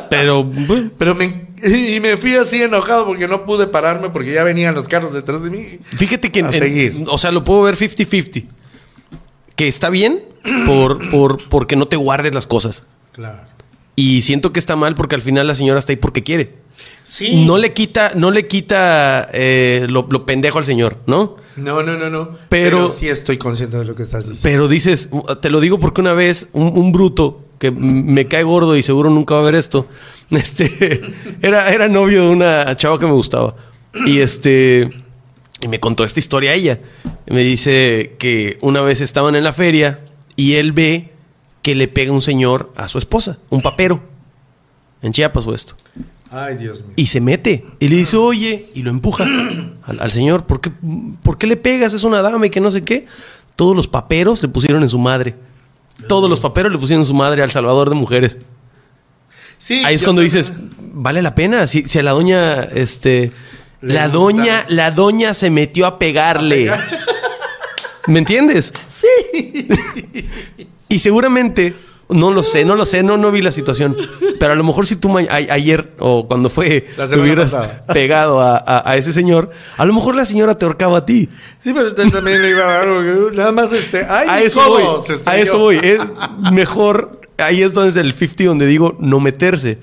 Pero 0.08 0.44
bueno, 0.44 0.90
pero 0.98 1.14
me, 1.14 1.49
y 1.64 2.00
me 2.00 2.16
fui 2.16 2.34
así 2.34 2.62
enojado 2.62 3.06
porque 3.06 3.26
no 3.28 3.44
pude 3.44 3.66
pararme 3.66 4.10
porque 4.10 4.32
ya 4.32 4.42
venían 4.44 4.74
los 4.74 4.88
carros 4.88 5.12
detrás 5.12 5.42
de 5.42 5.50
mí. 5.50 5.78
fíjate 5.82 6.30
que... 6.30 6.40
A 6.42 6.46
en- 6.46 6.52
seguir. 6.52 7.04
o 7.08 7.18
sea, 7.18 7.30
lo 7.32 7.44
puedo 7.44 7.62
ver 7.62 7.76
50-50. 7.76 8.46
Que 9.56 9.68
está 9.68 9.90
bien 9.90 10.24
por, 10.66 11.10
por, 11.10 11.48
porque 11.48 11.76
no 11.76 11.86
te 11.86 11.96
guardes 11.96 12.34
las 12.34 12.46
cosas. 12.46 12.84
Claro. 13.12 13.40
Y 13.96 14.22
siento 14.22 14.52
que 14.52 14.60
está 14.60 14.76
mal 14.76 14.94
porque 14.94 15.14
al 15.14 15.20
final 15.22 15.46
la 15.46 15.54
señora 15.54 15.78
está 15.78 15.92
ahí 15.92 15.96
porque 15.96 16.22
quiere. 16.22 16.54
Sí. 17.02 17.44
No 17.44 17.58
le 17.58 17.74
quita, 17.74 18.12
no 18.14 18.30
le 18.30 18.46
quita 18.46 19.28
eh, 19.34 19.86
lo, 19.90 20.06
lo 20.10 20.24
pendejo 20.24 20.56
al 20.58 20.64
señor, 20.64 20.96
¿no? 21.06 21.36
No, 21.56 21.82
no, 21.82 21.98
no, 21.98 22.08
no. 22.08 22.30
Pero- 22.48 22.78
Pero, 22.78 22.88
sí 22.88 23.08
estoy 23.08 23.36
consciente 23.36 23.76
de 23.76 23.84
lo 23.84 23.94
que 23.94 24.02
estás 24.02 24.24
diciendo. 24.30 24.42
Pero 24.44 24.68
dices, 24.68 25.10
te 25.42 25.50
lo 25.50 25.60
digo 25.60 25.78
porque 25.78 26.00
una 26.00 26.14
vez 26.14 26.48
un, 26.52 26.68
un 26.78 26.92
bruto 26.92 27.44
que 27.60 27.70
me 27.70 28.26
cae 28.26 28.42
gordo 28.42 28.74
y 28.74 28.82
seguro 28.82 29.10
nunca 29.10 29.34
va 29.34 29.42
a 29.42 29.44
ver 29.44 29.54
esto, 29.54 29.86
este, 30.30 31.00
era, 31.42 31.72
era 31.72 31.88
novio 31.88 32.22
de 32.22 32.28
una 32.30 32.74
chava 32.74 32.98
que 32.98 33.06
me 33.06 33.12
gustaba. 33.12 33.54
Y 34.06 34.20
este, 34.20 34.90
y 35.60 35.68
me 35.68 35.78
contó 35.78 36.02
esta 36.02 36.18
historia 36.18 36.52
a 36.52 36.54
ella. 36.54 36.80
Me 37.26 37.42
dice 37.42 38.16
que 38.18 38.58
una 38.62 38.80
vez 38.80 39.02
estaban 39.02 39.36
en 39.36 39.44
la 39.44 39.52
feria 39.52 40.00
y 40.36 40.54
él 40.54 40.72
ve 40.72 41.12
que 41.60 41.74
le 41.74 41.86
pega 41.86 42.12
un 42.12 42.22
señor 42.22 42.72
a 42.76 42.88
su 42.88 42.96
esposa, 42.96 43.38
un 43.50 43.60
papero. 43.60 44.02
En 45.02 45.12
Chiapas 45.12 45.44
fue 45.44 45.54
esto. 45.54 45.74
Ay, 46.30 46.56
Dios 46.56 46.82
mío. 46.82 46.92
Y 46.96 47.08
se 47.08 47.20
mete. 47.20 47.66
Y 47.78 47.88
le 47.88 47.96
dice, 47.96 48.16
oye, 48.16 48.70
y 48.74 48.82
lo 48.82 48.90
empuja 48.90 49.24
al, 49.82 50.00
al 50.00 50.10
señor. 50.10 50.46
¿Por 50.46 50.62
qué, 50.62 50.72
¿Por 51.22 51.36
qué 51.36 51.46
le 51.46 51.58
pegas? 51.58 51.92
Es 51.92 52.04
una 52.04 52.22
dama 52.22 52.46
y 52.46 52.50
que 52.50 52.60
no 52.60 52.70
sé 52.70 52.84
qué. 52.84 53.06
Todos 53.54 53.76
los 53.76 53.86
paperos 53.86 54.40
le 54.40 54.48
pusieron 54.48 54.82
en 54.82 54.88
su 54.88 54.98
madre. 54.98 55.34
Todos 56.08 56.28
los 56.30 56.40
paperos 56.40 56.72
le 56.72 56.78
pusieron 56.78 57.04
su 57.06 57.14
madre 57.14 57.42
al 57.42 57.50
salvador 57.50 57.88
de 57.90 57.94
mujeres. 57.96 58.38
Sí, 59.58 59.82
Ahí 59.84 59.94
es 59.96 60.02
cuando 60.02 60.22
también- 60.22 60.42
dices, 60.42 60.52
vale 60.94 61.22
la 61.22 61.34
pena. 61.34 61.66
Si, 61.66 61.82
si 61.88 61.98
a 61.98 62.02
la 62.02 62.12
doña, 62.12 62.62
este. 62.62 63.32
Le 63.82 63.94
la 63.94 64.08
doña, 64.08 64.64
la 64.68 64.90
doña 64.90 65.32
se 65.34 65.50
metió 65.50 65.86
a 65.86 65.98
pegarle. 65.98 66.70
¿Me 68.06 68.18
entiendes? 68.18 68.72
Sí. 68.86 69.68
Y 70.88 70.98
seguramente, 70.98 71.74
no 72.12 72.30
lo 72.32 72.42
sé, 72.42 72.64
no 72.64 72.76
lo 72.76 72.84
sé, 72.86 73.02
no, 73.02 73.16
no 73.16 73.30
vi 73.30 73.42
la 73.42 73.52
situación. 73.52 73.96
Pero 74.38 74.52
a 74.52 74.56
lo 74.56 74.64
mejor 74.64 74.86
si 74.86 74.96
tú 74.96 75.16
a- 75.18 75.22
ayer 75.30 75.92
o 75.98 76.26
cuando 76.26 76.48
fue 76.50 76.80
te 76.82 77.18
hubieras 77.18 77.52
pasada. 77.52 77.84
pegado 77.92 78.40
a, 78.40 78.56
a- 78.56 78.90
a 78.90 78.96
ese 78.96 79.12
señor, 79.12 79.50
a 79.76 79.84
lo 79.84 79.92
mejor 79.92 80.14
la 80.14 80.24
señora 80.24 80.56
te 80.58 80.64
ahorcaba 80.64 80.98
a 80.98 81.06
ti. 81.06 81.28
Sí, 81.62 81.72
pero 81.74 81.86
usted 81.88 82.08
también 82.10 82.40
le 82.42 82.50
iba 82.50 82.64
a 82.64 82.84
dar 82.84 82.88
nada 83.34 83.52
más 83.52 83.72
este. 83.72 84.04
Ay, 84.08 84.28
A 84.28 84.40
eso 84.42 84.60
voy. 84.68 84.82
A 85.26 85.36
eso 85.38 85.58
voy. 85.58 85.78
Es 85.82 86.00
mejor. 86.52 87.20
Ahí 87.38 87.62
es 87.62 87.72
donde 87.72 87.90
es 87.90 87.96
el 87.96 88.12
50 88.12 88.44
donde 88.44 88.66
digo 88.66 88.96
no 88.98 89.18
meterse. 89.20 89.78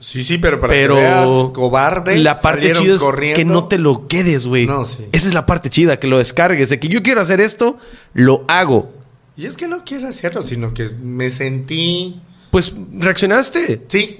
Sí, 0.00 0.22
sí, 0.22 0.38
pero 0.38 0.60
para 0.60 0.72
pero 0.72 0.94
que 0.94 1.00
veas, 1.00 1.26
cobarde. 1.52 2.16
la 2.18 2.36
parte 2.40 2.72
chida 2.72 2.94
es 2.94 3.00
corriendo. 3.00 3.36
que 3.36 3.44
no 3.44 3.66
te 3.66 3.78
lo 3.78 4.06
quedes, 4.06 4.46
güey. 4.46 4.64
No, 4.66 4.84
sí. 4.84 5.06
Esa 5.10 5.26
es 5.26 5.34
la 5.34 5.44
parte 5.44 5.70
chida, 5.70 5.98
que 5.98 6.06
lo 6.06 6.18
descargues. 6.18 6.70
De 6.70 6.78
que 6.78 6.86
yo 6.86 7.02
quiero 7.02 7.20
hacer 7.20 7.40
esto, 7.40 7.78
lo 8.14 8.44
hago. 8.46 8.90
Y 9.38 9.46
es 9.46 9.56
que 9.56 9.68
no 9.68 9.84
quiero 9.84 10.08
hacerlo, 10.08 10.42
sino 10.42 10.74
que 10.74 10.90
me 11.00 11.30
sentí. 11.30 12.20
Pues 12.50 12.74
reaccionaste. 12.92 13.82
Sí. 13.86 14.18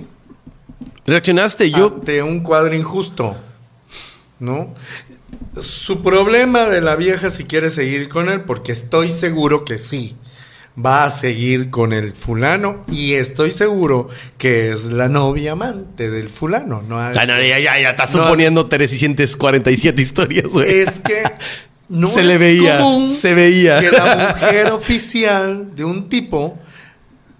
Reaccionaste. 1.07 1.73
Yo. 1.73 1.93
ante 1.97 2.23
un 2.23 2.39
cuadro 2.41 2.77
injusto. 2.77 3.37
¿No? 4.39 4.73
Su 5.61 6.05
problema 6.05 6.66
de 6.66 6.81
la 6.81 6.95
vieja 6.95 7.31
si 7.31 7.45
quiere 7.45 7.71
seguir 7.71 8.09
con 8.09 8.29
él, 8.29 8.43
porque 8.43 8.71
estoy 8.71 9.11
seguro 9.11 9.64
que 9.64 9.79
sí. 9.79 10.14
Va 10.79 11.03
a 11.03 11.11
seguir 11.11 11.71
con 11.71 11.93
el 11.93 12.12
fulano 12.12 12.85
y 12.89 13.14
estoy 13.14 13.51
seguro 13.51 14.09
que 14.37 14.71
es 14.71 14.85
la 14.85 15.09
novia 15.09 15.53
amante 15.53 16.09
del 16.09 16.31
fulano. 16.31 16.83
No 16.83 17.12
sea, 17.12 17.27
no, 17.27 17.37
ya, 17.43 17.59
ya, 17.59 17.81
ya 17.81 17.91
estás 17.91 18.14
No. 18.14 18.23
suponiendo 18.23 18.69
347 18.69 20.01
historias, 20.01 20.45
güey. 20.47 20.71
Es 20.79 21.01
que 21.01 21.25
no 21.89 22.07
Se 22.07 22.22
le 22.22 22.39
veía, 22.39 22.78
común 22.78 23.09
se 23.09 23.34
veía. 23.34 23.80
que 23.80 23.91
la 23.91 24.34
mujer 24.41 24.72
oficial 24.72 25.74
de 25.74 25.84
un 25.84 26.09
tipo 26.09 26.59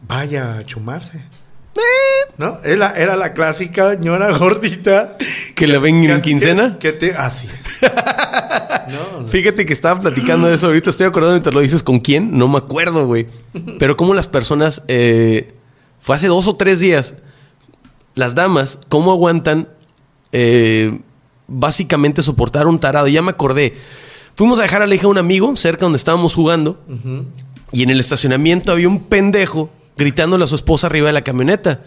vaya 0.07 0.59
a 0.59 0.65
chumarse. 0.65 1.25
¿No? 2.39 2.59
Era, 2.65 2.95
era 2.97 3.17
la 3.17 3.35
clásica 3.35 3.95
ñora 3.95 4.33
gordita. 4.37 5.17
¿Que 5.55 5.67
le 5.67 5.79
ven 5.79 6.03
en 6.11 6.21
quincena? 6.21 6.77
Que 6.79 6.93
te, 6.93 7.15
así 7.15 7.49
es. 7.49 7.81
no, 9.21 9.25
Fíjate 9.27 9.65
que 9.65 9.73
estaba 9.73 10.01
platicando 10.01 10.49
de 10.49 10.55
eso. 10.57 10.67
Ahorita 10.67 10.91
estoy 10.91 11.07
acordando 11.07 11.35
mientras 11.35 11.55
lo 11.55 11.61
dices 11.61 11.83
con 11.85 12.01
quién. 12.01 12.37
No 12.37 12.49
me 12.49 12.59
acuerdo, 12.59 13.07
güey. 13.07 13.29
Pero 13.79 13.97
como 13.97 14.15
las 14.15 14.27
personas. 14.27 14.83
eh, 14.89 15.55
fue 16.01 16.17
hace 16.17 16.27
dos 16.29 16.47
o 16.47 16.55
tres 16.57 16.81
días. 16.81 17.15
Las 18.15 18.35
damas, 18.35 18.79
¿cómo 18.89 19.13
aguantan 19.13 19.69
eh, 20.33 21.01
básicamente 21.47 22.23
soportar 22.23 22.67
un 22.67 22.81
tarado? 22.81 23.09
Ya 23.09 23.23
me 23.23 23.31
acordé. 23.31 23.77
Fuimos 24.39 24.61
a 24.61 24.63
dejar 24.63 24.83
a 24.83 24.87
la 24.87 24.95
hija 24.95 25.03
de 25.03 25.09
un 25.09 25.19
amigo 25.19 25.57
cerca 25.57 25.85
donde 25.85 25.97
estábamos 25.97 26.37
jugando. 26.37 26.81
Y 27.73 27.83
en 27.83 27.91
el 27.91 27.99
estacionamiento 27.99 28.71
había 28.71 28.87
un 28.87 29.01
pendejo 29.01 29.69
gritándole 29.97 30.45
a 30.45 30.47
su 30.47 30.55
esposa 30.55 30.87
arriba 30.87 31.09
de 31.09 31.13
la 31.13 31.25
camioneta. 31.25 31.83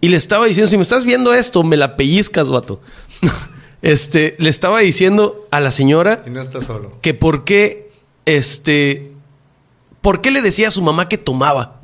Y 0.00 0.06
le 0.06 0.16
estaba 0.16 0.46
diciendo, 0.46 0.70
si 0.70 0.76
me 0.76 0.84
estás 0.84 1.04
viendo 1.04 1.34
esto, 1.34 1.64
me 1.64 1.76
la 1.76 1.96
pellizcas, 1.96 2.48
vato. 2.48 2.80
este, 3.82 4.36
le 4.38 4.50
estaba 4.50 4.78
diciendo 4.78 5.48
a 5.50 5.58
la 5.58 5.72
señora 5.72 6.22
Y 6.24 6.30
no 6.30 6.40
está 6.40 6.60
solo. 6.60 6.96
que 7.00 7.12
por 7.12 7.42
qué, 7.42 7.90
este, 8.24 9.10
por 10.00 10.20
qué 10.20 10.30
le 10.30 10.42
decía 10.42 10.68
a 10.68 10.70
su 10.70 10.82
mamá 10.82 11.08
que 11.08 11.18
tomaba. 11.18 11.80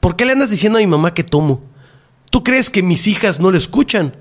¿Por 0.00 0.16
qué 0.16 0.24
le 0.24 0.32
andas 0.32 0.50
diciendo 0.50 0.78
a 0.78 0.80
mi 0.80 0.88
mamá 0.88 1.14
que 1.14 1.22
tomo? 1.22 1.62
¿Tú 2.32 2.42
crees 2.42 2.70
que 2.70 2.82
mis 2.82 3.06
hijas 3.06 3.38
no 3.38 3.52
le 3.52 3.58
escuchan? 3.58 4.16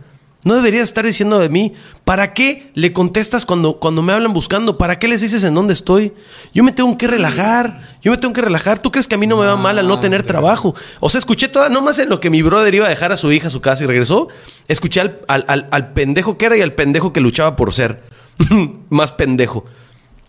No 0.45 0.55
deberías 0.55 0.83
estar 0.83 1.05
diciendo 1.05 1.37
de 1.37 1.49
mí. 1.49 1.73
¿Para 2.05 2.33
qué 2.33 2.71
le 2.73 2.93
contestas 2.93 3.45
cuando, 3.45 3.77
cuando 3.79 4.01
me 4.01 4.13
hablan 4.13 4.31
buscando? 4.31 4.77
¿Para 4.77 4.97
qué 4.97 5.09
les 5.09 5.19
dices 5.19 5.43
en 5.43 5.53
dónde 5.53 5.73
estoy? 5.73 6.13
Yo 6.53 6.63
me 6.63 6.71
tengo 6.71 6.97
que 6.97 7.07
relajar. 7.07 7.81
Yo 8.01 8.11
me 8.11 8.17
tengo 8.17 8.33
que 8.33 8.41
relajar. 8.41 8.79
¿Tú 8.79 8.89
crees 8.89 9.07
que 9.07 9.15
a 9.15 9.17
mí 9.17 9.27
no 9.27 9.35
me 9.37 9.45
va 9.45 9.57
mal 9.57 9.77
al 9.77 9.87
no 9.87 9.99
tener 9.99 10.23
trabajo? 10.23 10.73
O 11.01 11.09
sea, 11.09 11.19
escuché 11.19 11.49
toda, 11.49 11.67
no 11.67 11.81
más 11.81 11.99
en 11.99 12.07
lo 12.07 12.21
que 12.21 12.29
mi 12.29 12.41
brother 12.41 12.73
iba 12.73 12.85
a 12.85 12.89
dejar 12.89 13.11
a 13.11 13.17
su 13.17 13.29
hija 13.33 13.47
a 13.47 13.51
su 13.51 13.59
casa 13.59 13.83
y 13.83 13.87
regresó. 13.87 14.29
Escuché 14.69 15.01
al, 15.01 15.17
al- 15.27 15.43
al- 15.49 15.67
al 15.71 15.91
pendejo 15.93 16.37
que 16.37 16.45
era 16.45 16.55
y 16.57 16.61
al 16.61 16.73
pendejo 16.73 17.11
que 17.11 17.19
luchaba 17.19 17.57
por 17.57 17.73
ser. 17.73 18.03
más 18.89 19.11
pendejo. 19.11 19.65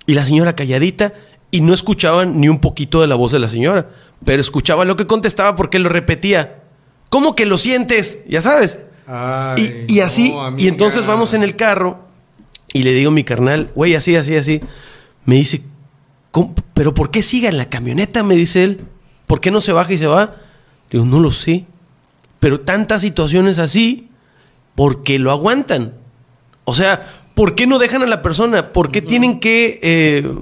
Y 0.07 0.15
la 0.15 0.25
señora 0.25 0.57
calladita 0.57 1.13
y 1.53 1.61
no 1.61 1.73
escuchaban 1.73 2.41
ni 2.41 2.49
un 2.49 2.59
poquito 2.61 3.01
de 3.01 3.07
la 3.07 3.15
voz 3.15 3.31
de 3.31 3.39
la 3.39 3.49
señora. 3.49 3.91
Pero 4.25 4.41
escuchaba 4.41 4.85
lo 4.85 4.97
que 4.97 5.07
contestaba 5.07 5.55
porque 5.55 5.79
lo 5.79 5.89
repetía. 5.89 6.65
¿Cómo 7.11 7.37
que 7.37 7.47
lo 7.47 7.59
sientes? 7.59 8.19
Ya 8.29 8.43
sabes. 8.43 8.79
Ay, 9.13 9.87
y, 9.89 9.95
y 9.97 10.01
así, 10.01 10.31
no, 10.31 10.57
y 10.59 10.69
entonces 10.69 11.05
vamos 11.07 11.35
en 11.35 11.43
el 11.43 11.57
carro 11.57 11.99
y 12.73 12.83
le 12.85 12.93
digo 12.93 13.11
a 13.11 13.15
mi 13.15 13.25
carnal, 13.25 13.71
güey, 13.75 13.95
así, 13.97 14.15
así, 14.15 14.37
así. 14.37 14.61
Me 15.25 15.35
dice, 15.35 15.63
"¿Cómo? 16.31 16.55
¿pero 16.75 16.95
por 16.95 17.11
qué 17.11 17.23
siga 17.23 17.49
en 17.49 17.57
la 17.59 17.69
camioneta? 17.69 18.23
Me 18.23 18.37
dice 18.37 18.63
él. 18.63 18.85
¿Por 19.27 19.41
qué 19.41 19.51
no 19.51 19.61
se 19.61 19.73
baja 19.73 19.93
y 19.93 19.99
se 19.99 20.07
va? 20.07 20.37
Le 20.91 20.99
digo, 21.01 21.05
no 21.05 21.19
lo 21.21 21.33
sé. 21.33 21.65
Pero 22.39 22.61
tantas 22.61 23.03
situaciones 23.03 23.59
así, 23.59 24.09
porque 24.75 25.19
lo 25.19 25.31
aguantan. 25.31 25.95
O 26.65 26.75
sea, 26.75 27.01
¿por 27.35 27.55
qué 27.55 27.67
no 27.67 27.79
dejan 27.79 28.03
a 28.03 28.07
la 28.07 28.23
persona? 28.23 28.73
¿Por 28.73 28.91
qué 28.93 29.03
tienen 29.03 29.41
que, 29.41 29.79
eh, 29.83 30.33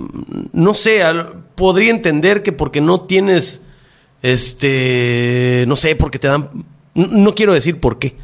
no 0.53 0.75
sé, 0.75 1.03
al- 1.03 1.45
podría 1.55 1.91
entender 1.91 2.43
que 2.43 2.53
porque 2.53 2.81
no 2.81 3.01
tienes, 3.03 3.63
este, 4.23 5.65
no 5.67 5.77
sé, 5.77 5.97
porque 5.97 6.19
te 6.19 6.29
dan, 6.29 6.49
no, 6.95 7.07
no 7.09 7.35
quiero 7.35 7.55
decir 7.55 7.81
por 7.81 7.99
qué. 7.99 8.17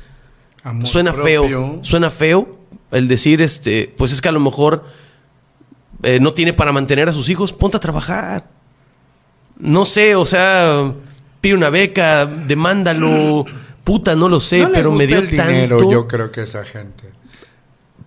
Amor 0.65 0.87
Suena 0.89 1.13
propio. 1.13 1.43
feo, 1.47 1.79
suena 1.83 2.11
feo 2.11 2.59
el 2.91 3.07
decir, 3.07 3.41
este, 3.43 3.95
pues 3.97 4.11
es 4.13 4.21
que 4.21 4.29
a 4.29 4.33
lo 4.33 4.41
mejor 4.41 4.85
eh, 6.03 6.19
no 6.21 6.33
tiene 6.33 6.53
para 6.53 6.73
mantener 6.73 7.09
a 7.09 7.13
sus 7.13 7.29
hijos, 7.29 7.53
ponte 7.53 7.77
a 7.77 7.81
trabajar. 7.81 8.49
No 9.59 9.85
sé, 9.85 10.17
o 10.17 10.27
sea, 10.27 10.93
pide 11.41 11.55
una 11.55 11.71
beca, 11.71 12.27
demándalo, 12.27 13.45
puta, 13.85 14.17
no 14.17 14.29
lo 14.29 14.41
sé, 14.41 14.63
No 14.63 14.73
pero 14.73 14.91
me 14.93 15.07
dio 15.07 15.19
el 15.19 15.29
dinero, 15.29 15.77
tanto. 15.77 15.93
yo 15.93 16.09
creo 16.09 16.31
que 16.33 16.43
esa 16.43 16.65
gente. 16.65 17.05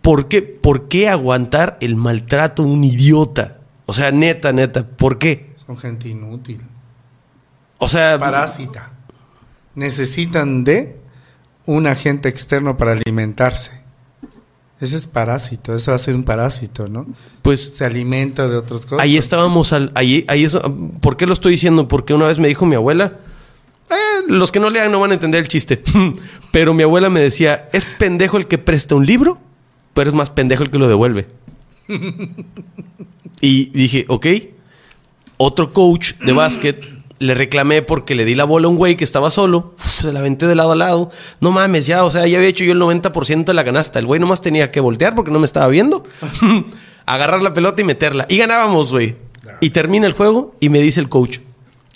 ¿Por 0.01 0.27
qué, 0.27 0.41
¿Por 0.41 0.87
qué 0.87 1.09
aguantar 1.09 1.77
el 1.81 1.95
maltrato 1.95 2.63
de 2.63 2.69
un 2.69 2.83
idiota? 2.83 3.57
O 3.85 3.93
sea, 3.93 4.11
neta, 4.11 4.51
neta, 4.51 4.85
¿por 4.87 5.17
qué? 5.19 5.53
Son 5.55 5.77
gente 5.77 6.09
inútil. 6.09 6.61
O 7.77 7.87
sea, 7.87 8.17
Parásita. 8.17 8.91
Necesitan 9.75 10.63
de 10.63 10.97
un 11.67 11.85
agente 11.85 12.29
externo 12.29 12.77
para 12.77 12.93
alimentarse. 12.93 13.71
Ese 14.79 14.95
es 14.95 15.07
parásito, 15.07 15.75
eso 15.75 15.91
va 15.91 15.95
a 15.95 15.99
ser 15.99 16.15
un 16.15 16.23
parásito, 16.23 16.87
¿no? 16.87 17.07
pues 17.41 17.61
Se 17.75 17.83
alimenta 17.83 18.47
de 18.47 18.57
otras 18.57 18.85
cosas. 18.85 19.03
Ahí 19.03 19.17
estábamos 19.17 19.73
al. 19.73 19.91
Ahí, 19.95 20.23
ahí 20.27 20.43
eso, 20.43 20.61
¿Por 21.01 21.17
qué 21.17 21.25
lo 21.25 21.33
estoy 21.33 21.51
diciendo? 21.51 21.87
Porque 21.87 22.13
una 22.13 22.27
vez 22.27 22.37
me 22.39 22.47
dijo 22.47 22.65
mi 22.65 22.75
abuela. 22.75 23.17
eh, 23.89 24.23
los 24.27 24.51
que 24.51 24.59
no 24.59 24.69
lean 24.69 24.91
no 24.91 24.99
van 24.99 25.11
a 25.11 25.13
entender 25.15 25.41
el 25.41 25.47
chiste. 25.47 25.81
pero 26.51 26.73
mi 26.73 26.83
abuela 26.83 27.09
me 27.09 27.19
decía: 27.19 27.69
es 27.73 27.85
pendejo 27.85 28.37
el 28.37 28.47
que 28.47 28.59
presta 28.59 28.93
un 28.93 29.05
libro, 29.05 29.39
pero 29.93 30.09
es 30.09 30.15
más 30.15 30.29
pendejo 30.29 30.63
el 30.63 30.69
que 30.69 30.77
lo 30.77 30.87
devuelve. 30.87 31.27
y 33.41 33.69
dije, 33.71 34.05
ok. 34.07 34.27
Otro 35.37 35.73
coach 35.73 36.13
de 36.15 36.33
básquet 36.33 36.96
le 37.19 37.33
reclamé 37.33 37.81
porque 37.81 38.15
le 38.15 38.25
di 38.25 38.35
la 38.35 38.43
bola 38.43 38.67
a 38.67 38.69
un 38.69 38.77
güey 38.77 38.95
que 38.95 39.03
estaba 39.03 39.29
solo. 39.29 39.73
Uf, 39.75 39.83
se 39.83 40.13
la 40.13 40.19
aventé 40.19 40.47
de 40.47 40.55
lado 40.55 40.71
a 40.71 40.75
lado. 40.75 41.09
No 41.41 41.51
mames, 41.51 41.87
ya, 41.87 42.03
o 42.03 42.11
sea, 42.11 42.27
ya 42.27 42.37
había 42.37 42.49
hecho 42.49 42.63
yo 42.63 42.73
el 42.73 42.79
90% 42.79 43.45
de 43.45 43.53
la 43.53 43.63
canasta. 43.63 43.99
El 43.99 44.05
güey 44.05 44.19
nomás 44.19 44.41
tenía 44.41 44.71
que 44.71 44.79
voltear 44.79 45.15
porque 45.15 45.31
no 45.31 45.39
me 45.39 45.45
estaba 45.45 45.67
viendo. 45.67 46.03
Agarrar 47.05 47.41
la 47.41 47.53
pelota 47.53 47.81
y 47.81 47.85
meterla. 47.85 48.25
Y 48.29 48.37
ganábamos, 48.37 48.91
güey. 48.91 49.15
Y 49.61 49.71
termina 49.71 50.07
el 50.07 50.13
juego 50.13 50.55
y 50.59 50.69
me 50.69 50.79
dice 50.79 50.99
el 50.99 51.09
coach: 51.09 51.39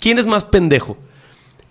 ¿Quién 0.00 0.18
es 0.18 0.26
más 0.26 0.44
pendejo? 0.44 0.96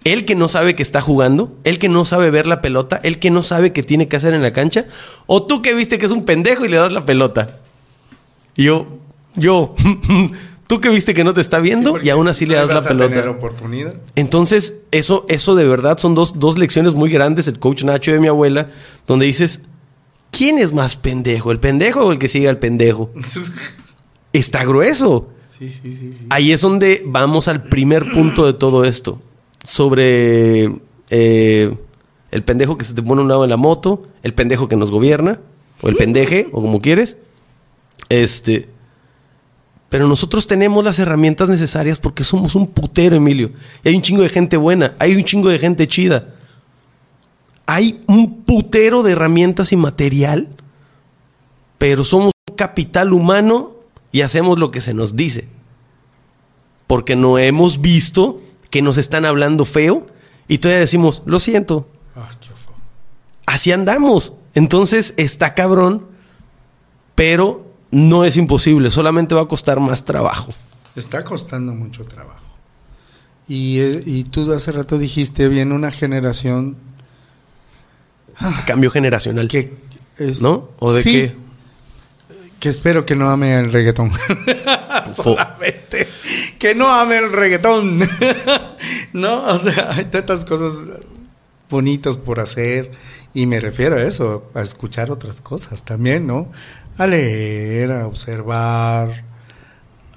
¿El 0.04 0.26
que 0.26 0.34
no 0.34 0.48
sabe 0.48 0.76
que 0.76 0.82
está 0.82 1.00
jugando? 1.00 1.54
¿El 1.64 1.78
que 1.78 1.88
no 1.88 2.06
sabe 2.06 2.32
ver 2.32 2.48
la 2.48 2.62
pelota? 2.62 3.00
¿El 3.04 3.20
que 3.20 3.30
no 3.30 3.44
sabe 3.44 3.72
qué 3.72 3.84
tiene 3.84 4.08
que 4.08 4.16
hacer 4.16 4.34
en 4.34 4.42
la 4.42 4.52
cancha? 4.52 4.86
¿O 5.28 5.44
tú 5.44 5.62
que 5.62 5.76
viste 5.76 6.00
que 6.00 6.08
es 6.08 6.12
un 6.12 6.26
pendejo 6.26 6.66
y 6.66 6.70
le 6.70 6.78
das 6.78 6.92
la 6.92 7.06
pelota? 7.06 7.60
Y 8.56 8.64
yo, 8.64 8.88
yo, 9.36 9.76
tú 10.72 10.80
que 10.80 10.88
viste 10.88 11.14
que 11.14 11.26
no 11.26 11.34
te 11.34 11.42
está 11.42 11.60
viendo 11.60 12.02
y 12.02 12.08
aún 12.12 12.30
así 12.30 12.46
le 12.46 12.56
das 12.56 12.70
la 12.70 12.82
tener 12.82 13.10
pelota. 13.10 13.30
oportunidad. 13.30 13.94
Entonces, 14.16 14.76
eso, 14.92 15.26
eso 15.28 15.54
de 15.54 15.66
verdad 15.66 15.98
son 15.98 16.16
dos, 16.16 16.40
dos 16.40 16.58
lecciones 16.58 16.94
muy 16.94 17.10
grandes, 17.10 17.50
el 17.50 17.60
coach 17.60 17.84
Nacho 17.84 18.14
de 18.14 18.22
mi 18.22 18.28
abuela, 18.28 18.70
donde 19.06 19.26
dices, 19.26 19.64
¿quién 20.32 20.60
es 20.60 20.72
más 20.72 20.96
pendejo? 20.96 21.52
¿El 21.52 21.60
pendejo 21.60 22.06
o 22.06 22.14
el 22.14 22.20
que 22.20 22.30
sigue 22.30 22.48
al 22.48 22.58
pendejo? 22.58 23.12
Está 24.32 24.64
grueso. 24.64 25.32
Sí, 25.44 25.70
sí, 25.70 25.92
sí, 25.92 26.14
sí. 26.14 26.26
Ahí 26.30 26.54
es 26.54 26.62
donde 26.62 27.04
vamos 27.06 27.50
al 27.50 27.64
primer 27.64 28.10
punto 28.10 28.46
de 28.46 28.54
todo 28.54 28.86
esto. 28.86 29.22
Sobre 29.66 30.72
eh, 31.10 31.76
el 32.32 32.44
pendejo 32.46 32.78
que 32.78 32.86
se 32.86 32.94
te 32.94 33.04
pone 33.04 33.20
a 33.20 33.24
un 33.24 33.28
lado 33.28 33.42
de 33.42 33.50
la 33.50 33.58
moto, 33.58 34.04
el 34.24 34.34
pendejo 34.34 34.70
que 34.70 34.78
nos 34.78 34.90
gobierna, 34.90 35.42
o 35.82 35.90
el 35.90 35.98
pendeje, 35.98 36.48
o 36.54 36.62
como 36.62 36.80
quieres. 36.80 37.18
Este. 38.08 38.70
Pero 39.92 40.08
nosotros 40.08 40.48
tenemos 40.48 40.86
las 40.86 41.00
herramientas 41.00 41.50
necesarias 41.50 42.00
porque 42.00 42.24
somos 42.24 42.56
un 42.56 42.66
putero, 42.66 43.18
Emilio. 43.18 43.52
Y 43.84 43.90
hay 43.90 43.96
un 43.98 44.02
chingo 44.02 44.24
de 44.24 44.30
gente 44.30 44.56
buena, 44.56 44.96
hay 45.00 45.18
un 45.18 45.26
chingo 45.26 45.50
de 45.50 45.60
gente 45.60 45.86
chida. 45.86 46.34
Hay 47.66 48.02
un 48.08 48.44
putero 48.44 49.04
de 49.04 49.12
herramientas 49.12 49.74
y 49.74 49.76
material, 49.76 50.48
pero 51.78 52.06
somos 52.06 52.32
un 52.50 52.56
capital 52.56 53.12
humano 53.12 53.74
y 54.14 54.22
hacemos 54.22 54.58
lo 54.58 54.72
que 54.72 54.80
se 54.80 54.94
nos 54.94 55.18
dice. 55.18 55.50
Porque 56.88 57.18
no 57.18 57.38
hemos 57.38 57.82
visto 57.82 58.42
que 58.70 58.82
nos 58.82 58.98
están 58.98 59.26
hablando 59.26 59.66
feo 59.66 60.08
y 60.48 60.60
todavía 60.60 60.80
decimos, 60.80 61.22
lo 61.26 61.42
siento, 61.42 61.90
qué 62.40 62.48
así 63.46 63.74
andamos. 63.74 64.32
Entonces 64.54 65.16
está 65.18 65.54
cabrón, 65.54 66.08
pero 67.14 67.71
no 67.92 68.24
es 68.26 68.38
imposible, 68.38 68.90
solamente 68.90 69.36
va 69.36 69.42
a 69.42 69.46
costar 69.48 69.80
más 69.80 70.04
trabajo. 70.06 70.52
Está 70.96 71.24
costando 71.24 71.74
mucho 71.74 72.06
trabajo. 72.06 72.40
Y, 73.48 73.80
eh, 73.80 74.02
y 74.06 74.24
tú 74.24 74.52
hace 74.54 74.72
rato 74.72 74.98
dijiste, 74.98 75.48
viene 75.50 75.74
una 75.74 75.92
generación 75.92 76.78
Cambio 78.66 78.90
generacional. 78.92 79.48
que... 79.48 79.74
es- 80.18 80.42
¿No? 80.42 80.70
¿O 80.80 80.94
de 80.94 81.04
Sí, 81.04 81.12
qué? 81.12 81.36
Que 82.60 82.70
espero 82.70 83.06
que 83.06 83.16
no 83.16 83.30
ame 83.30 83.58
el 83.58 83.72
reggaetón. 83.72 84.12
Solamente 85.16 86.08
que 86.60 86.76
no 86.76 86.90
ame 86.90 87.18
el 87.18 87.32
reggaetón. 87.32 88.00
no, 89.14 89.44
o 89.48 89.58
sea, 89.58 89.94
hay 89.94 90.06
tantas 90.06 90.46
cosas 90.46 90.74
bonitas 91.70 92.18
por 92.18 92.40
hacer. 92.40 92.92
Y 93.34 93.46
me 93.48 93.60
refiero 93.60 93.96
a 93.96 94.04
eso, 94.04 94.52
a 94.54 94.62
escuchar 94.62 95.10
otras 95.10 95.42
cosas 95.42 95.84
también, 95.86 96.28
¿no? 96.28 96.52
A 97.02 97.08
leer, 97.08 97.92
a 97.92 98.06
observar, 98.06 99.24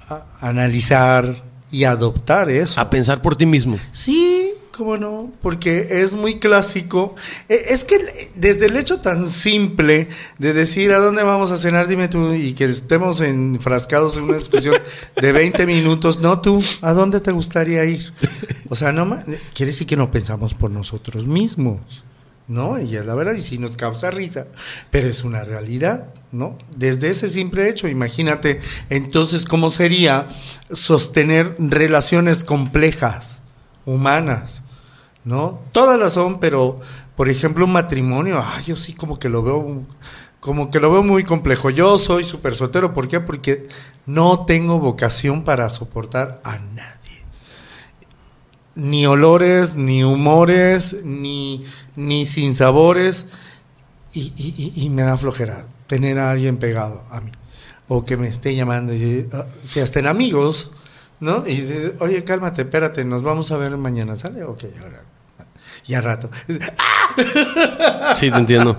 a 0.07 0.23
analizar 0.39 1.43
y 1.71 1.83
adoptar 1.83 2.51
eso. 2.51 2.79
A 2.79 2.91
pensar 2.91 3.23
por 3.23 3.35
ti 3.35 3.47
mismo. 3.47 3.79
Sí, 3.91 4.53
cómo 4.69 4.95
no, 4.95 5.31
porque 5.41 5.87
es 5.89 6.13
muy 6.13 6.37
clásico. 6.37 7.15
E, 7.49 7.55
es 7.69 7.85
que 7.85 8.29
desde 8.35 8.67
el 8.67 8.77
hecho 8.77 8.99
tan 8.99 9.27
simple 9.27 10.09
de 10.37 10.53
decir 10.53 10.91
a 10.91 10.99
dónde 10.99 11.23
vamos 11.23 11.49
a 11.49 11.57
cenar, 11.57 11.87
dime 11.87 12.07
tú, 12.07 12.35
y 12.35 12.53
que 12.53 12.65
estemos 12.65 13.19
enfrascados 13.19 14.17
en 14.17 14.25
una 14.25 14.37
discusión 14.37 14.75
de 15.19 15.31
20 15.31 15.65
minutos, 15.65 16.19
no 16.19 16.39
tú, 16.39 16.63
¿a 16.83 16.93
dónde 16.93 17.19
te 17.19 17.31
gustaría 17.31 17.83
ir? 17.83 18.13
O 18.69 18.75
sea, 18.75 18.91
no 18.91 19.09
quiere 19.55 19.71
decir 19.71 19.87
que 19.87 19.97
no 19.97 20.11
pensamos 20.11 20.53
por 20.53 20.69
nosotros 20.69 21.25
mismos. 21.25 22.03
¿No? 22.47 22.79
Y 22.79 22.95
es 22.95 23.05
la 23.05 23.15
verdad, 23.15 23.33
y 23.33 23.41
si 23.41 23.57
nos 23.57 23.77
causa 23.77 24.11
risa, 24.11 24.47
pero 24.91 25.07
es 25.07 25.23
una 25.23 25.43
realidad, 25.43 26.07
¿no? 26.31 26.57
Desde 26.75 27.09
ese 27.09 27.29
simple 27.29 27.69
hecho, 27.69 27.87
imagínate, 27.87 28.61
entonces, 28.89 29.45
¿cómo 29.45 29.69
sería 29.69 30.27
sostener 30.71 31.55
relaciones 31.59 32.43
complejas, 32.43 33.39
humanas, 33.85 34.61
¿no? 35.23 35.59
Todas 35.71 35.99
las 35.99 36.13
son, 36.13 36.39
pero, 36.39 36.79
por 37.15 37.29
ejemplo, 37.29 37.65
un 37.65 37.73
matrimonio, 37.73 38.43
ay, 38.45 38.65
yo 38.65 38.75
sí 38.75 38.93
como 38.93 39.17
que 39.17 39.29
lo 39.29 39.41
veo, 39.41 39.83
como 40.39 40.69
que 40.69 40.79
lo 40.79 40.91
veo 40.91 41.03
muy 41.03 41.23
complejo. 41.23 41.71
Yo 41.71 41.97
soy 41.97 42.23
súper 42.23 42.55
soltero, 42.55 42.93
¿por 42.93 43.07
qué? 43.07 43.19
Porque 43.19 43.67
no 44.05 44.45
tengo 44.45 44.79
vocación 44.79 45.43
para 45.43 45.67
soportar 45.69 46.41
a 46.43 46.59
nadie. 46.59 46.94
Ni 48.75 49.05
olores, 49.05 49.75
ni 49.75 50.03
humores, 50.03 50.97
ni 51.03 51.63
ni 51.95 52.25
sin 52.25 52.55
sabores, 52.55 53.25
y, 54.13 54.89
me 54.89 55.01
da 55.01 55.17
flojera 55.17 55.65
tener 55.87 56.19
a 56.19 56.31
alguien 56.31 56.57
pegado 56.57 57.03
a 57.11 57.19
mí, 57.19 57.31
o 57.87 58.05
que 58.05 58.17
me 58.17 58.27
esté 58.27 58.55
llamando, 58.55 58.93
y, 58.93 59.27
uh, 59.31 59.43
si 59.63 59.79
estén 59.79 60.07
amigos, 60.07 60.71
¿no? 61.19 61.45
Y 61.47 61.91
oye, 61.99 62.23
cálmate, 62.23 62.63
espérate, 62.63 63.03
nos 63.03 63.23
vamos 63.23 63.51
a 63.51 63.57
ver 63.57 63.75
mañana, 63.77 64.15
¿sale? 64.15 64.43
Ok, 64.43 64.63
ahora. 64.81 65.03
Y 65.87 65.95
rato. 65.95 66.29
Sí, 68.15 68.31
te 68.31 68.37
entiendo. 68.37 68.77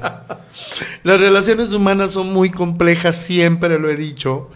Las 1.05 1.21
relaciones 1.21 1.73
humanas 1.73 2.11
son 2.11 2.33
muy 2.33 2.51
complejas, 2.51 3.17
siempre 3.17 3.79
lo 3.79 3.89
he 3.89 3.97
dicho, 3.97 4.51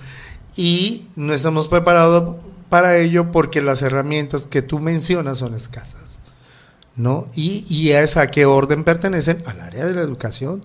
y 0.56 1.06
no 1.16 1.32
estamos 1.32 1.68
preparados 1.68 2.36
para 2.70 2.96
ello 2.96 3.30
porque 3.30 3.60
las 3.60 3.82
herramientas 3.82 4.46
que 4.46 4.62
tú 4.62 4.80
mencionas 4.80 5.38
son 5.38 5.54
escasas. 5.54 6.20
¿no? 6.96 7.28
Y, 7.34 7.64
y 7.68 7.92
a 7.92 8.02
esa 8.02 8.26
qué 8.28 8.46
orden 8.46 8.84
pertenecen 8.84 9.42
al 9.46 9.60
área 9.60 9.86
de 9.86 9.94
la 9.94 10.02
educación 10.02 10.60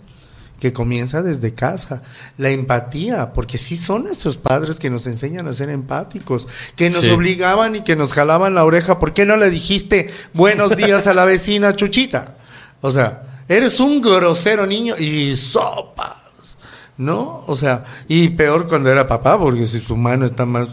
que 0.59 0.73
comienza 0.73 1.21
desde 1.21 1.53
casa. 1.53 2.01
La 2.37 2.49
empatía, 2.49 3.33
porque 3.33 3.57
sí 3.57 3.75
son 3.75 4.03
nuestros 4.03 4.37
padres 4.37 4.79
que 4.79 4.89
nos 4.89 5.05
enseñan 5.07 5.47
a 5.47 5.53
ser 5.53 5.69
empáticos, 5.69 6.47
que 6.75 6.89
nos 6.89 7.07
obligaban 7.07 7.75
y 7.75 7.83
que 7.83 7.95
nos 7.95 8.13
jalaban 8.13 8.55
la 8.55 8.65
oreja. 8.65 8.99
¿Por 8.99 9.13
qué 9.13 9.25
no 9.25 9.37
le 9.37 9.49
dijiste 9.49 10.09
buenos 10.33 10.75
días 10.75 11.07
a 11.07 11.13
la 11.13 11.25
vecina 11.25 11.75
Chuchita? 11.75 12.35
O 12.81 12.91
sea, 12.91 13.43
eres 13.47 13.79
un 13.79 14.01
grosero 14.01 14.65
niño 14.65 14.95
y 14.97 15.35
sopas, 15.35 16.57
¿no? 16.97 17.43
O 17.47 17.55
sea, 17.55 17.83
y 18.07 18.29
peor 18.29 18.67
cuando 18.67 18.89
era 18.89 19.07
papá, 19.07 19.37
porque 19.37 19.67
si 19.67 19.79
su 19.79 19.97
mano 19.97 20.25
está 20.25 20.45
más 20.45 20.69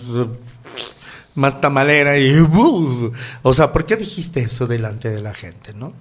más 1.34 1.60
tamalera 1.60 2.18
y... 2.18 2.34
o 3.42 3.54
sea, 3.54 3.72
¿por 3.72 3.86
qué 3.86 3.96
dijiste 3.96 4.40
eso 4.40 4.66
delante 4.66 5.10
de 5.10 5.20
la 5.20 5.34
gente, 5.34 5.72
no? 5.74 5.92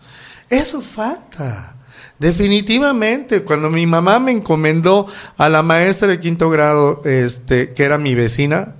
Eso 0.50 0.82
falta. 0.82 1.76
Definitivamente, 2.20 3.44
cuando 3.44 3.70
mi 3.70 3.88
mamá 3.88 4.20
me 4.20 4.32
encomendó 4.32 5.08
a 5.38 5.50
la 5.50 5.64
maestra 5.64 6.10
de 6.10 6.20
quinto 6.20 6.50
grado, 6.50 7.02
este, 7.04 7.74
que 7.74 7.84
era 7.84 7.98
mi 7.98 8.14
vecina, 8.14 8.76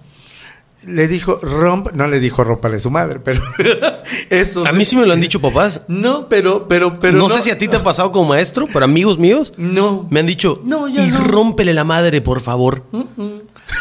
le 0.86 1.08
dijo, 1.08 1.38
rompa, 1.42 1.92
no 1.94 2.08
le 2.08 2.20
dijo 2.20 2.44
rompale 2.44 2.80
su 2.80 2.92
madre, 2.92 3.20
pero 3.24 3.42
eso. 4.30 4.66
A 4.68 4.72
mí 4.72 4.86
sí 4.86 4.96
me 4.96 5.06
lo 5.06 5.14
han 5.14 5.22
dicho 5.22 5.42
papás. 5.42 5.82
No, 5.88 6.28
pero, 6.28 6.68
pero, 6.68 6.94
pero. 7.00 7.18
No, 7.18 7.30
sé 7.30 7.42
si 7.42 7.52
a 7.52 7.58
ti 7.58 7.68
te 7.68 7.78
ha 7.78 7.84
pasado 7.84 8.12
como 8.12 8.30
maestro, 8.30 8.68
pero 8.72 8.86
amigos 8.86 9.18
míos. 9.18 9.54
No. 9.58 10.08
Me 10.10 10.20
han 10.20 10.26
dicho, 10.26 10.62
no, 10.64 10.88
ya 10.88 11.04
y 11.04 11.12
rómpele 11.12 11.74
la 11.74 11.84
madre, 11.84 12.22
por 12.22 12.42
favor. 12.42 12.84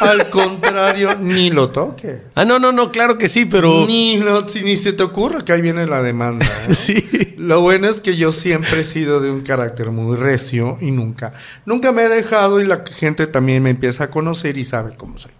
Al 0.00 0.30
contrario, 0.30 1.16
ni 1.18 1.50
lo 1.50 1.70
toque. 1.70 2.22
Ah, 2.34 2.44
no, 2.44 2.58
no, 2.58 2.72
no, 2.72 2.90
claro 2.90 3.18
que 3.18 3.28
sí, 3.28 3.46
pero. 3.46 3.86
Ni, 3.86 4.16
no, 4.16 4.40
ni 4.62 4.76
se 4.76 4.92
te 4.92 5.02
ocurra 5.02 5.44
que 5.44 5.52
ahí 5.52 5.60
viene 5.60 5.86
la 5.86 6.02
demanda. 6.02 6.46
¿eh? 6.68 6.74
sí. 6.74 7.34
Lo 7.36 7.60
bueno 7.60 7.88
es 7.88 8.00
que 8.00 8.16
yo 8.16 8.32
siempre 8.32 8.80
he 8.80 8.84
sido 8.84 9.20
de 9.20 9.30
un 9.30 9.40
carácter 9.40 9.90
muy 9.90 10.16
recio 10.16 10.76
y 10.80 10.90
nunca, 10.90 11.32
nunca 11.64 11.90
me 11.92 12.04
he 12.04 12.08
dejado 12.08 12.60
y 12.60 12.66
la 12.66 12.84
gente 12.84 13.26
también 13.26 13.62
me 13.62 13.70
empieza 13.70 14.04
a 14.04 14.10
conocer 14.10 14.58
y 14.58 14.64
sabe 14.64 14.94
cómo 14.96 15.18
soy 15.18 15.32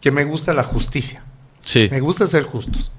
que 0.00 0.10
me 0.10 0.24
gusta 0.24 0.54
la 0.54 0.64
justicia. 0.64 1.22
Sí. 1.62 1.88
Me 1.90 2.00
gusta 2.00 2.26
ser 2.26 2.44
justos. 2.44 2.90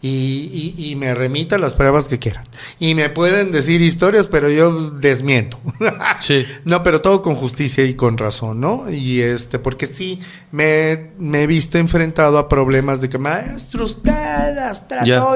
Y, 0.00 0.74
y, 0.76 0.94
me 0.94 1.12
remita 1.12 1.58
las 1.58 1.74
pruebas 1.74 2.06
que 2.06 2.20
quieran. 2.20 2.44
Y 2.78 2.94
me 2.94 3.08
pueden 3.08 3.50
decir 3.50 3.82
historias, 3.82 4.28
pero 4.28 4.48
yo 4.48 4.90
desmiento. 4.90 5.58
sí. 6.18 6.46
No, 6.64 6.84
pero 6.84 7.00
todo 7.00 7.20
con 7.20 7.34
justicia 7.34 7.84
y 7.84 7.94
con 7.94 8.16
razón, 8.16 8.60
¿no? 8.60 8.88
Y 8.90 9.20
este, 9.20 9.58
porque 9.58 9.86
sí 9.86 10.20
me, 10.52 11.10
me 11.18 11.42
he 11.42 11.46
visto 11.48 11.78
enfrentado 11.78 12.38
a 12.38 12.48
problemas 12.48 13.00
de 13.00 13.08
que, 13.08 13.18
maestro, 13.18 13.84
usted 13.84 14.54
las 14.54 14.86
trató. 14.86 15.34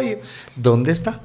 ¿Dónde 0.54 0.92
está? 0.92 1.22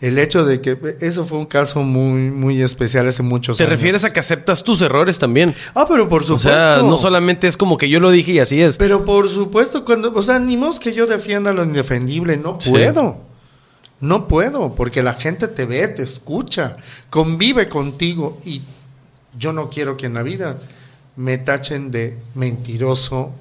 El 0.00 0.18
hecho 0.18 0.44
de 0.44 0.60
que 0.60 0.96
eso 1.00 1.24
fue 1.24 1.38
un 1.38 1.46
caso 1.46 1.82
muy, 1.82 2.30
muy 2.30 2.62
especial 2.62 3.08
hace 3.08 3.22
muchos 3.22 3.58
años. 3.58 3.68
¿Te 3.68 3.74
refieres 3.74 4.04
a 4.04 4.12
que 4.12 4.20
aceptas 4.20 4.62
tus 4.62 4.82
errores 4.82 5.18
también? 5.18 5.54
Ah, 5.74 5.86
pero 5.88 6.08
por 6.08 6.22
supuesto. 6.24 6.48
O 6.48 6.52
sea, 6.52 6.82
no 6.82 6.98
solamente 6.98 7.48
es 7.48 7.56
como 7.56 7.78
que 7.78 7.88
yo 7.88 7.98
lo 7.98 8.10
dije 8.10 8.32
y 8.32 8.38
así 8.38 8.60
es. 8.60 8.76
Pero 8.76 9.04
por 9.04 9.28
supuesto, 9.30 9.84
cuando, 9.84 10.12
o 10.12 10.22
sea, 10.22 10.38
ni 10.38 10.56
modo 10.56 10.78
que 10.78 10.92
yo 10.92 11.06
defienda 11.06 11.52
lo 11.52 11.64
indefendible, 11.64 12.36
no 12.36 12.58
puedo. 12.58 13.18
No 13.98 14.28
puedo, 14.28 14.74
porque 14.74 15.02
la 15.02 15.14
gente 15.14 15.48
te 15.48 15.64
ve, 15.64 15.88
te 15.88 16.02
escucha, 16.02 16.76
convive 17.08 17.66
contigo 17.68 18.38
y 18.44 18.60
yo 19.38 19.54
no 19.54 19.70
quiero 19.70 19.96
que 19.96 20.04
en 20.04 20.14
la 20.14 20.22
vida 20.22 20.58
me 21.16 21.38
tachen 21.38 21.90
de 21.90 22.18
mentiroso, 22.34 23.32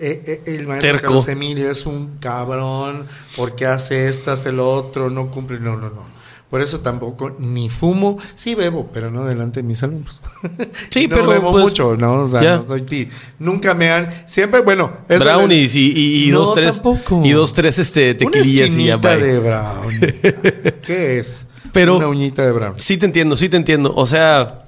eh, 0.00 0.22
eh, 0.26 0.54
el 0.54 0.66
maestro 0.66 1.00
Carlos 1.00 1.28
Emilio 1.28 1.70
es 1.70 1.84
un 1.84 2.18
cabrón 2.18 3.06
porque 3.36 3.66
hace 3.66 4.08
esto, 4.08 4.30
hace 4.30 4.52
lo 4.52 4.70
otro, 4.70 5.10
no 5.10 5.30
cumple. 5.30 5.58
No, 5.58 5.76
no, 5.76 5.90
no. 5.90 6.18
Por 6.50 6.62
eso 6.62 6.80
tampoco 6.80 7.36
ni 7.38 7.68
fumo, 7.68 8.16
sí 8.34 8.54
bebo, 8.54 8.88
pero 8.92 9.10
no 9.10 9.26
delante 9.26 9.60
de 9.60 9.64
mis 9.64 9.82
alumnos. 9.82 10.20
Sí, 10.90 11.06
no 11.06 11.16
pero 11.16 11.28
bebo 11.28 11.52
pues, 11.52 11.64
mucho, 11.64 11.96
¿no? 11.96 12.22
O 12.22 12.28
sea, 12.28 12.56
no 12.56 12.62
soy 12.62 13.08
Nunca 13.38 13.74
me 13.74 13.90
han. 13.90 14.08
Siempre, 14.26 14.60
bueno. 14.60 14.90
Brownies 15.08 15.74
y, 15.74 16.30
dos, 16.30 16.54
tres. 16.54 16.80
Y 17.24 17.30
dos, 17.32 17.52
tres 17.52 17.78
este, 17.78 18.14
tequilillas 18.14 18.76
y 18.76 18.84
ya 18.84 18.96
de 18.96 19.38
brownie. 19.40 20.00
¿Qué 20.86 21.18
es? 21.18 21.46
Pero. 21.72 21.98
Una 21.98 22.08
uñita 22.08 22.46
de 22.46 22.52
brownie. 22.52 22.80
Sí, 22.80 22.96
te 22.96 23.04
entiendo, 23.04 23.36
sí 23.36 23.48
te 23.48 23.56
entiendo. 23.58 23.92
O 23.94 24.06
sea 24.06 24.67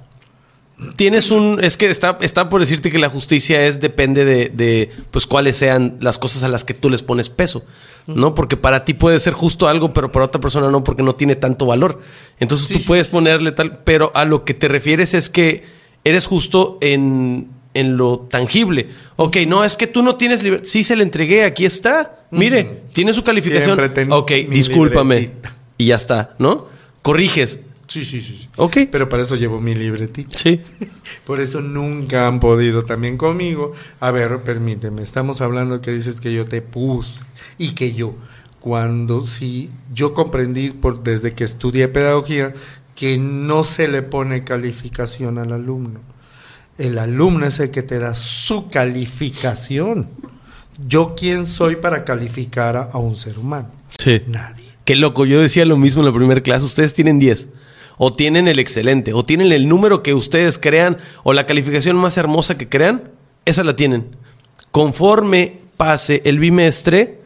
tienes 0.95 1.31
un. 1.31 1.63
Es 1.63 1.77
que 1.77 1.89
está, 1.89 2.17
está 2.21 2.49
por 2.49 2.61
decirte 2.61 2.91
que 2.91 2.99
la 2.99 3.09
justicia 3.09 3.65
es, 3.65 3.79
depende 3.79 4.25
de, 4.25 4.91
pues 5.11 5.25
cuáles 5.25 5.57
sean 5.57 5.97
las 5.99 6.17
cosas 6.17 6.43
a 6.43 6.47
las 6.47 6.65
que 6.65 6.73
tú 6.73 6.89
les 6.89 7.03
pones 7.03 7.29
peso. 7.29 7.63
¿No? 8.07 8.33
Porque 8.33 8.57
para 8.57 8.83
ti 8.83 8.95
puede 8.95 9.19
ser 9.19 9.33
justo 9.33 9.67
algo, 9.67 9.93
pero 9.93 10.11
para 10.11 10.25
otra 10.25 10.41
persona 10.41 10.71
no, 10.71 10.83
porque 10.83 11.03
no 11.03 11.13
tiene 11.13 11.35
tanto 11.35 11.67
valor. 11.67 12.01
Entonces 12.39 12.67
tú 12.67 12.81
puedes 12.83 13.07
ponerle 13.07 13.51
tal. 13.51 13.77
Pero 13.83 14.11
a 14.15 14.25
lo 14.25 14.43
que 14.43 14.55
te 14.55 14.67
refieres 14.67 15.13
es 15.13 15.29
que 15.29 15.63
eres 16.03 16.25
justo 16.25 16.79
en, 16.81 17.49
en 17.75 17.97
lo 17.97 18.19
tangible. 18.19 18.89
Ok, 19.17 19.37
no, 19.47 19.63
es 19.63 19.75
que 19.75 19.85
tú 19.85 20.01
no 20.01 20.15
tienes 20.15 20.41
libertad. 20.41 20.65
Sí, 20.67 20.83
se 20.83 20.95
le 20.95 21.03
entregué, 21.03 21.43
aquí 21.43 21.63
está. 21.65 22.25
Mire, 22.31 22.83
tiene 22.91 23.13
su 23.13 23.23
calificación. 23.23 23.79
Ok, 24.09 24.31
discúlpame. 24.49 25.33
Y 25.77 25.85
ya 25.87 25.95
está, 25.95 26.35
¿no? 26.39 26.67
Corriges 27.03 27.59
Sí, 27.91 28.05
sí, 28.05 28.21
sí, 28.21 28.47
Ok. 28.55 28.77
Pero 28.89 29.09
para 29.09 29.23
eso 29.23 29.35
llevo 29.35 29.59
mi 29.59 29.75
libretita. 29.75 30.37
Sí. 30.37 30.61
Por 31.25 31.41
eso 31.41 31.59
nunca 31.59 32.25
han 32.25 32.39
podido 32.39 32.85
también 32.85 33.17
conmigo. 33.17 33.73
A 33.99 34.11
ver, 34.11 34.43
permíteme, 34.43 35.01
estamos 35.01 35.41
hablando 35.41 35.81
que 35.81 35.91
dices 35.91 36.21
que 36.21 36.33
yo 36.33 36.45
te 36.45 36.61
puse 36.61 37.21
y 37.57 37.71
que 37.71 37.91
yo, 37.91 38.15
cuando 38.61 39.19
sí, 39.19 39.71
yo 39.93 40.13
comprendí 40.13 40.69
por, 40.69 41.03
desde 41.03 41.33
que 41.33 41.43
estudié 41.43 41.89
pedagogía 41.89 42.53
que 42.95 43.17
no 43.17 43.65
se 43.65 43.89
le 43.89 44.03
pone 44.03 44.45
calificación 44.45 45.37
al 45.37 45.51
alumno. 45.51 45.99
El 46.77 46.97
alumno 46.97 47.45
es 47.45 47.59
el 47.59 47.71
que 47.71 47.83
te 47.83 47.99
da 47.99 48.15
su 48.15 48.69
calificación. 48.69 50.07
Yo 50.87 51.13
quién 51.13 51.45
soy 51.45 51.75
para 51.75 52.05
calificar 52.05 52.77
a, 52.77 52.83
a 52.83 52.99
un 52.99 53.17
ser 53.17 53.37
humano. 53.37 53.69
Sí. 53.89 54.21
Nadie. 54.27 54.63
Qué 54.85 54.95
loco, 54.95 55.25
yo 55.25 55.41
decía 55.41 55.65
lo 55.65 55.75
mismo 55.75 56.01
en 56.01 56.05
la 56.05 56.15
primera 56.15 56.41
clase, 56.41 56.63
ustedes 56.63 56.93
tienen 56.93 57.19
10 57.19 57.49
o 58.03 58.11
tienen 58.11 58.47
el 58.47 58.57
excelente, 58.57 59.13
o 59.13 59.21
tienen 59.21 59.51
el 59.51 59.69
número 59.69 60.01
que 60.01 60.15
ustedes 60.15 60.57
crean, 60.57 60.97
o 61.21 61.33
la 61.33 61.45
calificación 61.45 61.95
más 61.97 62.17
hermosa 62.17 62.57
que 62.57 62.67
crean, 62.67 63.11
esa 63.45 63.63
la 63.63 63.75
tienen. 63.75 64.15
Conforme 64.71 65.59
pase 65.77 66.23
el 66.25 66.39
bimestre, 66.39 67.19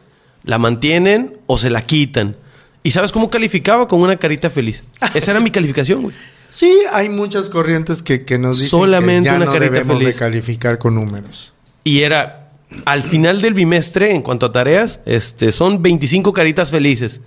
la 0.44 0.58
mantienen 0.58 1.38
o 1.48 1.58
se 1.58 1.70
la 1.70 1.82
quitan. 1.82 2.36
¿Y 2.84 2.92
sabes 2.92 3.14
cómo 3.14 3.30
calificaba? 3.30 3.88
Con 3.88 4.02
una 4.02 4.18
carita 4.18 4.50
feliz. 4.50 4.84
Esa 5.14 5.32
era 5.32 5.40
mi 5.40 5.50
calificación, 5.50 6.02
güey. 6.02 6.16
Sí, 6.50 6.74
hay 6.92 7.08
muchas 7.10 7.48
corrientes 7.48 8.02
que, 8.02 8.20
nos 8.38 8.58
dicen 8.58 8.70
Solamente 8.70 9.30
que 9.30 9.36
ya 9.36 9.42
una 9.42 9.46
carita 9.46 9.72
debemos 9.72 9.98
feliz. 9.98 10.14
de 10.14 10.20
calificar 10.20 10.78
con 10.78 10.96
números. 10.96 11.54
Y 11.86 12.02
era 12.02 12.50
al 12.84 13.04
final 13.04 13.42
del 13.42 13.54
bimestre, 13.54 14.12
en 14.12 14.22
cuanto 14.22 14.46
a 14.46 14.52
tareas, 14.52 15.00
este, 15.06 15.52
son 15.54 15.82
25 15.82 16.34
caritas 16.34 16.72
felices. 16.72 17.22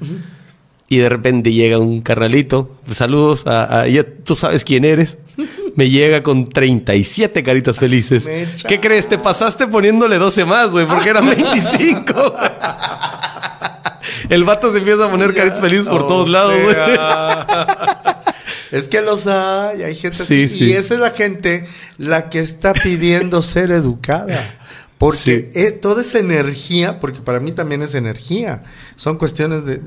Y 0.88 0.98
de 0.98 1.08
repente 1.10 1.52
llega 1.52 1.78
un 1.78 2.00
carnalito. 2.00 2.74
Saludos 2.90 3.46
a, 3.46 3.80
a- 3.82 3.88
ya 3.88 4.04
tú 4.24 4.34
sabes 4.36 4.64
quién 4.64 4.84
eres. 4.84 5.18
Me 5.76 5.90
llega 5.90 6.22
con 6.22 6.46
37 6.48 7.42
caritas 7.42 7.78
felices. 7.78 8.26
Mecha. 8.26 8.66
¿Qué 8.66 8.80
crees? 8.80 9.06
Te 9.08 9.18
pasaste 9.18 9.66
poniéndole 9.66 10.16
12 10.18 10.44
más, 10.46 10.70
güey, 10.70 10.86
porque 10.86 11.10
eran 11.10 11.26
25. 11.26 12.34
El 14.30 14.44
vato 14.44 14.70
se 14.72 14.78
empieza 14.78 15.06
a 15.06 15.10
poner 15.10 15.34
caritas 15.34 15.60
felices 15.60 15.86
por 15.86 16.06
todos 16.06 16.28
lados, 16.28 16.54
güey. 16.62 16.76
Es 18.72 18.88
que 18.88 19.00
los 19.00 19.26
hay, 19.26 19.82
hay 19.82 19.94
gente 19.94 20.16
Sí, 20.18 20.44
así. 20.44 20.48
sí. 20.58 20.64
Y 20.66 20.72
esa 20.72 20.94
es 20.94 21.00
la 21.00 21.10
gente 21.10 21.66
la 21.96 22.28
que 22.28 22.40
está 22.40 22.74
pidiendo 22.74 23.40
ser 23.42 23.70
educada. 23.70 24.42
Porque 24.98 25.18
Sí. 25.18 25.50
eh, 25.54 25.70
toda 25.70 26.00
esa 26.02 26.18
energía, 26.18 26.98
porque 27.00 27.20
para 27.20 27.40
mí 27.40 27.52
también 27.52 27.80
es 27.82 27.94
energía, 27.94 28.64
son 28.96 29.16
cuestiones 29.16 29.64
de 29.64 29.80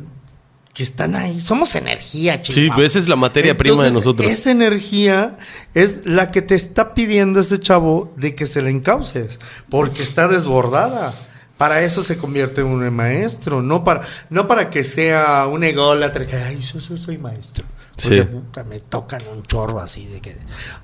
que 0.74 0.84
están 0.84 1.16
ahí. 1.16 1.40
Somos 1.40 1.76
energía, 1.76 2.42
chicos. 2.42 2.56
Sí, 2.56 2.70
pues 2.74 2.88
esa 2.88 3.00
es 3.00 3.10
la 3.10 3.16
materia 3.16 3.58
prima 3.58 3.84
de 3.84 3.92
nosotros. 3.92 4.30
Esa 4.30 4.52
energía 4.52 5.38
es 5.74 6.06
la 6.06 6.32
que 6.32 6.42
te 6.42 6.56
está 6.56 6.94
pidiendo 6.94 7.40
ese 7.42 7.60
chavo 7.60 8.14
de 8.16 8.36
que 8.36 8.48
se 8.48 8.62
la 8.62 8.70
encauces, 8.70 9.40
porque 9.70 10.02
está 10.02 10.28
desbordada. 10.28 11.14
Para 11.62 11.80
eso 11.84 12.02
se 12.02 12.18
convierte 12.18 12.62
en 12.62 12.68
un 12.68 12.92
maestro, 12.92 13.62
no 13.62 13.84
para, 13.84 14.02
no 14.32 14.48
para 14.48 14.72
que 14.72 14.84
sea 14.84 15.46
un 15.46 15.64
ególatra 15.64 16.26
que, 16.26 16.36
ay, 16.36 16.58
yo, 16.58 16.80
yo 16.80 16.98
soy 16.98 17.20
maestro. 17.20 17.64
Porque 18.02 18.24
Sí. 18.24 18.28
puta, 18.28 18.64
me 18.64 18.80
tocan 18.80 19.22
un 19.32 19.44
chorro 19.44 19.80
así 19.80 20.08
de 20.08 20.22
que, 20.22 20.36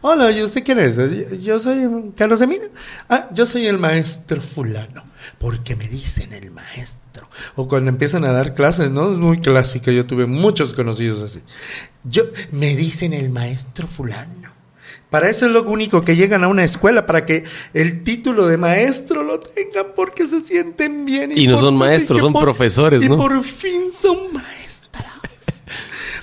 hola, 0.02 0.30
¿y 0.30 0.44
usted 0.44 0.64
quién 0.64 0.78
es? 0.78 0.98
Yo, 0.98 1.36
yo 1.36 1.58
soy 1.58 2.14
Carlos. 2.16 2.44
Ah, 3.10 3.28
yo 3.34 3.48
soy 3.48 3.66
el 3.66 3.80
maestro 3.80 4.40
fulano, 4.40 5.04
porque 5.40 5.76
me 5.76 5.88
dicen 5.88 6.32
el 6.32 6.52
maestro. 6.52 7.28
O 7.56 7.68
cuando 7.68 7.90
empiezan 7.90 8.24
a 8.24 8.32
dar 8.32 8.54
clases, 8.54 8.92
¿no? 8.92 9.12
Es 9.12 9.18
muy 9.18 9.40
clásico, 9.40 9.90
yo 9.90 10.06
tuve 10.06 10.28
muchos 10.28 10.76
conocidos 10.76 11.24
así. 11.24 11.42
Yo, 12.04 12.22
me 12.52 12.76
dicen 12.76 13.14
el 13.14 13.32
maestro 13.32 13.88
fulano. 13.88 14.57
Para 15.10 15.30
eso 15.30 15.46
es 15.46 15.52
lo 15.52 15.64
único 15.64 16.04
que 16.04 16.16
llegan 16.16 16.44
a 16.44 16.48
una 16.50 16.64
escuela, 16.64 17.06
para 17.06 17.26
que 17.26 17.46
el 17.74 18.04
título 18.04 18.46
de 18.48 18.58
maestro 18.58 19.24
lo 19.24 19.40
tengan 19.40 19.88
porque 19.96 20.28
se 20.28 20.42
sienten 20.42 21.06
bien. 21.06 21.32
Y 21.38 21.48
no 21.48 21.58
son 21.58 21.76
maestros, 21.78 22.20
son 22.20 22.34
profesores, 22.34 23.02
y 23.02 23.08
¿no? 23.10 23.16
por 23.18 23.42
fin 23.44 23.90
son 23.98 24.34
maestros. 24.34 25.06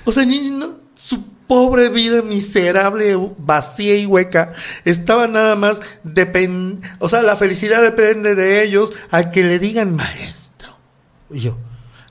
O 0.05 0.11
sea, 0.11 0.23
ni, 0.25 0.51
no- 0.51 0.77
su 0.93 1.23
pobre 1.47 1.89
vida 1.89 2.21
miserable, 2.21 3.15
vacía 3.37 3.95
y 3.95 4.05
hueca, 4.05 4.53
estaba 4.85 5.27
nada 5.27 5.55
más 5.55 5.79
depend, 6.03 6.83
o 6.99 7.07
sea, 7.09 7.21
la 7.21 7.35
felicidad 7.35 7.81
depende 7.81 8.33
de 8.35 8.63
ellos 8.63 8.91
a 9.11 9.29
que 9.29 9.43
le 9.43 9.59
digan 9.59 9.95
maestro. 9.95 10.75
Y 11.31 11.41
yo, 11.41 11.57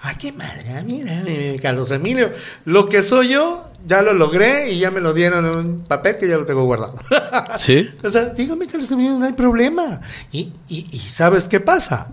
ay, 0.01 0.15
qué 0.19 0.31
madre, 0.33 0.83
mira, 0.85 1.23
Carlos 1.61 1.91
Emilio, 1.91 2.31
lo 2.65 2.89
que 2.89 3.03
soy 3.03 3.31
yo, 3.31 3.65
ya 3.87 4.03
lo 4.03 4.15
logré 4.15 4.71
y 4.73 4.79
ya 4.79 4.91
me 4.91 5.01
lo 5.01 5.13
dieron 5.13 5.45
en 5.45 5.53
un 5.53 5.81
papel 5.81 6.17
que 6.19 6.29
ya 6.29 6.37
lo 6.37 6.47
tengo 6.47 6.65
guardado. 6.65 6.97
Sí. 7.59 7.89
O 8.03 8.11
sea, 8.11 8.27
dígame, 8.27 8.67
Emilio, 8.67 9.19
no 9.19 9.25
hay 9.25 9.33
problema. 9.33 10.01
Y, 10.33 10.53
y, 10.69 10.89
y 10.91 10.99
¿sabes 10.99 11.49
qué 11.49 11.61
pasa? 11.61 12.09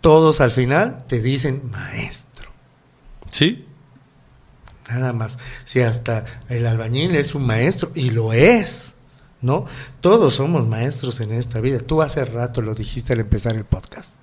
Todos 0.00 0.40
al 0.40 0.50
final 0.50 0.98
te 1.06 1.20
dicen 1.20 1.62
maestro. 1.70 2.50
Sí. 3.30 3.66
Nada 4.88 5.12
más. 5.12 5.38
Si 5.64 5.80
hasta 5.80 6.24
el 6.48 6.66
albañil 6.66 7.14
es 7.16 7.34
un 7.34 7.46
maestro, 7.46 7.90
y 7.94 8.10
lo 8.10 8.32
es, 8.32 8.94
¿no? 9.40 9.66
Todos 10.00 10.34
somos 10.34 10.66
maestros 10.66 11.20
en 11.20 11.32
esta 11.32 11.60
vida. 11.60 11.80
Tú 11.80 12.02
hace 12.02 12.24
rato 12.24 12.62
lo 12.62 12.74
dijiste 12.74 13.14
al 13.14 13.20
empezar 13.20 13.54
el 13.56 13.64
podcast. 13.64 14.16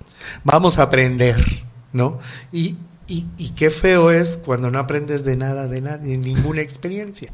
Vamos 0.44 0.78
a 0.78 0.82
aprender, 0.84 1.64
¿no? 1.92 2.18
Y, 2.52 2.76
y, 3.12 3.26
y 3.38 3.50
qué 3.50 3.70
feo 3.70 4.10
es 4.10 4.38
cuando 4.38 4.70
no 4.70 4.78
aprendes 4.78 5.24
de 5.24 5.36
nada, 5.36 5.68
de 5.68 5.80
nada, 5.80 5.98
de 5.98 6.16
ninguna 6.16 6.60
experiencia, 6.68 7.32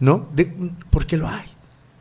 ¿no? 0.00 0.28
De- 0.34 0.52
porque 0.90 1.16
lo 1.16 1.28
hay. 1.28 1.44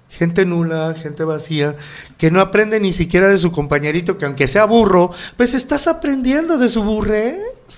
Gente 0.09 0.45
nula, 0.45 0.93
gente 0.93 1.23
vacía, 1.23 1.75
que 2.19 2.29
no 2.29 2.39
aprende 2.39 2.79
ni 2.79 2.93
siquiera 2.93 3.29
de 3.29 3.37
su 3.39 3.51
compañerito, 3.51 4.17
que 4.19 4.25
aunque 4.25 4.47
sea 4.47 4.65
burro, 4.65 5.11
pues 5.37 5.55
estás 5.55 5.87
aprendiendo 5.87 6.59
de 6.59 6.69
su 6.69 6.83
burrez. 6.83 7.37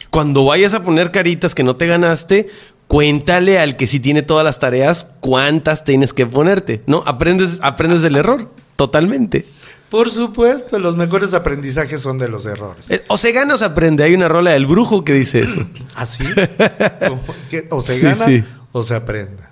Cuando 0.09 0.43
vayas 0.43 0.73
a 0.73 0.81
poner 0.83 1.11
caritas 1.11 1.55
que 1.55 1.63
no 1.63 1.77
te 1.77 1.87
ganaste, 1.87 2.49
cuéntale 2.87 3.57
al 3.59 3.77
que 3.77 3.87
sí 3.87 4.01
tiene 4.01 4.21
todas 4.21 4.43
las 4.43 4.59
tareas 4.59 5.07
cuántas 5.21 5.85
tienes 5.85 6.13
que 6.13 6.25
ponerte, 6.25 6.81
¿no? 6.87 7.03
Aprendes, 7.05 7.59
aprendes 7.61 8.01
del 8.01 8.17
error, 8.17 8.51
totalmente. 8.75 9.45
Por 9.89 10.09
supuesto, 10.11 10.79
los 10.79 10.95
mejores 10.95 11.33
aprendizajes 11.33 12.01
son 12.01 12.17
de 12.17 12.27
los 12.27 12.45
errores. 12.45 12.89
Eh, 12.89 13.03
O 13.07 13.17
se 13.17 13.31
gana 13.31 13.53
o 13.53 13.57
se 13.57 13.65
aprende. 13.65 14.03
Hay 14.03 14.13
una 14.13 14.27
rola 14.27 14.51
del 14.51 14.65
brujo 14.65 15.03
que 15.03 15.13
dice 15.13 15.41
eso. 15.41 15.61
¿Así? 15.95 16.23
Que 17.49 17.67
o 17.69 17.81
se 17.81 17.93
Sí, 17.95 18.01
gana 18.03 18.15
sí. 18.15 18.43
o 18.71 18.83
se 18.83 18.95
aprende. 18.95 19.43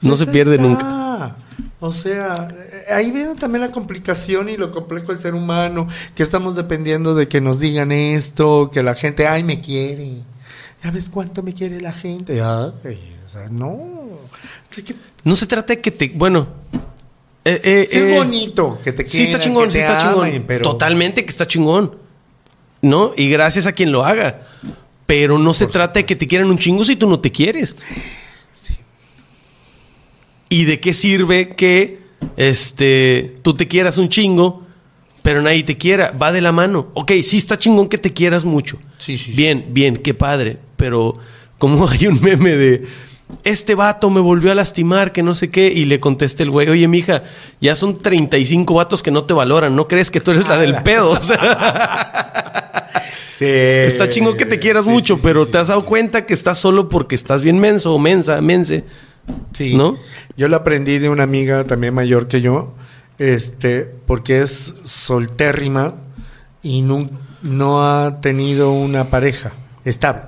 No 0.00 0.16
se 0.16 0.26
pierde 0.26 0.56
está. 0.56 0.66
nunca. 0.66 1.36
O 1.80 1.92
sea, 1.92 2.48
eh, 2.52 2.92
ahí 2.92 3.10
viene 3.10 3.34
también 3.36 3.62
la 3.62 3.70
complicación 3.70 4.48
y 4.48 4.56
lo 4.56 4.70
complejo 4.72 5.08
del 5.08 5.18
ser 5.18 5.34
humano, 5.34 5.88
que 6.14 6.22
estamos 6.22 6.54
dependiendo 6.56 7.14
de 7.14 7.28
que 7.28 7.40
nos 7.40 7.58
digan 7.60 7.90
esto, 7.92 8.70
que 8.72 8.82
la 8.82 8.94
gente, 8.94 9.26
ay, 9.26 9.42
me 9.44 9.60
quiere. 9.60 10.22
¿Ya 10.82 10.90
ves 10.90 11.08
cuánto 11.08 11.42
me 11.42 11.52
quiere 11.54 11.80
la 11.80 11.92
gente? 11.92 12.40
Ay, 12.42 13.16
o 13.26 13.28
sea, 13.28 13.48
no. 13.48 13.78
No 15.24 15.34
se 15.36 15.46
trata 15.46 15.74
de 15.74 15.80
que 15.80 15.90
te. 15.90 16.12
Bueno. 16.14 16.46
Eh, 17.48 17.60
eh, 17.64 17.88
sí 17.90 17.96
es 17.98 18.08
eh, 18.08 18.14
bonito 18.14 18.78
que 18.82 18.92
te 18.92 19.06
Sí 19.06 19.22
está 19.22 19.38
quieran, 19.38 19.48
chingón, 19.48 19.66
que 19.66 19.72
sí 19.72 19.78
está 19.78 19.98
chingón. 19.98 20.44
pero 20.46 20.62
Totalmente 20.62 21.24
que 21.24 21.30
está 21.30 21.46
chingón. 21.46 21.96
¿No? 22.80 23.12
Y 23.16 23.28
gracias 23.28 23.66
a 23.66 23.72
quien 23.72 23.90
lo 23.90 24.04
haga. 24.04 24.42
Pero 25.06 25.38
no 25.38 25.54
se 25.54 25.64
Por 25.64 25.72
trata 25.72 26.00
de 26.00 26.06
que 26.06 26.16
te 26.16 26.28
quieran 26.28 26.50
un 26.50 26.58
chingo 26.58 26.84
si 26.84 26.96
tú 26.96 27.08
no 27.08 27.18
te 27.20 27.32
quieres. 27.32 27.74
¿Y 30.48 30.64
de 30.64 30.80
qué 30.80 30.94
sirve 30.94 31.50
que 31.50 32.00
este, 32.36 33.36
tú 33.42 33.54
te 33.54 33.66
quieras 33.68 33.98
un 33.98 34.08
chingo, 34.08 34.66
pero 35.22 35.42
nadie 35.42 35.62
te 35.62 35.76
quiera? 35.76 36.12
Va 36.12 36.32
de 36.32 36.40
la 36.40 36.52
mano. 36.52 36.90
Ok, 36.94 37.12
sí 37.22 37.38
está 37.38 37.58
chingón 37.58 37.88
que 37.88 37.98
te 37.98 38.12
quieras 38.12 38.44
mucho. 38.44 38.78
Sí, 38.98 39.16
sí, 39.16 39.32
sí. 39.32 39.32
Bien, 39.32 39.66
bien, 39.70 39.96
qué 39.96 40.14
padre. 40.14 40.58
Pero 40.76 41.14
como 41.58 41.88
hay 41.88 42.06
un 42.06 42.20
meme 42.22 42.56
de 42.56 42.86
este 43.44 43.74
vato 43.74 44.10
me 44.10 44.20
volvió 44.20 44.50
a 44.52 44.54
lastimar, 44.54 45.12
que 45.12 45.22
no 45.22 45.34
sé 45.34 45.50
qué, 45.50 45.68
y 45.68 45.84
le 45.84 46.00
contesta 46.00 46.42
el 46.42 46.50
güey, 46.50 46.68
oye, 46.68 46.88
mija, 46.88 47.22
ya 47.60 47.74
son 47.76 47.98
35 47.98 48.72
vatos 48.74 49.02
que 49.02 49.10
no 49.10 49.24
te 49.24 49.34
valoran, 49.34 49.76
¿no 49.76 49.86
crees 49.88 50.10
que 50.10 50.20
tú 50.20 50.30
eres 50.30 50.48
la 50.48 50.58
del 50.58 50.82
pedo? 50.82 51.10
O 51.18 51.20
sea, 51.20 52.84
Sí. 53.28 53.44
está 53.46 54.08
chingón 54.08 54.36
que 54.36 54.46
te 54.46 54.58
quieras 54.58 54.82
Sí, 54.84 54.90
mucho, 54.90 55.14
sí, 55.14 55.20
pero 55.22 55.46
te 55.46 55.58
has 55.58 55.68
dado 55.68 55.84
cuenta 55.84 56.26
que 56.26 56.34
estás 56.34 56.58
solo 56.58 56.88
porque 56.88 57.14
estás 57.14 57.40
bien 57.40 57.60
menso 57.60 57.94
o 57.94 57.98
mensa, 58.00 58.40
mense. 58.40 58.84
Sí. 59.52 59.76
¿No? 59.76 59.96
Yo 60.36 60.48
lo 60.48 60.56
aprendí 60.56 60.98
de 60.98 61.08
una 61.08 61.22
amiga 61.22 61.62
también 61.64 61.94
mayor 61.94 62.26
que 62.26 62.40
yo, 62.40 62.74
este, 63.18 63.82
porque 64.06 64.40
es 64.42 64.74
soltérrima 64.84 65.94
y 66.64 66.82
no, 66.82 67.06
no 67.42 67.84
ha 67.84 68.20
tenido 68.20 68.72
una 68.72 69.04
pareja 69.04 69.52
estable. 69.84 70.22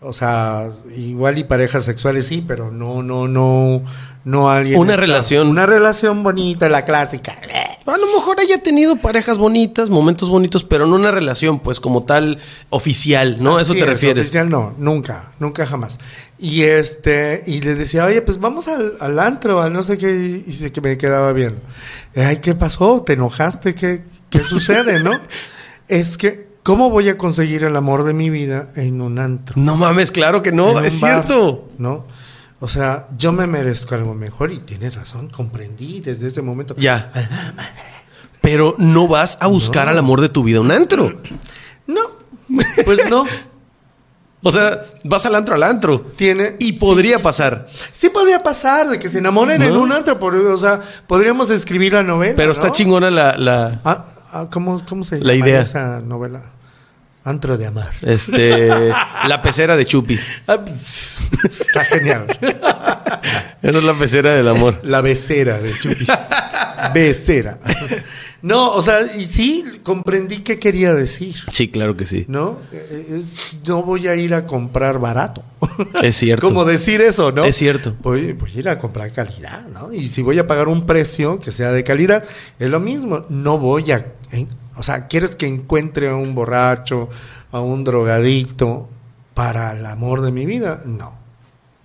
O 0.00 0.12
sea, 0.12 0.70
igual 0.96 1.38
y 1.38 1.44
parejas 1.44 1.84
sexuales 1.84 2.26
sí, 2.26 2.44
pero 2.46 2.70
no, 2.70 3.02
no, 3.02 3.26
no, 3.26 3.82
no 4.24 4.48
alguien. 4.48 4.78
Una 4.78 4.96
relación. 4.96 5.48
Una 5.48 5.66
relación 5.66 6.22
bonita, 6.22 6.68
la 6.68 6.84
clásica. 6.84 7.36
A 7.84 7.96
lo 7.96 8.06
mejor 8.06 8.38
haya 8.38 8.62
tenido 8.62 8.96
parejas 8.96 9.38
bonitas, 9.38 9.90
momentos 9.90 10.28
bonitos, 10.28 10.62
pero 10.62 10.86
no 10.86 10.94
una 10.94 11.10
relación, 11.10 11.58
pues, 11.58 11.80
como 11.80 12.04
tal, 12.04 12.38
oficial, 12.70 13.42
¿no? 13.42 13.56
¿A 13.56 13.62
eso 13.62 13.72
te 13.72 13.80
es, 13.80 13.86
refieres? 13.86 14.26
Oficial 14.26 14.48
no, 14.48 14.74
nunca, 14.78 15.32
nunca 15.40 15.66
jamás. 15.66 15.98
Y 16.38 16.62
este, 16.62 17.42
y 17.46 17.60
le 17.60 17.74
decía, 17.74 18.04
oye, 18.04 18.22
pues 18.22 18.38
vamos 18.38 18.68
al, 18.68 18.96
al 19.00 19.18
antro, 19.18 19.62
al 19.62 19.72
no 19.72 19.82
sé 19.82 19.98
qué, 19.98 20.10
y 20.10 20.42
dice 20.42 20.70
que 20.70 20.80
me 20.80 20.96
quedaba 20.96 21.32
viendo. 21.32 21.60
Ay, 22.14 22.36
¿qué 22.36 22.54
pasó? 22.54 23.02
¿Te 23.02 23.14
enojaste? 23.14 23.74
¿Qué, 23.74 24.04
qué 24.30 24.40
sucede, 24.40 25.00
no? 25.00 25.10
es 25.88 26.16
que, 26.16 26.47
¿cómo 26.68 26.90
voy 26.90 27.08
a 27.08 27.16
conseguir 27.16 27.64
el 27.64 27.74
amor 27.76 28.04
de 28.04 28.12
mi 28.12 28.28
vida 28.28 28.70
en 28.76 29.00
un 29.00 29.18
antro? 29.18 29.54
No 29.58 29.76
mames, 29.76 30.10
claro 30.12 30.42
que 30.42 30.52
no, 30.52 30.78
es 30.80 31.00
bar, 31.00 31.24
cierto. 31.26 31.70
¿No? 31.78 32.04
O 32.60 32.68
sea, 32.68 33.06
yo 33.16 33.32
me 33.32 33.46
merezco 33.46 33.94
algo 33.94 34.14
mejor 34.14 34.52
y 34.52 34.58
tiene 34.58 34.90
razón, 34.90 35.30
comprendí 35.30 36.00
desde 36.02 36.26
ese 36.28 36.42
momento. 36.42 36.74
Ya. 36.76 37.10
Pero 38.42 38.74
no 38.76 39.08
vas 39.08 39.38
a 39.40 39.46
buscar 39.46 39.86
No. 39.86 39.92
al 39.92 39.98
amor 39.98 40.20
de 40.20 40.28
tu 40.28 40.42
vida 40.44 40.60
un 40.60 40.70
antro. 40.70 41.20
No, 41.86 42.02
pues 42.84 42.98
no. 43.08 43.24
O 44.42 44.50
sea, 44.52 44.82
vas 45.04 45.24
al 45.24 45.34
antro 45.36 45.54
al 45.54 45.62
antro. 45.62 46.00
Tiene, 46.00 46.56
Y 46.58 46.72
podría 46.72 47.20
pasar. 47.22 47.66
Sí 47.92 48.10
podría 48.10 48.40
pasar 48.42 48.88
de 48.90 48.98
que 48.98 49.08
se 49.08 49.18
enamoren 49.18 49.62
en 49.62 49.72
un 49.76 49.90
antro, 49.90 50.18
por- 50.18 50.34
o 50.36 50.58
sea, 50.58 50.80
podríamos 51.06 51.48
escribir 51.50 51.94
la 51.94 52.02
novela. 52.02 52.34
Pero 52.36 52.52
está 52.52 52.70
chingona 52.70 53.10
la, 53.10 53.36
la 53.38 53.80
Ah, 53.84 54.04
ah, 54.32 54.48
¿cómo, 54.50 54.84
¿Cómo 54.86 55.02
se 55.04 55.18
La 55.20 55.32
llama 55.34 55.48
idea. 55.48 55.62
esa 55.62 56.00
novela? 56.00 56.42
Antro 57.28 57.56
de 57.58 57.66
amar. 57.66 57.90
este, 58.02 58.68
la 58.68 59.42
pecera 59.42 59.76
de 59.76 59.84
Chupis. 59.86 60.26
Ah, 60.46 60.64
está 61.44 61.84
genial. 61.84 62.26
Esa 63.62 63.78
es 63.78 63.84
la 63.84 63.94
pecera 63.94 64.34
del 64.34 64.48
amor. 64.48 64.80
La 64.84 65.00
becera 65.00 65.58
de 65.60 65.72
Chupi. 65.72 66.06
becera. 66.94 67.58
No, 68.40 68.70
o 68.72 68.80
sea, 68.82 69.00
y 69.16 69.24
sí, 69.24 69.64
comprendí 69.82 70.38
qué 70.38 70.58
quería 70.60 70.94
decir. 70.94 71.34
Sí, 71.52 71.68
claro 71.68 71.96
que 71.96 72.06
sí. 72.06 72.24
¿No? 72.28 72.60
Eh, 72.72 73.16
es- 73.18 73.56
no 73.66 73.82
voy 73.82 74.06
a 74.06 74.14
ir 74.14 74.32
a 74.32 74.46
comprar 74.46 75.00
barato. 75.00 75.42
Es 76.02 76.16
cierto. 76.16 76.46
Como 76.46 76.64
decir 76.64 77.00
eso, 77.00 77.32
¿no? 77.32 77.44
Es 77.44 77.56
cierto. 77.56 77.96
Voy, 78.00 78.32
voy 78.32 78.50
a 78.54 78.58
ir 78.60 78.68
a 78.68 78.78
comprar 78.78 79.10
calidad, 79.12 79.66
¿no? 79.74 79.92
Y 79.92 80.08
si 80.08 80.22
voy 80.22 80.38
a 80.38 80.46
pagar 80.46 80.68
un 80.68 80.86
precio 80.86 81.40
que 81.40 81.50
sea 81.50 81.72
de 81.72 81.82
calidad, 81.82 82.22
es 82.60 82.70
lo 82.70 82.78
mismo. 82.78 83.24
No 83.28 83.58
voy 83.58 83.90
a. 83.90 84.06
o 84.78 84.82
sea, 84.82 85.06
¿quieres 85.06 85.36
que 85.36 85.46
encuentre 85.46 86.08
a 86.08 86.14
un 86.16 86.34
borracho, 86.34 87.08
a 87.52 87.60
un 87.60 87.84
drogadicto 87.84 88.88
para 89.34 89.72
el 89.72 89.84
amor 89.86 90.22
de 90.22 90.32
mi 90.32 90.46
vida? 90.46 90.82
No. 90.84 91.18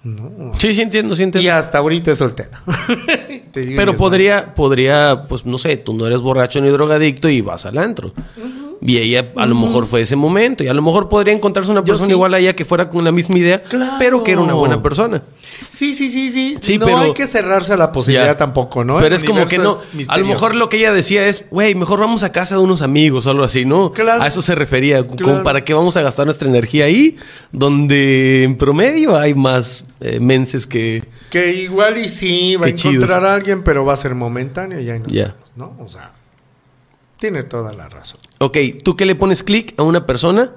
No. 0.03 0.52
Sí, 0.57 0.74
sí 0.74 0.82
entiendo, 0.82 1.15
sí 1.15 1.24
entiendo. 1.24 1.45
Y 1.45 1.49
hasta 1.49 1.78
ahorita 1.78 2.11
es 2.11 2.18
soltera. 2.18 2.61
Pero 3.53 3.95
podría, 3.95 4.53
podría, 4.53 5.26
pues 5.30 5.45
no 5.45 5.57
sé, 5.57 5.78
tú 5.78 5.94
no 5.94 6.06
eres 6.06 6.22
borracho 6.22 6.60
ni 6.60 6.68
drogadicto 6.70 7.30
y 7.30 7.40
vas 7.40 7.65
al 7.65 7.78
antro. 7.78 8.14
Y 8.85 8.97
ella 8.97 9.31
a 9.38 9.45
lo 9.45 9.55
mejor 9.55 9.85
fue 9.85 10.01
ese 10.01 10.18
momento. 10.18 10.64
Y 10.64 10.68
a 10.68 10.73
lo 10.73 10.81
mejor 10.81 11.07
podría 11.07 11.34
encontrarse 11.34 11.72
una 11.72 11.85
persona 11.85 12.07
sí. 12.07 12.11
igual 12.11 12.34
a 12.34 12.39
ella 12.39 12.53
que 12.53 12.65
fuera 12.65 12.89
con 12.89 13.03
la 13.05 13.14
misma 13.14 13.38
idea, 13.38 13.64
Claro. 13.64 13.93
pero 13.97 14.23
que 14.23 14.34
era 14.34 14.41
una 14.41 14.53
buena 14.55 14.81
persona. 14.81 15.23
Sí, 15.69 15.93
sí, 15.93 16.10
sí, 16.10 16.30
sí. 16.30 16.57
Sí, 16.60 16.77
no 16.77 16.85
pero- 16.85 16.99
hay 16.99 17.14
que 17.14 17.26
cerrarse 17.26 17.72
a 17.73 17.77
la 17.77 17.91
posibilidad 17.93 18.26
Ya. 18.34 18.38
tampoco, 18.38 18.84
¿no? 18.84 18.95
Pero 18.95 19.07
El 19.07 19.14
es 19.14 19.23
como 19.23 19.45
que 19.45 19.57
no. 19.57 19.77
A 20.10 20.18
lo 20.18 20.26
mejor 20.26 20.53
lo 20.55 20.68
que 20.68 20.77
ella 20.77 20.91
decía 20.91 21.26
es, 21.27 21.45
güey, 21.49 21.76
mejor 21.76 21.99
vamos 22.01 22.23
a 22.23 22.31
casa 22.34 22.55
de 22.57 22.61
unos 22.61 22.81
amigos 22.81 23.26
o 23.26 23.30
algo 23.30 23.43
así, 23.43 23.64
¿no? 23.65 23.93
Claro. 23.93 24.22
A 24.22 24.27
eso 24.27 24.41
se 24.41 24.53
refería. 24.53 25.07
como. 25.07 25.43
¿Para 25.43 25.64
qué 25.64 25.73
vamos 25.73 25.95
a 25.95 26.01
gastar 26.01 26.26
nuestra 26.26 26.49
energía 26.49 26.85
ahí? 26.85 27.18
Donde 27.53 28.43
en 28.43 28.57
promedio 28.57 29.15
hay 29.18 29.34
más 29.34 29.85
eh, 30.01 30.19
menses 30.19 30.68
que. 30.68 31.03
Que 31.30 31.53
igual 31.61 31.97
y 31.97 32.10
sí 32.10 32.57
va 32.57 32.68
a 32.68 32.76
chidos. 32.76 32.95
encontrar 32.95 33.26
a 33.26 33.34
alguien, 33.34 33.64
pero 33.64 33.85
va 33.85 33.93
a 33.93 33.95
ser 33.95 34.14
momentáneo 34.14 34.80
y 34.81 34.89
ahí 34.89 34.99
nos 34.99 35.11
Ya. 35.11 35.35
¿no? 35.55 35.73
O 35.80 35.88
sea, 35.88 36.11
tiene 37.18 37.43
toda 37.43 37.72
la 37.73 37.88
razón. 37.88 38.19
Ok, 38.44 38.57
¿tú 38.84 38.95
qué 38.95 39.06
le 39.06 39.15
pones 39.15 39.44
clic 39.44 39.74
a 39.78 39.84
una 39.84 40.06
persona? 40.06 40.52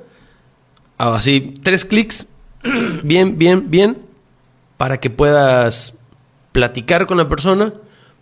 Ah, 0.98 1.14
Así, 1.14 1.40
tres 1.62 1.84
clics, 1.84 2.28
bien, 3.04 3.38
bien, 3.38 3.70
bien, 3.70 3.98
para 4.76 4.98
que 4.98 5.10
puedas 5.10 5.94
platicar 6.52 7.06
con 7.06 7.16
la 7.18 7.28
persona, 7.28 7.72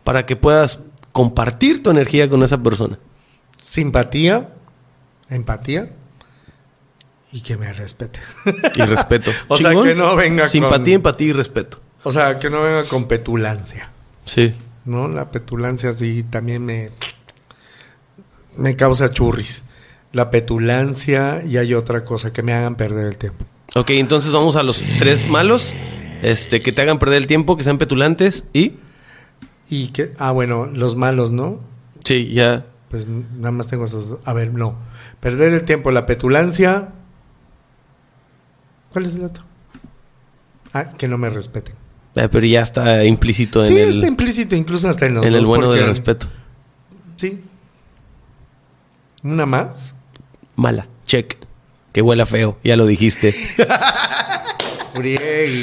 para 0.03 0.27
que 0.27 0.37
puedas 0.37 0.85
compartir 1.13 1.83
tu 1.83 1.91
energía 1.91 2.29
con 2.29 2.43
esa 2.43 2.63
persona. 2.63 2.99
Simpatía, 3.57 4.51
empatía 5.31 5.93
y 7.33 7.41
que 7.41 7.57
me 7.57 7.73
respete. 7.73 8.21
Y 8.77 8.83
respeto. 8.83 9.31
O 9.49 9.57
sea, 9.57 9.71
que 9.71 9.95
no 9.95 10.15
venga 10.17 10.49
Simpatía, 10.49 10.79
con- 10.85 10.93
empatía 10.93 11.29
y 11.29 11.33
respeto. 11.33 11.81
o 12.03 12.13
sea, 12.13 12.39
que 12.39 12.51
no 12.51 12.63
venga 12.63 12.85
con 12.85 13.07
petulancia, 13.09 13.91
Sí. 14.27 14.55
¿no? 14.85 15.09
La 15.09 15.31
petulancia 15.31 15.93
sí 15.95 16.25
también 16.25 16.65
me, 16.65 16.91
me 18.57 18.77
causa 18.77 19.11
churris. 19.11 19.65
La 20.13 20.31
petulancia 20.31 21.43
y 21.45 21.57
hay 21.57 21.75
otra 21.75 22.05
cosa 22.05 22.33
que 22.33 22.43
me 22.43 22.53
hagan 22.53 22.77
perder 22.77 23.07
el 23.07 23.19
tiempo. 23.19 23.45
Ok, 23.75 23.91
entonces 23.91 24.31
vamos 24.33 24.55
a 24.57 24.63
los 24.63 24.81
tres 24.99 25.29
malos. 25.29 25.75
Este, 26.23 26.63
que 26.63 26.73
te 26.73 26.81
hagan 26.83 26.99
perder 26.99 27.19
el 27.19 27.27
tiempo, 27.27 27.57
que 27.57 27.65
sean 27.65 27.79
petulantes 27.79 28.45
y. 28.53 28.75
Y 29.69 29.89
que, 29.89 30.13
ah, 30.19 30.31
bueno, 30.31 30.67
los 30.67 30.95
malos, 30.95 31.33
¿no? 31.33 31.61
Sí, 32.05 32.31
ya. 32.33 32.65
Pues 32.91 33.09
nada 33.09 33.51
más 33.51 33.67
tengo 33.67 33.87
esos. 33.87 34.09
dos. 34.11 34.19
A 34.25 34.33
ver, 34.33 34.53
no. 34.55 34.77
Perder 35.21 35.53
el 35.53 35.63
tiempo, 35.63 35.91
la 35.91 36.07
petulancia. 36.07 36.93
¿Cuál 38.93 39.07
es 39.07 39.17
el 39.17 39.25
otro? 39.25 39.45
Ah, 40.73 40.93
que 40.97 41.09
no 41.09 41.19
me 41.19 41.29
respeten. 41.31 41.75
Eh, 42.15 42.29
Pero 42.31 42.47
ya 42.47 42.63
está 42.63 43.05
implícito 43.05 43.65
en 43.65 43.73
Sí, 43.73 43.79
el, 43.79 43.91
está 43.91 44.07
implícito, 44.07 44.55
incluso 44.55 44.89
hasta 44.89 45.07
en 45.07 45.15
los 45.15 45.27
en 45.27 45.35
el 45.35 45.41
dos, 45.41 45.47
bueno 45.47 45.73
del 45.73 45.87
respeto. 45.87 46.29
Sí. 47.17 47.41
¿Una 49.25 49.47
más? 49.47 49.95
Mala. 50.55 50.87
Check. 51.07 51.37
Que 51.93 52.03
huela 52.03 52.27
feo, 52.27 52.59
ya 52.63 52.77
lo 52.77 52.87
dijiste. 52.87 53.35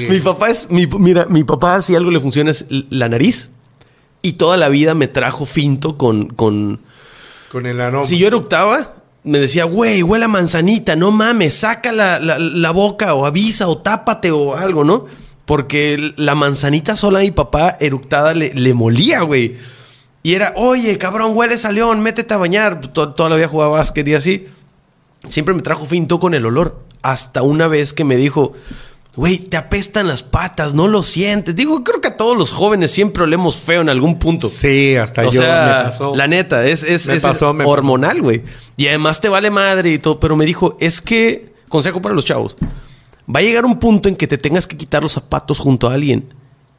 Mi 0.10 0.20
papá 0.20 0.50
es. 0.50 0.70
Mi, 0.72 0.88
mira, 0.88 1.26
mi 1.28 1.44
papá, 1.44 1.82
si 1.82 1.96
algo 1.96 2.12
le 2.12 2.20
funciona, 2.20 2.52
es 2.52 2.66
la 2.90 3.08
nariz. 3.08 3.50
Y 4.22 4.34
toda 4.34 4.58
la 4.58 4.70
vida 4.70 4.94
me 4.94 5.08
trajo 5.08 5.46
finto 5.46 5.98
con. 5.98 6.28
con 6.28 6.82
Con 7.52 7.66
el 7.66 7.80
aroma. 7.82 8.06
si 8.06 8.18
yo 8.18 8.28
eructaba, 8.28 8.94
me 9.24 9.40
decía, 9.40 9.64
güey, 9.64 10.04
huele 10.04 10.26
a 10.26 10.28
manzanita, 10.28 10.96
no 10.96 11.12
mames, 11.12 11.56
saca 11.56 11.92
la, 11.92 12.20
la- 12.20 12.40
la 12.40 12.72
boca 12.72 13.14
o 13.14 13.26
avisa 13.26 13.68
o 13.68 13.78
tápate 13.78 14.32
o 14.32 14.56
algo, 14.56 14.84
¿no? 14.84 15.06
Porque 15.46 16.14
la 16.18 16.36
manzanita 16.36 16.96
sola 16.96 17.20
a 17.20 17.22
mi 17.24 17.32
papá 17.32 17.78
eructada 17.80 18.34
le, 18.34 18.54
le 18.54 18.74
molía, 18.74 19.22
güey. 19.22 19.56
Y 20.24 20.36
era, 20.36 20.54
oye, 20.56 20.98
cabrón, 20.98 21.32
hueles 21.36 21.66
a 21.66 21.72
león, 21.72 22.02
métete 22.04 22.34
a 22.34 22.38
bañar. 22.38 22.80
To- 22.82 23.14
toda 23.14 23.30
la 23.30 23.36
vida 23.38 23.48
jugaba 23.48 23.78
básquet 23.78 24.08
y 24.08 24.14
así. 24.16 24.48
Siempre 25.28 25.54
me 25.54 25.62
trajo 25.62 25.86
finto 25.86 26.20
con 26.20 26.34
el 26.34 26.46
olor. 26.46 26.84
Hasta 27.02 27.42
una 27.42 27.68
vez 27.68 27.94
que 27.94 28.04
me 28.04 28.16
dijo, 28.16 28.54
güey, 29.16 29.40
te 29.40 29.58
apestan 29.58 30.08
las 30.08 30.22
patas, 30.22 30.76
no 30.76 30.88
lo 30.88 31.02
sientes. 31.02 31.56
Digo, 31.56 31.84
creo 31.84 32.02
que 32.02 32.10
a 32.10 32.18
todos 32.18 32.38
los 32.38 32.52
jóvenes 32.52 32.92
siempre 32.92 33.24
olemos 33.24 33.58
feo 33.58 33.82
en 33.82 33.90
algún 33.90 34.20
punto. 34.20 34.50
Sí, 34.50 34.96
hasta 34.96 35.22
O 35.28 35.32
yo 35.32 35.42
sea, 35.42 35.78
me 35.80 35.84
pasó. 35.86 36.16
la 36.16 36.28
neta, 36.28 36.64
es, 36.66 36.84
es, 36.84 37.08
Me 37.08 37.16
es 37.16 37.24
pasó, 37.24 37.54
me 37.54 37.66
hormonal, 37.66 38.22
güey. 38.22 38.44
Y 38.78 38.88
además 38.88 39.20
te 39.22 39.30
vale 39.30 39.50
madre 39.50 39.92
y 39.92 39.98
todo. 40.00 40.20
Pero 40.20 40.36
me 40.36 40.46
dijo, 40.46 40.78
es 40.80 41.02
que, 41.02 41.52
consejo 41.68 42.00
para 42.02 42.14
los 42.14 42.26
chavos, 42.26 42.58
va 43.34 43.40
a 43.40 43.44
llegar 43.44 43.66
un 43.66 43.80
punto 43.80 44.08
en 44.10 44.16
que 44.16 44.28
te 44.28 44.38
tengas 44.38 44.68
que 44.68 44.78
quitar 44.78 45.02
los 45.02 45.14
zapatos 45.14 45.58
junto 45.58 45.90
a 45.90 45.94
alguien. 45.96 46.32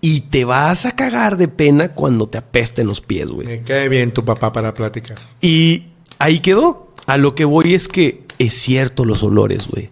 Y 0.05 0.23
te 0.23 0.45
vas 0.45 0.85
a 0.85 0.97
cagar 0.97 1.37
de 1.37 1.47
pena 1.47 1.91
cuando 1.91 2.27
te 2.27 2.37
apesten 2.37 2.89
los 2.89 3.01
pies, 3.01 3.31
güey. 3.31 3.47
Me 3.47 3.63
cae 3.63 3.89
bien 3.89 4.11
tu 4.11 4.25
papá 4.25 4.53
para 4.53 4.75
platicar. 4.75 5.17
Y 5.41 5.87
ahí 6.19 6.41
quedó. 6.41 6.93
A 7.07 7.17
lo 7.19 7.37
que 7.37 7.45
voy 7.45 7.75
es 7.75 7.87
que 7.87 8.25
es 8.39 8.53
cierto 8.55 9.05
los 9.05 9.23
olores, 9.23 9.69
güey. 9.69 9.91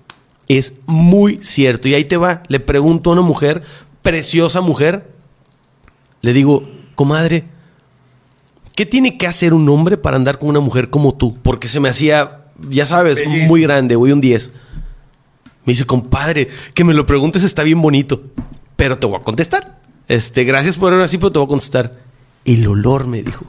Es 0.48 0.74
muy 0.86 1.38
cierto. 1.40 1.86
Y 1.86 1.94
ahí 1.94 2.04
te 2.04 2.16
va. 2.16 2.42
Le 2.48 2.58
pregunto 2.58 3.10
a 3.10 3.12
una 3.12 3.22
mujer, 3.22 3.62
preciosa 4.02 4.60
mujer. 4.60 5.12
Le 6.22 6.32
digo, 6.32 6.68
comadre, 6.96 7.44
¿qué 8.74 8.86
tiene 8.86 9.16
que 9.16 9.28
hacer 9.28 9.54
un 9.54 9.68
hombre 9.68 9.96
para 9.96 10.16
andar 10.16 10.40
con 10.40 10.48
una 10.48 10.60
mujer 10.60 10.90
como 10.90 11.14
tú? 11.14 11.38
Porque 11.40 11.68
se 11.68 11.78
me 11.78 11.88
hacía, 11.88 12.44
ya 12.68 12.84
sabes, 12.84 13.18
Bellísimo. 13.20 13.46
muy 13.46 13.62
grande, 13.62 13.94
güey, 13.94 14.12
un 14.12 14.20
10. 14.20 14.50
Me 15.66 15.72
dice, 15.72 15.86
compadre, 15.86 16.48
que 16.74 16.82
me 16.82 16.94
lo 16.94 17.06
preguntes 17.06 17.44
está 17.44 17.62
bien 17.62 17.80
bonito. 17.80 18.22
Pero 18.74 18.98
te 18.98 19.06
voy 19.06 19.20
a 19.20 19.22
contestar. 19.22 19.79
Este, 20.10 20.42
gracias 20.42 20.76
por 20.76 20.92
ver 20.92 21.02
así, 21.02 21.18
pero 21.18 21.30
te 21.30 21.38
voy 21.38 21.46
a 21.46 21.48
contestar. 21.48 22.00
El 22.44 22.66
olor, 22.66 23.06
me 23.06 23.22
dijo. 23.22 23.44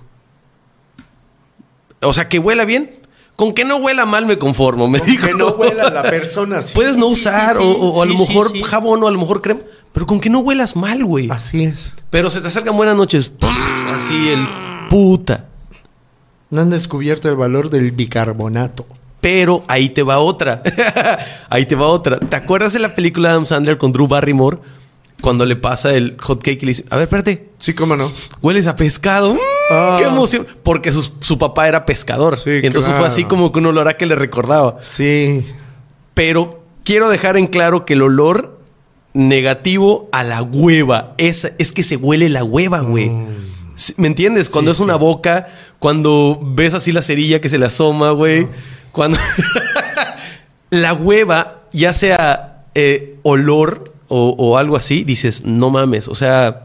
O 2.03 2.13
sea, 2.13 2.29
que 2.29 2.37
huela 2.37 2.65
bien. 2.65 2.99
Con 3.35 3.53
que 3.53 3.65
no 3.65 3.77
huela 3.77 4.05
mal 4.05 4.27
me 4.27 4.37
conformo, 4.37 4.87
me 4.87 4.99
dijo. 4.99 5.25
Que 5.25 5.33
no 5.33 5.47
huela 5.53 5.89
la 5.89 6.03
persona. 6.11 6.61
sí. 6.61 6.73
Puedes 6.75 6.97
no 6.97 7.07
sí, 7.07 7.13
usar 7.13 7.57
sí, 7.57 7.63
o, 7.63 7.71
o 7.71 8.03
a 8.03 8.05
lo 8.05 8.15
mejor 8.15 8.55
jabón 8.61 9.01
o 9.01 9.07
a 9.07 9.11
lo 9.11 9.17
mejor 9.17 9.41
crema. 9.41 9.61
Pero 9.91 10.05
con 10.05 10.19
que 10.19 10.29
no 10.29 10.37
huelas 10.41 10.75
mal, 10.75 11.03
güey. 11.03 11.31
Así 11.31 11.63
es. 11.63 11.89
Pero 12.11 12.29
se 12.29 12.41
te 12.41 12.49
acercan 12.49 12.77
buenas 12.77 12.95
noches. 12.95 13.33
Así 13.95 14.29
el 14.29 14.47
puta. 14.87 15.45
No 16.51 16.61
han 16.61 16.69
descubierto 16.69 17.27
el 17.27 17.37
valor 17.37 17.71
del 17.71 17.91
bicarbonato. 17.91 18.85
Pero 19.19 19.63
ahí 19.67 19.89
te 19.89 20.03
va 20.03 20.19
otra. 20.19 20.61
ahí 21.49 21.65
te 21.65 21.73
va 21.73 21.87
otra. 21.87 22.19
¿Te 22.19 22.35
acuerdas 22.35 22.73
de 22.73 22.79
la 22.79 22.93
película 22.93 23.29
de 23.29 23.33
Adam 23.33 23.45
Sandler 23.47 23.79
con 23.79 23.91
Drew 23.91 24.07
Barrymore? 24.07 24.59
Cuando 25.21 25.45
le 25.45 25.55
pasa 25.55 25.93
el 25.93 26.17
hot 26.19 26.41
cake 26.43 26.63
y 26.63 26.65
le 26.65 26.69
dice, 26.71 26.85
a 26.89 26.95
ver, 26.95 27.03
espérate, 27.03 27.49
Sí, 27.59 27.73
cómo 27.73 27.95
no. 27.95 28.11
hueles 28.41 28.67
a 28.67 28.75
pescado. 28.75 29.35
Mm, 29.35 29.39
Ah. 29.73 29.95
¡Qué 29.99 30.05
emoción! 30.05 30.45
Porque 30.63 30.91
su, 30.91 31.01
su 31.21 31.37
papá 31.37 31.67
era 31.67 31.85
pescador. 31.85 32.37
Sí, 32.39 32.49
y 32.61 32.65
entonces 32.65 32.93
fue 32.95 33.07
así 33.07 33.23
como 33.23 33.51
que 33.53 33.59
un 33.59 33.67
olor 33.67 33.87
a 33.87 33.95
que 33.95 34.05
le 34.05 34.15
recordaba. 34.15 34.79
Sí. 34.81 35.45
Pero 36.13 36.63
quiero 36.83 37.09
dejar 37.09 37.37
en 37.37 37.47
claro 37.47 37.85
que 37.85 37.93
el 37.93 38.01
olor 38.01 38.59
negativo 39.13 40.09
a 40.11 40.23
la 40.23 40.41
hueva 40.41 41.13
es, 41.17 41.53
es 41.57 41.71
que 41.71 41.83
se 41.83 41.95
huele 41.95 42.27
la 42.29 42.43
hueva, 42.43 42.79
güey. 42.79 43.11
Sí, 43.75 43.93
¿Me 43.97 44.07
entiendes? 44.07 44.49
Cuando 44.49 44.71
Mm. 44.71 44.73
Sí, 44.73 44.77
es 44.81 44.83
una 44.83 44.93
sí. 44.95 44.99
boca, 44.99 45.47
cuando 45.79 46.39
ves 46.43 46.73
así 46.73 46.91
la 46.91 47.01
cerilla 47.03 47.39
que 47.39 47.49
se 47.49 47.57
le 47.57 47.65
asoma, 47.67 48.11
güey. 48.11 48.47
Cuando. 48.91 49.17
la 50.69 50.93
hueva, 50.93 51.61
ya 51.73 51.93
sea 51.93 52.65
eh, 52.75 53.17
olor 53.23 53.90
o, 54.11 54.35
o 54.37 54.57
algo 54.57 54.75
así, 54.75 55.03
dices, 55.03 55.45
no 55.45 55.69
mames. 55.69 56.07
O 56.07 56.15
sea, 56.15 56.63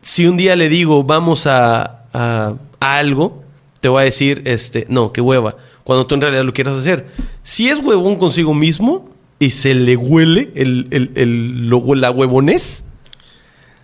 si 0.00 0.26
un 0.26 0.36
día 0.36 0.56
le 0.56 0.68
digo, 0.68 1.04
vamos 1.04 1.46
a, 1.46 2.06
a- 2.12 2.54
a 2.80 2.96
algo, 2.98 3.44
te 3.80 3.88
voy 3.88 4.02
a 4.02 4.04
decir, 4.04 4.42
este, 4.46 4.86
no, 4.88 5.12
qué 5.12 5.20
hueva. 5.20 5.56
Cuando 5.84 6.06
tú 6.06 6.14
en 6.14 6.20
realidad 6.22 6.44
lo 6.44 6.52
quieras 6.52 6.74
hacer. 6.74 7.06
Si 7.42 7.68
es 7.68 7.78
huevón 7.80 8.16
consigo 8.16 8.54
mismo 8.54 9.08
y 9.38 9.50
se 9.50 9.74
le 9.74 9.96
huele 9.96 10.50
el, 10.54 10.88
el, 10.90 11.10
el- 11.16 11.68
lo- 11.68 11.94
la 11.94 12.10
huevonés, 12.10 12.84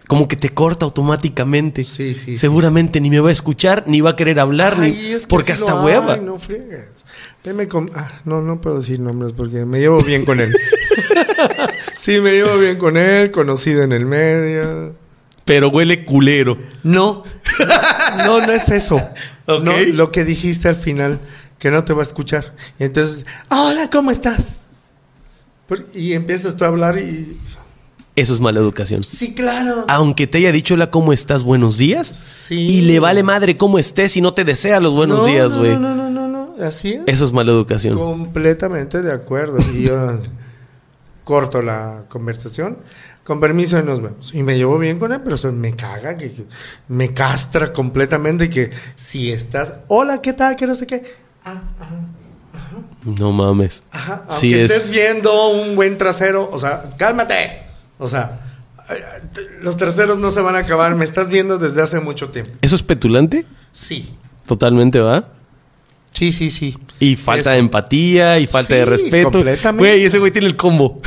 como 0.09 0.26
que 0.26 0.36
te 0.36 0.48
corta 0.48 0.85
automáticamente. 0.86 1.85
Sí, 1.85 2.14
sí, 2.14 2.20
sí. 2.24 2.36
Seguramente 2.39 3.01
ni 3.01 3.10
me 3.10 3.20
va 3.20 3.28
a 3.28 3.32
escuchar, 3.32 3.85
ni 3.86 4.01
va 4.01 4.10
a 4.10 4.16
querer 4.16 4.40
hablar, 4.40 4.76
Ay, 4.80 4.93
ni, 4.93 5.06
es 5.12 5.22
que 5.22 5.28
porque 5.28 5.55
sí 5.55 5.60
hasta 5.62 5.74
lo 5.74 5.82
hueva. 5.85 6.16
no 6.16 6.39
friegues. 6.39 7.05
Con... 7.68 7.90
ah, 7.94 8.09
no, 8.24 8.43
no 8.43 8.60
puedo 8.60 8.78
decir 8.78 9.01
nombres 9.01 9.32
porque 9.32 9.64
me 9.64 9.78
llevo 9.80 10.01
bien 10.02 10.24
con 10.24 10.39
él. 10.40 10.52
sí, 11.99 12.20
me 12.20 12.33
llevo 12.33 12.57
bien 12.59 12.79
con 12.79 12.97
él, 12.97 13.31
conocido 13.31 13.83
en 13.83 13.93
el 13.93 14.07
medio. 14.07 14.95
Pero 15.45 15.69
huele 15.69 16.05
culero. 16.05 16.59
No, 16.83 17.25
No, 18.19 18.47
no 18.47 18.53
es 18.53 18.69
eso. 18.69 19.01
No, 19.47 19.73
lo 19.93 20.11
que 20.11 20.25
dijiste 20.25 20.69
al 20.69 20.77
final, 20.77 21.20
que 21.59 21.70
no 21.70 21.85
te 21.85 21.93
va 21.93 22.01
a 22.01 22.07
escuchar. 22.07 22.55
Y 22.79 22.85
entonces, 22.85 23.27
hola, 23.51 23.89
¿cómo 23.91 24.11
estás? 24.11 24.66
Y 25.95 26.15
empiezas 26.15 26.57
tú 26.57 26.65
a 26.65 26.69
hablar 26.69 26.99
y... 26.99 27.37
Eso 28.16 28.35
es 28.35 28.41
mala 28.41 28.59
educación. 28.59 29.05
Sí, 29.05 29.33
claro. 29.33 29.85
Aunque 29.89 30.27
te 30.27 30.39
haya 30.39 30.51
dicho 30.51 30.75
hola, 30.75 30.91
¿cómo 30.91 31.12
estás? 31.12 31.45
Buenos 31.45 31.79
días. 31.79 32.09
Sí. 32.09 32.66
Y 32.69 32.81
le 32.81 32.99
vale 32.99 33.23
madre 33.23 33.57
cómo 33.57 33.79
estés 33.79 34.16
y 34.16 34.20
no 34.20 34.35
te 34.35 34.45
desea 34.45 34.81
los 34.81 34.93
buenos 34.93 35.20
No, 35.20 35.27
días, 35.27 35.57
güey. 35.57 35.73
No, 35.75 35.95
no, 35.95 35.95
no, 35.95 36.11
no, 36.11 36.27
no. 36.29 36.55
Así 36.65 36.95
es. 36.95 37.03
Eso 37.07 37.25
es 37.25 37.33
mala 37.33 37.53
educación. 37.53 37.97
Completamente 37.97 39.03
de 39.03 39.12
acuerdo. 39.12 39.59
Y 39.73 39.85
yo 39.85 40.20
corto 41.29 41.61
la 41.61 42.05
conversación. 42.09 42.79
Con 43.23 43.39
permiso 43.39 43.79
y 43.79 43.83
nos 43.83 44.01
vemos. 44.01 44.33
Y 44.35 44.43
me 44.43 44.57
llevo 44.57 44.79
bien 44.79 44.99
con 44.99 45.13
él, 45.13 45.21
pero 45.23 45.37
eso 45.37 45.53
me 45.53 45.77
caga, 45.77 46.17
que, 46.17 46.33
que 46.33 46.47
me 46.89 47.13
castra 47.13 47.71
completamente 47.75 48.49
que 48.49 48.71
si 48.97 49.31
estás, 49.31 49.75
hola, 49.89 50.23
¿qué 50.23 50.33
tal? 50.33 50.57
Que 50.57 50.67
no 50.67 50.75
sé 50.75 50.87
qué. 50.87 51.03
Ah, 51.45 51.61
ajá, 51.79 52.79
No 53.05 53.31
mames. 53.33 53.83
ajá. 53.91 54.15
Aunque 54.27 54.35
Sí, 54.35 54.55
estés 54.55 54.87
es- 54.87 54.93
viendo 54.93 55.51
un 55.51 55.77
buen 55.77 55.99
trasero, 55.99 56.49
o 56.51 56.59
sea, 56.59 56.85
cálmate. 56.97 57.61
O 57.99 58.09
sea, 58.09 58.41
los 59.61 59.77
traseros 59.77 60.17
no 60.19 60.31
se 60.31 60.41
van 60.41 60.57
a 60.57 60.61
acabar. 60.61 60.95
Me 60.95 61.05
estás 61.05 61.29
viendo 61.29 61.59
desde 61.59 61.83
hace 61.83 62.01
mucho 62.01 62.31
tiempo. 62.31 62.53
¿Eso 62.63 62.77
es 62.77 62.83
petulante? 62.83 63.45
Sí. 63.73 64.15
Totalmente, 64.47 65.01
¿va? 65.01 65.29
Sí, 66.15 66.33
sí, 66.33 66.51
sí. 66.51 66.79
Y 67.01 67.15
falta 67.16 67.41
Eso. 67.43 67.51
de 67.51 67.59
empatía 67.59 68.39
y 68.41 68.47
falta 68.49 68.75
de 68.75 68.85
respeto. 68.85 69.31
completamente. 69.31 69.79
Güey, 69.89 70.05
ese 70.05 70.19
güey 70.19 70.33
tiene 70.33 70.49
el 70.49 70.57
combo. 70.57 71.01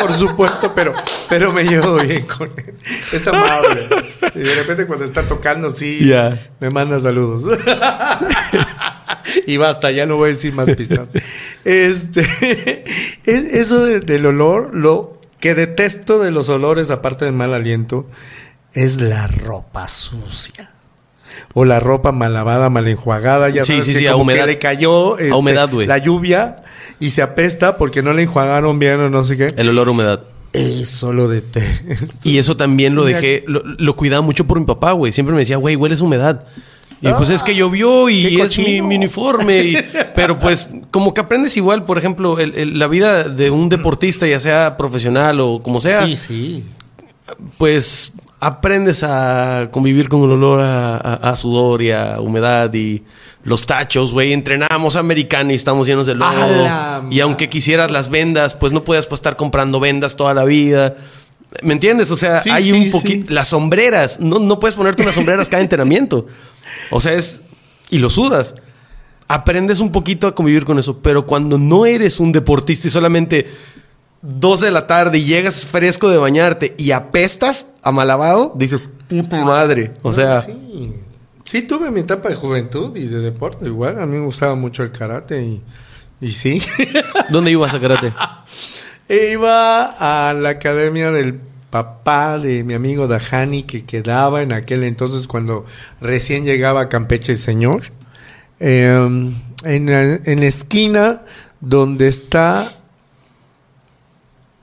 Por 0.00 0.12
supuesto, 0.12 0.72
pero, 0.74 0.92
pero 1.28 1.52
me 1.52 1.62
llevo 1.62 1.94
bien 1.96 2.26
con 2.26 2.50
él. 2.56 2.74
Es 3.12 3.26
amable. 3.28 3.80
Y 4.34 4.38
de 4.40 4.54
repente 4.56 4.86
cuando 4.86 5.04
está 5.04 5.22
tocando, 5.22 5.70
sí, 5.70 6.10
me 6.58 6.70
manda 6.70 6.98
saludos. 6.98 7.44
y 9.46 9.56
basta, 9.56 9.90
ya 9.90 10.06
no 10.06 10.16
voy 10.16 10.30
a 10.30 10.32
decir 10.32 10.52
más 10.54 10.68
pistas. 10.70 11.08
Este, 11.64 12.22
es- 13.24 13.44
eso 13.54 13.84
de- 13.84 14.00
del 14.00 14.26
olor, 14.26 14.74
lo 14.74 15.20
que 15.38 15.54
detesto 15.54 16.18
de 16.18 16.30
los 16.32 16.48
olores, 16.48 16.90
aparte 16.90 17.24
del 17.24 17.34
mal 17.34 17.54
aliento, 17.54 18.08
es 18.74 19.00
la 19.00 19.28
ropa 19.28 19.86
sucia. 19.88 20.71
O 21.54 21.64
la 21.64 21.80
ropa 21.80 22.12
mal 22.12 22.32
lavada, 22.32 22.70
mal 22.70 22.86
enjuagada, 22.88 23.48
ya 23.50 23.64
Sí, 23.64 23.72
sabes 23.72 23.86
sí, 23.86 23.92
que 23.92 23.98
sí, 24.00 24.06
a 24.06 24.12
como 24.12 24.26
que 24.26 24.32
humedad. 24.32 24.46
le 24.46 24.58
cayó 24.58 25.18
este, 25.18 25.32
humedad, 25.32 25.70
güey. 25.70 25.86
la 25.86 25.98
lluvia 25.98 26.56
y 27.00 27.10
se 27.10 27.22
apesta 27.22 27.76
porque 27.76 28.02
no 28.02 28.12
le 28.12 28.22
enjuagaron 28.22 28.78
bien 28.78 29.00
o 29.00 29.10
no 29.10 29.24
sé 29.24 29.36
qué. 29.36 29.52
El 29.56 29.68
olor 29.68 29.88
a 29.88 29.90
humedad. 29.90 30.20
Eso 30.52 31.12
lo 31.12 31.28
detesto. 31.28 32.28
Y 32.28 32.38
eso 32.38 32.56
también 32.56 32.94
lo 32.94 33.04
dejé, 33.04 33.42
lo, 33.46 33.62
lo 33.64 33.96
cuidaba 33.96 34.20
mucho 34.22 34.46
por 34.46 34.60
mi 34.60 34.66
papá, 34.66 34.92
güey. 34.92 35.12
Siempre 35.12 35.34
me 35.34 35.40
decía, 35.40 35.56
güey, 35.56 35.76
hueles 35.76 36.00
a 36.00 36.04
humedad. 36.04 36.44
Y 37.00 37.08
pues 37.14 37.30
Ah, 37.30 37.34
es 37.34 37.42
que 37.42 37.54
llovió 37.56 38.08
y 38.08 38.40
es 38.40 38.58
mi, 38.58 38.78
uniforme. 38.80 39.62
y- 39.64 39.76
pero 40.14 40.38
pues 40.38 40.68
como 40.92 41.12
que 41.14 41.20
aprendes 41.22 41.56
igual, 41.56 41.84
por 41.84 41.98
ejemplo, 41.98 42.38
el- 42.38 42.54
el- 42.54 42.78
la 42.78 42.86
vida 42.86 43.24
de 43.24 43.50
un 43.50 43.68
deportista, 43.70 44.26
ya 44.28 44.38
sea 44.40 44.76
profesional 44.76 45.40
o 45.40 45.60
como 45.62 45.80
sea, 45.80 46.06
Sí, 46.06 46.14
sí. 46.16 46.64
pues 47.58 48.12
aprendes 48.46 49.02
a 49.04 49.68
convivir 49.70 50.08
con 50.08 50.22
el 50.24 50.32
olor 50.32 50.60
a, 50.60 50.96
a- 50.96 51.14
a 51.30 51.36
sudor 51.36 51.80
y 51.82 51.92
a 51.92 52.20
humedad 52.20 52.72
y 52.74 53.02
los 53.44 53.66
tachos, 53.66 54.12
güey. 54.12 54.32
Entrenamos 54.32 54.96
americano 54.96 55.52
y 55.52 55.54
estamos 55.54 55.86
llenos 55.86 56.06
de 56.06 56.14
lodo. 56.16 56.28
¡A 56.28 56.46
la 56.46 57.04
Y 57.10 57.20
aunque 57.20 57.48
quisieras 57.48 57.90
las 57.90 58.08
vendas, 58.10 58.54
pues 58.54 58.72
no 58.72 58.82
puedes 58.84 59.06
pues, 59.06 59.18
estar 59.20 59.36
comprando 59.36 59.78
vendas 59.80 60.16
toda 60.16 60.34
la 60.34 60.44
vida. 60.44 60.96
¿Me 61.62 61.72
entiendes? 61.74 62.10
O 62.10 62.16
sea, 62.16 62.40
Sí, 62.40 62.50
hay 62.50 62.64
sí, 62.64 62.72
un 62.72 62.90
poquito... 62.90 63.26
sí. 63.28 63.32
Las 63.34 63.48
sombreras. 63.48 64.18
No, 64.20 64.38
no 64.38 64.58
puedes 64.58 64.74
ponerte 64.76 65.02
unas 65.02 65.14
sombreras 65.14 65.48
cada 65.48 65.62
entrenamiento. 65.62 66.26
O 66.90 67.00
sea, 67.00 67.12
es... 67.12 67.42
Y 67.90 67.98
lo 67.98 68.10
sudas. 68.10 68.54
Aprendes 69.28 69.78
un 69.78 69.92
poquito 69.92 70.26
a 70.26 70.34
convivir 70.34 70.64
con 70.64 70.78
eso. 70.78 70.98
Pero 71.00 71.26
cuando 71.26 71.58
no 71.58 71.86
eres 71.86 72.18
un 72.20 72.32
deportista 72.32 72.88
y 72.88 72.90
solamente... 72.90 73.46
12 74.22 74.66
de 74.66 74.70
la 74.70 74.86
tarde 74.86 75.18
y 75.18 75.24
llegas 75.24 75.66
fresco 75.66 76.08
de 76.08 76.16
bañarte 76.16 76.74
y 76.78 76.92
apestas 76.92 77.68
a 77.82 77.92
malabado, 77.92 78.52
dices, 78.56 78.88
puta 79.08 79.44
madre. 79.44 79.92
O 80.02 80.12
sea, 80.12 80.42
Sí. 80.42 80.94
Sí, 81.44 81.62
tuve 81.62 81.90
mi 81.90 82.00
etapa 82.00 82.28
de 82.30 82.34
juventud 82.34 82.96
y 82.96 83.08
de 83.08 83.20
deporte 83.20 83.66
igual. 83.66 84.00
A 84.00 84.06
mí 84.06 84.16
me 84.16 84.24
gustaba 84.24 84.54
mucho 84.54 84.82
el 84.84 84.92
karate 84.92 85.42
y, 85.42 85.62
y 86.20 86.32
sí. 86.32 86.62
¿dónde 87.30 87.50
ibas 87.50 87.74
a 87.74 87.80
karate? 87.80 88.12
E 89.08 89.32
Iba 89.32 90.28
a 90.28 90.32
la 90.32 90.48
academia 90.50 91.10
del 91.10 91.40
papá 91.68 92.38
de 92.38 92.64
mi 92.64 92.74
amigo 92.74 93.08
Dajani 93.08 93.64
que 93.64 93.84
quedaba 93.84 94.42
en 94.42 94.52
aquel 94.52 94.84
entonces 94.84 95.26
cuando 95.26 95.66
recién 96.00 96.44
llegaba 96.44 96.82
a 96.82 96.88
Campeche 96.88 97.32
el 97.32 97.38
señor. 97.38 97.82
Eh, 98.60 98.86
en, 99.64 99.88
en 99.88 100.40
la 100.40 100.46
esquina 100.46 101.22
donde 101.60 102.08
está 102.08 102.64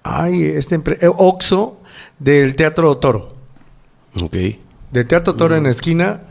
ay, 0.09 0.43
este 0.43 0.75
eh, 0.75 1.09
Oxo 1.17 1.79
del 2.17 2.55
Teatro 2.55 2.97
Toro. 2.97 3.35
Ok. 4.21 4.35
Del 4.91 5.07
Teatro 5.07 5.35
Toro 5.35 5.55
en 5.55 5.63
la 5.63 5.69
esquina, 5.69 6.21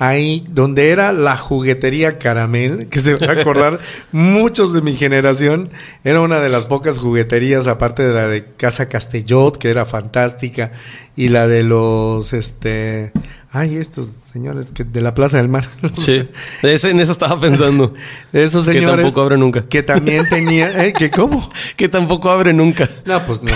ahí 0.00 0.44
donde 0.50 0.90
era 0.90 1.12
la 1.12 1.36
juguetería 1.36 2.18
Caramel, 2.18 2.88
que 2.88 2.98
se 2.98 3.14
van 3.14 3.30
a 3.36 3.40
acordar 3.40 3.78
muchos 4.12 4.72
de 4.72 4.80
mi 4.82 4.96
generación, 4.96 5.70
era 6.02 6.20
una 6.20 6.40
de 6.40 6.48
las 6.48 6.64
pocas 6.66 6.98
jugueterías, 6.98 7.68
aparte 7.68 8.02
de 8.04 8.12
la 8.14 8.26
de 8.26 8.44
Casa 8.56 8.88
Castellot, 8.88 9.56
que 9.58 9.70
era 9.70 9.84
fantástica, 9.84 10.72
y 11.16 11.28
la 11.28 11.46
de 11.46 11.62
los, 11.64 12.32
este, 12.32 13.12
ay, 13.52 13.76
estos 13.76 14.08
señores 14.24 14.72
que 14.72 14.84
de 14.84 15.02
la 15.02 15.12
Plaza 15.14 15.36
del 15.36 15.48
Mar. 15.48 15.68
Sí. 15.98 16.24
Ese- 16.62 16.90
en 16.90 17.00
eso 17.00 17.12
estaba 17.12 17.38
pensando. 17.38 17.92
Esos 18.32 18.66
Que 18.66 18.72
señores. 18.74 18.96
tampoco 19.04 19.20
abre 19.20 19.36
nunca. 19.36 19.60
Que 19.68 19.82
también 19.82 20.26
tenía, 20.30 20.82
¿eh? 20.86 20.92
¿Que 20.94 21.10
cómo? 21.10 21.50
Que 21.76 21.88
tampoco 21.90 22.30
abre 22.30 22.54
nunca. 22.54 22.88
No, 23.04 23.24
pues 23.26 23.42
no. 23.42 23.52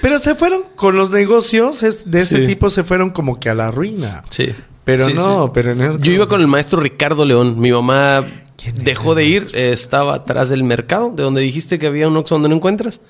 Pero 0.00 0.18
se 0.18 0.34
fueron 0.34 0.62
con 0.74 0.96
los 0.96 1.10
negocios 1.10 1.80
de 2.06 2.18
ese 2.20 2.36
Sí. 2.38 2.46
tipo, 2.46 2.70
se 2.70 2.82
fueron 2.84 3.10
como 3.10 3.38
que 3.38 3.50
a 3.50 3.54
la 3.54 3.70
ruina. 3.70 4.22
Sí. 4.30 4.54
Pero 4.88 5.04
Sí, 5.04 5.12
no, 5.12 5.44
sí. 5.44 5.50
pero 5.52 5.72
en 5.72 5.80
el- 5.82 6.00
Yo 6.00 6.12
iba 6.12 6.26
con 6.26 6.40
el 6.40 6.46
maestro 6.46 6.80
Ricardo 6.80 7.26
León. 7.26 7.60
Mi 7.60 7.70
mamá 7.70 8.24
¿Quién 8.56 8.74
era 8.76 8.84
dejó 8.84 9.14
de 9.14 9.24
ir. 9.26 9.46
eh, 9.52 9.70
estaba 9.74 10.14
atrás 10.14 10.48
del 10.48 10.64
mercado, 10.64 11.12
de 11.14 11.22
donde 11.22 11.42
dijiste 11.42 11.78
que 11.78 11.86
había 11.86 12.08
un 12.08 12.16
Oxxo 12.16 12.36
donde 12.36 12.48
no 12.48 12.54
encuentras. 12.54 13.02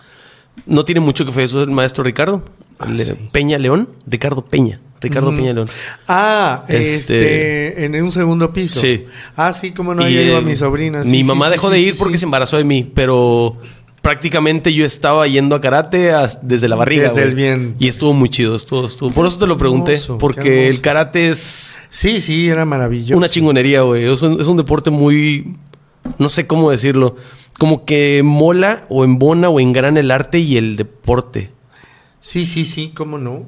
No 0.66 0.84
tiene 0.84 1.00
mucho 1.00 1.24
que 1.24 1.30
falleció 1.30 1.62
el 1.62 1.70
maestro 1.70 2.02
Ricardo. 2.02 2.42
De 2.84 3.14
Peña 3.30 3.58
León. 3.58 3.88
Ricardo 4.08 4.44
Peña. 4.44 4.80
Ricardo 5.00 5.30
Peña 5.30 5.52
León. 5.52 5.68
Ah, 6.08 6.64
Este- 6.66 6.82
este, 7.72 7.84
en 7.84 8.02
un 8.02 8.10
segundo 8.10 8.52
piso. 8.52 8.80
Sí. 8.80 9.06
Ah, 9.36 9.52
sí, 9.52 9.70
como 9.70 9.94
no, 9.94 10.08
Y, 10.08 10.14
iba 10.18 10.38
eh, 10.38 10.42
mi 10.42 10.56
sobrina. 10.56 11.04
sí, 11.04 11.10
mi 11.10 11.22
mamá 11.22 11.46
sí, 11.46 11.52
dejó 11.52 11.70
de 11.70 11.78
ir 11.78 11.96
porque 11.96 12.18
se 12.18 12.24
embarazó 12.24 12.56
de 12.56 12.64
mí, 12.64 12.90
pero 12.92 13.56
prácticamente 14.02 14.72
yo 14.72 14.84
estaba 14.86 15.26
yendo 15.26 15.54
a 15.56 15.60
karate 15.60 16.10
desde 16.42 16.68
la 16.68 16.76
barriga. 16.76 17.08
Desde 17.10 17.22
el 17.22 17.34
bien. 17.34 17.74
Y 17.78 17.88
estuvo 17.88 18.14
muy 18.14 18.28
chido, 18.28 18.56
estuvo, 18.56 18.86
estuvo. 18.86 19.10
Por 19.10 19.26
eso 19.26 19.38
te 19.38 19.46
lo 19.46 19.56
pregunté, 19.58 19.92
hermoso, 19.94 20.18
porque 20.18 20.68
el 20.68 20.80
karate 20.80 21.28
es 21.30 21.80
Sí, 21.90 22.20
sí, 22.20 22.48
era 22.48 22.64
maravilloso. 22.64 23.16
una 23.16 23.28
chingonería, 23.28 23.82
güey. 23.82 24.04
Es 24.10 24.22
un, 24.22 24.40
es 24.40 24.46
un 24.46 24.56
deporte 24.56 24.90
muy, 24.90 25.56
no 26.18 26.28
sé 26.28 26.46
cómo 26.46 26.70
decirlo, 26.70 27.16
como 27.58 27.84
que 27.84 28.22
mola 28.24 28.84
o 28.88 29.04
embona 29.04 29.48
o 29.48 29.60
engrana 29.60 30.00
el 30.00 30.10
arte 30.10 30.38
y 30.38 30.56
el 30.56 30.76
deporte. 30.76 31.50
Sí, 32.20 32.46
sí, 32.46 32.64
sí, 32.64 32.92
cómo 32.94 33.18
no. 33.18 33.44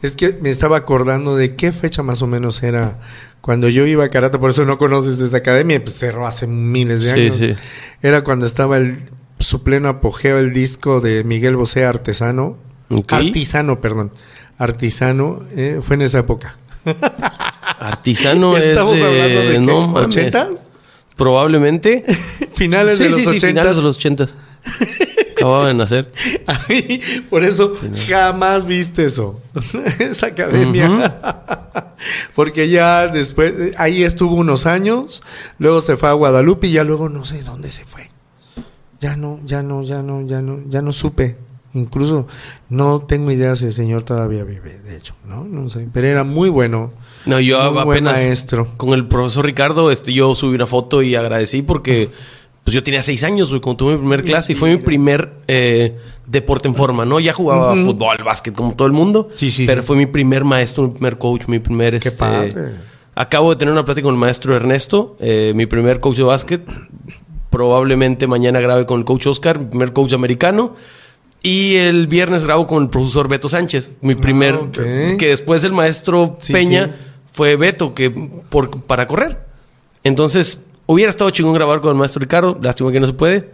Es 0.00 0.16
que 0.16 0.38
me 0.40 0.48
estaba 0.50 0.78
acordando 0.78 1.36
de 1.36 1.56
qué 1.56 1.72
fecha 1.72 2.02
más 2.02 2.22
o 2.22 2.26
menos 2.26 2.62
era 2.62 2.98
cuando 3.42 3.68
yo 3.68 3.86
iba 3.86 4.04
a 4.04 4.08
karate, 4.08 4.38
por 4.38 4.50
eso 4.50 4.64
no 4.64 4.78
conoces 4.78 5.18
esa 5.20 5.38
academia, 5.38 5.82
pues 5.82 5.96
cerró 5.98 6.26
hace 6.26 6.46
miles 6.46 7.04
de 7.04 7.10
Sí, 7.10 7.20
años. 7.20 7.36
sí. 7.36 7.54
Era 8.00 8.22
cuando 8.22 8.46
estaba 8.46 8.78
el 8.78 8.98
su 9.38 9.62
pleno 9.62 9.88
apogeo 9.88 10.38
el 10.38 10.52
disco 10.52 11.00
de 11.00 11.24
Miguel 11.24 11.56
Bosé 11.56 11.84
Artesano. 11.84 12.58
Ok. 12.90 13.12
Artisano, 13.12 13.80
perdón. 13.80 14.12
Artisano, 14.58 15.42
eh, 15.56 15.80
fue 15.82 15.96
en 15.96 16.02
esa 16.02 16.20
época. 16.20 16.58
Artisano 17.78 18.56
es 18.56 18.64
Estamos 18.64 18.96
de, 18.96 19.04
hablando 19.04 19.40
de 19.40 19.60
no 19.60 19.88
mames. 19.88 20.06
¿ochentas? 20.08 20.70
Probablemente. 21.16 22.04
Finales 22.52 22.98
sí, 22.98 23.04
de 23.04 23.10
los 23.10 23.18
sí, 23.18 23.24
sí, 23.24 23.28
ochentas. 23.30 23.50
finales 23.50 23.76
de 23.76 23.82
los 23.82 23.96
ochentas. 23.96 24.36
Acababa 25.32 25.68
de 25.68 25.74
nacer. 25.74 26.12
Ay, 26.46 27.02
por 27.28 27.42
eso 27.42 27.74
jamás 28.08 28.66
viste 28.66 29.06
eso. 29.06 29.40
Esa 29.98 30.26
academia. 30.26 31.18
Porque 32.34 32.68
ya 32.68 33.08
después, 33.08 33.52
eh, 33.58 33.72
ahí 33.78 34.04
estuvo 34.04 34.36
unos 34.36 34.66
años, 34.66 35.22
luego 35.58 35.80
se 35.80 35.96
fue 35.96 36.08
a 36.08 36.12
Guadalupe 36.12 36.68
y 36.68 36.72
ya 36.72 36.84
luego 36.84 37.08
no 37.08 37.24
sé 37.24 37.42
dónde 37.42 37.70
se 37.70 37.84
fue. 37.84 38.11
Ya 39.02 39.16
no, 39.16 39.40
ya 39.44 39.64
no, 39.64 39.82
ya 39.82 40.00
no, 40.00 40.24
ya 40.24 40.40
no, 40.40 40.60
ya 40.68 40.80
no 40.80 40.92
supe. 40.92 41.36
Incluso 41.74 42.28
no 42.68 43.00
tengo 43.00 43.32
idea 43.32 43.56
si 43.56 43.64
el 43.64 43.72
señor 43.72 44.04
todavía 44.04 44.44
vive, 44.44 44.78
de 44.78 44.96
hecho, 44.96 45.16
¿no? 45.26 45.42
No 45.42 45.68
sé. 45.68 45.88
Pero 45.92 46.06
era 46.06 46.22
muy 46.22 46.50
bueno. 46.50 46.92
No, 47.26 47.40
yo 47.40 47.58
Muy 47.72 47.82
buen 47.82 48.06
apenas 48.06 48.24
maestro. 48.24 48.68
con 48.76 48.90
el 48.90 49.08
profesor 49.08 49.44
Ricardo, 49.44 49.90
este, 49.90 50.12
yo 50.12 50.36
subí 50.36 50.54
una 50.54 50.68
foto 50.68 51.02
y 51.02 51.16
agradecí 51.16 51.62
porque 51.62 52.10
pues 52.62 52.74
yo 52.74 52.84
tenía 52.84 53.02
seis 53.02 53.24
años, 53.24 53.48
güey, 53.48 53.60
cuando 53.60 53.78
tuve 53.78 53.92
mi 53.94 53.98
primer 53.98 54.22
clase 54.22 54.52
y 54.52 54.54
fue 54.54 54.70
mi 54.70 54.76
primer 54.76 55.32
eh, 55.48 55.98
deporte 56.26 56.68
en 56.68 56.76
forma, 56.76 57.04
¿no? 57.04 57.18
Ya 57.18 57.32
jugaba 57.32 57.74
fútbol, 57.74 58.18
básquet, 58.24 58.54
como 58.54 58.76
todo 58.76 58.86
el 58.86 58.92
mundo. 58.92 59.30
Sí, 59.34 59.50
sí, 59.50 59.66
Pero 59.66 59.80
sí. 59.80 59.86
fue 59.88 59.96
mi 59.96 60.06
primer 60.06 60.44
maestro, 60.44 60.84
mi 60.84 60.90
primer 60.90 61.18
coach, 61.18 61.48
mi 61.48 61.58
primer... 61.58 61.98
Qué 61.98 62.08
este, 62.08 62.20
padre. 62.20 62.92
Acabo 63.16 63.50
de 63.50 63.56
tener 63.56 63.72
una 63.72 63.84
plática 63.84 64.04
con 64.04 64.14
el 64.14 64.20
maestro 64.20 64.54
Ernesto, 64.54 65.16
eh, 65.18 65.52
mi 65.56 65.66
primer 65.66 65.98
coach 65.98 66.18
de 66.18 66.22
básquet. 66.22 66.62
Probablemente 67.52 68.26
mañana 68.26 68.60
grabe 68.60 68.86
con 68.86 68.98
el 68.98 69.04
coach 69.04 69.26
Oscar, 69.26 69.58
mi 69.58 69.66
primer 69.66 69.92
coach 69.92 70.14
americano. 70.14 70.74
Y 71.42 71.74
el 71.76 72.06
viernes 72.06 72.44
grabo 72.44 72.66
con 72.66 72.84
el 72.84 72.88
profesor 72.88 73.28
Beto 73.28 73.48
Sánchez, 73.50 73.92
mi 74.00 74.14
primer... 74.14 74.54
Ah, 74.54 74.58
ok. 74.62 75.18
Que 75.18 75.28
después 75.28 75.62
el 75.64 75.72
maestro 75.72 76.36
Sí, 76.40 76.52
Peña 76.54 76.86
sí. 76.86 76.92
fue 77.30 77.56
Beto, 77.56 77.92
que 77.92 78.10
por, 78.10 78.80
para 78.84 79.06
correr. 79.06 79.38
Entonces, 80.02 80.62
hubiera 80.86 81.10
estado 81.10 81.28
chingón 81.30 81.52
grabar 81.52 81.82
con 81.82 81.90
el 81.90 81.96
maestro 81.96 82.20
Ricardo. 82.20 82.56
Lástima 82.62 82.90
que 82.90 83.00
no 83.00 83.06
se 83.06 83.12
puede. 83.12 83.50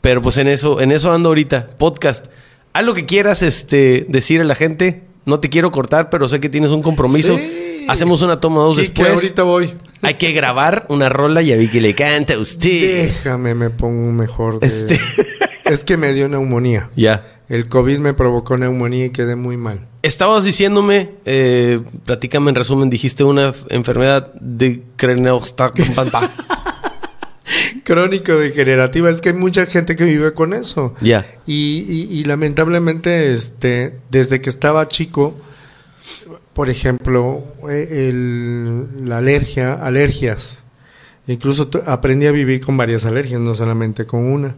Pero 0.00 0.20
pues 0.20 0.36
en 0.38 0.48
eso, 0.48 0.80
en 0.80 0.90
eso 0.90 1.12
ando 1.12 1.28
ahorita. 1.28 1.68
Podcast. 1.78 2.26
Haz 2.72 2.84
lo 2.84 2.92
que 2.94 3.06
quieras 3.06 3.42
este, 3.42 4.04
decir 4.08 4.40
a 4.40 4.44
la 4.44 4.56
gente. 4.56 5.04
No 5.26 5.38
te 5.38 5.48
quiero 5.48 5.70
cortar, 5.70 6.10
pero 6.10 6.28
sé 6.28 6.40
que 6.40 6.48
tienes 6.48 6.70
un 6.70 6.82
compromiso. 6.82 7.36
Sí. 7.36 7.67
Hacemos 7.88 8.22
una 8.22 8.40
toma 8.40 8.62
dos 8.62 8.78
Quique, 8.78 9.02
después. 9.02 9.22
ahorita 9.22 9.42
voy. 9.42 9.70
Hay 10.02 10.14
que 10.14 10.32
grabar 10.32 10.86
una 10.88 11.08
rola 11.08 11.42
y 11.42 11.52
a 11.52 11.56
Vicky 11.56 11.80
le 11.80 11.94
canta 11.94 12.34
a 12.34 12.38
usted. 12.38 13.06
Déjame, 13.06 13.54
me 13.54 13.70
pongo 13.70 14.12
mejor. 14.12 14.60
de- 14.60 14.66
Este. 14.66 14.98
Es 15.64 15.84
que 15.84 15.98
me 15.98 16.14
dio 16.14 16.28
neumonía. 16.30 16.88
Ya. 16.96 17.26
El 17.50 17.68
COVID 17.68 17.98
me 17.98 18.14
provocó 18.14 18.56
neumonía 18.56 19.06
y 19.06 19.10
quedé 19.10 19.36
muy 19.36 19.58
mal. 19.58 19.86
Estabas 20.02 20.44
diciéndome, 20.44 21.10
eh, 21.26 21.80
platícame 22.06 22.48
en 22.50 22.54
resumen, 22.54 22.88
dijiste 22.88 23.22
una 23.24 23.52
enfermedad 23.68 24.32
de. 24.40 24.82
Crónico 27.84 28.36
degenerativa, 28.36 29.08
es 29.10 29.20
que 29.20 29.30
hay 29.30 29.34
mucha 29.34 29.64
gente 29.66 29.96
que 29.96 30.04
vive 30.04 30.34
con 30.34 30.52
eso. 30.52 30.94
Ya. 31.00 31.24
Y, 31.46 31.84
y- 31.88 32.18
y 32.18 32.24
lamentablemente, 32.24 33.32
este, 33.34 33.94
desde 34.10 34.40
que 34.40 34.50
estaba 34.50 34.86
chico, 34.88 35.34
por 36.58 36.68
ejemplo, 36.70 37.44
eh, 37.70 38.08
el- 38.08 39.08
la 39.08 39.18
alergia, 39.18 39.74
alergias. 39.74 40.58
Incluso 41.28 41.70
aprendí 41.86 42.26
a 42.26 42.32
vivir 42.32 42.60
con 42.60 42.76
varias 42.76 43.06
alergias, 43.06 43.40
no 43.40 43.54
solamente 43.54 44.06
con 44.06 44.24
una. 44.24 44.56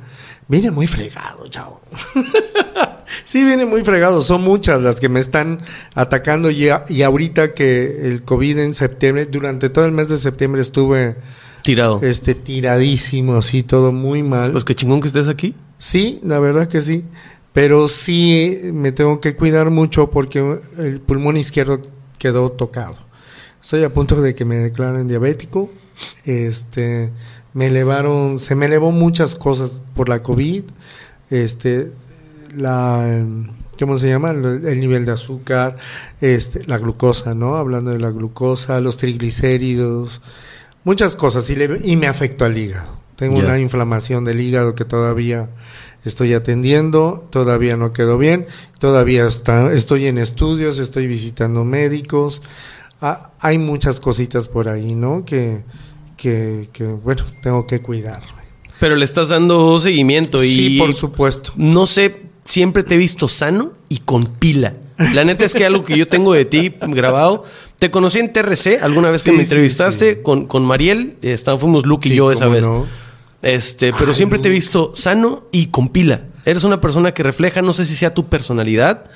Viene 0.48 0.70
muy 0.70 0.86
fregado, 0.86 1.47
chavo. 1.51 1.82
sí, 3.27 3.44
viene 3.44 3.66
muy 3.66 3.85
fregado. 3.85 4.22
Son 4.22 4.40
muchas 4.43 4.81
las 4.81 4.98
que 4.98 5.10
me 5.10 5.20
están 5.20 5.60
atacando. 5.94 6.51
Y, 6.51 6.70
a- 6.70 6.86
y 6.89 7.02
ahorita 7.02 7.52
que 7.52 8.09
el 8.09 8.22
COVID 8.22 8.60
en 8.60 8.72
septiembre, 8.72 9.27
durante 9.27 9.68
todo 9.68 9.85
el 9.85 9.93
mes 9.93 10.09
de 10.09 10.16
septiembre 10.16 10.62
estuve 10.62 11.16
Tirado. 11.62 12.01
este 12.02 12.35
tiradísimo, 12.35 13.36
así 13.36 13.62
todo 13.62 13.93
muy 13.93 14.22
mal. 14.22 14.52
Pues 14.52 14.64
qué 14.64 14.74
chingón 14.74 15.02
que 15.02 15.09
estés 15.09 15.28
aquí. 15.28 15.55
Sí, 15.77 16.18
la 16.24 16.39
verdad 16.39 16.66
que 16.66 16.81
sí. 16.81 17.05
Pero 17.52 17.89
sí 17.89 18.60
me 18.72 18.93
tengo 18.93 19.20
que 19.20 19.35
cuidar 19.35 19.70
mucho 19.70 20.10
porque 20.10 20.59
el 20.78 21.01
pulmón 21.01 21.36
izquierdo 21.36 21.81
quedó 22.18 22.52
tocado. 22.52 22.97
Estoy 23.60 23.82
a 23.85 23.93
punto 23.93 24.20
de 24.22 24.35
que 24.35 24.44
me 24.44 24.56
declaren 24.56 25.09
diabético. 25.09 25.70
Este, 26.24 27.10
me 27.52 27.66
elevaron, 27.66 28.39
se 28.39 28.55
me 28.55 28.66
elevó 28.66 28.93
muchas 28.93 29.35
cosas 29.35 29.82
por 29.94 30.09
la 30.09 30.22
COVID. 30.22 30.62
Este, 31.31 31.93
la, 32.56 33.24
¿cómo 33.78 33.98
se 33.98 34.09
llama? 34.09 34.31
El, 34.31 34.66
el 34.66 34.81
nivel 34.81 35.05
de 35.05 35.12
azúcar, 35.12 35.77
este, 36.20 36.64
la 36.64 36.78
glucosa, 36.78 37.35
¿no? 37.35 37.56
Hablando 37.56 37.90
de 37.90 37.98
la 37.98 38.10
glucosa, 38.10 38.81
los 38.81 38.97
triglicéridos, 38.97 40.20
muchas 40.85 41.16
cosas 41.16 41.48
y, 41.51 41.56
le- 41.56 41.81
y 41.85 41.97
me 41.97 42.06
afectó 42.06 42.44
al 42.44 42.56
hígado. 42.56 42.98
Tengo 43.16 43.36
una 43.40 43.59
inflamación 43.59 44.24
del 44.24 44.40
hígado 44.40 44.74
que 44.74 44.85
todavía 44.86 45.51
estoy 46.05 46.35
atendiendo, 46.35 47.28
todavía 47.31 47.77
no 47.77 47.93
quedó 47.93 48.18
bien, 48.18 48.47
todavía 48.78 49.27
está, 49.27 49.72
estoy 49.72 50.06
en 50.06 50.18
estudios, 50.18 50.78
estoy 50.78 51.06
visitando 51.06 51.64
médicos. 51.64 52.43
Ah, 53.01 53.31
hay 53.40 53.59
muchas 53.59 54.01
cositas 54.01 54.48
por 54.48 54.68
ahí, 54.68 54.94
¿no? 54.94 55.24
Que, 55.24 55.64
que, 56.16 56.68
que, 56.72 56.85
bueno, 56.85 57.24
tengo 57.43 57.66
que 57.66 57.81
cuidarme. 57.81 58.40
Pero 58.78 58.97
le 58.97 59.05
estás 59.05 59.28
dando 59.28 59.78
seguimiento 59.81 60.43
y... 60.43 60.55
Sí, 60.55 60.78
por 60.78 60.94
supuesto. 60.94 61.52
No 61.56 61.86
sé, 61.86 62.22
siempre 62.44 62.82
te 62.82 62.94
he 62.94 62.98
visto 62.98 63.28
sano 63.28 63.72
y 63.89 63.98
con 63.98 64.27
pila. 64.27 64.72
La 65.14 65.24
neta 65.24 65.47
es 65.47 65.55
que 65.55 65.64
algo 65.64 65.82
que 65.82 65.97
yo 65.97 66.06
tengo 66.06 66.35
de 66.35 66.44
ti 66.44 66.74
grabado. 66.89 67.44
Te 67.78 67.90
conocí 67.90 68.18
en 68.18 68.32
TRC 68.32 68.82
alguna 68.82 69.10
vez 69.10 69.22
que 69.22 69.31
Sí, 69.31 69.36
me 69.36 69.43
entrevistaste 69.44 70.16
sí. 70.16 70.20
Con, 70.22 70.47
con 70.47 70.64
Mariel. 70.64 71.16
Está, 71.22 71.56
fuimos 71.56 71.86
Luke 71.86 72.06
y 72.09 72.14
yo 72.14 72.31
esa 72.31 72.48
vez. 72.48 72.62
no. 72.62 72.86
Este, 73.42 73.92
pero 73.92 74.10
Ay, 74.10 74.16
siempre 74.16 74.38
te 74.38 74.48
he 74.48 74.50
visto 74.50 74.92
sano 74.94 75.44
y 75.50 75.66
con 75.66 75.88
pila. 75.88 76.24
Eres 76.44 76.64
una 76.64 76.80
persona 76.80 77.12
que 77.12 77.22
refleja, 77.22 77.62
no 77.62 77.72
sé 77.72 77.86
si 77.86 77.94
sea 77.94 78.14
tu 78.14 78.28
personalidad, 78.28 79.10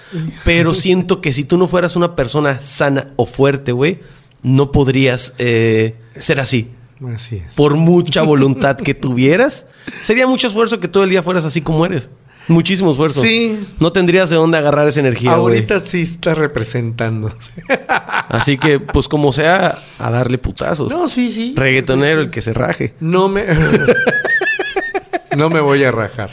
pero 0.44 0.74
siento 0.74 1.20
que 1.20 1.32
si 1.32 1.44
tú 1.44 1.58
no 1.58 1.66
fueras 1.66 1.96
una 1.96 2.14
persona 2.14 2.60
sana 2.60 3.12
o 3.16 3.26
fuerte, 3.26 3.72
güey, 3.72 4.00
no 4.42 4.72
podrías 4.72 5.34
eh, 5.38 5.96
ser 6.18 6.40
así. 6.40 6.70
Así 7.12 7.36
es. 7.36 7.52
Por 7.54 7.76
mucha 7.76 8.22
voluntad 8.22 8.76
que 8.76 8.94
tuvieras, 8.94 9.66
sería 10.00 10.26
mucho 10.26 10.46
esfuerzo 10.46 10.80
que 10.80 10.88
todo 10.88 11.04
el 11.04 11.10
día 11.10 11.22
fueras 11.22 11.44
así 11.44 11.60
como 11.60 11.84
eres. 11.84 12.08
Muchísimo 12.48 12.90
esfuerzo. 12.90 13.22
Sí. 13.22 13.66
No 13.80 13.92
tendrías 13.92 14.30
de 14.30 14.36
dónde 14.36 14.58
agarrar 14.58 14.88
esa 14.88 15.00
energía. 15.00 15.32
Ahorita 15.32 15.80
sí 15.80 16.02
está 16.02 16.34
representándose. 16.34 17.52
Así 18.28 18.58
que, 18.58 18.80
pues 18.80 19.08
como 19.08 19.32
sea, 19.32 19.78
a 19.98 20.10
darle 20.10 20.38
putazos. 20.38 20.92
No, 20.92 21.08
sí, 21.08 21.30
sí. 21.30 21.54
Reggaetonero, 21.56 22.20
el 22.20 22.30
que 22.30 22.42
se 22.42 22.52
raje. 22.52 22.94
No 23.00 23.28
me. 23.28 23.44
no 25.36 25.50
me 25.50 25.60
voy 25.60 25.84
a 25.84 25.90
rajar. 25.90 26.30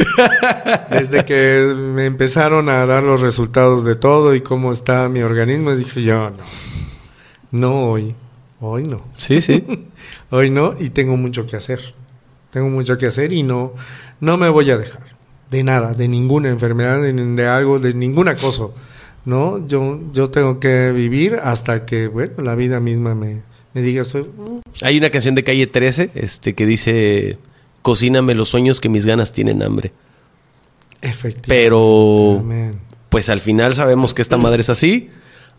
Desde 0.90 1.26
que 1.26 1.74
me 1.76 2.06
empezaron 2.06 2.70
a 2.70 2.86
dar 2.86 3.04
los 3.04 3.22
resultados 3.22 3.86
de 3.86 3.96
todo 3.96 4.36
y 4.36 4.42
cómo 4.42 4.74
está 4.74 5.08
mi 5.10 5.22
organismo, 5.22 5.76
dije 5.76 6.04
yo, 6.04 6.30
no. 6.32 6.38
No 7.52 7.92
hoy. 7.92 8.16
Hoy 8.60 8.84
no. 8.84 9.04
Sí, 9.18 9.42
sí. 9.42 9.64
Hoy 10.30 10.50
no, 10.50 10.76
y 10.80 10.92
tengo 10.92 11.18
mucho 11.18 11.46
que 11.46 11.58
hacer. 11.58 11.94
Tengo 12.52 12.70
mucho 12.70 12.98
que 12.98 13.08
hacer 13.08 13.34
y 13.34 13.44
no, 13.44 13.74
no 14.20 14.38
me 14.38 14.50
voy 14.50 14.70
a 14.70 14.78
dejar. 14.78 15.04
De 15.52 15.64
nada, 15.64 15.94
de 15.94 16.08
ninguna 16.08 16.50
enfermedad, 16.50 17.02
de, 17.02 17.14
de 17.14 17.48
algo, 17.48 17.78
de 17.80 17.94
ningún 17.94 18.28
acoso. 18.30 18.74
¿No? 19.26 19.68
Yo, 19.68 20.00
yo 20.14 20.32
tengo 20.32 20.60
que 20.60 20.92
vivir 20.92 21.36
hasta 21.44 21.86
que, 21.86 22.08
bueno, 22.08 22.42
la 22.42 22.56
vida 22.56 22.80
misma 22.80 23.14
me, 23.14 23.44
me 23.74 23.82
diga, 23.84 24.02
Hay 24.82 24.98
una 24.98 25.12
canción 25.12 25.36
de 25.36 25.44
calle 25.44 25.68
13 25.68 26.10
este, 26.16 26.56
que 26.56 26.66
dice: 26.66 27.38
Cocíname 27.84 28.34
los 28.34 28.50
sueños 28.50 28.82
que 28.82 28.90
mis 28.90 29.06
ganas 29.06 29.32
tienen 29.34 29.62
hambre. 29.62 29.92
efectivamente. 31.02 31.48
Pero, 31.48 32.38
Amén. 32.40 32.80
pues 33.10 33.30
al 33.30 33.42
final 33.42 33.76
sabemos 33.76 34.14
que 34.14 34.22
esta 34.24 34.38
madre 34.38 34.62
es 34.62 34.70
así. 34.70 35.10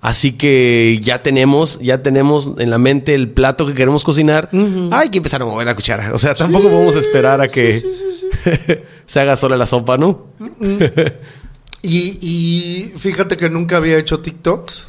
Así 0.01 0.33
que 0.33 0.99
ya 1.01 1.23
tenemos, 1.23 1.79
ya 1.79 2.03
tenemos 2.03 2.51
en 2.59 2.71
la 2.71 2.79
mente 2.79 3.15
el 3.15 3.29
plato 3.31 3.67
que 3.69 3.75
queremos 3.75 4.03
cocinar. 4.03 4.49
Hay 4.91 5.11
que 5.11 5.19
empezar 5.19 5.41
a 5.43 5.45
mover 5.45 5.65
la 5.67 5.77
cuchara. 5.77 6.13
O 6.13 6.19
sea, 6.19 6.35
tampoco 6.35 6.69
podemos 6.69 6.97
esperar 6.97 7.41
a 7.41 7.47
que 7.47 7.85
se 9.07 9.21
haga 9.21 9.37
sola 9.37 9.57
la 9.57 9.67
sopa, 9.67 9.97
¿no? 9.99 10.27
Y, 11.83 12.19
y 12.21 12.93
fíjate 12.99 13.37
que 13.37 13.51
nunca 13.51 13.77
había 13.79 13.99
hecho 13.99 14.21
TikToks. 14.21 14.89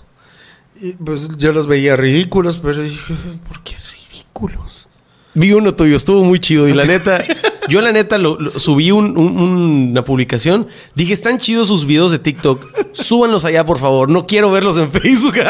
Y 0.81 0.93
pues 0.93 1.27
yo 1.37 1.53
los 1.53 1.67
veía 1.67 1.95
ridículos, 1.95 2.57
pero 2.57 2.81
dije, 2.81 3.13
¿por 3.47 3.63
qué 3.63 3.75
ridículos? 4.11 4.87
Vi 5.35 5.51
uno 5.53 5.73
tuyo, 5.75 5.95
estuvo 5.95 6.23
muy 6.23 6.39
chido. 6.39 6.67
Y 6.67 6.73
la 6.73 6.85
neta, 6.85 7.23
yo 7.69 7.81
la 7.81 7.91
neta 7.91 8.17
lo, 8.17 8.39
lo- 8.39 8.51
subí 8.51 8.91
un- 8.91 9.17
un- 9.17 9.89
una 9.91 10.03
publicación. 10.03 10.67
Dije, 10.95 11.13
están 11.13 11.37
chidos 11.37 11.67
sus 11.69 11.85
videos 11.87 12.11
de 12.11 12.19
TikTok. 12.19 12.67
Súbanlos 12.91 13.45
allá, 13.45 13.65
por 13.65 13.79
favor. 13.79 14.09
No 14.09 14.27
quiero 14.27 14.51
verlos 14.51 14.77
en 14.77 14.91
Facebook. 14.91 15.35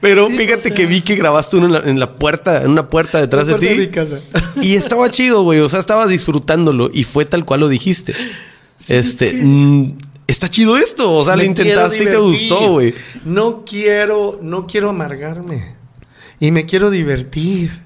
Pero 0.00 0.28
Sí, 0.28 0.36
fíjate 0.36 0.56
o 0.56 0.62
sea. 0.62 0.74
que 0.74 0.86
vi 0.86 1.02
que 1.02 1.14
grabaste 1.16 1.56
uno 1.56 1.66
en 1.66 1.72
la, 1.72 1.78
en 1.90 2.00
la 2.00 2.14
puerta, 2.14 2.62
en 2.62 2.70
una 2.70 2.88
puerta 2.88 3.20
detrás 3.20 3.46
de 3.46 3.54
ti. 3.54 3.66
de 3.66 3.74
mi 3.76 3.88
casa. 3.88 4.18
Y 4.62 4.74
estaba 4.74 5.10
chido, 5.10 5.42
güey. 5.42 5.60
O 5.60 5.68
sea, 5.68 5.78
estabas 5.80 6.08
disfrutándolo. 6.08 6.90
Y 6.92 7.04
fue 7.04 7.24
tal 7.24 7.44
cual 7.44 7.60
lo 7.60 7.68
dijiste. 7.68 8.14
este, 8.88 9.32
mm, 9.34 9.96
está 10.26 10.48
chido 10.48 10.76
esto. 10.76 11.12
O 11.12 11.24
sea, 11.24 11.36
lo 11.36 11.44
intentaste 11.44 12.02
y 12.02 12.06
te 12.06 12.16
gustó, 12.16 12.72
güey. 12.72 12.94
No 13.24 13.64
quiero, 13.64 14.38
no 14.42 14.66
quiero 14.66 14.90
amargarme. 14.90 15.74
Y 16.38 16.50
me 16.52 16.64
quiero 16.64 16.90
divertir. 16.90 17.82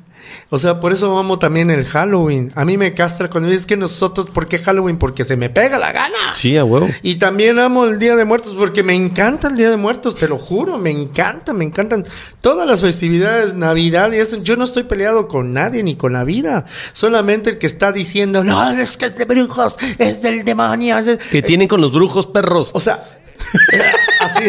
O 0.51 0.59
sea, 0.59 0.81
por 0.81 0.93
eso 0.93 1.17
amo 1.19 1.39
también 1.39 1.71
el 1.71 1.85
Halloween. 1.85 2.53
A 2.55 2.65
mí 2.65 2.77
me 2.77 2.95
castra 2.95 3.31
cuando 3.31 3.49
dices 3.49 3.67
que 3.67 3.77
nosotros, 3.77 4.27
¿por 4.27 4.47
qué 4.47 4.59
Halloween? 4.59 4.99
Porque 4.99 5.25
se 5.25 5.37
me 5.37 5.51
pega 5.51 5.79
la 5.79 5.93
gana. 5.93 6.35
Sí, 6.35 6.57
a 6.57 6.65
huevo. 6.65 6.89
Y 7.03 7.17
también 7.17 7.59
amo 7.59 7.85
el 7.85 7.99
Día 7.99 8.17
de 8.17 8.25
Muertos 8.25 8.55
porque 8.59 8.83
me 8.83 8.95
encanta 8.95 9.49
el 9.49 9.57
Día 9.57 9.71
de 9.71 9.77
Muertos, 9.77 10.17
te 10.17 10.29
lo 10.29 10.39
juro, 10.39 10.79
me 10.79 10.91
encanta, 10.91 11.53
me 11.53 11.65
encantan 11.65 12.07
todas 12.41 12.67
las 12.67 12.81
festividades, 12.83 13.55
Navidad 13.55 14.13
y 14.13 14.17
eso. 14.17 14.43
Yo 14.43 14.57
no 14.57 14.65
estoy 14.65 14.85
peleado 14.85 15.29
con 15.29 15.53
nadie 15.53 15.83
ni 15.83 15.97
con 15.97 16.13
la 16.13 16.25
vida, 16.25 16.65
solamente 16.93 17.51
el 17.51 17.59
que 17.59 17.67
está 17.67 17.93
diciendo, 17.93 18.45
no, 18.45 18.71
es 18.71 18.97
que 18.97 19.07
es 19.07 19.17
de 19.17 19.25
brujos, 19.25 19.77
es 19.99 20.23
del 20.23 20.45
demonio. 20.45 20.99
es 20.99 21.07
de-". 21.07 21.19
Que 21.19 21.43
tienen 21.43 21.69
con 21.69 21.81
los 21.81 21.93
brujos 21.93 22.27
perros. 22.27 22.71
O 22.75 22.81
sea, 22.81 23.05
eh, 23.73 23.83
así. 24.21 24.45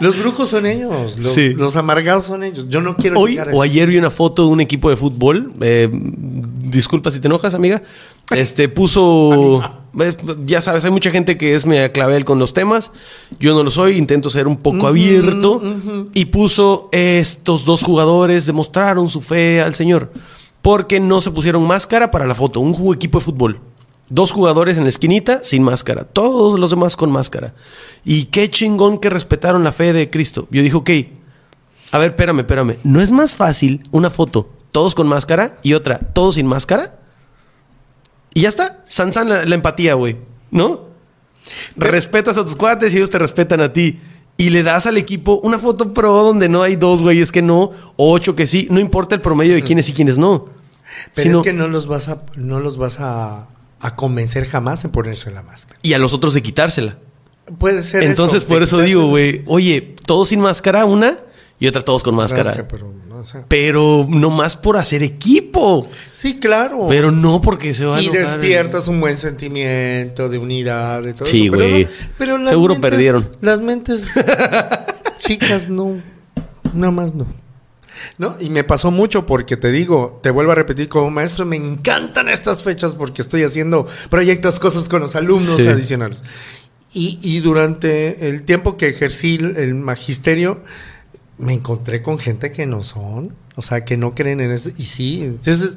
Los 0.00 0.18
brujos 0.18 0.48
son 0.50 0.66
ellos, 0.66 1.18
los, 1.18 1.32
Sí. 1.32 1.54
los 1.54 1.76
amargados 1.76 2.26
son 2.26 2.42
ellos. 2.44 2.66
Yo 2.68 2.80
no 2.80 2.96
quiero 2.96 3.18
Hoy 3.20 3.32
llegar 3.32 3.48
a 3.48 3.50
o 3.52 3.54
eso. 3.54 3.62
ayer 3.62 3.88
vi 3.88 3.98
una 3.98 4.10
foto 4.10 4.44
de 4.44 4.48
un 4.50 4.60
equipo 4.60 4.90
de 4.90 4.96
fútbol. 4.96 5.52
eh, 5.60 5.88
disculpa 5.92 7.10
si 7.10 7.20
te 7.20 7.28
enojas, 7.28 7.54
amiga. 7.54 7.82
Este 8.30 8.68
puso. 8.68 9.62
Ya 10.44 10.60
sabes, 10.60 10.84
hay 10.84 10.90
mucha 10.90 11.10
gente 11.10 11.36
que 11.38 11.54
es 11.54 11.64
me 11.66 11.90
clavel 11.92 12.24
con 12.24 12.38
los 12.38 12.52
temas. 12.52 12.92
Yo 13.40 13.54
no 13.54 13.62
lo 13.62 13.70
soy, 13.70 13.96
intento 13.96 14.28
ser 14.30 14.46
un 14.46 14.56
poco 14.58 14.86
abierto. 14.86 15.62
Y 16.14 16.26
puso 16.26 16.88
estos 16.92 17.64
dos 17.64 17.82
jugadores 17.82 18.46
demostraron 18.46 19.08
su 19.08 19.20
fe 19.20 19.60
al 19.60 19.74
Señor. 19.74 20.12
Porque 20.60 21.00
no 21.00 21.20
se 21.20 21.30
pusieron 21.30 21.66
máscara 21.66 22.10
para 22.10 22.26
la 22.26 22.34
foto. 22.34 22.60
Un 22.60 22.94
equipo 22.94 23.18
de 23.18 23.24
fútbol. 23.24 23.60
Dos 24.10 24.32
jugadores 24.32 24.76
en 24.78 24.84
la 24.84 24.88
esquinita 24.88 25.40
sin 25.42 25.62
máscara. 25.62 26.04
Todos 26.04 26.58
los 26.58 26.70
demás 26.70 26.96
con 26.96 27.10
máscara. 27.10 27.54
Y 28.04 28.26
qué 28.26 28.50
chingón 28.50 28.98
que 28.98 29.10
respetaron 29.10 29.64
la 29.64 29.72
fe 29.72 29.92
de 29.92 30.08
Cristo. 30.10 30.48
Yo 30.50 30.62
dije, 30.62 30.76
ok. 30.76 30.90
A 31.92 31.98
ver, 31.98 32.10
espérame, 32.10 32.40
espérame. 32.40 32.76
¿No 32.84 33.00
es 33.00 33.10
más 33.10 33.34
fácil 33.34 33.82
una 33.90 34.10
foto 34.10 34.50
todos 34.72 34.94
con 34.94 35.08
máscara 35.08 35.56
y 35.62 35.74
otra 35.74 35.98
todos 35.98 36.36
sin 36.36 36.46
máscara? 36.46 36.98
Y 38.34 38.42
ya 38.42 38.48
está. 38.48 38.82
Sansan 38.86 39.28
la, 39.28 39.44
la 39.44 39.54
empatía, 39.54 39.94
güey. 39.94 40.18
¿No? 40.50 40.88
Respetas 41.76 42.36
a 42.36 42.44
tus 42.44 42.56
cuates 42.56 42.92
y 42.92 42.96
ellos 42.96 43.10
te 43.10 43.18
respetan 43.18 43.60
a 43.60 43.72
ti. 43.72 44.00
Y 44.36 44.50
le 44.50 44.62
das 44.62 44.86
al 44.86 44.96
equipo 44.96 45.40
una 45.42 45.58
foto 45.58 45.92
pro 45.92 46.22
donde 46.22 46.48
no 46.48 46.62
hay 46.62 46.76
dos 46.76 47.02
güeyes 47.02 47.32
que 47.32 47.42
no, 47.42 47.72
o 47.96 48.12
ocho 48.12 48.36
que 48.36 48.46
sí. 48.46 48.68
No 48.70 48.78
importa 48.78 49.16
el 49.16 49.20
promedio 49.20 49.54
de 49.54 49.64
quiénes 49.64 49.88
y 49.88 49.92
quiénes 49.92 50.16
no. 50.16 50.46
Pero 51.14 51.38
es 51.38 51.44
que 51.44 51.52
no 51.52 51.66
los 51.66 51.88
vas 51.88 52.08
a, 52.08 52.22
no 52.36 52.60
los 52.60 52.78
vas 52.78 53.00
a, 53.00 53.48
a 53.80 53.96
convencer 53.96 54.46
jamás 54.46 54.84
en 54.84 54.90
ponerse 54.90 55.30
la 55.30 55.42
máscara. 55.42 55.78
Y 55.82 55.92
a 55.92 55.98
los 55.98 56.12
otros 56.12 56.34
de 56.34 56.42
quitársela. 56.42 56.98
Puede 57.58 57.82
ser. 57.82 58.04
Entonces, 58.04 58.44
por 58.44 58.62
eso 58.62 58.78
digo, 58.80 59.06
güey, 59.06 59.42
oye, 59.46 59.94
todos 60.04 60.28
sin 60.28 60.40
máscara, 60.40 60.84
una, 60.84 61.18
y 61.60 61.66
otra 61.66 61.82
todos 61.82 62.02
con 62.02 62.14
máscara. 62.14 62.66
pero, 62.68 62.92
no 63.08 63.24
sé. 63.24 63.44
pero 63.48 64.06
no 64.08 64.30
más 64.30 64.56
por 64.56 64.76
hacer 64.76 65.02
equipo. 65.02 65.88
Sí, 66.12 66.38
claro. 66.38 66.86
Pero 66.88 67.10
no 67.10 67.40
porque 67.40 67.74
se 67.74 67.84
va 67.84 67.96
a 67.96 68.02
Y 68.02 68.08
despiertas 68.08 68.86
un 68.86 69.00
buen 69.00 69.16
sentimiento 69.16 70.28
de 70.28 70.38
unidad, 70.38 71.02
de 71.02 71.14
todo 71.14 71.26
sí, 71.26 71.48
güey. 71.48 71.88
Pero, 72.16 72.46
Seguro 72.46 72.80
perdieron. 72.80 73.28
Las 73.40 73.60
mentes 73.60 74.06
chicas 75.18 75.68
no. 75.68 76.00
Nada 76.74 76.92
más 76.92 77.14
no. 77.14 77.26
¿No? 78.18 78.36
Y 78.40 78.50
me 78.50 78.64
pasó 78.64 78.90
mucho 78.90 79.26
porque 79.26 79.56
te 79.56 79.70
digo, 79.70 80.20
te 80.22 80.30
vuelvo 80.30 80.52
a 80.52 80.54
repetir 80.54 80.88
como 80.88 81.10
maestro, 81.10 81.46
me 81.46 81.56
encantan 81.56 82.28
estas 82.28 82.62
fechas 82.62 82.94
porque 82.94 83.22
estoy 83.22 83.42
haciendo 83.42 83.86
proyectos, 84.10 84.58
cosas 84.58 84.88
con 84.88 85.00
los 85.00 85.16
alumnos 85.16 85.66
adicionales. 85.66 86.24
Y, 86.92 87.18
y, 87.22 87.40
durante 87.40 88.28
el 88.28 88.44
tiempo 88.44 88.78
que 88.78 88.88
ejercí 88.88 89.36
el 89.36 89.74
magisterio, 89.74 90.62
me 91.36 91.52
encontré 91.52 92.02
con 92.02 92.18
gente 92.18 92.50
que 92.50 92.66
no 92.66 92.82
son, 92.82 93.34
o 93.56 93.62
sea, 93.62 93.84
que 93.84 93.96
no 93.96 94.14
creen 94.14 94.40
en 94.40 94.52
eso. 94.52 94.70
Y 94.76 94.86
sí, 94.86 95.22
entonces 95.22 95.76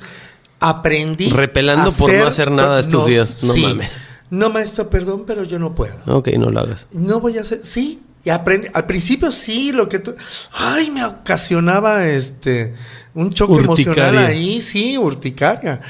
aprendí. 0.59 1.29
Repelando 1.29 1.91
por 1.91 2.13
no 2.13 2.25
hacer 2.25 2.49
nada 2.51 2.79
estos 2.79 3.05
días, 3.05 3.43
no 3.43 3.55
mames. 3.55 3.97
No, 4.29 4.49
maestro, 4.49 4.89
perdón, 4.89 5.25
pero 5.27 5.43
yo 5.43 5.59
no 5.59 5.75
puedo. 5.75 5.95
Ok, 6.07 6.29
no 6.37 6.49
lo 6.51 6.61
hagas. 6.61 6.87
No 6.93 7.19
voy 7.19 7.37
a 7.37 7.41
hacer, 7.41 7.59
sí, 7.63 8.01
y 8.23 8.29
aprendí. 8.29 8.67
Al 8.73 8.85
principio 8.85 9.31
sí, 9.31 9.71
lo 9.71 9.89
que 9.89 9.99
tú. 9.99 10.15
Ay, 10.51 10.91
me 10.91 11.03
ocasionaba 11.05 12.07
este. 12.07 12.73
Un 13.13 13.31
choque 13.31 13.63
emocional 13.63 14.17
ahí, 14.17 14.61
sí, 14.61 14.97
urticaria. 14.97 15.81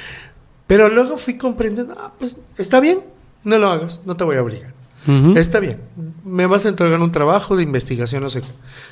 Pero 0.68 0.90
luego 0.90 1.18
fui 1.18 1.38
comprendiendo, 1.38 1.96
ah, 1.98 2.14
pues 2.18 2.38
está 2.58 2.80
bien, 2.80 3.02
no 3.44 3.60
lo 3.60 3.70
hagas, 3.70 4.02
no 4.06 4.16
te 4.16 4.24
voy 4.24 4.38
a 4.38 4.42
obligar. 4.42 4.71
Está 5.36 5.60
bien, 5.60 5.82
me 6.24 6.46
vas 6.46 6.66
a 6.66 6.70
entregar 6.70 7.00
un 7.00 7.12
trabajo 7.12 7.56
de 7.56 7.64
investigación, 7.64 8.22
no 8.22 8.30
sé 8.30 8.42
qué. 8.42 8.48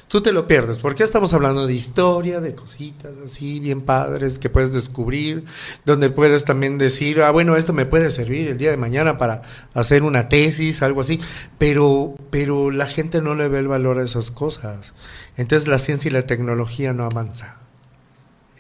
Tú 0.08 0.22
te 0.22 0.32
lo 0.32 0.48
pierdes, 0.48 0.80
porque 0.80 1.04
estamos 1.04 1.34
hablando 1.34 1.68
de 1.68 1.74
historia, 1.74 2.42
de 2.42 2.56
cositas 2.56 3.12
así 3.24 3.60
bien 3.60 3.82
padres 3.82 4.40
que 4.40 4.50
puedes 4.50 4.74
descubrir, 4.74 5.46
donde 5.86 6.10
puedes 6.10 6.46
también 6.46 6.80
decir, 6.80 7.22
ah, 7.22 7.30
bueno, 7.30 7.56
esto 7.56 7.74
me 7.74 7.86
puede 7.86 8.10
servir 8.10 8.48
el 8.48 8.58
día 8.58 8.72
de 8.72 8.78
mañana 8.78 9.20
para 9.20 9.44
hacer 9.76 10.02
una 10.02 10.30
tesis, 10.30 10.82
algo 10.82 11.02
así, 11.02 11.20
pero, 11.60 12.16
pero 12.32 12.72
la 12.72 12.88
gente 12.88 13.22
no 13.22 13.36
le 13.36 13.48
ve 13.48 13.60
el 13.60 13.68
valor 13.68 14.00
a 14.00 14.04
esas 14.04 14.32
cosas. 14.32 14.94
Entonces 15.38 15.68
la 15.68 15.78
ciencia 15.78 16.10
y 16.10 16.12
la 16.12 16.24
tecnología 16.24 16.92
no 16.92 17.06
avanzan. 17.06 17.59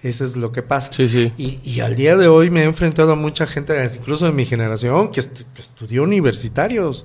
Eso 0.01 0.23
es 0.23 0.37
lo 0.37 0.51
que 0.51 0.61
pasa. 0.61 0.91
Sí, 0.91 1.09
sí. 1.09 1.33
Y, 1.37 1.81
al 1.81 1.95
día 1.95 2.15
de 2.15 2.27
hoy 2.27 2.49
me 2.49 2.61
he 2.61 2.63
enfrentado 2.63 3.13
a 3.13 3.15
mucha 3.15 3.45
gente, 3.45 3.75
incluso 3.95 4.25
de 4.25 4.31
mi 4.31 4.45
generación, 4.45 5.11
que, 5.11 5.19
estudió 5.19 6.03
universitarios, 6.03 7.03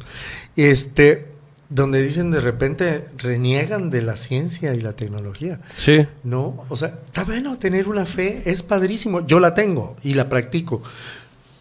este, 0.55 1.27
donde 1.69 2.01
dicen 2.03 2.31
de 2.31 2.41
repente 2.41 3.05
reniegan 3.17 3.91
de 3.91 4.03
la 4.03 4.15
ciencia 4.15 4.75
y 4.75 4.81
la 4.81 4.95
tecnología. 4.95 5.61
Sí. 5.77 6.07
No, 6.23 6.65
o 6.69 6.77
sea, 6.77 7.01
está 7.03 7.25
bueno 7.25 7.59
tener 7.59 7.89
una 7.89 8.07
fe, 8.07 8.43
es 8.47 8.63
padrísimo. 8.63 9.27
Yo 9.27 9.41
la 9.41 9.55
tengo 9.55 9.97
y 10.05 10.15
la 10.15 10.29
practico. 10.29 10.83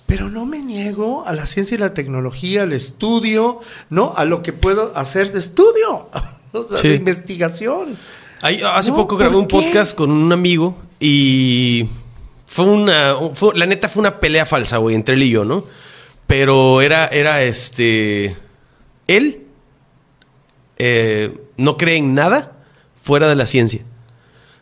Pero 0.06 0.30
no 0.30 0.46
me 0.46 0.60
niego 0.60 1.26
a 1.26 1.34
la 1.34 1.48
ciencia 1.48 1.76
y 1.76 1.80
la 1.80 1.96
tecnología, 1.96 2.64
al 2.64 2.74
estudio, 2.74 3.62
¿no? 3.90 4.14
A 4.16 4.26
lo 4.26 4.44
que 4.44 4.54
puedo 4.54 4.96
hacer 4.96 5.32
de 5.32 5.40
estudio, 5.40 6.10
o 6.52 6.64
sea, 6.64 6.92
de 6.92 6.96
investigación. 6.96 7.98
hace 8.40 8.92
poco 8.92 9.18
grabé 9.18 9.38
un 9.38 9.48
podcast 9.48 9.96
con 9.96 10.12
un 10.12 10.32
amigo 10.32 10.78
y 11.06 11.90
fue 12.48 12.64
una. 12.64 13.16
la 13.56 13.66
neta 13.66 13.90
fue 13.90 14.00
una 14.00 14.22
pelea 14.22 14.46
falsa, 14.46 14.78
güey, 14.78 14.96
entre 14.96 15.16
él 15.16 15.24
y 15.24 15.32
yo, 15.32 15.44
¿no? 15.44 15.66
Pero 16.28 16.82
era, 16.82 17.08
era 17.08 17.44
este. 17.44 18.38
Él 19.06 19.42
eh, 20.78 21.38
no 21.58 21.76
cree 21.76 21.98
en 21.98 22.14
nada 22.16 22.54
fuera 23.02 23.28
de 23.28 23.36
la 23.36 23.46
ciencia. 23.46 23.82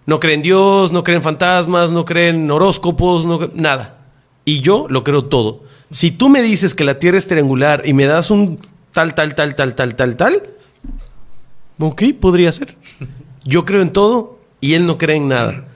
No 0.07 0.19
cree 0.19 0.33
en 0.33 0.41
Dios, 0.41 0.91
no 0.91 1.03
cree 1.03 1.17
en 1.17 1.21
fantasmas, 1.21 1.91
no 1.91 2.05
cree 2.05 2.29
en 2.29 2.49
horóscopos, 2.49 3.27
no, 3.27 3.51
nada. 3.53 4.07
Y 4.43 4.61
yo 4.61 4.87
lo 4.89 5.03
creo 5.03 5.25
todo. 5.25 5.61
Si 5.91 6.09
tú 6.09 6.27
me 6.29 6.41
dices 6.41 6.73
que 6.73 6.83
la 6.83 6.97
Tierra 6.97 7.19
es 7.19 7.27
triangular 7.27 7.83
y 7.85 7.93
me 7.93 8.05
das 8.05 8.31
un 8.31 8.59
tal, 8.93 9.13
tal, 9.13 9.35
tal, 9.35 9.53
tal, 9.53 9.75
tal, 9.75 9.95
tal, 9.95 10.17
tal, 10.17 10.49
ok, 11.77 12.01
podría 12.19 12.51
ser. 12.51 12.77
Yo 13.45 13.63
creo 13.63 13.83
en 13.83 13.93
todo 13.93 14.39
y 14.59 14.73
él 14.73 14.87
no 14.87 14.97
cree 14.97 15.17
en 15.17 15.27
nada. 15.27 15.67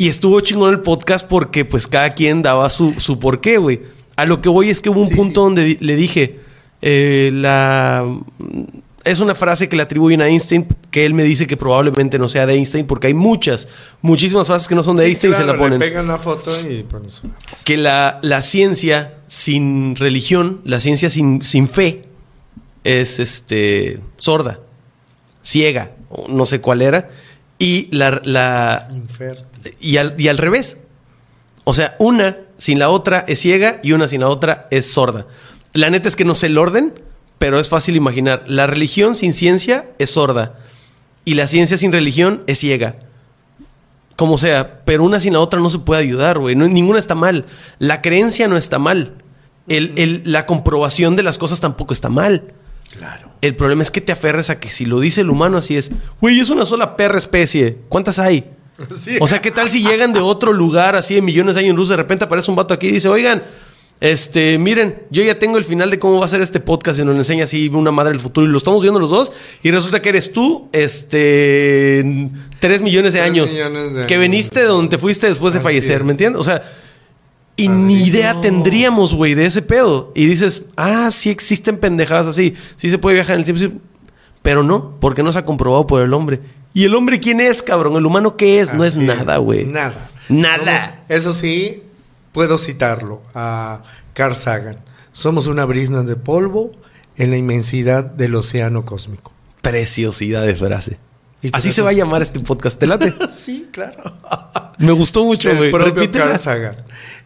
Y 0.00 0.08
estuvo 0.08 0.40
chingón 0.40 0.72
el 0.72 0.80
podcast 0.80 1.26
porque 1.28 1.64
pues 1.64 1.88
cada 1.88 2.10
quien 2.10 2.40
daba 2.40 2.70
su, 2.70 2.94
su 2.98 3.18
porqué, 3.18 3.58
güey. 3.58 3.82
A 4.14 4.26
lo 4.26 4.40
que 4.40 4.48
voy 4.48 4.70
es 4.70 4.80
que 4.80 4.90
hubo 4.90 5.00
un 5.00 5.10
punto 5.10 5.42
donde 5.42 5.76
le 5.80 5.96
dije, 5.96 6.38
eh, 6.80 7.30
la... 7.32 8.06
Es 9.04 9.20
una 9.20 9.34
frase 9.34 9.68
que 9.68 9.76
le 9.76 9.82
atribuyen 9.82 10.20
a 10.20 10.28
Einstein, 10.28 10.68
que 10.90 11.06
él 11.06 11.14
me 11.14 11.24
dice 11.24 11.46
que 11.46 11.56
probablemente 11.56 12.18
no 12.18 12.28
sea 12.28 12.46
de 12.46 12.54
Einstein, 12.54 12.86
porque 12.86 13.06
hay 13.06 13.14
muchas, 13.14 13.66
muchísimas 14.02 14.46
frases 14.46 14.68
que 14.68 14.74
no 14.74 14.84
son 14.84 14.96
de 14.96 15.06
Einstein 15.06 15.32
y 15.32 15.36
se 15.36 15.44
la 15.44 15.56
ponen. 15.56 15.78
Le 15.78 15.86
pegan 15.86 16.06
la 16.06 16.18
foto 16.18 16.52
y 16.60 16.84
Que 17.64 17.76
la, 17.76 18.18
la, 18.22 18.42
ciencia 18.42 19.14
sin 19.26 19.96
religión, 19.96 20.60
la 20.64 20.80
ciencia 20.80 21.10
sin, 21.10 21.42
sin 21.42 21.68
fe, 21.68 22.02
es 22.84 23.18
este 23.18 23.98
sorda, 24.18 24.60
ciega, 25.42 25.92
no 26.28 26.44
sé 26.44 26.60
cuál 26.60 26.82
era, 26.82 27.08
y 27.58 27.88
la, 27.90 28.20
la, 28.24 28.88
y 29.80 29.96
al, 29.96 30.14
y 30.18 30.28
al 30.28 30.38
revés. 30.38 30.78
O 31.64 31.74
sea, 31.74 31.96
una 31.98 32.38
sin 32.56 32.78
la 32.78 32.90
otra 32.90 33.24
es 33.28 33.40
ciega 33.40 33.80
y 33.82 33.92
una 33.92 34.08
sin 34.08 34.20
la 34.22 34.28
otra 34.28 34.68
es 34.70 34.90
sorda. 34.90 35.26
La 35.74 35.90
neta 35.90 36.08
es 36.08 36.16
que 36.16 36.24
no 36.24 36.34
sé 36.34 36.46
el 36.46 36.58
orden, 36.58 36.94
pero 37.38 37.60
es 37.60 37.68
fácil 37.68 37.96
imaginar. 37.96 38.44
La 38.46 38.66
religión 38.66 39.14
sin 39.14 39.32
ciencia 39.32 39.88
es 39.98 40.10
sorda 40.10 40.54
y 41.24 41.34
la 41.34 41.46
ciencia 41.46 41.76
sin 41.76 41.92
religión 41.92 42.42
es 42.46 42.58
ciega. 42.58 42.96
Como 44.16 44.38
sea, 44.38 44.82
pero 44.84 45.04
una 45.04 45.20
sin 45.20 45.34
la 45.34 45.40
otra 45.40 45.60
no 45.60 45.70
se 45.70 45.78
puede 45.78 46.00
ayudar, 46.00 46.38
güey. 46.38 46.56
ninguna 46.56 46.98
está 46.98 47.14
mal. 47.14 47.44
La 47.78 48.02
creencia 48.02 48.48
no 48.48 48.56
está 48.56 48.78
mal. 48.78 49.12
El, 49.68 50.22
la 50.24 50.46
comprobación 50.46 51.16
de 51.16 51.22
las 51.22 51.38
cosas 51.38 51.60
tampoco 51.60 51.92
está 51.92 52.08
mal. 52.08 52.54
Claro. 52.96 53.30
El 53.42 53.54
problema 53.54 53.82
es 53.82 53.90
que 53.90 54.00
te 54.00 54.10
aferres 54.10 54.50
a 54.50 54.58
que 54.58 54.70
si 54.70 54.86
lo 54.86 54.98
dice 54.98 55.20
el 55.20 55.30
humano 55.30 55.58
así 55.58 55.76
es, 55.76 55.90
güey, 56.20 56.40
es 56.40 56.48
una 56.48 56.64
sola 56.64 56.96
perra 56.96 57.18
especie. 57.18 57.78
¿Cuántas 57.88 58.18
hay? 58.18 58.50
O 59.20 59.28
sea, 59.28 59.40
¿qué 59.40 59.50
tal 59.50 59.68
si 59.70 59.82
llegan 59.82 60.12
de 60.12 60.20
otro 60.20 60.52
lugar 60.52 60.96
así 60.96 61.14
de 61.14 61.22
millones 61.22 61.54
de 61.54 61.62
años 61.62 61.76
luz? 61.76 61.88
De 61.88 61.96
repente 61.96 62.24
aparece 62.24 62.50
un 62.50 62.56
vato 62.56 62.74
aquí 62.74 62.88
y 62.88 62.92
dice, 62.92 63.08
oigan, 63.08 63.42
este, 64.00 64.58
miren, 64.58 65.02
yo 65.10 65.24
ya 65.24 65.38
tengo 65.38 65.58
el 65.58 65.64
final 65.64 65.90
de 65.90 65.98
cómo 65.98 66.20
va 66.20 66.24
a 66.24 66.28
ser 66.28 66.40
este 66.40 66.60
podcast 66.60 67.00
y 67.00 67.04
nos 67.04 67.16
enseña 67.16 67.44
así 67.44 67.68
una 67.68 67.90
madre 67.90 68.12
del 68.12 68.20
futuro 68.20 68.46
y 68.46 68.50
lo 68.50 68.58
estamos 68.58 68.82
viendo 68.82 69.00
los 69.00 69.10
dos 69.10 69.32
y 69.62 69.72
resulta 69.72 70.00
que 70.00 70.10
eres 70.10 70.32
tú, 70.32 70.68
este, 70.72 72.30
tres 72.60 72.80
millones 72.80 73.14
de, 73.14 73.20
años, 73.20 73.56
que 74.06 74.18
veniste 74.18 74.60
de 74.60 74.66
donde 74.66 74.90
te 74.90 74.98
fuiste 74.98 75.26
después 75.26 75.52
de 75.52 75.60
fallecer, 75.60 76.04
¿me 76.04 76.12
entiendes? 76.12 76.40
O 76.40 76.44
sea, 76.44 76.62
y 77.56 77.66
ni 77.66 78.04
idea 78.04 78.40
tendríamos, 78.40 79.14
güey, 79.14 79.34
de 79.34 79.46
ese 79.46 79.62
pedo. 79.62 80.12
Y 80.14 80.26
dices, 80.26 80.66
ah, 80.76 81.10
sí 81.10 81.28
existen 81.28 81.76
pendejadas 81.78 82.26
así, 82.26 82.54
sí 82.76 82.88
se 82.88 82.98
puede 82.98 83.14
viajar 83.14 83.34
en 83.34 83.40
el 83.40 83.52
tiempo, 83.52 83.80
pero 84.42 84.62
no, 84.62 84.96
porque 85.00 85.24
no 85.24 85.32
se 85.32 85.40
ha 85.40 85.44
comprobado 85.44 85.88
por 85.88 86.00
el 86.02 86.14
hombre. 86.14 86.40
¿Y 86.74 86.84
el 86.84 86.94
hombre 86.94 87.20
quién 87.20 87.40
es, 87.40 87.62
cabrón? 87.62 87.96
¿El 87.96 88.06
humano 88.06 88.36
qué 88.36 88.60
es? 88.60 88.74
no 88.74 88.84
es 88.84 88.96
nada, 88.96 89.38
güey. 89.38 89.64
Nada. 89.64 90.10
Nada. 90.28 91.04
eso 91.08 91.32
sí, 91.32 91.82
puedo 92.32 92.58
citarlo 92.58 93.22
a 93.34 93.82
Carl 94.12 94.36
Sagan. 94.36 94.78
Somos 95.12 95.46
una 95.46 95.64
brisna 95.64 96.02
de 96.02 96.16
polvo 96.16 96.72
en 97.16 97.30
la 97.30 97.36
inmensidad 97.36 98.04
del 98.04 98.34
océano 98.34 98.84
cósmico. 98.84 99.32
Preciosidad 99.62 100.46
de 100.46 100.54
frase. 100.54 100.98
Así 101.52 101.70
se 101.70 101.82
va 101.82 101.90
a 101.90 101.92
llamar 101.92 102.22
este 102.22 102.40
podcast. 102.40 102.78
¿Te 102.78 102.86
late? 102.86 103.14
sí, 103.32 103.68
claro. 103.72 103.96
Me 104.78 104.92
gustó 104.92 105.24
mucho, 105.24 105.54
güey. 105.56 105.72
Carl 106.10 106.38
Sagan. 106.38 106.76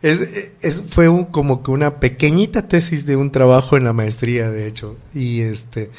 Es, 0.03 0.83
fue 0.89 1.09
un, 1.09 1.25
como 1.25 1.63
que 1.63 1.71
una 1.71 1.99
pequeñita 2.01 2.67
tesis 2.67 3.07
de 3.07 3.17
un 3.17 3.31
trabajo 3.31 3.77
en 3.77 3.85
la 3.85 3.93
maestría, 3.93 4.51
de 4.51 4.67
hecho. 4.67 4.97
Y 5.15 5.41
este, 5.41 5.91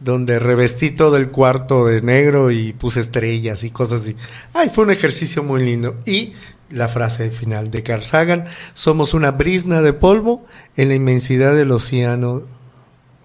donde 0.00 0.38
revestí 0.38 0.90
todo 0.90 1.16
el 1.16 1.30
cuarto 1.30 1.86
de 1.86 2.02
negro 2.02 2.50
y 2.50 2.72
puse 2.72 3.00
estrellas 3.00 3.64
y 3.64 3.70
cosas 3.70 4.02
así. 4.02 4.16
Ay, 4.52 4.70
fue 4.72 4.84
un 4.84 4.90
ejercicio 4.90 5.42
muy 5.42 5.64
lindo. 5.64 5.96
Y 6.04 6.32
la 6.70 6.88
frase 6.88 7.30
final 7.30 7.70
de 7.70 7.82
Carl 7.82 8.04
Sagan, 8.04 8.44
somos 8.74 9.14
una 9.14 9.32
brisna 9.32 9.82
de 9.82 9.92
polvo 9.92 10.44
en 10.76 10.88
la 10.88 10.94
inmensidad 10.94 11.54
del 11.54 11.70
océano 11.70 12.42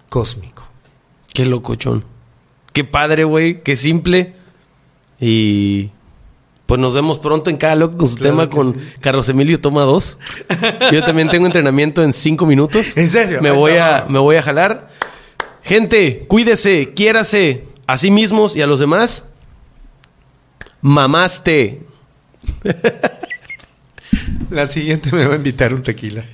cósmico. 0.08 0.64
Qué 1.32 1.44
locochón. 1.44 2.04
Qué 2.72 2.84
padre, 2.84 3.24
güey, 3.24 3.62
qué 3.62 3.76
simple. 3.76 4.34
Y 5.20 5.90
pues 6.66 6.80
nos 6.80 6.94
vemos 6.94 7.18
pronto 7.18 7.50
en 7.50 7.56
cada 7.56 7.74
loco 7.74 7.98
con 7.98 8.08
su 8.08 8.16
tema 8.16 8.48
con 8.48 8.74
Carlos 9.00 9.28
Emilio 9.28 9.60
Toma 9.60 9.82
2. 9.82 10.18
Yo 10.92 11.04
también 11.04 11.28
tengo 11.28 11.46
entrenamiento 11.46 12.02
en 12.02 12.12
cinco 12.12 12.46
minutos. 12.46 12.96
¿En 12.96 13.08
serio? 13.08 13.42
Me 13.42 13.50
voy, 13.50 13.72
a, 13.72 14.06
me 14.08 14.18
voy 14.18 14.36
a 14.36 14.42
jalar. 14.42 14.91
Gente, 15.62 16.24
cuídese, 16.28 16.92
quiérase 16.94 17.64
a 17.86 17.96
sí 17.98 18.10
mismos 18.10 18.56
y 18.56 18.62
a 18.62 18.66
los 18.66 18.80
demás. 18.80 19.30
Mamaste. 20.80 21.82
La 24.50 24.66
siguiente 24.66 25.10
me 25.12 25.24
va 25.24 25.34
a 25.34 25.36
invitar 25.36 25.72
un 25.72 25.82
tequila. 25.82 26.24